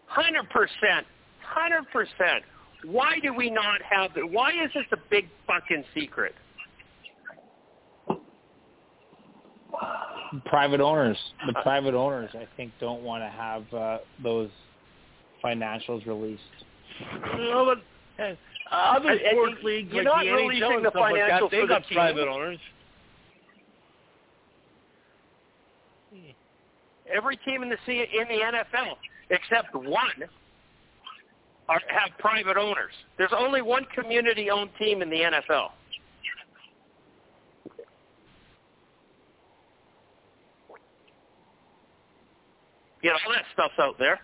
Hundred 0.06 0.48
percent, 0.50 1.06
hundred 1.40 1.84
percent. 1.90 2.44
Why 2.84 3.18
do 3.20 3.34
we 3.34 3.50
not 3.50 3.80
have 3.82 4.12
the? 4.14 4.26
Why 4.26 4.50
is 4.50 4.70
this 4.74 4.84
a 4.92 4.98
big 5.10 5.28
fucking 5.46 5.84
secret? 5.94 6.34
Private 10.46 10.80
owners, 10.80 11.16
the 11.46 11.52
private 11.62 11.94
owners, 11.94 12.30
I 12.34 12.46
think, 12.56 12.72
don't 12.80 13.02
want 13.02 13.22
to 13.22 13.28
have 13.28 13.74
uh, 13.74 13.98
those 14.22 14.50
financials 15.44 16.06
released. 16.06 16.40
No, 17.36 17.64
but 17.74 18.22
uh, 18.24 18.34
other 18.70 19.10
And- 19.10 19.20
and 19.20 19.30
sports 19.32 19.54
you- 19.62 19.66
leagues 19.68 19.92
you're 19.92 20.04
like 20.04 20.14
not 20.14 20.24
the 20.24 20.30
releasing 20.32 20.62
NHL 20.62 20.76
and 20.76 20.84
the 20.84 20.90
stuff 20.90 21.00
like 21.00 21.14
that, 21.14 21.30
financials 21.42 21.50
they 21.50 21.60
for 21.60 21.66
the 21.66 21.74
got 21.74 21.86
team. 21.88 21.96
private 21.96 22.28
owners. 22.28 22.58
Every 27.12 27.36
team 27.38 27.62
in 27.62 27.68
the 27.68 27.76
C 27.84 27.98
in 28.00 28.28
the 28.28 28.42
NFL 28.42 28.96
except 29.30 29.74
one 29.74 30.24
are, 31.68 31.80
have 31.88 32.10
private 32.18 32.56
owners. 32.56 32.92
There's 33.18 33.32
only 33.36 33.62
one 33.62 33.84
community-owned 33.94 34.70
team 34.78 35.02
in 35.02 35.10
the 35.10 35.16
NFL. 35.20 35.70
You 43.02 43.10
know, 43.10 43.16
all 43.26 43.32
that 43.32 43.44
stuff's 43.52 43.74
out 43.78 43.98
there. 43.98 44.20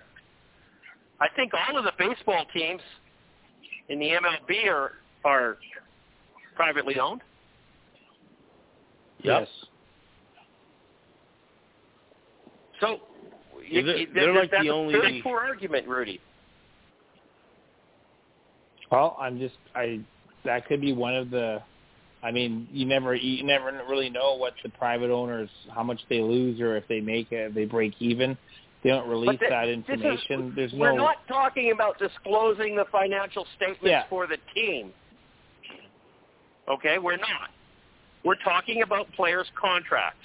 I 1.20 1.26
think 1.34 1.52
all 1.52 1.76
of 1.76 1.84
the 1.84 1.92
baseball 1.98 2.44
teams 2.54 2.80
in 3.88 3.98
the 3.98 4.06
MLB 4.10 4.68
are 4.68 4.92
are 5.24 5.58
privately 6.54 6.98
owned. 7.00 7.22
Yep. 9.22 9.40
Yes. 9.40 9.48
So 12.80 13.00
you, 13.66 13.80
Is 13.80 13.88
it- 13.88 13.98
you- 14.00 14.06
they're 14.14 14.32
that- 14.32 14.38
like 14.38 14.50
that's 14.52 14.62
the 14.62 14.68
a 14.70 14.74
only- 14.74 14.94
very 14.94 15.20
poor 15.22 15.40
argument, 15.40 15.88
Rudy. 15.88 16.20
Well, 18.92 19.16
I'm 19.20 19.38
just 19.40 19.56
I 19.74 20.00
that 20.44 20.66
could 20.66 20.80
be 20.80 20.92
one 20.92 21.14
of 21.14 21.30
the. 21.30 21.60
I 22.22 22.30
mean, 22.32 22.68
you 22.72 22.84
never 22.86 23.14
you 23.14 23.44
never 23.44 23.72
really 23.88 24.08
know 24.10 24.34
what 24.34 24.54
the 24.62 24.68
private 24.70 25.10
owners 25.10 25.50
how 25.74 25.82
much 25.82 26.00
they 26.08 26.20
lose 26.20 26.60
or 26.60 26.76
if 26.76 26.86
they 26.88 27.00
make 27.00 27.32
it, 27.32 27.48
if 27.48 27.54
they 27.54 27.64
break 27.64 27.94
even. 28.00 28.36
They 28.82 28.90
don't 28.90 29.08
release 29.08 29.38
But 29.40 29.50
that 29.50 29.64
th- 29.64 29.86
this 29.86 29.96
is- 29.96 30.00
information. 30.04 30.52
There's 30.54 30.72
We're 30.72 30.92
no. 30.92 31.04
not 31.04 31.26
talking 31.26 31.72
about 31.72 31.98
disclosing 31.98 32.76
the 32.76 32.84
financial 32.86 33.44
statements 33.56 33.82
Yeah. 33.82 34.04
for 34.08 34.26
the 34.26 34.36
team. 34.54 34.92
Okay, 36.68 36.98
we're 36.98 37.16
not. 37.16 37.50
We're 38.24 38.36
talking 38.36 38.82
about 38.82 39.10
players' 39.12 39.50
contracts. 39.54 40.24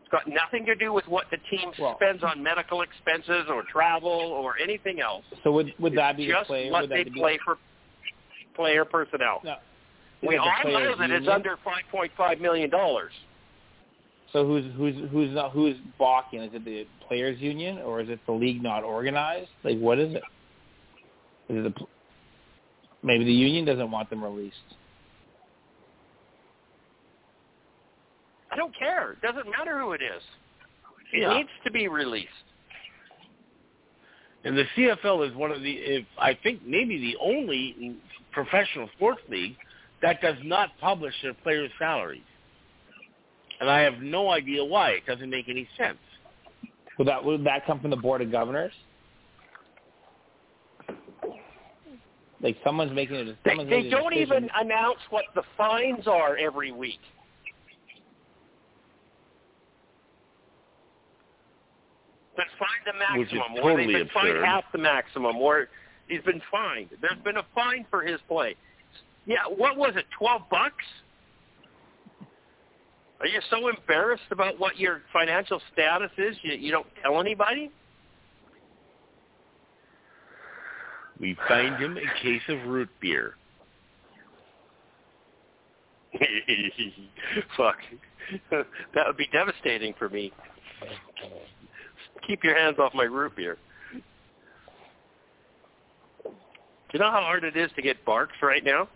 It's 0.00 0.08
got 0.10 0.26
nothing 0.28 0.64
to 0.66 0.74
do 0.76 0.92
with 0.92 1.06
what 1.08 1.28
the 1.30 1.38
team 1.50 1.72
Well- 1.78 1.96
spends 1.96 2.22
on 2.22 2.42
medical 2.42 2.82
expenses 2.82 3.48
or 3.48 3.64
travel 3.64 4.10
or 4.10 4.56
anything 4.58 5.00
else. 5.00 5.24
so 5.42 5.50
would 5.52 5.74
would 5.78 5.94
that 5.94 6.16
be 6.16 6.26
the 6.26 6.32
just 6.32 6.46
player? 6.46 6.70
what 6.70 6.88
they 6.88 7.04
play 7.04 7.38
for 7.38 7.58
player 8.54 8.84
personnel. 8.84 9.40
No. 9.42 9.56
We 10.22 10.36
the 10.36 10.40
all 10.42 10.64
know 10.64 10.94
that 10.94 11.10
it's 11.10 11.28
under 11.28 11.56
$5.5 11.58 12.40
million. 12.40 12.70
So 14.36 14.46
who's 14.46 14.66
who's 14.76 14.94
who's 15.10 15.34
not 15.34 15.52
who's 15.52 15.76
balking? 15.98 16.42
Is 16.42 16.50
it 16.52 16.62
the 16.62 16.86
players' 17.08 17.40
union 17.40 17.78
or 17.78 18.02
is 18.02 18.10
it 18.10 18.20
the 18.26 18.32
league 18.32 18.62
not 18.62 18.84
organized? 18.84 19.48
Like 19.64 19.78
what 19.78 19.98
is 19.98 20.12
it? 20.14 20.22
Is 21.48 21.64
it 21.64 21.74
the 21.74 21.86
maybe 23.02 23.24
the 23.24 23.32
union 23.32 23.64
doesn't 23.64 23.90
want 23.90 24.10
them 24.10 24.22
released? 24.22 24.56
I 28.52 28.56
don't 28.56 28.76
care. 28.78 29.12
It 29.12 29.22
doesn't 29.22 29.48
matter 29.50 29.80
who 29.80 29.92
it 29.92 30.02
is. 30.02 30.22
It 31.14 31.22
Yeah. 31.22 31.32
needs 31.32 31.48
to 31.64 31.70
be 31.70 31.88
released. 31.88 32.28
And 34.44 34.54
the 34.54 34.66
CFL 34.76 35.30
is 35.30 35.34
one 35.34 35.50
of 35.50 35.62
the, 35.62 35.72
if 35.72 36.04
I 36.18 36.34
think 36.34 36.60
maybe 36.62 36.98
the 36.98 37.16
only 37.22 37.96
professional 38.32 38.90
sports 38.96 39.22
league 39.30 39.56
that 40.02 40.20
does 40.20 40.36
not 40.44 40.76
publish 40.78 41.14
their 41.22 41.32
players' 41.32 41.72
salaries. 41.78 42.20
And 43.60 43.70
I 43.70 43.80
have 43.80 44.00
no 44.00 44.30
idea 44.30 44.64
why. 44.64 44.90
It 44.90 45.06
doesn't 45.06 45.30
make 45.30 45.48
any 45.48 45.68
sense. 45.78 45.98
Would 46.98 47.08
that 47.08 47.24
would 47.24 47.44
that 47.44 47.66
come 47.66 47.80
from 47.80 47.90
the 47.90 47.96
board 47.96 48.22
of 48.22 48.30
governors? 48.30 48.72
Like 52.40 52.56
someone's 52.64 52.92
making 52.94 53.16
a 53.16 53.24
They, 53.24 53.36
someone's 53.48 53.70
they 53.70 53.76
making 53.76 53.90
don't 53.90 54.12
decision. 54.12 54.44
even 54.44 54.50
announce 54.54 54.98
what 55.10 55.24
the 55.34 55.42
fines 55.56 56.06
are 56.06 56.36
every 56.36 56.70
week. 56.72 57.00
Been 62.36 62.44
fined 62.58 62.84
the 62.84 63.18
Which 63.18 63.28
is 63.32 63.38
maximum, 63.38 63.64
or 63.64 63.76
they've 63.78 63.86
been 63.88 64.08
fined 64.12 64.28
absurd. 64.28 64.44
half 64.44 64.64
the 64.72 64.78
maximum, 64.78 65.36
or 65.36 65.68
he's 66.06 66.20
been 66.22 66.42
fined. 66.50 66.90
There's 67.00 67.18
been 67.24 67.38
a 67.38 67.46
fine 67.54 67.86
for 67.90 68.02
his 68.02 68.20
play. 68.28 68.54
Yeah, 69.24 69.38
what 69.48 69.76
was 69.78 69.94
it? 69.96 70.04
Twelve 70.18 70.42
bucks? 70.50 70.84
Are 73.20 73.26
you 73.26 73.40
so 73.50 73.68
embarrassed 73.68 74.24
about 74.30 74.58
what 74.58 74.78
your 74.78 75.02
financial 75.12 75.60
status 75.72 76.10
is? 76.18 76.36
You, 76.42 76.54
you 76.54 76.70
don't 76.70 76.86
tell 77.02 77.18
anybody? 77.18 77.70
We 81.18 81.36
find 81.48 81.76
him 81.76 81.96
a 81.96 82.22
case 82.22 82.42
of 82.48 82.68
root 82.68 82.90
beer. 83.00 83.34
Fuck. 87.56 87.76
that 88.50 89.06
would 89.06 89.16
be 89.16 89.28
devastating 89.32 89.94
for 89.98 90.10
me. 90.10 90.32
Keep 92.26 92.44
your 92.44 92.58
hands 92.58 92.76
off 92.78 92.92
my 92.94 93.04
root 93.04 93.34
beer. 93.36 93.56
Do 96.24 96.32
you 96.92 97.00
know 97.00 97.10
how 97.10 97.22
hard 97.22 97.44
it 97.44 97.56
is 97.56 97.70
to 97.76 97.82
get 97.82 98.04
Barq's 98.04 98.42
right 98.42 98.64
now? 98.64 98.88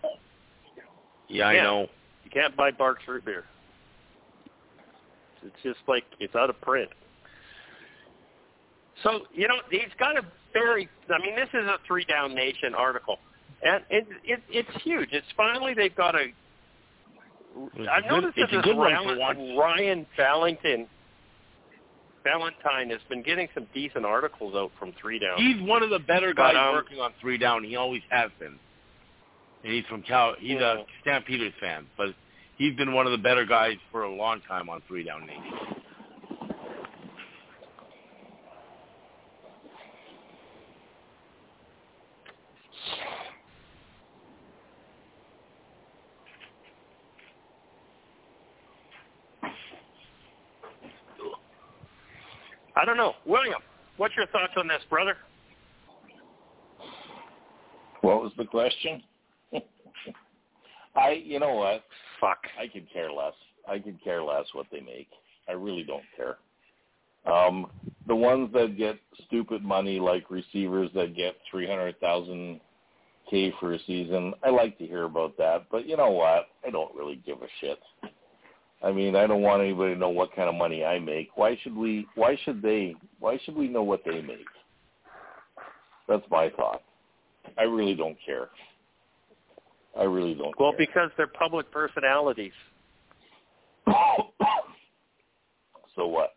Yeah, 1.27 1.45
I 1.47 1.55
know. 1.55 1.87
You 2.23 2.31
can't 2.31 2.55
buy 2.55 2.71
Barq's 2.71 3.07
root 3.07 3.25
beer. 3.25 3.45
It's 5.45 5.55
just 5.63 5.79
like 5.87 6.03
it's 6.19 6.35
out 6.35 6.49
of 6.49 6.59
print. 6.61 6.89
So 9.03 9.21
you 9.33 9.47
know 9.47 9.55
he's 9.69 9.81
got 9.99 10.17
a 10.17 10.21
very. 10.53 10.87
I 11.09 11.17
mean, 11.21 11.35
this 11.35 11.49
is 11.53 11.65
a 11.67 11.77
three 11.87 12.05
down 12.05 12.35
nation 12.35 12.75
article, 12.75 13.17
and 13.63 13.83
it, 13.89 14.07
it 14.23 14.39
it's 14.49 14.83
huge. 14.83 15.09
It's 15.11 15.25
finally 15.35 15.73
they've 15.73 15.95
got 15.95 16.15
a. 16.15 16.25
It's 17.75 17.89
I've 17.91 18.05
a 18.05 18.09
good- 18.09 18.15
noticed 18.21 18.37
it's 18.37 18.51
that 18.51 18.57
this 18.57 18.65
good 18.65 18.77
Ryan, 18.79 19.17
once. 19.19 19.39
Ryan 19.57 20.05
Valentine 20.15 20.87
Valentine 22.23 22.89
has 22.91 22.99
been 23.09 23.23
getting 23.23 23.47
some 23.55 23.65
decent 23.73 24.05
articles 24.05 24.53
out 24.55 24.71
from 24.77 24.93
three 25.01 25.17
down. 25.19 25.37
He's 25.37 25.59
one 25.67 25.81
of 25.81 25.89
the 25.89 25.99
better 25.99 26.33
guys 26.33 26.53
But, 26.53 26.59
um, 26.67 26.75
working 26.75 26.99
on 26.99 27.11
three 27.19 27.37
down. 27.37 27.63
He 27.63 27.75
always 27.75 28.03
has 28.09 28.29
been. 28.39 28.59
And 29.63 29.73
he's 29.73 29.85
from 29.85 30.03
Cal. 30.03 30.35
He's 30.39 30.59
Yeah. 30.59 30.79
a 30.81 30.85
Stampeders 31.01 31.53
fan, 31.59 31.87
but 31.97 32.13
he's 32.61 32.75
been 32.75 32.93
one 32.93 33.07
of 33.07 33.11
the 33.11 33.17
better 33.17 33.43
guys 33.43 33.77
for 33.91 34.03
a 34.03 34.13
long 34.13 34.39
time 34.47 34.69
on 34.69 34.83
three 34.87 35.03
down 35.03 35.25
nation. 35.25 35.41
I 52.75 52.85
don't 52.85 52.97
know, 52.97 53.13
William. 53.25 53.59
What's 53.97 54.15
your 54.15 54.27
thoughts 54.27 54.53
on 54.57 54.67
this, 54.67 54.81
brother? 54.89 55.15
What 58.01 58.21
was 58.21 58.31
the 58.37 58.45
question? 58.45 59.03
I, 60.95 61.11
you 61.11 61.39
know 61.39 61.53
what? 61.55 61.83
Fuck. 62.19 62.39
I 62.59 62.67
could 62.67 62.91
care 62.91 63.11
less. 63.11 63.33
I 63.67 63.79
could 63.79 64.03
care 64.03 64.23
less 64.23 64.45
what 64.53 64.67
they 64.71 64.81
make. 64.81 65.07
I 65.47 65.53
really 65.53 65.83
don't 65.83 66.03
care. 66.15 66.37
Um, 67.31 67.67
the 68.07 68.15
ones 68.15 68.51
that 68.53 68.77
get 68.77 68.97
stupid 69.27 69.63
money, 69.63 69.99
like 69.99 70.31
receivers 70.31 70.89
that 70.95 71.15
get 71.15 71.35
three 71.49 71.67
hundred 71.67 71.99
thousand 71.99 72.59
k 73.29 73.53
for 73.59 73.73
a 73.73 73.79
season, 73.85 74.33
I 74.43 74.49
like 74.49 74.77
to 74.79 74.87
hear 74.87 75.03
about 75.03 75.37
that. 75.37 75.67
But 75.71 75.87
you 75.87 75.97
know 75.97 76.09
what? 76.09 76.47
I 76.65 76.71
don't 76.71 76.95
really 76.95 77.21
give 77.25 77.37
a 77.41 77.47
shit. 77.59 77.79
I 78.83 78.91
mean, 78.91 79.15
I 79.15 79.27
don't 79.27 79.43
want 79.43 79.61
anybody 79.61 79.93
to 79.93 79.99
know 79.99 80.09
what 80.09 80.35
kind 80.35 80.49
of 80.49 80.55
money 80.55 80.83
I 80.83 80.97
make. 80.97 81.29
Why 81.35 81.57
should 81.61 81.75
we? 81.75 82.07
Why 82.15 82.37
should 82.43 82.61
they? 82.61 82.95
Why 83.19 83.39
should 83.45 83.55
we 83.55 83.67
know 83.67 83.83
what 83.83 84.01
they 84.03 84.21
make? 84.21 84.45
That's 86.07 86.25
my 86.31 86.49
thought. 86.49 86.81
I 87.57 87.63
really 87.63 87.93
don't 87.93 88.17
care. 88.25 88.49
I 89.99 90.03
really 90.03 90.33
don't. 90.33 90.57
Well, 90.59 90.71
care. 90.71 90.87
because 90.87 91.11
they're 91.17 91.27
public 91.27 91.71
personalities. 91.71 92.53
so 95.95 96.07
what? 96.07 96.35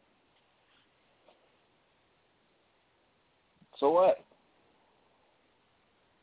So 3.79 3.91
what? 3.91 4.25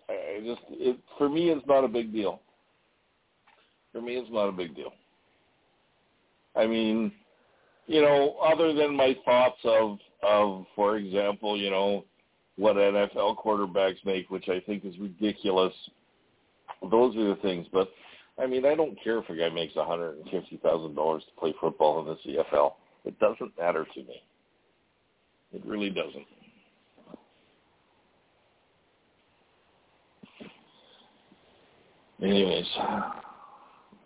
I 0.10 0.14
I 0.14 0.40
just 0.44 0.62
it 0.72 0.98
for 1.18 1.30
me 1.30 1.49
it's 1.49 1.66
not 1.68 1.84
a 1.84 1.88
big 1.88 2.12
deal. 2.12 2.41
For 3.91 4.02
me 4.02 4.16
it's 4.16 4.32
not 4.32 4.48
a 4.48 4.52
big 4.52 4.76
deal. 4.76 4.94
I 6.56 6.68
mean, 6.68 7.12
you 7.88 8.02
know, 8.02 8.36
other 8.44 8.74
than 8.74 8.95
my 8.95 9.16
thoughts 9.26 9.60
of 9.64 9.99
of 10.24 10.66
for 10.76 10.98
example, 10.98 11.58
you 11.58 11.70
know, 11.70 12.06
what 12.58 12.76
NFL 12.76 13.38
quarterbacks 13.38 14.03
make, 14.06 14.30
which 14.30 14.49
I 14.49 14.60
think 14.62 14.86
is 14.86 14.98
ridiculous. 14.98 15.74
Those 16.89 17.15
are 17.15 17.35
the 17.35 17.39
things, 17.41 17.68
but 17.72 17.89
I 18.41 18.48
mean, 18.48 18.65
I 18.65 18.76
don't 18.76 18.98
care 19.03 19.19
if 19.19 19.30
a 19.30 19.35
guy 19.35 19.49
makes 19.49 19.76
one 19.76 19.88
hundred 19.88 20.18
and 20.18 20.30
fifty 20.30 20.57
thousand 20.57 20.95
dollars 20.95 21.23
to 21.26 21.39
play 21.39 21.53
football 21.60 21.99
in 21.99 22.06
the 22.07 22.18
CFL. 22.26 22.73
It 23.06 23.19
doesn't 23.19 23.57
matter 23.57 23.85
to 23.93 23.99
me. 24.03 24.22
It 25.53 25.65
really 25.65 25.89
doesn't. 25.89 26.26
Anyways, 32.22 32.65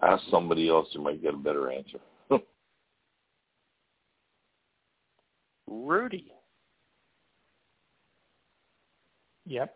ask 0.02 0.24
somebody 0.32 0.70
else. 0.70 0.88
You 0.92 1.02
might 1.02 1.22
get 1.22 1.34
a 1.34 1.38
better 1.38 1.70
answer. 1.72 2.00
Rudy. 5.68 6.32
Yep. 9.46 9.76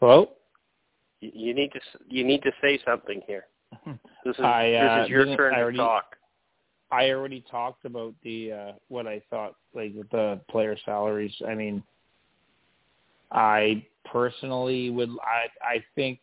Hello. 0.00 0.30
You, 1.20 1.30
you 1.34 1.54
need 1.54 1.72
to 1.72 1.78
s- 1.78 2.02
you 2.08 2.24
need 2.24 2.42
to 2.42 2.52
say 2.60 2.78
something 2.84 3.20
here. 3.26 3.46
This 4.24 4.36
is 4.36 4.44
I, 4.44 4.72
uh, 4.74 4.96
this 4.98 5.04
is 5.06 5.10
your 5.10 5.36
turn 5.36 5.54
I 5.54 5.56
to 5.58 5.62
already- 5.62 5.78
talk. 5.78 6.16
I 6.92 7.10
already 7.10 7.44
talked 7.50 7.84
about 7.84 8.14
the 8.24 8.52
uh 8.52 8.72
what 8.88 9.06
I 9.06 9.22
thought 9.30 9.54
like 9.74 9.92
with 9.94 10.10
the 10.10 10.40
player 10.50 10.76
salaries. 10.84 11.32
I 11.46 11.54
mean 11.54 11.82
I 13.30 13.86
personally 14.04 14.90
would 14.90 15.08
I 15.22 15.46
I 15.64 15.84
think 15.94 16.18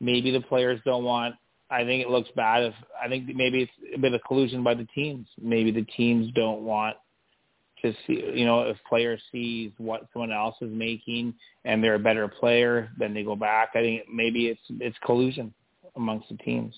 maybe 0.00 0.30
the 0.30 0.42
players 0.42 0.78
don't 0.84 1.04
want 1.04 1.36
I 1.70 1.84
think 1.84 2.02
it 2.04 2.10
looks 2.10 2.28
bad 2.36 2.64
if 2.64 2.74
I 3.02 3.08
think 3.08 3.34
maybe 3.34 3.62
it's 3.62 3.72
a 3.94 3.98
bit 3.98 4.12
of 4.12 4.20
collusion 4.28 4.62
by 4.62 4.74
the 4.74 4.86
teams. 4.94 5.26
Maybe 5.40 5.70
the 5.70 5.82
teams 5.96 6.30
don't 6.34 6.62
want 6.62 6.96
to 7.82 7.92
see 8.06 8.22
you 8.34 8.44
know, 8.44 8.62
if 8.62 8.76
players 8.88 9.20
sees 9.30 9.72
what 9.78 10.06
someone 10.12 10.32
else 10.32 10.56
is 10.60 10.70
making 10.72 11.34
and 11.64 11.82
they're 11.82 11.94
a 11.94 11.98
better 11.98 12.28
player, 12.28 12.90
then 12.98 13.14
they 13.14 13.22
go 13.22 13.36
back. 13.36 13.70
I 13.74 13.80
think 13.80 14.02
maybe 14.12 14.46
it's 14.46 14.60
it's 14.80 14.96
collusion 15.04 15.52
amongst 15.94 16.28
the 16.28 16.36
teams. 16.36 16.74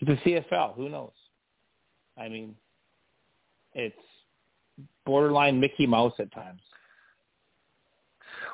The 0.00 0.16
CFL. 0.16 0.74
Who 0.76 0.88
knows? 0.88 1.12
I 2.18 2.28
mean, 2.28 2.54
it's 3.74 3.96
borderline 5.06 5.60
Mickey 5.60 5.86
Mouse 5.86 6.14
at 6.18 6.32
times. 6.32 6.60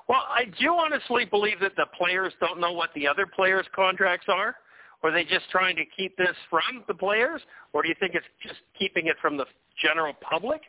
Well, 0.09 0.25
I 0.29 0.45
do 0.61 0.75
honestly 0.75 1.25
believe 1.25 1.61
that 1.61 1.77
the 1.77 1.87
players 1.97 2.33
don't 2.41 2.61
know 2.61 2.73
what 2.73 2.91
the 2.95 3.07
other 3.07 3.27
players' 3.27 3.67
contracts 3.75 4.27
are. 4.29 4.57
Are 5.03 5.13
they 5.13 5.25
just 5.25 5.49
trying 5.51 5.77
to 5.77 5.85
keep 5.97 6.17
this 6.17 6.35
from 6.51 6.85
the 6.89 6.95
players? 6.95 7.41
Or 7.73 7.83
do 7.83 7.89
you 7.89 7.95
think 8.01 8.15
it's 8.15 8.27
just 8.43 8.61
keeping 8.79 9.07
it 9.07 9.17
from 9.21 9.37
the 9.37 9.47
general 9.83 10.13
public? 10.15 10.63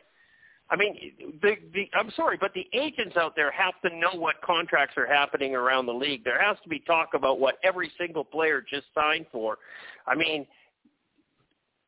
I 0.70 0.76
mean, 0.76 0.96
the, 1.42 1.56
the, 1.74 1.88
I'm 1.94 2.10
sorry, 2.16 2.38
but 2.40 2.52
the 2.54 2.66
agents 2.72 3.16
out 3.16 3.36
there 3.36 3.50
have 3.50 3.74
to 3.84 3.94
know 3.94 4.18
what 4.18 4.36
contracts 4.42 4.96
are 4.96 5.06
happening 5.06 5.54
around 5.54 5.86
the 5.86 5.92
league. 5.92 6.24
There 6.24 6.40
has 6.40 6.56
to 6.62 6.68
be 6.68 6.78
talk 6.80 7.10
about 7.14 7.40
what 7.40 7.56
every 7.62 7.90
single 7.98 8.24
player 8.24 8.64
just 8.66 8.86
signed 8.94 9.26
for. 9.30 9.58
I 10.06 10.14
mean, 10.14 10.46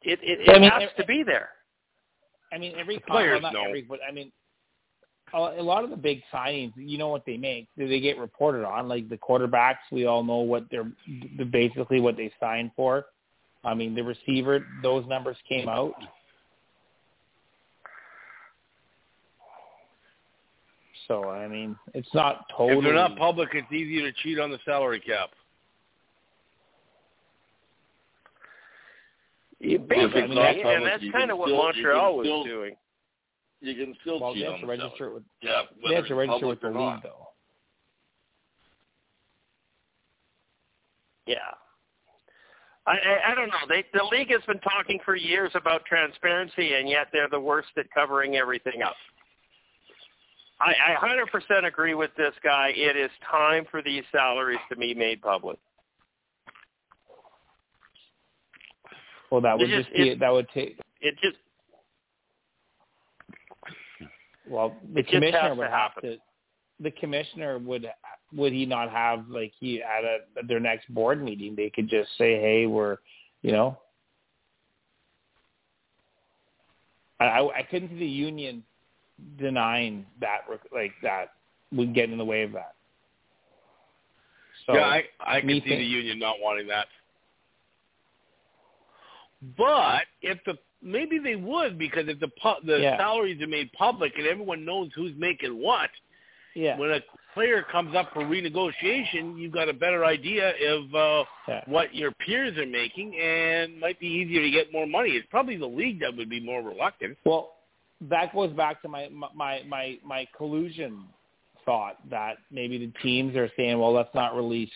it 0.02 0.18
it, 0.22 0.48
it 0.48 0.54
I 0.54 0.58
mean, 0.58 0.70
has 0.70 0.90
to 0.98 1.04
be 1.06 1.22
there. 1.22 1.50
I 2.52 2.58
mean, 2.58 2.74
every 2.78 2.98
players 2.98 3.40
well, 3.42 3.52
not 3.52 3.54
know. 3.54 3.68
every, 3.68 3.82
but 3.82 4.00
I 4.06 4.12
mean, 4.12 4.30
a 5.32 5.62
lot 5.62 5.84
of 5.84 5.90
the 5.90 5.96
big 5.96 6.22
signings, 6.32 6.72
you 6.76 6.98
know 6.98 7.08
what 7.08 7.24
they 7.26 7.36
make. 7.36 7.68
They 7.76 8.00
get 8.00 8.18
reported 8.18 8.64
on. 8.64 8.88
Like 8.88 9.08
the 9.08 9.16
quarterbacks, 9.16 9.78
we 9.90 10.06
all 10.06 10.22
know 10.22 10.38
what 10.38 10.64
they're 10.70 10.90
basically 11.50 12.00
what 12.00 12.16
they 12.16 12.32
signed 12.38 12.70
for. 12.76 13.06
I 13.64 13.74
mean, 13.74 13.94
the 13.94 14.02
receiver, 14.02 14.64
those 14.82 15.06
numbers 15.06 15.36
came 15.48 15.68
out. 15.68 15.94
So 21.08 21.28
I 21.28 21.48
mean, 21.48 21.76
it's 21.92 22.08
not 22.14 22.46
totally. 22.56 22.78
If 22.78 22.84
they're 22.84 22.94
not 22.94 23.16
public, 23.16 23.50
it's 23.52 23.70
easy 23.72 24.00
to 24.02 24.12
cheat 24.22 24.38
on 24.38 24.50
the 24.50 24.58
salary 24.64 25.00
cap. 25.00 25.30
Yeah, 29.60 29.78
basically, 29.78 30.22
I 30.22 30.26
mean, 30.26 30.34
that's, 30.34 30.58
and 30.64 30.86
that's 30.86 31.12
kind 31.12 31.30
of 31.30 31.38
what 31.38 31.48
still, 31.48 31.56
Montreal 31.56 32.16
was 32.18 32.26
still, 32.26 32.44
doing. 32.44 32.76
You 33.60 33.74
can 33.74 33.96
still 34.02 34.20
well, 34.20 34.34
cheat 34.34 34.42
they 34.42 34.46
on 34.46 34.52
have 34.52 34.60
to 34.60 34.66
the 34.66 34.70
register 34.70 35.14
with. 35.14 35.22
Yeah, 35.40 35.62
They 35.88 35.94
have 35.94 36.06
to 36.06 36.14
register 36.14 36.46
with 36.46 36.60
the 36.60 36.66
league, 36.68 36.76
not. 36.76 37.02
though. 37.02 37.28
Yeah. 41.26 41.36
I, 42.86 42.92
I 42.92 43.32
I 43.32 43.34
don't 43.34 43.48
know. 43.48 43.64
They 43.68 43.84
the 43.94 44.04
league 44.04 44.30
has 44.30 44.42
been 44.46 44.60
talking 44.60 44.98
for 45.04 45.16
years 45.16 45.50
about 45.54 45.86
transparency, 45.86 46.74
and 46.74 46.86
yet 46.88 47.06
they're 47.12 47.30
the 47.30 47.40
worst 47.40 47.68
at 47.78 47.86
covering 47.90 48.36
everything 48.36 48.82
up. 48.82 48.96
I, 50.60 50.72
I 51.00 51.06
100% 51.50 51.66
agree 51.66 51.94
with 51.94 52.10
this 52.16 52.32
guy. 52.42 52.72
It 52.74 52.96
is 52.96 53.10
time 53.30 53.64
for 53.70 53.82
these 53.82 54.04
salaries 54.12 54.60
to 54.70 54.76
be 54.76 54.94
made 54.94 55.20
public. 55.20 55.58
Well, 59.30 59.40
that 59.40 59.58
would 59.58 59.68
It 59.70 59.76
just 59.76 59.88
just- 59.88 59.96
be 59.96 60.10
it- 60.10 60.18
that 60.20 60.32
would 60.32 60.48
take. 60.50 60.78
It 61.00 61.16
just 61.22 61.36
Well, 64.46 64.76
the 64.92 65.00
It 65.00 65.02
just 65.04 65.12
commissioner 65.14 65.54
would 65.54 65.70
have 65.70 65.92
happen. 65.94 66.02
to. 66.02 66.18
The 66.80 66.90
commissioner 66.92 67.58
would 67.58 67.90
would 68.32 68.52
he 68.52 68.66
not 68.66 68.90
have 68.90 69.28
like 69.28 69.52
he 69.58 69.82
at 69.82 70.04
a 70.04 70.18
at 70.38 70.48
their 70.48 70.58
next 70.60 70.92
board 70.92 71.22
meeting 71.22 71.54
they 71.54 71.70
could 71.70 71.88
just 71.88 72.10
say 72.18 72.40
hey 72.40 72.66
we're 72.66 72.98
you 73.42 73.52
know 73.52 73.78
I 77.20 77.24
I, 77.26 77.58
I 77.58 77.62
couldn't 77.62 77.90
see 77.90 77.98
the 77.98 78.06
union 78.06 78.64
denying 79.38 80.06
that 80.20 80.40
like 80.72 80.92
that 81.02 81.32
would 81.72 81.94
get 81.94 82.10
in 82.10 82.18
the 82.18 82.24
way 82.24 82.42
of 82.42 82.52
that. 82.52 82.74
So 84.66 84.74
yeah, 84.74 84.84
I 84.86 85.04
I 85.20 85.40
can 85.40 85.48
see 85.50 85.60
think- 85.60 85.78
the 85.80 85.84
union 85.84 86.18
not 86.18 86.36
wanting 86.40 86.66
that. 86.68 86.86
But 89.58 90.02
if 90.22 90.38
the 90.44 90.56
maybe 90.82 91.18
they 91.18 91.36
would 91.36 91.78
because 91.78 92.08
if 92.08 92.18
the 92.20 92.28
pu- 92.28 92.64
the 92.66 92.80
Yeah. 92.80 92.96
salaries 92.96 93.40
are 93.42 93.46
made 93.46 93.72
public 93.72 94.12
and 94.16 94.26
everyone 94.26 94.64
knows 94.64 94.90
who's 94.94 95.12
making 95.16 95.58
what, 95.60 95.90
yeah 96.54 96.78
when 96.78 96.90
a 96.90 97.00
player 97.34 97.62
comes 97.62 97.94
up 97.96 98.12
for 98.14 98.20
renegotiation, 98.22 99.36
you've 99.38 99.52
got 99.52 99.68
a 99.68 99.72
better 99.72 100.04
idea 100.04 100.50
of 100.72 100.94
uh, 100.94 101.24
yeah. 101.48 101.64
what 101.66 101.92
your 101.94 102.12
peers 102.12 102.56
are 102.56 102.64
making, 102.66 103.18
and 103.18 103.78
might 103.80 103.98
be 103.98 104.06
easier 104.06 104.40
to 104.40 104.50
get 104.50 104.72
more 104.72 104.86
money. 104.86 105.10
It's 105.10 105.26
probably 105.30 105.56
the 105.56 105.66
league 105.66 105.98
that 106.00 106.16
would 106.16 106.30
be 106.30 106.38
more 106.40 106.62
reluctant. 106.62 107.18
Well, 107.24 107.53
that 108.10 108.32
goes 108.34 108.52
back 108.52 108.82
to 108.82 108.88
my 108.88 109.08
my 109.34 109.62
my 109.66 109.98
my 110.04 110.26
collusion 110.36 111.04
thought 111.64 111.96
that 112.10 112.36
maybe 112.50 112.78
the 112.78 112.92
teams 113.02 113.34
are 113.36 113.50
saying, 113.56 113.78
well, 113.78 113.92
let's 113.92 114.14
not 114.14 114.36
release, 114.36 114.70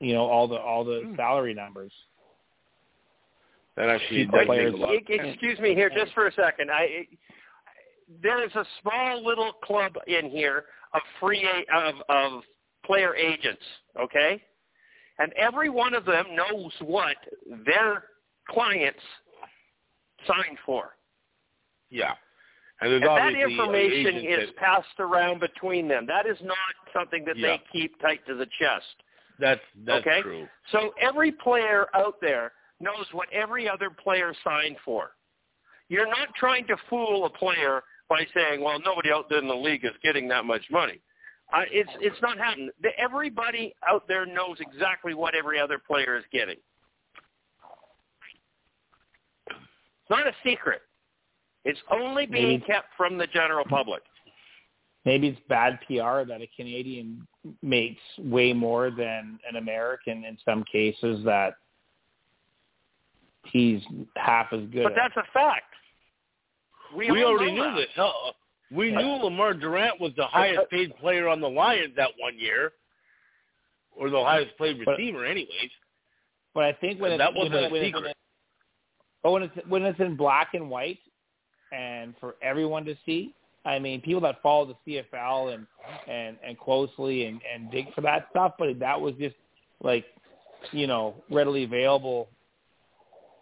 you 0.00 0.12
know, 0.12 0.24
all 0.26 0.48
the 0.48 0.56
all 0.56 0.84
the 0.84 1.02
Hmm. 1.04 1.16
salary 1.16 1.54
numbers. 1.54 1.92
That 3.76 3.88
actually 3.88 4.24
Keep 4.24 4.32
does 4.32 4.40
the 4.40 4.46
players- 4.46 4.74
a 4.74 4.76
lot. 4.76 4.94
Excuse 4.94 5.58
me 5.60 5.74
here 5.74 5.88
just 5.88 6.12
for 6.12 6.26
a 6.26 6.32
second. 6.32 6.70
I 6.70 7.06
there 8.20 8.44
is 8.44 8.54
a 8.54 8.66
small 8.82 9.24
little 9.24 9.52
club 9.64 9.96
in 10.06 10.28
here 10.30 10.66
of 10.92 11.00
free 11.20 11.46
of 11.72 11.94
of 12.08 12.42
player 12.84 13.14
agents, 13.14 13.62
okay? 13.98 14.42
And 15.18 15.32
every 15.34 15.68
one 15.70 15.94
of 15.94 16.04
them 16.04 16.34
knows 16.34 16.72
what 16.80 17.16
their 17.64 18.04
clients 18.48 18.98
signed 20.26 20.58
for. 20.66 20.96
Yeah, 21.90 22.14
and 22.82 22.92
And 22.94 23.02
that 23.04 23.34
information 23.34 24.16
is 24.16 24.48
that, 24.48 24.56
passed 24.56 24.98
around 24.98 25.40
between 25.40 25.88
them. 25.88 26.06
That 26.06 26.26
is 26.26 26.36
not 26.42 26.56
something 26.92 27.24
that 27.24 27.36
Yeah. 27.36 27.56
they 27.56 27.62
keep 27.72 28.00
tight 28.00 28.24
to 28.26 28.34
the 28.34 28.46
chest. 28.58 29.02
that's 29.38 29.60
that's 29.84 30.06
okay? 30.06 30.22
true. 30.22 30.48
So 30.70 30.94
every 31.00 31.32
player 31.32 31.88
out 31.94 32.20
there 32.20 32.52
knows 32.80 33.06
what 33.12 33.28
every 33.32 33.68
other 33.68 33.90
player 33.90 34.34
signed 34.44 34.76
for. 34.84 35.16
You're 35.88 36.06
not 36.08 36.34
trying 36.36 36.66
to 36.68 36.76
fool 36.88 37.24
a 37.24 37.30
player 37.30 37.82
by 38.08 38.24
saying, 38.34 38.60
"Well, 38.60 38.78
nobody 38.80 39.10
out 39.10 39.28
there 39.28 39.38
in 39.38 39.48
the 39.48 39.54
league 39.56 39.84
is 39.84 39.96
getting 40.02 40.28
that 40.28 40.44
much 40.44 40.70
money." 40.70 41.00
Uh, 41.52 41.64
it's 41.70 41.90
it's 42.00 42.20
not 42.22 42.38
happening. 42.38 42.70
The- 42.80 42.96
Everybody 42.98 43.74
out 43.86 44.06
there 44.06 44.26
knows 44.26 44.60
exactly 44.60 45.14
what 45.14 45.34
every 45.34 45.58
other 45.58 45.78
player 45.78 46.16
is 46.16 46.24
getting. 46.30 46.58
It's 49.48 50.10
not 50.10 50.26
a 50.26 50.34
secret. 50.44 50.82
It's 51.64 51.80
only 51.90 52.26
being 52.26 52.48
Maybe- 52.48 52.64
kept 52.64 52.88
from 52.96 53.16
the 53.18 53.26
general 53.28 53.64
public. 53.64 54.02
Maybe 55.04 55.28
it's 55.28 55.40
bad 55.48 55.80
PR 55.86 56.24
that 56.24 56.40
a 56.40 56.46
Canadian 56.56 57.26
makes 57.60 58.00
way 58.18 58.52
more 58.52 58.90
than 58.90 59.40
an 59.48 59.56
American 59.56 60.24
in 60.24 60.38
some 60.44 60.62
cases 60.64 61.24
that 61.24 61.54
he's 63.46 63.82
half 64.16 64.52
as 64.52 64.60
good 64.72 64.84
But 64.84 64.92
at. 64.92 64.96
that's 65.14 65.16
a 65.16 65.30
fact. 65.32 65.64
We, 66.96 67.10
We 67.10 67.24
already 67.24 67.52
knew 67.52 67.64
that. 67.64 67.74
this. 67.76 67.88
Hell, 67.96 68.14
uh, 68.28 68.32
we 68.70 68.90
knew 68.90 69.02
Lemar 69.02 69.58
Durant 69.58 70.00
was 70.00 70.12
the 70.16 70.26
highest 70.26 70.70
paid 70.70 70.94
player 70.98 71.26
on 71.28 71.40
the 71.40 71.48
Lions 71.48 71.94
that 71.96 72.10
one 72.18 72.38
year, 72.38 72.72
or 73.96 74.08
the 74.10 74.22
highest 74.22 74.56
paid 74.58 74.84
But- 74.84 74.92
receiver, 74.92 75.24
anyways. 75.24 75.70
But 76.54 76.64
I 76.64 76.72
think 76.74 77.00
when 77.00 77.16
That 77.18 77.32
wasn't 77.34 77.54
when, 77.54 77.64
a 77.64 77.68
when 77.70 77.84
secret. 77.84 78.04
It's, 78.06 78.14
but 79.22 79.30
when 79.32 79.42
it's 79.44 79.66
when 79.66 79.82
it's 79.84 79.98
in 80.00 80.16
black 80.16 80.52
and 80.54 80.68
white, 80.68 80.98
and 81.72 82.14
for 82.20 82.36
everyone 82.42 82.84
to 82.84 82.94
see, 83.06 83.34
I 83.64 83.78
mean, 83.78 84.00
people 84.00 84.20
that 84.22 84.42
follow 84.42 84.76
the 84.86 85.02
CFL 85.14 85.54
and 85.54 85.66
and 86.08 86.36
and 86.46 86.58
closely 86.58 87.26
and 87.26 87.40
and 87.52 87.70
dig 87.70 87.92
for 87.94 88.00
that 88.02 88.26
stuff, 88.30 88.54
but 88.58 88.78
that 88.80 89.00
was 89.00 89.14
just 89.18 89.36
like, 89.82 90.04
you 90.72 90.86
know, 90.86 91.14
readily 91.30 91.64
available, 91.64 92.28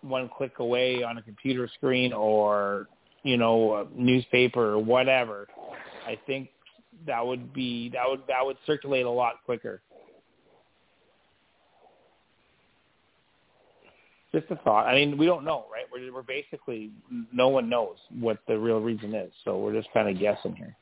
one 0.02 0.30
click 0.36 0.58
away 0.58 1.02
on 1.02 1.18
a 1.18 1.22
computer 1.22 1.68
screen 1.74 2.12
or 2.12 2.88
you 3.22 3.36
know 3.36 3.74
a 3.74 3.86
newspaper 3.98 4.72
or 4.72 4.78
whatever. 4.78 5.48
I 6.06 6.18
think 6.26 6.50
that 7.06 7.26
would 7.26 7.52
be 7.52 7.90
that 7.90 8.04
would 8.06 8.20
that 8.28 8.44
would 8.44 8.56
circulate 8.66 9.06
a 9.06 9.10
lot 9.10 9.36
quicker. 9.44 9.80
Just 14.32 14.46
a 14.50 14.56
thought. 14.56 14.86
I 14.86 14.94
mean, 14.94 15.18
we 15.18 15.26
don't 15.26 15.44
know, 15.44 15.66
right? 15.72 15.86
We're 15.92 16.12
we're 16.12 16.22
basically 16.22 16.92
no 17.32 17.48
one 17.48 17.68
knows 17.68 17.96
what 18.20 18.38
the 18.46 18.56
real 18.58 18.80
reason 18.80 19.14
is, 19.14 19.32
so 19.44 19.58
we're 19.58 19.74
just 19.74 19.92
kind 19.92 20.08
of 20.08 20.20
guessing 20.20 20.54
here. 20.54 20.76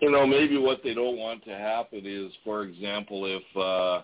You 0.00 0.10
know, 0.10 0.26
maybe 0.26 0.56
what 0.56 0.80
they 0.82 0.94
don't 0.94 1.18
want 1.18 1.44
to 1.44 1.50
happen 1.50 2.02
is, 2.04 2.32
for 2.42 2.62
example, 2.62 3.26
if 3.26 3.56
uh, 3.56 4.02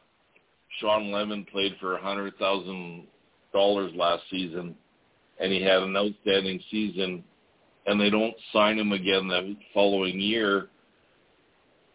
Shawn 0.81 1.11
Lemon 1.11 1.47
played 1.51 1.77
for 1.81 1.95
a 1.95 2.03
hundred 2.03 2.37
thousand 2.39 3.07
dollars 3.53 3.93
last 3.95 4.25
season, 4.31 4.75
and 5.41 5.53
he 5.53 5.63
had 5.63 5.83
an 5.83 5.97
outstanding 5.97 6.61
season, 6.71 7.25
and 7.87 8.01
they 8.01 8.11
don't 8.11 8.35
sign 8.53 8.79
him 8.79 8.93
again 8.93 9.29
the 9.29 9.57
following 9.73 10.21
year, 10.21 10.69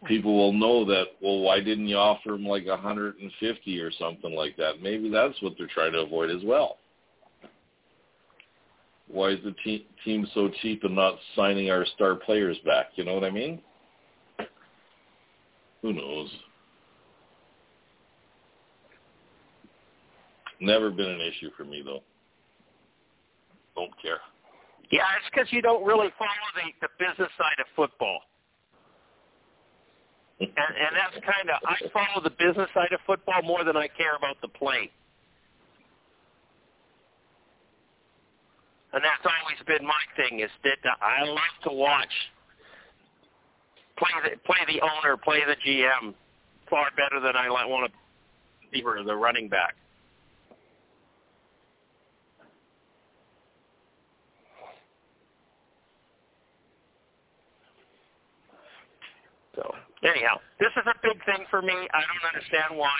people 0.06 0.36
will 0.36 0.52
know 0.52 0.84
that. 0.84 1.06
Well, 1.20 1.40
why 1.40 1.60
didn't 1.60 1.88
you 1.88 1.96
offer 1.96 2.34
him 2.34 2.46
like 2.46 2.66
a 2.66 2.76
hundred 2.76 3.16
and 3.18 3.30
fifty 3.40 3.80
or 3.80 3.90
something 3.92 4.34
like 4.34 4.56
that? 4.56 4.82
Maybe 4.82 5.08
that's 5.08 5.40
what 5.42 5.54
they're 5.58 5.68
trying 5.72 5.92
to 5.92 6.00
avoid 6.00 6.30
as 6.30 6.42
well. 6.44 6.78
Why 9.08 9.30
is 9.30 9.38
the 9.44 9.54
te- 9.62 9.86
team 10.04 10.26
so 10.34 10.50
cheap 10.62 10.84
and 10.84 10.94
not 10.94 11.16
signing 11.36 11.70
our 11.70 11.84
star 11.94 12.14
players 12.14 12.56
back? 12.64 12.86
You 12.94 13.04
know 13.04 13.14
what 13.14 13.24
I 13.24 13.30
mean? 13.30 13.60
Who 15.82 15.92
knows? 15.92 16.30
Never 20.60 20.90
been 20.90 21.08
an 21.08 21.20
issue 21.20 21.50
for 21.56 21.64
me 21.64 21.82
though. 21.84 22.02
Don't 23.74 23.90
care. 24.00 24.18
Yeah, 24.90 25.02
it's 25.16 25.28
because 25.34 25.48
you 25.50 25.62
don't 25.62 25.84
really 25.84 26.08
follow 26.18 26.30
the, 26.54 26.86
the 26.86 26.88
business 26.98 27.30
side 27.36 27.58
of 27.58 27.66
football. 27.74 28.20
And, 30.42 30.72
and 30.76 30.92
that's 30.96 31.14
kind 31.24 31.50
of, 31.50 31.62
I 31.66 31.76
follow 31.92 32.22
the 32.22 32.30
business 32.30 32.68
side 32.74 32.92
of 32.92 33.00
football 33.06 33.42
more 33.42 33.64
than 33.64 33.76
I 33.76 33.88
care 33.88 34.16
about 34.16 34.40
the 34.42 34.48
play. 34.48 34.90
and 38.92 39.02
that's 39.02 39.24
always 39.24 39.60
been 39.66 39.86
my 39.86 40.02
thing. 40.16 40.40
Is 40.40 40.50
that 40.64 40.78
I 41.00 41.24
love 41.24 41.56
to 41.64 41.72
watch 41.72 42.12
play 43.96 44.10
the 44.22 44.36
play 44.44 44.60
the 44.66 44.80
owner, 44.82 45.16
play 45.16 45.40
the 45.46 45.56
GM 45.66 46.14
far 46.68 46.88
better 46.96 47.20
than 47.20 47.36
I 47.36 47.48
want 47.48 47.90
to 47.90 47.98
be 48.70 48.82
the 48.82 49.16
running 49.16 49.48
back. 49.48 49.74
Anyhow, 60.02 60.38
this 60.60 60.70
is 60.76 60.84
a 60.86 60.94
big 61.02 61.18
thing 61.24 61.46
for 61.50 61.62
me. 61.62 61.74
I 61.74 62.00
don't 62.00 62.24
understand 62.34 62.78
why 62.78 62.94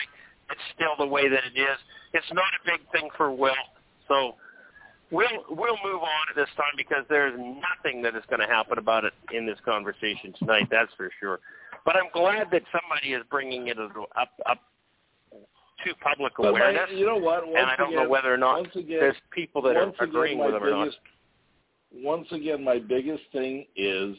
it's 0.50 0.60
still 0.74 0.94
the 0.98 1.06
way 1.06 1.28
that 1.28 1.42
it 1.44 1.58
is. 1.58 1.78
It's 2.12 2.32
not 2.32 2.50
a 2.60 2.62
big 2.66 2.80
thing 2.92 3.08
for 3.16 3.30
Will. 3.30 3.54
So 4.08 4.34
we'll 5.10 5.44
we'll 5.50 5.78
move 5.84 6.02
on 6.02 6.24
at 6.30 6.36
this 6.36 6.48
time 6.56 6.74
because 6.76 7.04
there's 7.08 7.38
nothing 7.38 8.02
that 8.02 8.14
is 8.14 8.22
going 8.28 8.40
to 8.40 8.46
happen 8.46 8.78
about 8.78 9.04
it 9.04 9.12
in 9.32 9.46
this 9.46 9.58
conversation 9.64 10.34
tonight. 10.38 10.68
That's 10.70 10.92
for 10.96 11.10
sure. 11.20 11.40
But 11.84 11.96
I'm 11.96 12.10
glad 12.12 12.48
that 12.52 12.62
somebody 12.70 13.12
is 13.14 13.22
bringing 13.30 13.68
it 13.68 13.78
up 13.78 14.30
up 14.48 14.58
to 15.32 15.94
public 15.96 16.32
But 16.38 16.48
awareness. 16.48 16.90
you 16.92 17.06
know 17.06 17.16
what? 17.16 17.44
Once 17.44 17.56
and 17.58 17.66
I 17.66 17.76
don't 17.76 17.92
again, 17.92 18.04
know 18.04 18.08
whether 18.08 18.32
or 18.32 18.36
not 18.36 18.74
again, 18.76 18.86
there's 19.00 19.16
people 19.32 19.62
that 19.62 19.76
are 19.76 19.86
once 19.86 19.96
again, 19.98 20.08
agreeing 20.08 20.38
with 20.38 20.52
them 20.52 20.62
or 20.62 20.70
not. 20.70 20.88
Once 21.94 22.26
again, 22.30 22.62
my 22.62 22.78
biggest 22.78 23.22
thing 23.32 23.66
is 23.76 24.16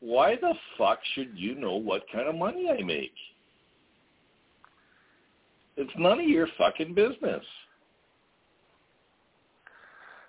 why 0.00 0.36
the 0.36 0.54
fuck 0.78 0.98
should 1.14 1.32
you 1.34 1.54
know 1.54 1.76
what 1.76 2.02
kind 2.12 2.28
of 2.28 2.34
money 2.34 2.68
I 2.70 2.82
make? 2.82 3.12
It's 5.76 5.92
none 5.96 6.20
of 6.20 6.26
your 6.26 6.48
fucking 6.58 6.94
business. 6.94 7.44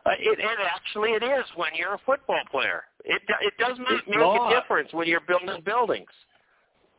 Uh, 0.05 0.11
it, 0.19 0.39
it 0.39 0.57
actually 0.73 1.11
it 1.11 1.23
is 1.23 1.45
when 1.55 1.69
you're 1.75 1.93
a 1.93 1.99
football 2.05 2.41
player. 2.49 2.83
It 3.05 3.21
it 3.41 3.53
does 3.59 3.77
not 3.77 3.91
It's 3.99 4.07
make 4.07 4.17
not. 4.17 4.51
a 4.51 4.59
difference 4.59 4.89
when 4.93 5.07
you're 5.07 5.21
building 5.21 5.61
buildings. 5.63 6.09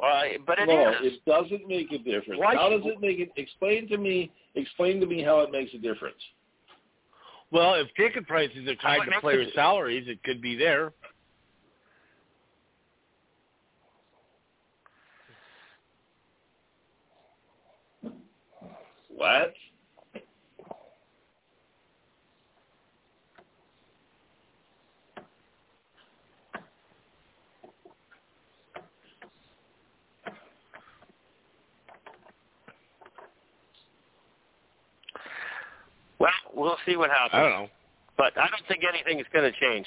Uh, 0.03 0.23
but 0.47 0.59
it 0.59 0.67
no, 0.69 0.91
is. 0.91 0.97
it 1.01 1.25
doesn't 1.27 1.67
make 1.69 1.91
a 1.93 1.99
difference. 1.99 2.41
Why 2.41 2.55
how 2.55 2.71
does 2.71 2.83
it 2.85 3.01
make 3.01 3.19
it? 3.19 3.31
Explain 3.37 3.89
to 3.89 3.99
me. 3.99 4.33
Explain 4.55 5.01
to 5.01 5.07
me 5.07 5.23
how 5.23 5.41
it 5.41 5.51
makes 5.51 5.75
a 5.75 5.79
difference. 5.79 6.17
Well, 7.51 7.75
if 7.75 7.89
ticket 7.97 8.27
prices 8.27 8.67
are 8.69 8.75
tied 8.77 9.01
to 9.01 9.11
makes 9.11 9.21
players' 9.21 9.53
salaries, 9.55 10.09
it 10.09 10.23
could 10.23 10.41
be 10.41 10.57
there. 10.57 10.93
What? 19.23 19.55
well, 36.19 36.31
we'll 36.53 36.77
see 36.85 36.97
what 36.97 37.11
happens. 37.11 37.31
I 37.33 37.43
don't 37.43 37.51
know. 37.51 37.69
But 38.19 38.37
I 38.37 38.49
don't 38.49 38.67
think 38.67 38.83
anything 38.83 39.21
is 39.21 39.27
going 39.33 39.53
to 39.53 39.57
change. 39.61 39.87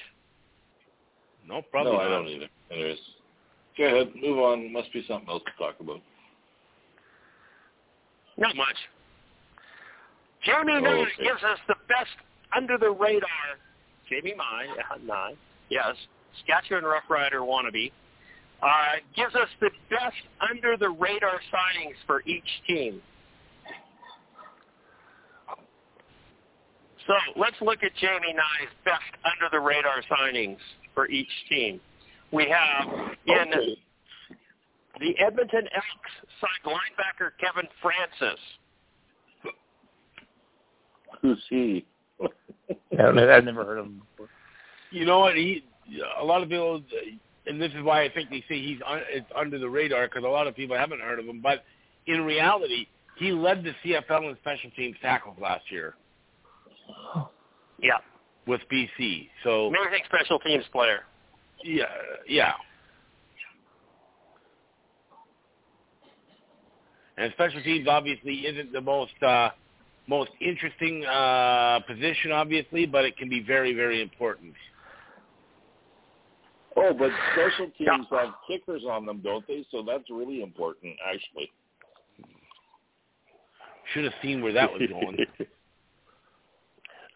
No, 1.46 1.62
probably 1.62 1.92
no, 1.92 1.98
not. 1.98 2.08
I 2.08 2.10
don't 2.10 2.28
either. 2.30 2.48
Anyways, 2.72 2.98
go 3.78 3.84
ahead. 3.84 4.14
Move 4.16 4.40
on. 4.40 4.72
Must 4.72 4.94
be 4.94 5.04
something 5.06 5.28
else 5.28 5.44
to 5.46 5.52
talk 5.62 5.76
about. 5.82 6.00
Not 8.38 8.56
much. 8.56 8.78
Jamie 10.46 10.74
Oh, 10.74 10.80
Nye 10.80 11.02
okay. 11.02 11.24
gives 11.24 11.44
us 11.44 11.60
the 11.68 11.76
best 11.88 12.16
under 12.56 12.78
the 12.78 12.90
radar. 12.92 13.58
Jamie 14.10 14.36
Nye, 14.38 14.68
uh, 14.92 14.98
Nye, 15.04 15.34
yes, 15.70 15.96
Saskatchewan 16.38 16.84
Rough 16.84 17.10
Rider 17.10 17.40
wannabe, 17.42 17.92
uh, 18.62 18.96
gives 19.16 19.34
us 19.36 19.50
the 19.60 19.72
best 19.90 20.22
under 20.48 20.78
the 20.78 20.90
radar 20.90 21.40
signings 21.52 21.96
for 22.06 22.22
each 22.26 22.48
team. 22.68 23.02
So 27.08 27.14
let's 27.36 27.60
look 27.62 27.84
at 27.84 27.94
Jamie 27.96 28.34
Nye's 28.34 28.70
best 28.84 29.04
under 29.24 29.50
the 29.52 29.60
radar 29.60 30.02
signings 30.10 30.58
for 30.94 31.08
each 31.08 31.30
team. 31.50 31.80
We 32.32 32.48
have 32.50 32.88
in 33.28 33.54
Okay. 33.54 33.78
the 35.00 35.20
Edmonton 35.20 35.68
Elks 35.72 36.12
signed 36.42 36.64
linebacker 36.76 37.32
Kevin 37.40 37.68
Francis. 37.82 38.40
Who's 41.22 41.44
he? 41.50 41.86
I've 43.00 43.16
never 43.16 43.64
heard 43.66 43.80
of 43.80 43.86
him 43.86 44.02
before. 44.12 44.30
You 44.92 45.06
know 45.06 45.20
what? 45.20 45.36
He, 45.36 45.64
a 46.20 46.24
lot 46.24 46.42
of 46.42 46.50
people, 46.50 46.82
and 47.46 47.62
this 47.62 47.72
is 47.74 47.84
why 47.84 48.04
I 48.04 48.10
think 48.10 48.30
they 48.30 48.44
say 48.48 48.62
he's 48.62 48.80
un, 48.88 49.02
it's 49.10 49.26
under 49.36 49.60
the 49.60 49.70
radar 49.70 50.08
because 50.08 50.24
a 50.24 50.28
lot 50.28 50.48
of 50.48 50.56
people 50.56 50.76
haven't 50.78 51.02
heard 51.02 51.20
of 51.20 51.26
him. 51.26 51.42
But 51.42 51.64
in 52.08 52.22
reality, 52.22 52.88
he 53.18 53.32
led 53.32 53.64
the 53.64 53.74
CFL 53.84 54.30
in 54.30 54.38
special 54.42 54.70
teams 54.72 54.96
tackles 55.02 55.38
last 55.42 55.64
year 55.72 55.96
Yeah, 57.82 57.98
with 58.48 58.62
BC. 58.72 59.30
So 59.44 59.68
amazing 59.68 60.04
special 60.06 60.40
teams 60.40 60.66
player. 60.72 61.02
yeah, 61.64 61.86
yeah. 62.28 62.54
And 67.18 67.32
special 67.34 67.62
teams 67.64 67.88
obviously 67.88 68.46
isn't 68.46 68.74
the 68.74 68.82
most 68.82 69.14
uh, 69.26 69.50
most 70.08 70.32
interesting 70.40 71.06
uh, 71.06 71.80
position, 71.88 72.32
obviously, 72.32 72.86
but 72.86 73.06
it 73.06 73.18
can 73.18 73.30
be 73.30 73.42
very, 73.42 73.74
very 73.74 74.02
important. 74.02 74.54
Oh, 76.78 76.94
but 76.94 77.10
special 77.34 77.72
teams 77.78 78.06
have 78.12 78.34
kickers 78.48 78.84
on 78.90 79.06
them, 79.06 79.22
don't 79.24 79.46
they? 79.48 79.66
So 79.72 79.84
that's 79.86 80.10
really 80.10 80.42
important, 80.42 80.96
actually. 81.08 81.52
Should 83.94 84.04
have 84.04 84.14
seen 84.22 84.42
where 84.42 84.54
that 84.54 84.72
was 84.72 84.82
going. 84.90 85.18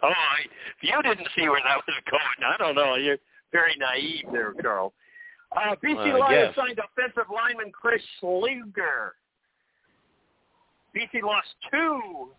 Oh, 0.02 0.08
I, 0.08 0.48
you 0.82 0.94
didn't 1.04 1.28
see 1.36 1.50
where 1.50 1.60
that 1.62 1.76
was 1.86 1.96
going. 2.10 2.54
I 2.54 2.56
don't 2.58 2.74
know. 2.74 2.96
You're 2.96 3.18
very 3.52 3.76
naive 3.78 4.32
there, 4.32 4.54
Carl. 4.54 4.94
Uh, 5.52 5.76
BC 5.84 6.14
Well, 6.14 6.24
I 6.24 6.30
Lions 6.30 6.56
guess. 6.56 6.56
signed 6.56 6.80
offensive 6.80 7.30
lineman 7.30 7.72
Chris 7.74 8.02
Schluger. 8.22 9.12
BC 10.96 11.22
lost 11.22 11.48
two 11.70 12.30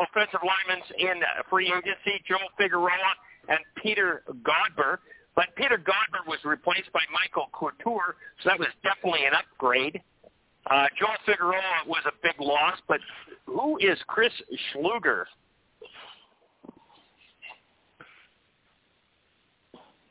offensive 0.00 0.40
linemen 0.42 0.82
in 0.98 1.22
free 1.48 1.66
agency, 1.66 2.22
Joel 2.26 2.48
Figueroa 2.56 3.12
and 3.48 3.58
Peter 3.82 4.22
Godber. 4.42 4.98
But 5.36 5.54
Peter 5.56 5.78
Godber 5.78 6.26
was 6.26 6.38
replaced 6.44 6.92
by 6.92 7.00
Michael 7.12 7.48
Couture, 7.52 8.16
so 8.42 8.50
that 8.50 8.58
was 8.58 8.68
definitely 8.82 9.26
an 9.26 9.32
upgrade. 9.34 10.00
Uh, 10.70 10.86
Joel 10.98 11.16
Figueroa 11.24 11.86
was 11.86 12.02
a 12.06 12.12
big 12.22 12.38
loss, 12.40 12.76
but 12.88 13.00
who 13.46 13.78
is 13.78 13.98
Chris 14.06 14.32
Schluger? 14.72 15.24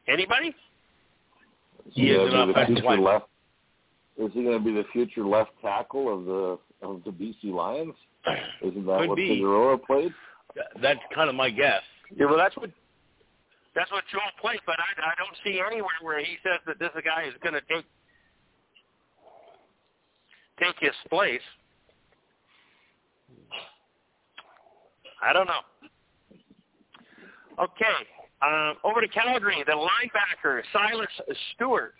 Anybody? 0.07 0.55
He 1.91 2.09
is 2.09 2.33
an 2.33 2.49
offensive 2.49 2.83
left. 2.99 3.25
Is 4.17 4.31
he 4.33 4.43
going 4.43 4.57
to 4.57 4.63
be 4.63 4.73
the 4.73 4.85
future 4.91 5.23
left 5.23 5.51
tackle 5.61 6.13
of 6.13 6.25
the 6.25 6.59
of 6.81 7.03
the 7.03 7.11
BC 7.11 7.53
Lions? 7.53 7.93
Isn't 8.61 8.85
that 8.85 8.99
Could 8.99 9.09
what 9.09 9.15
be. 9.15 9.29
Figueroa 9.29 9.77
played? 9.77 10.13
That's 10.81 10.99
kind 11.13 11.29
of 11.29 11.35
my 11.35 11.49
guess. 11.49 11.81
Yeah, 12.15 12.25
well, 12.25 12.37
that's 12.37 12.55
what 12.57 12.71
that's 13.75 13.91
what 13.91 14.03
Joel 14.11 14.21
plays, 14.41 14.59
but 14.65 14.75
I, 14.79 15.11
I 15.11 15.13
don't 15.17 15.37
see 15.43 15.61
anywhere 15.65 15.91
where 16.01 16.19
he 16.19 16.37
says 16.43 16.59
that 16.65 16.79
this 16.79 16.89
guy 17.05 17.25
is 17.27 17.33
going 17.41 17.53
to 17.53 17.61
take 17.61 17.85
take 20.59 20.75
his 20.79 20.95
place. 21.09 21.41
I 25.21 25.33
don't 25.33 25.47
know. 25.47 25.61
Okay, 27.59 28.07
um, 28.41 28.75
over 28.83 29.01
to 29.01 29.07
Calgary, 29.07 29.63
the 29.65 29.73
linebacker 29.73 30.61
Silas 30.73 31.07
Stewart. 31.55 31.93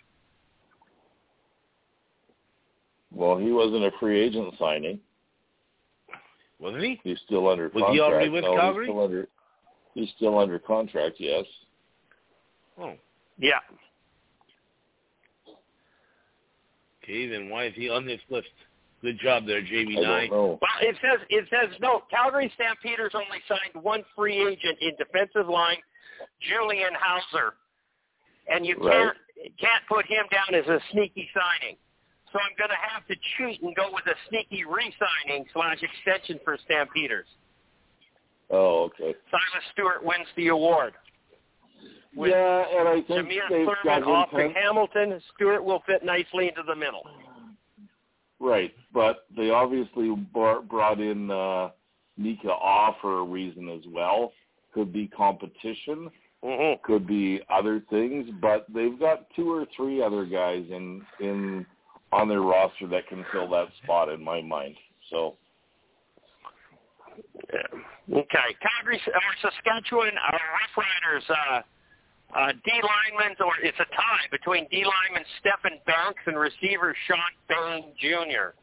Well, 3.12 3.38
he 3.38 3.50
wasn't 3.52 3.84
a 3.84 3.90
free 4.00 4.20
agent 4.20 4.54
signing. 4.58 5.00
Wasn't 6.60 6.82
he? 6.82 7.00
He's 7.02 7.18
still 7.24 7.48
under 7.48 7.64
Was 7.64 7.72
contract. 7.72 7.92
he 7.94 8.00
already 8.00 8.28
with 8.28 8.44
no, 8.44 8.54
Calgary? 8.56 8.86
He's 8.86 8.90
still 8.92 9.04
under, 9.04 9.28
he's 9.94 10.08
still 10.16 10.38
under 10.38 10.58
contract. 10.58 11.16
Yes. 11.18 11.44
Oh, 12.78 12.94
Yeah, 13.38 13.58
okay. 17.02 17.26
Then 17.28 17.48
why 17.48 17.66
is 17.66 17.74
he 17.74 17.88
on 17.88 18.06
this 18.06 18.20
list? 18.28 18.48
Good 19.02 19.18
job 19.18 19.46
there, 19.46 19.62
Jamie 19.62 19.96
I 19.98 20.28
don't 20.28 20.30
know. 20.30 20.58
Well, 20.60 20.70
it 20.82 20.94
says 21.00 21.26
it 21.30 21.46
says 21.48 21.74
no. 21.80 22.02
Calgary 22.10 22.52
Stampeders 22.54 23.12
only 23.14 23.38
signed 23.48 23.82
one 23.82 24.02
free 24.14 24.38
agent 24.46 24.76
in 24.82 24.92
defensive 24.98 25.48
line, 25.48 25.78
Julian 26.40 26.90
Howsare, 26.94 27.52
and 28.48 28.66
you 28.66 28.76
Right. 28.76 28.92
can't 28.92 29.16
can't 29.58 29.86
put 29.88 30.04
him 30.04 30.26
down 30.30 30.54
as 30.54 30.66
a 30.68 30.80
sneaky 30.92 31.30
signing. 31.32 31.76
So 32.32 32.38
I'm 32.38 32.54
going 32.56 32.70
to 32.70 32.76
have 32.94 33.06
to 33.08 33.16
cheat 33.36 33.62
and 33.62 33.74
go 33.74 33.88
with 33.92 34.06
a 34.06 34.14
sneaky 34.28 34.64
re-signing 34.64 35.46
slash 35.52 35.78
extension 35.82 36.38
for 36.44 36.56
Stampeders. 36.64 37.26
Oh, 38.50 38.84
okay. 38.84 39.14
Silas 39.30 39.64
Stewart 39.72 40.04
wins 40.04 40.26
the 40.36 40.48
award. 40.48 40.94
With 42.14 42.30
yeah, 42.32 42.64
and 42.78 42.88
I 42.88 42.94
think 43.02 43.08
Jameer 43.28 43.48
they've 43.48 43.66
Thurman 43.66 44.02
got 44.02 44.02
off 44.02 44.30
to 44.30 44.38
intent- 44.38 44.56
Hamilton. 44.64 45.20
Stewart 45.34 45.64
will 45.64 45.82
fit 45.86 46.04
nicely 46.04 46.48
into 46.48 46.62
the 46.66 46.74
middle. 46.74 47.02
Right, 48.40 48.74
but 48.92 49.26
they 49.36 49.50
obviously 49.50 50.10
brought 50.32 50.68
brought 50.68 50.98
in 51.00 51.30
uh, 51.30 51.70
Micah 52.16 52.48
Awe 52.48 52.96
for 53.00 53.18
a 53.20 53.22
reason 53.24 53.68
as 53.68 53.82
well. 53.88 54.32
Could 54.74 54.92
be 54.92 55.06
competition, 55.08 56.10
Mm-hmm. 56.42 56.80
could 56.90 57.06
be 57.06 57.42
other 57.50 57.82
things, 57.90 58.26
but 58.40 58.64
they've 58.74 58.98
got 58.98 59.26
two 59.36 59.52
or 59.52 59.66
three 59.76 60.02
other 60.02 60.24
guys 60.24 60.64
in 60.70 61.02
in 61.20 61.66
on 62.12 62.28
their 62.28 62.42
roster 62.42 62.86
that 62.88 63.06
can 63.08 63.24
fill 63.32 63.48
that 63.50 63.68
spot 63.82 64.08
in 64.08 64.22
my 64.22 64.42
mind. 64.42 64.76
So 65.10 65.36
Yeah. 67.52 67.80
Okay. 68.10 68.56
Calgary 68.60 69.00
or 69.06 69.50
Saskatchewan 69.50 70.08
uh, 70.08 70.32
Rough 70.32 70.86
Riders. 70.86 71.24
Uh, 71.28 71.62
uh, 72.32 72.52
D 72.52 72.70
linemen, 72.70 73.36
or 73.40 73.52
it's 73.60 73.78
a 73.80 73.84
tie 73.86 74.26
between 74.30 74.68
D 74.70 74.84
lineman 74.84 75.24
Stephen 75.40 75.80
Banks 75.84 76.22
and 76.26 76.38
receiver 76.38 76.94
Shawn 77.08 77.18
Bane 77.48 77.92
Jr. 77.98 78.54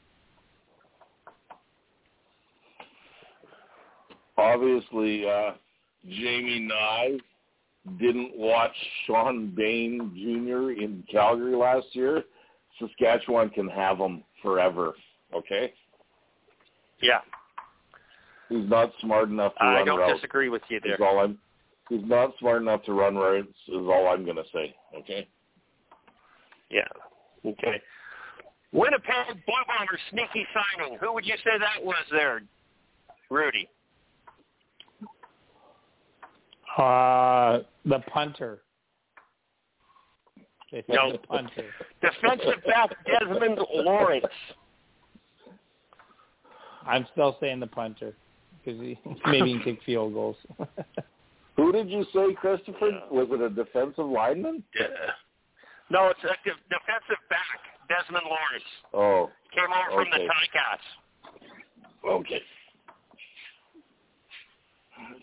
obviously, 4.38 5.28
uh, 5.28 5.52
Jamie 6.08 6.60
Nye 6.60 7.18
didn't 8.00 8.38
watch 8.38 8.76
Shawn 9.06 9.54
Bane 9.56 10.12
Jr. 10.16 10.82
in 10.82 11.04
Calgary 11.12 11.56
last 11.56 11.88
year. 11.94 12.24
Saskatchewan 12.80 13.50
can 13.50 13.68
have 13.68 13.98
him 13.98 14.24
forever. 14.42 14.94
Okay, 15.34 15.74
Yeah, 17.02 17.20
he's 18.50 18.70
not 18.70 18.92
smart 19.02 19.30
enough 19.30 19.54
to 19.56 19.64
I 19.64 19.66
run 19.66 19.74
routes. 19.76 19.82
I 19.82 19.86
don't 19.86 20.00
routes. 20.00 20.14
disagree 20.22 20.50
with 20.50 20.62
you 20.70 20.80
there. 20.82 20.94
Is 20.96 21.00
all 21.02 21.20
I'm. 21.20 21.38
He's 21.90 22.04
not 22.06 22.32
smart 22.40 22.62
enough 22.62 22.84
to 22.84 22.94
run 22.94 23.16
routes. 23.16 23.54
Is 23.68 23.76
all 23.76 24.08
I'm 24.08 24.24
going 24.26 24.38
to 24.38 24.44
say. 24.54 24.76
Okay. 24.98 25.28
Yeah. 26.70 26.88
Okay. 27.46 27.82
Winnipeg 28.74 29.28
Blue 29.46 29.56
Bombers 29.68 30.00
sneaky 30.12 30.46
signing. 30.54 30.98
Who 31.00 31.14
would 31.14 31.26
you 31.26 31.36
say 31.38 31.58
that 31.60 31.84
was 31.84 32.04
there, 32.12 32.42
Rudy? 33.30 33.70
Uh, 36.78 37.60
the 37.86 38.00
punter. 38.12 38.60
They 40.72 40.84
No. 40.90 41.12
the 41.14 41.18
punter. 41.20 41.66
Defensive 42.02 42.64
back 42.66 42.90
Desmond 43.06 43.60
Lawrence. 43.74 44.26
I'm 46.86 47.06
still 47.12 47.38
saying 47.40 47.60
the 47.60 47.68
punter 47.68 48.14
because 48.64 48.80
he 48.80 48.98
maybe 49.26 49.54
he 49.54 49.60
can 49.60 49.76
kick 49.76 49.84
field 49.86 50.14
goals. 50.14 50.38
Who 51.58 51.72
did 51.72 51.90
you 51.90 52.06
say, 52.14 52.34
Christopher? 52.36 53.02
Was 53.12 53.28
it 53.32 53.42
a 53.42 53.50
defensive 53.50 54.06
lineman? 54.06 54.64
Yeah. 54.80 54.88
No, 55.90 56.08
it's 56.10 56.20
a 56.24 56.28
de- 56.28 56.62
defensive 56.70 57.18
back 57.30 57.60
Desmond 57.90 58.26
Lawrence. 58.26 58.70
Oh, 58.94 59.30
Came 59.56 59.72
over 59.72 60.04
from 60.04 60.10
the 60.12 60.18
Okay. 60.18 60.28
Ticats. 60.28 62.10
okay. 62.20 62.42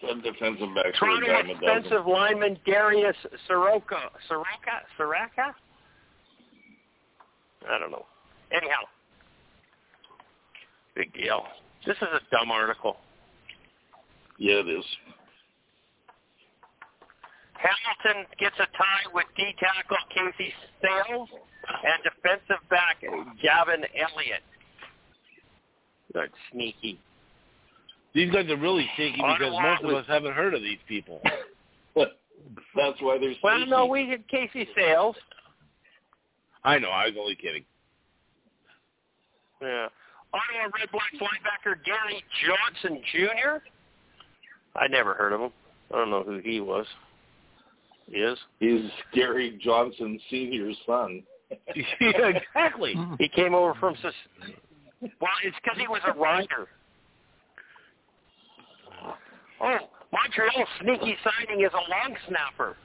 Some 0.00 0.22
defensive 0.22 0.74
backs 0.74 0.98
Toronto 0.98 1.26
dime 1.26 1.50
a 1.50 1.54
dozen. 1.54 1.68
offensive 1.68 2.06
lineman 2.06 2.58
Darius 2.66 3.16
Ciraco. 3.48 3.98
Soroka? 4.28 4.82
Soraka? 4.98 5.54
I 7.68 7.78
don't 7.78 7.90
know. 7.90 8.04
Anyhow. 8.52 8.84
Big 10.94 11.12
deal. 11.14 11.44
This 11.86 11.96
is 11.96 12.08
a 12.12 12.20
dumb 12.30 12.50
article. 12.50 12.96
Yeah, 14.38 14.60
it 14.60 14.68
is. 14.68 14.84
Hamilton 17.54 18.26
gets 18.38 18.56
a 18.56 18.66
tie 18.76 19.08
with 19.14 19.26
D 19.36 19.54
tackle 19.58 19.96
Casey 20.10 20.52
Sayles 20.82 21.28
and 21.66 22.02
defensive 22.04 22.62
back 22.68 23.00
Gavin 23.42 23.84
Elliott. 23.94 24.42
That's 26.12 26.32
sneaky. 26.52 27.00
These 28.14 28.32
guys 28.32 28.48
are 28.48 28.56
really 28.56 28.88
sneaky 28.96 29.16
because 29.16 29.52
most 29.52 29.82
of 29.82 29.90
was- 29.90 30.02
us 30.02 30.06
haven't 30.08 30.34
heard 30.34 30.54
of 30.54 30.62
these 30.62 30.78
people. 30.88 31.20
But 31.94 32.18
that's 32.76 33.00
why 33.00 33.18
they're 33.18 33.34
Well, 33.42 33.56
sneaky. 33.56 33.70
no, 33.70 33.86
we 33.86 34.08
had 34.08 34.26
Casey 34.28 34.68
Sayles. 34.76 35.16
I 36.62 36.78
know. 36.78 36.88
I 36.90 37.06
was 37.06 37.14
only 37.18 37.34
kidding. 37.34 37.64
Yeah. 39.60 39.88
Ottawa 40.32 40.64
Red 40.78 40.90
Blacks 40.92 41.14
linebacker 41.14 41.76
Gary 41.84 42.22
Johnson 42.44 43.00
Jr. 43.12 43.58
I 44.76 44.88
never 44.88 45.14
heard 45.14 45.32
of 45.32 45.40
him. 45.40 45.50
I 45.92 45.96
don't 45.98 46.10
know 46.10 46.22
who 46.22 46.38
he 46.38 46.60
was. 46.60 46.86
He 48.10 48.18
is. 48.18 48.38
He's 48.60 48.90
Gary 49.12 49.58
Johnson 49.62 50.18
Senior's 50.30 50.76
son. 50.86 51.22
yeah, 52.00 52.28
exactly. 52.28 52.94
He 53.18 53.28
came 53.28 53.54
over 53.54 53.74
from. 53.74 53.94
Well, 55.00 55.30
it's 55.44 55.56
because 55.62 55.78
he 55.78 55.86
was 55.86 56.00
a 56.06 56.12
rider. 56.18 56.68
Oh, 59.64 59.78
Montreal's 60.12 60.68
sneaky 60.82 61.16
signing 61.24 61.64
is 61.64 61.72
a 61.72 61.90
long 61.90 62.14
snapper. 62.28 62.76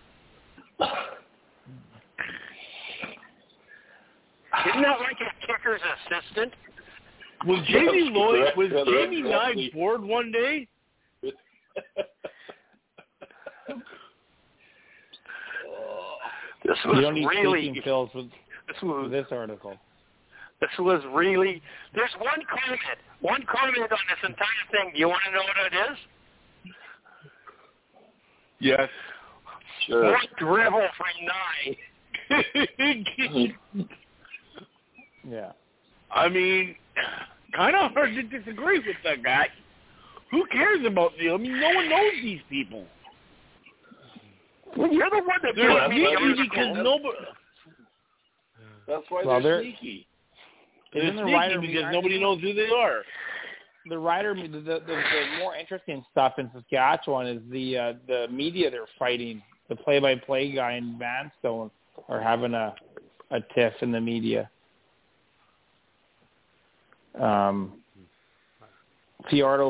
Isn't 4.67 4.81
that 4.81 4.99
like 5.01 5.17
a 5.19 5.45
kicker's 5.45 5.81
assistant? 6.07 6.53
Was 7.45 7.65
Jamie 7.67 8.05
That's 8.05 8.15
Lloyd? 8.15 8.53
Was 8.55 8.69
Jamie 8.87 9.21
Nye 9.21 9.29
exactly- 9.29 9.71
bored 9.73 10.03
one 10.03 10.31
day? 10.31 10.67
This 16.65 16.77
you 16.83 16.91
was 16.91 17.01
don't 17.01 17.13
need 17.13 17.25
really. 17.25 17.61
speaking 17.65 17.81
pills 17.83 18.09
with 18.13 18.29
This 18.67 18.81
was 18.83 19.11
this 19.11 19.25
article. 19.31 19.77
This 20.61 20.69
was 20.77 21.01
really. 21.13 21.61
There's 21.95 22.13
one 22.19 22.43
comment. 22.49 22.81
One 23.21 23.43
comment 23.47 23.91
on 23.91 24.05
this 24.09 24.29
entire 24.29 24.65
thing. 24.71 24.91
Do 24.93 24.99
you 24.99 25.07
want 25.07 25.21
to 25.25 25.31
know 25.31 25.41
what 25.43 25.57
it 25.71 25.91
is? 25.91 25.97
Yes. 28.59 28.89
Sure. 29.87 30.03
More 30.03 30.17
drivel 30.37 30.87
from 30.97 31.25
Nye. 31.25 31.77
Yeah. 35.27 35.51
I 36.11 36.27
mean, 36.29 36.75
kind 37.55 37.75
of 37.75 37.91
hard 37.91 38.15
to 38.15 38.23
disagree 38.23 38.79
with 38.79 38.95
that 39.03 39.21
guy. 39.23 39.47
Who 40.31 40.45
cares 40.51 40.79
about 40.85 41.11
them? 41.17 41.33
I 41.33 41.37
mean, 41.37 41.59
no 41.59 41.69
one 41.75 41.89
knows 41.89 42.13
these 42.23 42.39
people. 42.49 42.85
Well, 44.77 44.91
you're 44.91 45.09
the 45.09 45.17
one 45.17 45.39
that 45.43 45.53
They're 45.55 45.67
brought 45.67 45.89
me 45.89 46.01
the 46.03 46.15
sneaky 46.19 46.43
because 46.49 46.67
article. 46.67 46.83
nobody. 46.83 47.17
That's 48.87 49.03
why 49.09 49.23
Well, 49.25 49.41
they're 49.41 49.57
they're- 49.57 49.61
sneaky. 49.63 50.07
They're 50.93 51.11
sneaky 51.13 51.67
because 51.67 51.93
nobody 51.93 52.19
knows 52.19 52.41
who 52.41 52.53
they 52.53 52.69
are. 52.69 53.03
The 53.89 53.97
writer, 53.97 54.33
the, 54.35 54.47
the, 54.47 54.79
the, 54.85 55.01
more 55.39 55.55
interesting 55.55 56.03
stuff 56.11 56.33
in 56.37 56.49
Saskatchewan 56.53 57.27
is 57.27 57.41
the 57.51 57.77
uh, 57.77 57.93
the 58.07 58.27
media 58.31 58.69
they're 58.69 58.85
fighting. 58.97 59.41
The 59.67 59.75
play-by-play 59.75 60.53
guy 60.53 60.73
and 60.73 60.99
Vanstone 60.99 61.69
are 62.07 62.21
having 62.21 62.53
a 62.53 62.73
a 63.31 63.39
tiff 63.53 63.73
in 63.81 63.91
the 63.91 64.01
media. 64.01 64.49
Um, 67.19 67.73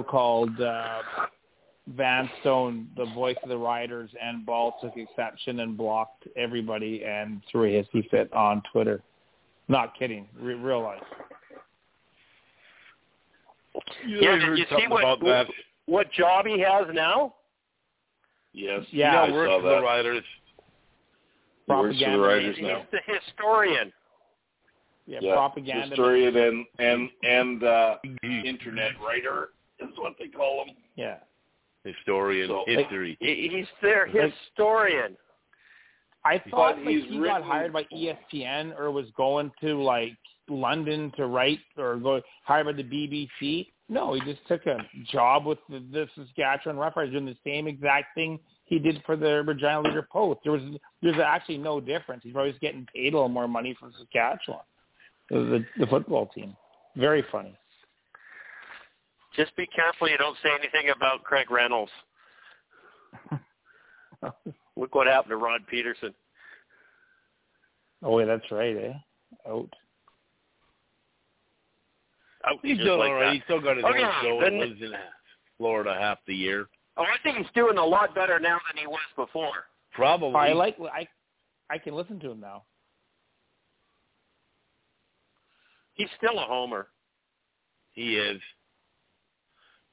called 0.03 0.59
uh, 0.61 1.01
Vanstone 1.95 2.87
the 2.95 3.05
voice 3.15 3.37
of 3.43 3.49
the 3.49 3.57
riders, 3.57 4.09
and 4.21 4.45
Ball 4.45 4.77
took 4.81 4.95
exception 4.95 5.61
and 5.61 5.75
blocked 5.75 6.27
everybody 6.37 7.03
and 7.03 7.41
threw 7.51 7.65
a 7.65 7.83
hissy 7.83 8.09
fit 8.09 8.31
on 8.33 8.61
Twitter. 8.71 9.01
Not 9.67 9.97
kidding, 9.97 10.27
Re- 10.39 10.55
real 10.55 10.81
life. 10.81 11.03
Yeah, 14.07 14.35
did 14.37 14.57
you 14.57 14.65
see 14.65 14.65
something 14.69 14.89
what, 14.89 15.03
about 15.03 15.19
that. 15.21 15.47
what 15.85 16.11
job 16.11 16.45
he 16.45 16.59
has 16.59 16.85
now? 16.93 17.35
Yes. 18.53 18.81
Yeah, 18.91 19.21
I 19.21 19.31
works 19.31 19.49
saw 19.49 19.57
for 19.61 19.63
the 19.69 19.75
that. 19.75 19.81
riders. 19.81 20.23
He 21.67 21.73
works 21.73 21.83
for 21.83 21.87
the 21.87 21.93
Propaganda. 21.99 22.19
writers 22.19 22.55
He's 22.57 22.65
now. 22.65 22.85
the 22.91 22.99
historian. 23.13 23.93
Yeah, 25.05 25.19
Yeah, 25.21 25.33
propaganda. 25.35 25.87
historian 25.89 26.35
and 26.37 26.65
and 26.79 27.09
and 27.23 27.63
uh, 27.63 27.95
internet 28.45 28.91
writer 29.03 29.49
is 29.79 29.89
what 29.97 30.13
they 30.19 30.27
call 30.27 30.65
him. 30.65 30.75
Yeah. 30.95 31.17
Historian, 31.83 32.47
So- 32.49 32.63
history. 32.67 33.17
He- 33.19 33.49
He's 33.51 33.67
their 33.81 34.05
historian. 34.07 35.15
I 36.25 36.37
thought 36.51 36.77
like, 36.79 36.87
he's 36.87 37.03
he 37.05 37.15
got 37.17 37.21
written- 37.21 37.43
hired 37.43 37.73
by 37.73 37.83
ESPN 37.85 38.77
or 38.77 38.91
was 38.91 39.05
going 39.15 39.51
to 39.61 39.81
like 39.81 40.17
London 40.49 41.11
to 41.17 41.27
write 41.27 41.59
or 41.77 41.97
go 41.97 42.21
hired 42.43 42.65
by 42.67 42.73
the 42.73 42.83
BBC. 42.83 43.67
No, 43.87 44.13
he 44.13 44.21
just 44.21 44.45
took 44.47 44.65
a 44.67 44.77
job 45.11 45.45
with 45.45 45.57
the, 45.69 45.83
the 45.91 46.07
Saskatchewan 46.15 46.77
Roughriders 46.77 47.11
doing 47.11 47.25
the 47.25 47.37
same 47.43 47.67
exact 47.67 48.13
thing 48.13 48.39
he 48.65 48.77
did 48.77 49.01
for 49.05 49.15
the 49.15 49.43
Regina 49.43 49.81
Leader 49.81 50.07
Post. 50.11 50.41
There 50.43 50.51
was 50.53 50.61
there's 51.01 51.19
actually 51.19 51.57
no 51.57 51.79
difference. 51.79 52.21
He's 52.23 52.33
probably 52.33 52.51
just 52.51 52.61
getting 52.61 52.85
paid 52.93 53.13
a 53.13 53.17
little 53.17 53.29
more 53.29 53.47
money 53.47 53.75
from 53.79 53.91
Saskatchewan, 53.97 54.61
the, 55.29 55.65
the, 55.79 55.87
football 55.87 56.27
team. 56.27 56.55
Very 56.95 57.25
funny. 57.31 57.57
Just 59.35 59.55
be 59.55 59.65
careful 59.67 60.07
you 60.07 60.17
don't 60.17 60.37
say 60.43 60.49
anything 60.51 60.91
about 60.95 61.23
Craig 61.23 61.49
Reynolds. 61.49 61.91
Look 64.75 64.93
what 64.93 65.07
happened 65.07 65.31
to 65.31 65.37
Rod 65.37 65.61
Pedersen. 65.69 66.13
Oh, 68.03 68.19
yeah, 68.19 68.25
that's 68.25 68.51
right, 68.51 68.75
eh? 68.75 68.93
Out. 69.49 69.69
Out 72.47 72.57
He's 72.63 72.77
doing 72.77 72.99
like 72.99 73.09
all 73.09 73.15
right. 73.15 73.25
that. 73.25 73.33
He's 73.33 73.43
still 73.43 73.61
got 73.61 73.75
his 73.77 73.85
Okay, 73.85 74.03
own 74.03 74.11
show 74.23 74.39
and 74.45 74.57
lives 74.59 74.81
in 74.81 74.93
Florida 75.57 75.95
half 75.99 76.19
the 76.27 76.33
year. 76.35 76.67
Oh, 76.97 77.03
I 77.03 77.17
think 77.23 77.37
he's 77.37 77.47
doing 77.53 77.77
a 77.77 77.83
lot 77.85 78.13
better 78.15 78.39
now 78.39 78.59
than 78.71 78.79
he 78.81 78.87
was 78.87 78.99
before. 79.15 79.65
Probably. 79.93 80.35
I 80.35 80.53
like 80.53 80.77
I 80.93 81.07
I 81.69 81.77
can 81.77 81.95
listen 81.95 82.19
to 82.21 82.31
him 82.31 82.39
now. 82.39 82.63
He's 85.93 86.07
still 86.17 86.39
a 86.39 86.45
homer. 86.45 86.87
He 87.91 88.15
is. 88.15 88.39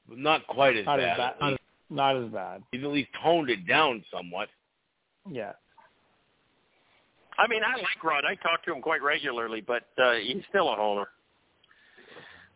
But 0.07 0.19
not 0.19 0.47
quite 0.47 0.77
as 0.77 0.85
Not 0.85 0.99
bad. 0.99 1.09
as 1.11 1.17
bad. 1.17 1.33
Not, 1.41 1.59
not 1.89 2.15
as 2.23 2.29
bad. 2.31 2.63
He's 2.71 2.83
at 2.83 2.89
least 2.89 3.09
toned 3.21 3.49
it 3.49 3.67
down 3.67 4.03
somewhat. 4.13 4.47
Yeah. 5.29 5.51
I 7.37 7.47
mean, 7.47 7.61
I 7.63 7.75
like 7.75 8.01
Rod. 8.03 8.23
I 8.25 8.35
talk 8.35 8.63
to 8.65 8.73
him 8.73 8.81
quite 8.81 9.03
regularly, 9.03 9.61
but 9.61 9.83
uh, 10.01 10.13
he's 10.13 10.41
still 10.49 10.71
a 10.71 10.75
homer. 10.75 11.09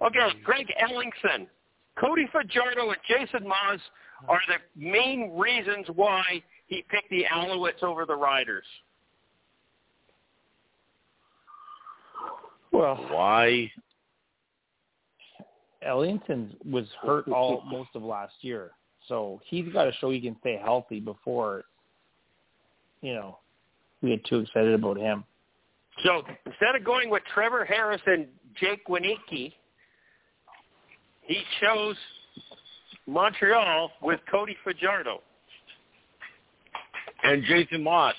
Okay, 0.03 0.19
Greg 0.43 0.67
Ellingson, 0.81 1.47
Cody 1.99 2.27
Fajardo, 2.31 2.89
and 2.89 2.97
Jason 3.07 3.47
Maas 3.47 3.79
are 4.27 4.39
the 4.47 4.55
main 4.75 5.31
reasons 5.37 5.85
why 5.93 6.23
he 6.67 6.83
picked 6.89 7.09
the 7.09 7.25
Alouettes 7.31 7.83
over 7.83 8.05
the 8.05 8.15
Riders. 8.15 8.65
Well, 12.71 12.95
Why? 13.11 13.71
Ellingson 15.85 16.51
was 16.63 16.85
hurt 17.01 17.27
all 17.27 17.63
most 17.69 17.89
of 17.95 18.03
last 18.03 18.33
year, 18.41 18.71
so 19.07 19.41
he's 19.45 19.71
got 19.73 19.85
to 19.85 19.91
show 19.93 20.11
he 20.11 20.21
can 20.21 20.37
stay 20.39 20.59
healthy 20.63 20.99
before, 20.99 21.63
you 23.01 23.13
know, 23.13 23.39
we 24.01 24.09
get 24.09 24.23
too 24.25 24.39
excited 24.39 24.73
about 24.73 24.97
him. 24.97 25.23
So 26.05 26.21
instead 26.45 26.75
of 26.75 26.83
going 26.83 27.09
with 27.09 27.23
Trevor 27.33 27.65
Harris 27.65 28.01
and 28.05 28.27
Jake 28.59 28.85
Winicki, 28.87 29.53
he 31.31 31.41
chose 31.61 31.95
Montreal 33.07 33.91
with 34.01 34.19
Cody 34.29 34.55
Fajardo. 34.63 35.21
And 37.23 37.43
Jason 37.43 37.83
Maas. 37.83 38.15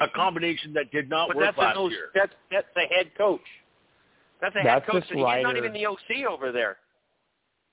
A 0.00 0.08
combination 0.08 0.72
that 0.74 0.90
did 0.92 1.10
not 1.10 1.28
But 1.28 1.36
work 1.38 1.46
that's 1.46 1.58
last 1.58 1.76
a 1.76 1.90
year. 1.90 2.10
that's 2.14 2.32
that's 2.52 2.68
the 2.76 2.82
head 2.82 3.10
coach. 3.18 3.40
That's 4.40 4.54
a 4.54 4.60
head 4.60 4.66
That's 4.66 4.86
coach. 4.90 5.04
and 5.10 5.18
he's 5.18 5.42
not 5.42 5.56
even 5.56 5.72
the 5.72 5.86
OC 5.86 6.24
over 6.30 6.52
there. 6.52 6.76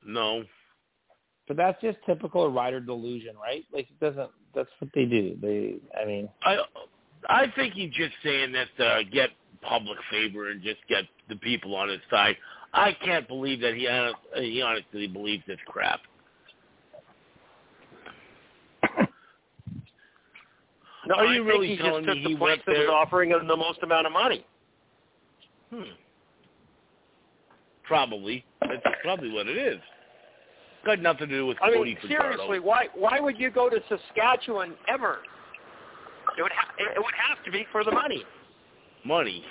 No. 0.04 0.44
But 1.48 1.58
that's 1.58 1.80
just 1.82 2.00
typical 2.08 2.52
rider 2.52 2.80
delusion, 2.80 3.36
right? 3.40 3.64
Like 3.72 3.88
it 3.92 4.00
doesn't. 4.00 4.32
That's 4.56 4.70
what 4.80 4.90
they 4.96 5.06
do. 5.06 5.38
They, 5.40 5.76
I 6.02 6.06
mean, 6.06 6.28
I 6.44 6.58
I 7.30 7.46
think 7.56 7.76
he's 7.76 7.92
just 7.94 8.14
saying 8.24 8.54
that 8.54 8.68
to 8.78 9.04
get 9.12 9.30
public 9.62 9.98
favor 10.10 10.50
and 10.50 10.64
just 10.64 10.80
get 10.90 11.04
the 11.30 11.36
people 11.36 11.76
on 11.76 11.90
his 11.90 12.00
side. 12.10 12.36
I 12.76 12.92
can't 13.04 13.26
believe 13.28 13.62
that 13.62 13.74
he 13.74 13.88
hon- 13.88 14.14
he 14.36 14.62
honestly 14.62 15.08
believes 15.08 15.44
this 15.48 15.58
crap. 15.66 16.02
No, 21.08 21.16
Are 21.16 21.26
I 21.28 21.36
you 21.36 21.44
think 21.44 21.48
really 21.54 21.68
he 21.70 21.78
telling 21.78 22.04
just 22.04 22.18
me 22.18 22.24
took 22.24 22.30
he 22.30 22.34
the 22.36 22.40
place 22.40 22.60
that 22.66 22.78
was 22.78 22.90
offering 22.92 23.30
him 23.30 23.48
the 23.48 23.56
most 23.56 23.82
amount 23.84 24.08
of 24.08 24.14
money? 24.14 24.46
Hmm. 25.70 25.84
Probably. 27.84 28.44
That's 28.62 28.82
probably 29.04 29.32
what 29.32 29.48
it 29.48 29.58
is. 29.58 29.80
Got 30.86 31.00
nothing 31.00 31.30
to 31.30 31.36
do 31.36 31.46
with 31.46 31.58
I 31.62 31.72
Cody 31.72 31.96
mean, 31.96 31.98
seriously, 32.08 32.60
why 32.60 32.88
why 32.94 33.20
would 33.20 33.40
you 33.40 33.50
go 33.52 33.70
to 33.70 33.80
Saskatchewan 33.88 34.74
ever? 34.88 35.20
It 36.38 36.42
would 36.42 36.52
ha- 36.52 36.74
it 36.78 36.98
would 36.98 37.14
have 37.16 37.44
to 37.46 37.52
be 37.52 37.66
for 37.72 37.84
the 37.84 37.92
money. 37.92 38.24
Money. 39.04 39.44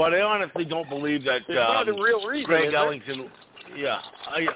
But 0.00 0.14
I 0.14 0.22
honestly 0.22 0.64
don't 0.64 0.88
believe 0.88 1.24
that 1.24 1.42
There's 1.46 1.58
um, 1.58 1.86
a 1.86 2.02
real 2.02 2.26
reason. 2.26 2.46
Greg 2.46 2.68
is 2.68 2.72
there? 2.72 2.80
Ellingson. 2.80 3.28
Yeah, 3.76 4.00
I 4.28 4.46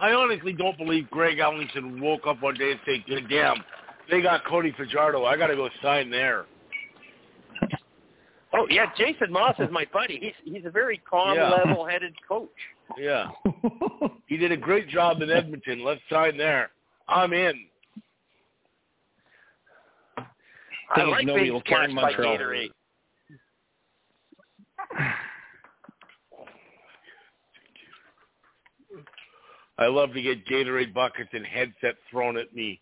I 0.00 0.14
honestly 0.14 0.54
don't 0.54 0.78
believe 0.78 1.10
Greg 1.10 1.36
Ellingson 1.36 2.00
woke 2.00 2.26
up 2.26 2.40
one 2.40 2.54
day 2.54 2.70
and 2.70 2.80
said, 2.86 3.04
"Good 3.06 3.28
"Damn, 3.28 3.62
they 4.10 4.22
got 4.22 4.46
Cody 4.46 4.72
Fajardo. 4.74 5.26
I 5.26 5.36
got 5.36 5.48
to 5.48 5.54
go 5.54 5.68
sign 5.82 6.10
there." 6.10 6.46
Oh 8.54 8.66
yeah, 8.70 8.86
Jason 8.96 9.30
Maas 9.30 9.54
is 9.58 9.68
my 9.70 9.84
buddy. 9.92 10.18
He's 10.18 10.54
he's 10.54 10.64
a 10.64 10.70
very 10.70 11.02
calm, 11.08 11.36
Yeah. 11.36 11.50
level-headed 11.50 12.14
coach. 12.26 12.48
Yeah, 12.96 13.32
he 14.28 14.38
did 14.38 14.50
a 14.50 14.56
great 14.56 14.88
job 14.88 15.20
in 15.20 15.30
Edmonton. 15.30 15.84
Let's 15.84 16.00
sign 16.08 16.38
there. 16.38 16.70
I'm 17.06 17.34
in. 17.34 17.66
I 20.16 20.24
Thing 20.94 21.10
like 21.10 21.26
being 21.26 21.52
will 21.52 21.60
carry 21.60 21.94
by 21.94 22.14
Gatorade. 22.14 22.70
I 29.78 29.86
love 29.86 30.12
to 30.14 30.22
get 30.22 30.46
Gatorade 30.46 30.94
buckets 30.94 31.30
and 31.32 31.44
headsets 31.44 31.98
thrown 32.10 32.38
at 32.38 32.54
me. 32.54 32.80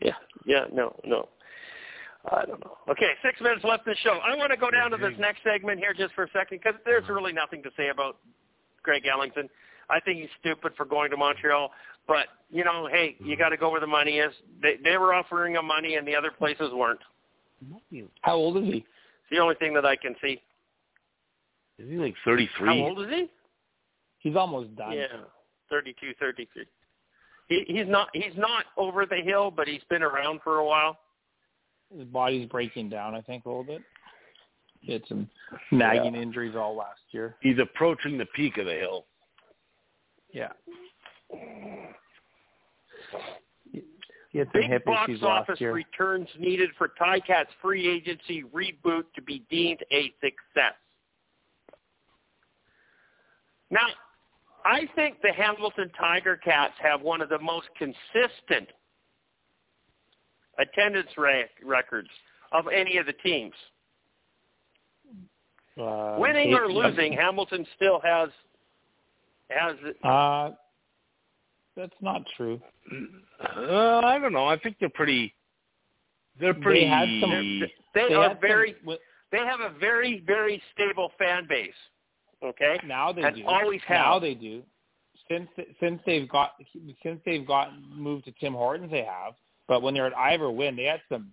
Yeah, 0.00 0.12
yeah, 0.44 0.66
no, 0.72 0.94
no. 1.04 1.28
I 2.30 2.44
don't 2.44 2.60
know. 2.60 2.76
Okay, 2.88 3.12
six 3.24 3.40
minutes 3.40 3.64
left 3.64 3.86
in 3.86 3.92
the 3.92 3.96
show. 3.98 4.18
I 4.24 4.36
want 4.36 4.50
to 4.50 4.56
go 4.56 4.70
down 4.70 4.90
to 4.90 4.96
this 4.96 5.12
mm-hmm. 5.12 5.22
next 5.22 5.42
segment 5.44 5.78
here 5.78 5.94
just 5.94 6.12
for 6.14 6.24
a 6.24 6.30
second 6.32 6.60
because 6.62 6.78
there's 6.84 7.04
mm-hmm. 7.04 7.14
really 7.14 7.32
nothing 7.32 7.62
to 7.62 7.70
say 7.76 7.88
about 7.88 8.18
Greg 8.82 9.04
Ellingson. 9.04 9.48
I 9.88 10.00
think 10.00 10.20
he's 10.20 10.28
stupid 10.40 10.72
for 10.76 10.84
going 10.84 11.10
to 11.12 11.16
Montreal, 11.16 11.70
but 12.08 12.26
you 12.50 12.64
know, 12.64 12.88
hey, 12.90 13.16
you 13.20 13.32
mm-hmm. 13.32 13.40
got 13.40 13.50
to 13.50 13.56
go 13.56 13.70
where 13.70 13.80
the 13.80 13.86
money 13.86 14.18
is. 14.18 14.32
They 14.60 14.76
they 14.82 14.98
were 14.98 15.14
offering 15.14 15.54
him 15.54 15.66
money, 15.66 15.94
and 15.94 16.06
the 16.06 16.16
other 16.16 16.32
places 16.32 16.70
weren't. 16.72 17.00
how 18.22 18.34
old 18.34 18.56
is 18.58 18.64
he? 18.64 18.84
It's 19.26 19.36
the 19.36 19.42
only 19.42 19.56
thing 19.56 19.74
that 19.74 19.84
I 19.84 19.96
can 19.96 20.14
see. 20.22 20.40
Is 21.78 21.90
he 21.90 21.96
like 21.96 22.14
33? 22.24 22.66
How 22.66 22.86
old 22.86 23.00
is 23.02 23.08
he? 23.10 23.28
He's 24.20 24.36
almost 24.36 24.74
done. 24.76 24.92
Yeah, 24.92 25.06
thirty-two, 25.68 26.12
thirty-three. 26.18 26.66
He 27.48 27.64
he's 27.66 27.88
not 27.88 28.08
he's 28.12 28.36
not 28.36 28.66
over 28.76 29.04
the 29.04 29.16
hill, 29.16 29.50
but 29.50 29.68
he's 29.68 29.82
been 29.90 30.02
around 30.02 30.40
for 30.42 30.58
a 30.58 30.64
while. 30.64 30.98
His 31.96 32.06
body's 32.06 32.48
breaking 32.48 32.88
down, 32.88 33.14
I 33.14 33.20
think, 33.20 33.44
a 33.44 33.48
little 33.48 33.64
bit. 33.64 33.82
He 34.80 34.92
had 34.92 35.02
some 35.08 35.28
nagging 35.72 36.14
injuries 36.14 36.54
all 36.56 36.76
last 36.76 37.00
year. 37.10 37.36
He's 37.40 37.58
approaching 37.58 38.18
the 38.18 38.26
peak 38.34 38.56
of 38.58 38.66
the 38.66 38.74
hill. 38.74 39.06
Yeah. 40.32 40.52
Big 44.44 44.84
box 44.84 45.12
office 45.22 45.60
returns 45.60 46.28
needed 46.38 46.70
for 46.76 46.88
Ticats 47.00 47.46
free 47.62 47.88
agency 47.88 48.44
reboot 48.54 49.04
to 49.14 49.22
be 49.22 49.42
deemed 49.50 49.80
a 49.90 50.12
success. 50.20 50.74
Now, 53.70 53.86
I 54.64 54.88
think 54.94 55.20
the 55.22 55.32
Hamilton 55.32 55.90
Tiger 55.98 56.36
Cats 56.36 56.74
have 56.82 57.00
one 57.00 57.20
of 57.20 57.28
the 57.28 57.38
most 57.38 57.68
consistent 57.78 58.68
attendance 60.58 61.10
records 61.62 62.08
of 62.52 62.66
any 62.68 62.98
of 62.98 63.06
the 63.06 63.12
teams. 63.12 63.54
Uh, 65.80 66.16
Winning 66.18 66.54
or 66.54 66.70
losing, 66.70 67.12
Hamilton 67.12 67.66
still 67.76 68.00
has 68.02 68.30
has 69.50 69.76
Uh, 70.02 70.50
that's 71.76 71.94
not 72.00 72.22
true. 72.36 72.60
Uh, 73.40 73.98
I 74.04 74.18
don't 74.18 74.32
know. 74.32 74.46
I 74.46 74.58
think 74.58 74.76
they're 74.80 74.88
pretty. 74.88 75.34
They're 76.40 76.54
pretty. 76.54 76.80
They 76.80 76.86
had 76.86 77.08
some- 77.20 77.60
they, 77.94 78.08
They 78.08 78.14
are 78.14 78.30
some- 78.30 78.40
very 78.40 78.72
wi- 78.84 78.98
they 79.32 79.38
have 79.38 79.60
a 79.60 79.70
very 79.78 80.20
very 80.20 80.62
stable 80.72 81.10
fan 81.18 81.46
base. 81.48 81.74
Okay, 82.42 82.78
now 82.86 83.12
they 83.12 83.22
and 83.22 83.36
do. 83.36 83.46
always 83.46 83.80
have. 83.86 83.96
Now 84.04 84.18
they 84.18 84.34
do. 84.34 84.62
Since 85.28 85.48
since 85.80 86.00
they've 86.06 86.28
got 86.28 86.52
since 87.02 87.20
they've 87.24 87.46
got 87.46 87.70
moved 87.90 88.26
to 88.26 88.32
Tim 88.32 88.52
Hortons, 88.54 88.90
they 88.90 89.04
have. 89.04 89.34
But 89.66 89.82
when 89.82 89.94
they're 89.94 90.06
at 90.06 90.16
Ivor 90.16 90.50
Wynne, 90.50 90.76
they 90.76 90.84
had 90.84 91.00
some 91.08 91.32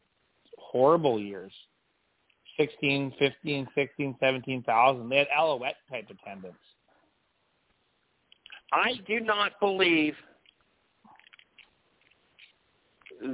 horrible 0.57 1.19
years. 1.19 1.53
16, 2.57 3.11
15, 3.17 3.67
16, 3.73 4.15
17,000. 4.19 5.09
They 5.09 5.17
had 5.17 5.27
Alouette 5.35 5.75
type 5.89 6.07
attendance. 6.09 6.55
I 8.71 8.93
do 9.07 9.19
not 9.19 9.59
believe 9.59 10.15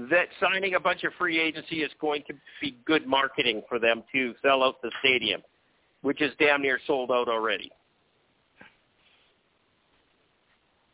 that 0.09 0.27
signing 0.39 0.75
a 0.75 0.79
bunch 0.79 1.03
of 1.03 1.13
free 1.17 1.39
agency 1.39 1.81
is 1.81 1.91
going 1.99 2.23
to 2.27 2.33
be 2.61 2.77
good 2.85 3.07
marketing 3.07 3.63
for 3.67 3.79
them 3.79 4.03
to 4.13 4.33
sell 4.41 4.63
out 4.63 4.81
the 4.81 4.91
stadium, 4.99 5.41
which 6.01 6.21
is 6.21 6.31
damn 6.39 6.61
near 6.61 6.79
sold 6.85 7.11
out 7.11 7.27
already. 7.27 7.71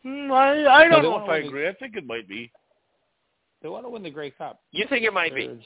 Hmm, 0.04 0.32
I, 0.32 0.66
I 0.68 0.88
don't 0.88 1.04
know 1.04 1.24
if 1.24 1.30
I 1.30 1.38
agree. 1.38 1.64
The, 1.64 1.70
I 1.70 1.74
think 1.74 1.98
it 1.98 2.06
might 2.06 2.28
be. 2.28 2.52
They 3.62 3.70
want 3.70 3.86
to 3.86 3.90
win 3.90 4.04
the 4.04 4.12
Grey 4.12 4.30
Cup. 4.32 4.62
You 4.72 4.86
think 4.88 5.04
it 5.04 5.14
might 5.14 5.34
be? 5.34 5.60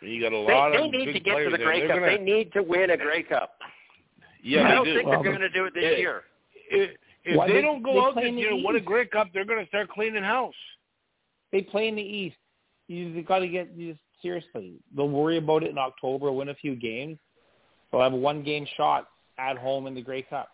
You 0.00 0.22
got 0.22 0.32
a 0.32 0.38
lot 0.38 0.70
they, 0.70 0.84
of 0.84 0.90
need 0.92 1.12
to 1.12 1.20
get 1.20 1.36
to 1.36 1.50
the 1.50 1.58
Grey 1.58 1.86
Cup. 1.86 1.96
Gonna... 1.96 2.16
They 2.16 2.22
need 2.22 2.52
to 2.52 2.62
win 2.62 2.90
a 2.90 2.96
Grey 2.96 3.24
Cup. 3.24 3.54
Yeah, 4.42 4.68
I 4.68 4.74
don't 4.76 4.84
do. 4.84 4.94
think 4.94 5.08
well, 5.08 5.22
they're 5.22 5.32
going 5.32 5.40
to 5.40 5.50
do 5.50 5.64
it 5.64 5.74
this 5.74 5.82
it, 5.84 5.98
year. 5.98 6.22
It, 6.70 6.96
if 7.26 7.36
Why, 7.36 7.46
they, 7.48 7.54
they- 7.54 7.60
don't 7.62 7.82
they 7.82 7.92
go 7.92 8.06
out 8.06 8.14
play 8.14 8.22
this 8.24 8.28
in 8.30 8.38
year 8.38 8.52
and 8.52 8.64
win 8.64 8.76
a 8.76 8.78
East. 8.78 8.86
Grey 8.86 9.06
Cup, 9.06 9.28
they're 9.34 9.44
going 9.44 9.60
to 9.62 9.68
start 9.68 9.88
cleaning 9.90 10.22
house. 10.22 10.54
They 11.52 11.60
play 11.62 11.88
in 11.88 11.96
the 11.96 12.02
East. 12.02 12.36
You 12.88 13.22
got 13.22 13.40
to 13.40 13.48
get 13.48 13.68
you 13.76 13.92
just, 13.92 14.00
seriously. 14.22 14.74
They'll 14.94 15.08
worry 15.08 15.36
about 15.38 15.62
it 15.64 15.70
in 15.70 15.78
October, 15.78 16.30
win 16.32 16.48
a 16.50 16.54
few 16.54 16.76
games. 16.76 17.18
They'll 17.90 18.00
have 18.00 18.12
a 18.12 18.16
one 18.16 18.42
game 18.42 18.66
shot 18.76 19.08
at 19.38 19.58
home 19.58 19.86
in 19.86 19.94
the 19.94 20.02
Grey 20.02 20.22
Cup. 20.22 20.48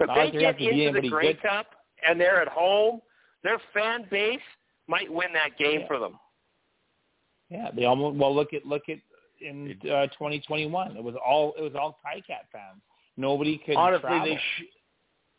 If 0.00 0.08
they 0.14 0.30
get 0.38 0.42
have 0.42 0.58
to 0.58 0.70
be 0.70 0.84
into 0.84 1.00
the 1.00 1.08
Grey 1.08 1.32
good. 1.32 1.42
Cup 1.42 1.66
and 2.06 2.20
they're 2.20 2.40
at 2.40 2.48
home, 2.48 3.00
their 3.42 3.58
fan 3.74 4.06
base 4.10 4.38
might 4.86 5.12
win 5.12 5.32
that 5.32 5.58
game 5.58 5.80
Yeah. 5.80 5.86
for 5.86 5.98
them. 5.98 6.18
Yeah, 7.50 7.70
they 7.74 7.84
almost 7.86 8.16
well 8.18 8.34
look 8.34 8.52
at 8.52 8.66
look 8.66 8.88
at 8.88 8.98
in 9.40 9.70
uh, 9.82 10.06
2021. 10.08 10.96
It 10.96 11.02
was 11.02 11.14
all 11.24 11.54
it 11.58 11.62
was 11.62 11.72
all 11.74 11.98
Ticat 12.04 12.46
fans. 12.52 12.80
Nobody 13.16 13.58
could 13.64 13.76
Honestly, 13.76 14.08
travel. 14.08 14.26
they 14.26 14.36
sh- 14.36 14.64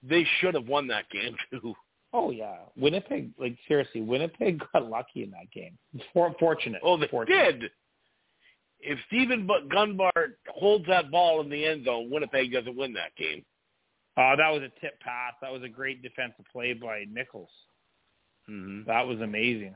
they 0.04 0.28
should 0.40 0.54
have 0.56 0.68
won 0.68 0.88
that 0.88 1.10
game 1.10 1.36
too. 1.52 1.74
oh 2.14 2.32
yeah, 2.32 2.58
Winnipeg. 2.78 3.32
Like 3.40 3.58
seriously, 3.68 4.02
Winnipeg 4.02 4.62
got 4.74 4.90
lucky 4.90 5.24
in 5.24 5.32
that 5.32 5.52
game. 5.54 5.78
For, 6.14 6.34
fortunate. 6.40 6.82
Oh, 6.84 6.98
they 6.98 7.08
fortunate. 7.08 7.60
did. 7.60 7.72
If 8.82 8.98
Steven 9.08 9.48
Dunbar 9.70 10.12
holds 10.48 10.86
that 10.88 11.12
ball 11.12 11.42
in 11.42 11.50
the 11.50 11.66
end 11.66 11.84
zone, 11.86 12.10
Winnipeg 12.10 12.54
doesn't 12.54 12.78
win 12.78 12.94
that 12.94 13.14
game. 13.18 13.44
Uh, 14.16 14.36
that 14.38 14.50
was 14.50 14.62
a 14.62 14.80
tip 14.80 15.00
pass. 15.02 15.34
That 15.42 15.52
was 15.52 15.64
a 15.64 15.68
great 15.70 16.02
defensive 16.02 16.46
play 16.52 16.74
by 16.74 17.04
Nichols. 17.12 17.50
Mm-hmm. 18.50 18.88
That 18.88 19.06
was 19.06 19.20
amazing. 19.20 19.76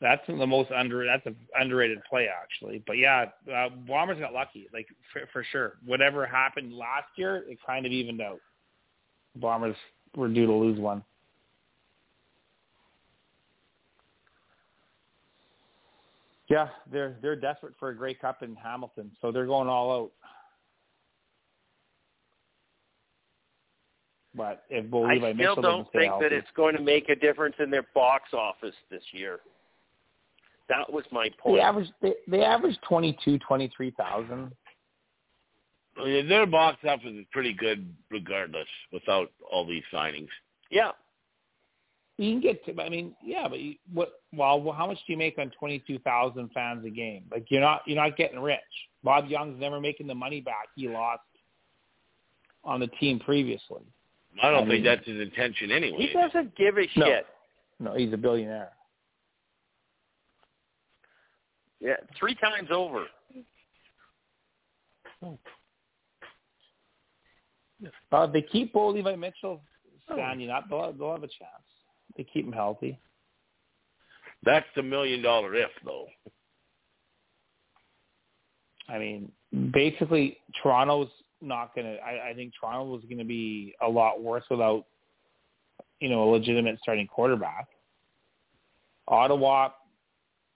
That's 0.00 0.22
the 0.26 0.46
most 0.46 0.70
under. 0.70 1.04
That's 1.04 1.26
an 1.26 1.36
underrated 1.58 1.98
play 2.08 2.28
actually. 2.28 2.82
But 2.86 2.96
yeah, 2.96 3.26
uh, 3.54 3.68
Bombers 3.86 4.18
got 4.18 4.32
lucky, 4.32 4.66
like 4.72 4.86
for, 5.12 5.22
for 5.32 5.44
sure. 5.52 5.74
Whatever 5.84 6.26
happened 6.26 6.72
last 6.72 7.08
year, 7.16 7.44
it 7.48 7.58
kind 7.66 7.84
of 7.84 7.92
evened 7.92 8.22
out. 8.22 8.40
Bombers 9.36 9.76
were 10.16 10.28
due 10.28 10.46
to 10.46 10.52
lose 10.52 10.78
one. 10.78 11.04
Yeah, 16.48 16.68
they're 16.90 17.16
they're 17.20 17.36
desperate 17.36 17.74
for 17.78 17.90
a 17.90 17.94
Grey 17.94 18.14
Cup 18.14 18.42
in 18.42 18.56
Hamilton, 18.56 19.12
so 19.20 19.30
they're 19.30 19.46
going 19.46 19.68
all 19.68 19.92
out. 19.92 20.10
But 24.34 24.64
if 24.70 24.90
Bo 24.90 25.06
I 25.06 25.18
still 25.18 25.34
Mitchell 25.34 25.62
don't 25.62 25.92
think 25.92 26.12
that 26.20 26.32
it's 26.32 26.48
going 26.56 26.74
to 26.76 26.82
make 26.82 27.08
a 27.08 27.16
difference 27.16 27.56
in 27.58 27.70
their 27.70 27.86
box 27.94 28.32
office 28.32 28.74
this 28.90 29.02
year. 29.12 29.40
That 30.70 30.90
was 30.90 31.04
my 31.12 31.28
point. 31.38 31.56
They 31.56 31.60
average 31.60 31.88
they, 32.00 32.14
they 32.28 32.42
average 32.44 32.76
twenty 32.88 33.18
two, 33.24 33.38
twenty 33.40 33.70
three 33.76 33.90
thousand. 33.90 34.52
I 36.00 36.04
mean, 36.04 36.28
their 36.28 36.46
box 36.46 36.78
office 36.88 37.06
is 37.12 37.26
pretty 37.32 37.52
good 37.52 37.92
regardless, 38.10 38.68
without 38.92 39.30
all 39.50 39.66
these 39.66 39.82
signings. 39.92 40.28
Yeah. 40.70 40.92
You 42.16 42.32
can 42.32 42.40
get 42.40 42.64
to 42.66 42.82
I 42.82 42.88
mean, 42.88 43.14
yeah, 43.22 43.48
but 43.48 43.58
you, 43.58 43.74
what 43.92 44.12
well 44.32 44.72
how 44.76 44.86
much 44.86 44.98
do 45.06 45.12
you 45.12 45.18
make 45.18 45.38
on 45.38 45.50
twenty 45.58 45.82
two 45.86 45.98
thousand 45.98 46.50
fans 46.54 46.84
a 46.86 46.90
game? 46.90 47.24
Like 47.32 47.46
you're 47.50 47.60
not 47.60 47.82
you're 47.86 47.96
not 48.02 48.16
getting 48.16 48.38
rich. 48.38 48.60
Bob 49.02 49.26
Young's 49.26 49.58
never 49.58 49.80
making 49.80 50.06
the 50.06 50.14
money 50.14 50.40
back 50.40 50.68
he 50.76 50.88
lost 50.88 51.22
on 52.62 52.78
the 52.78 52.86
team 52.86 53.18
previously. 53.18 53.80
I 54.40 54.50
don't 54.50 54.54
I 54.54 54.58
think 54.60 54.70
mean- 54.70 54.84
that's 54.84 55.06
his 55.06 55.20
intention 55.20 55.72
anyway. 55.72 56.06
He 56.06 56.12
doesn't 56.12 56.54
give 56.56 56.76
a 56.78 56.82
No. 56.96 57.06
shit. 57.06 57.26
No, 57.80 57.94
he's 57.96 58.12
a 58.12 58.16
billionaire. 58.18 58.70
Yeah, 61.80 61.94
three 62.18 62.34
times 62.34 62.68
over. 62.70 63.06
Uh, 65.22 65.32
if 67.82 68.32
they 68.32 68.42
keep 68.42 68.72
Bo 68.72 68.88
Levi 68.88 69.16
Mitchell 69.16 69.62
standing 70.12 70.50
up, 70.50 70.64
they'll, 70.68 70.92
they'll 70.92 71.12
have 71.12 71.22
a 71.22 71.28
chance. 71.28 71.64
They 72.16 72.24
keep 72.24 72.46
him 72.46 72.52
healthy. 72.52 72.98
That's 74.42 74.66
the 74.74 74.82
million 74.82 75.22
dollar 75.22 75.54
if, 75.54 75.70
though. 75.84 76.06
I 78.88 78.98
mean, 78.98 79.30
basically, 79.72 80.38
Toronto's 80.62 81.08
not 81.40 81.74
going 81.74 81.86
to. 81.86 82.02
I 82.02 82.32
think 82.34 82.52
Toronto 82.58 82.90
was 82.90 83.02
going 83.04 83.18
to 83.18 83.24
be 83.24 83.74
a 83.80 83.88
lot 83.88 84.20
worse 84.22 84.44
without, 84.50 84.84
you 86.00 86.08
know, 86.08 86.24
a 86.24 86.28
legitimate 86.30 86.78
starting 86.82 87.06
quarterback. 87.06 87.68
Ottawa, 89.08 89.70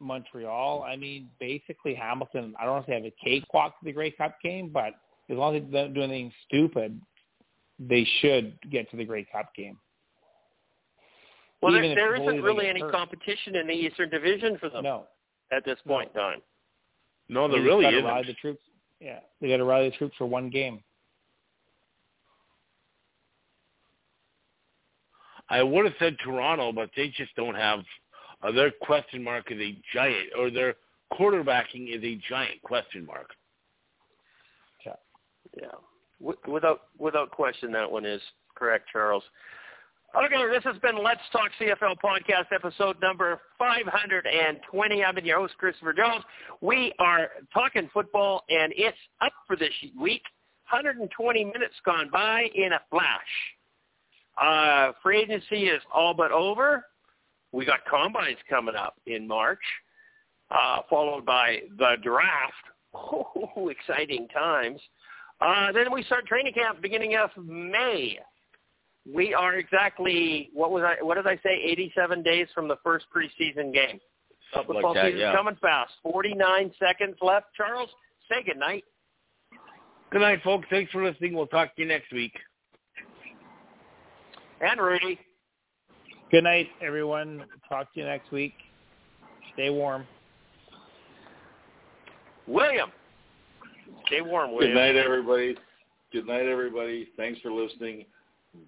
Montreal. 0.05 0.85
I 0.87 0.97
mean, 0.97 1.29
basically, 1.41 1.95
Hamilton. 1.95 2.55
I 2.61 2.65
don't 2.65 2.75
want 2.75 2.87
to 2.87 2.91
say 2.91 2.95
have 2.95 3.05
a 3.05 3.15
cakewalk 3.23 3.79
to 3.79 3.85
the 3.85 3.93
Grey 3.93 4.11
Cup 4.11 4.37
game, 4.43 4.71
but 4.73 4.95
as 5.31 5.37
long 5.37 5.57
as 5.57 5.63
they 5.71 5.79
don't 5.83 5.95
do 5.95 6.03
anything 6.03 6.33
stupid, 6.47 7.01
they 7.79 8.07
should 8.21 8.59
get 8.71 8.91
to 8.91 8.97
the 8.97 9.05
Grey 9.05 9.27
Cup 9.31 9.55
game. 9.55 9.79
Well, 11.63 11.75
Even 11.77 11.95
there, 11.95 12.15
if 12.15 12.19
there 12.19 12.27
Bo 12.27 12.29
isn't 12.29 12.45
really 12.45 12.69
any 12.69 12.81
hurt. 12.81 12.93
competition 12.93 13.57
in 13.57 13.67
the 13.67 13.73
Eastern 13.73 14.11
Division 14.11 14.59
for 14.59 14.69
them 14.69 14.85
No, 14.85 15.05
at 15.51 15.65
this 15.65 15.79
point 15.87 16.11
in 16.15 16.21
time. 16.21 16.43
No, 17.29 17.49
there 17.49 17.59
just 17.59 17.67
really 17.67 17.87
isn't. 17.87 18.05
Rally 18.05 18.27
the 18.27 18.35
troops. 18.35 18.63
Yeah, 19.01 19.21
they 19.41 19.49
got 19.49 19.57
to 19.57 19.65
rally 19.65 19.89
the 19.89 19.97
troops 19.97 20.15
for 20.19 20.27
one 20.27 20.51
game. 20.51 20.81
I 25.49 25.63
would 25.63 25.85
have 25.85 25.95
said 25.99 26.17
Toronto, 26.23 26.73
but 26.73 26.91
they 26.97 27.09
just 27.09 27.35
don't 27.37 27.55
have. 27.55 27.81
Uh, 28.45 28.53
their 28.53 28.71
question 28.83 29.23
mark 29.23 29.51
is 29.51 29.59
a 29.59 29.77
giant, 29.93 30.29
or 30.39 30.51
their 30.51 30.75
quarterbacking 31.13 31.95
is 31.95 32.03
a 32.03 32.21
giant 32.29 32.61
question 32.63 33.07
mark. 33.07 33.31
Yeah, 35.61 35.69
w- 36.21 36.39
without 36.47 36.83
without 36.99 37.31
question, 37.31 37.73
that 37.73 37.91
one 37.91 38.05
is 38.05 38.21
correct, 38.55 38.87
Charles. 38.93 39.23
Okay, 40.17 40.49
this 40.53 40.63
has 40.63 40.77
been 40.79 41.03
Let's 41.03 41.21
Talk 41.33 41.51
CFL 41.61 41.97
podcast 42.05 42.53
episode 42.55 43.01
number 43.03 43.41
520. 43.59 45.05
I've 45.05 45.15
been 45.17 45.25
your 45.25 45.41
host, 45.41 45.55
Christopher 45.59 45.93
Jones. 45.93 46.23
We 46.61 46.93
are 47.01 47.31
talking 47.53 47.91
football, 47.93 48.45
and 48.49 48.73
it's 48.77 48.97
up 49.21 49.33
for 49.49 49.57
this 49.57 49.73
week. 50.01 50.23
120 50.71 51.45
minutes 51.45 51.75
gone 51.85 52.11
by 52.13 52.47
in 52.55 52.73
a 52.75 52.81
flash. 52.91 53.21
Uh, 54.41 54.93
free 55.03 55.21
agency 55.21 55.67
is 55.67 55.83
all 55.93 56.15
but 56.15 56.31
over. 56.31 56.85
We 57.55 57.65
got 57.65 57.85
combines 57.89 58.39
coming 58.51 58.75
up 58.75 58.97
in 59.07 59.29
March, 59.29 59.61
uh, 60.51 60.81
followed 60.91 61.25
by 61.25 61.61
the 61.79 61.95
draft. 62.03 62.53
Oh, 62.97 63.69
exciting 63.71 64.29
times. 64.29 64.81
Uh, 65.41 65.73
then 65.73 65.93
we 65.93 66.03
start 66.05 66.27
training 66.27 66.53
camp 66.53 66.81
beginning 66.83 67.17
of 67.17 67.31
May. 67.37 68.19
We 69.13 69.35
are 69.35 69.55
exactly 69.55 70.51
what 70.53 70.71
was 70.71 70.83
I? 70.83 71.03
What 71.03 71.17
did 71.17 71.27
I 71.27 71.37
say? 71.43 71.61
87 71.65 72.23
days 72.23 72.49
from 72.55 72.69
the 72.69 72.77
first 72.83 73.07
preseason 73.15 73.73
game. 73.73 74.01
Something 74.53 74.75
Football 74.75 74.95
like 74.95 75.03
that, 75.03 75.05
season's 75.07 75.21
yeah. 75.21 75.35
coming 75.35 75.57
fast. 75.61 75.93
49 76.03 76.73
seconds 76.79 77.17
left. 77.21 77.47
Charles, 77.57 77.91
say 78.29 78.45
good 78.45 78.59
night. 78.59 78.85
Good 80.11 80.21
night, 80.21 80.41
folks. 80.43 80.67
Thanks 80.71 80.91
for 80.93 81.05
listening. 81.05 81.35
We'll 81.35 81.47
talk 81.47 81.75
to 81.77 81.83
you 81.83 81.89
next 81.89 82.13
week. 82.13 82.35
And 84.61 84.81
Rudy. 84.81 85.19
Good 86.35 86.43
night, 86.43 86.67
everyone. 86.83 87.45
Talk 87.69 87.95
to 87.95 88.01
you 88.01 88.07
next 88.07 88.33
week. 88.33 88.55
Stay 89.53 89.71
warm. 89.71 90.05
William. 92.49 92.91
Stay 94.09 94.21
warm, 94.21 94.51
William. 94.51 94.73
Good 94.73 94.81
night, 94.81 94.97
everybody. 94.97 95.57
Good 96.13 96.27
night, 96.27 96.47
everybody. 96.47 97.07
Thanks 97.17 97.41
for 97.41 97.53
listening. 97.53 98.07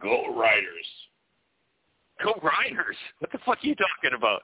Go 0.00 0.32
Riders. 0.32 0.86
Go 2.22 2.34
Riders. 2.40 2.96
What 3.18 3.32
the 3.32 3.38
fuck 3.38 3.58
are 3.64 3.66
you 3.66 3.74
talking 3.74 4.16
about? 4.16 4.42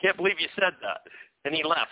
Can't 0.00 0.16
believe 0.16 0.36
you 0.38 0.48
said 0.54 0.72
that. 0.80 1.02
And 1.44 1.54
he 1.54 1.62
left. 1.62 1.90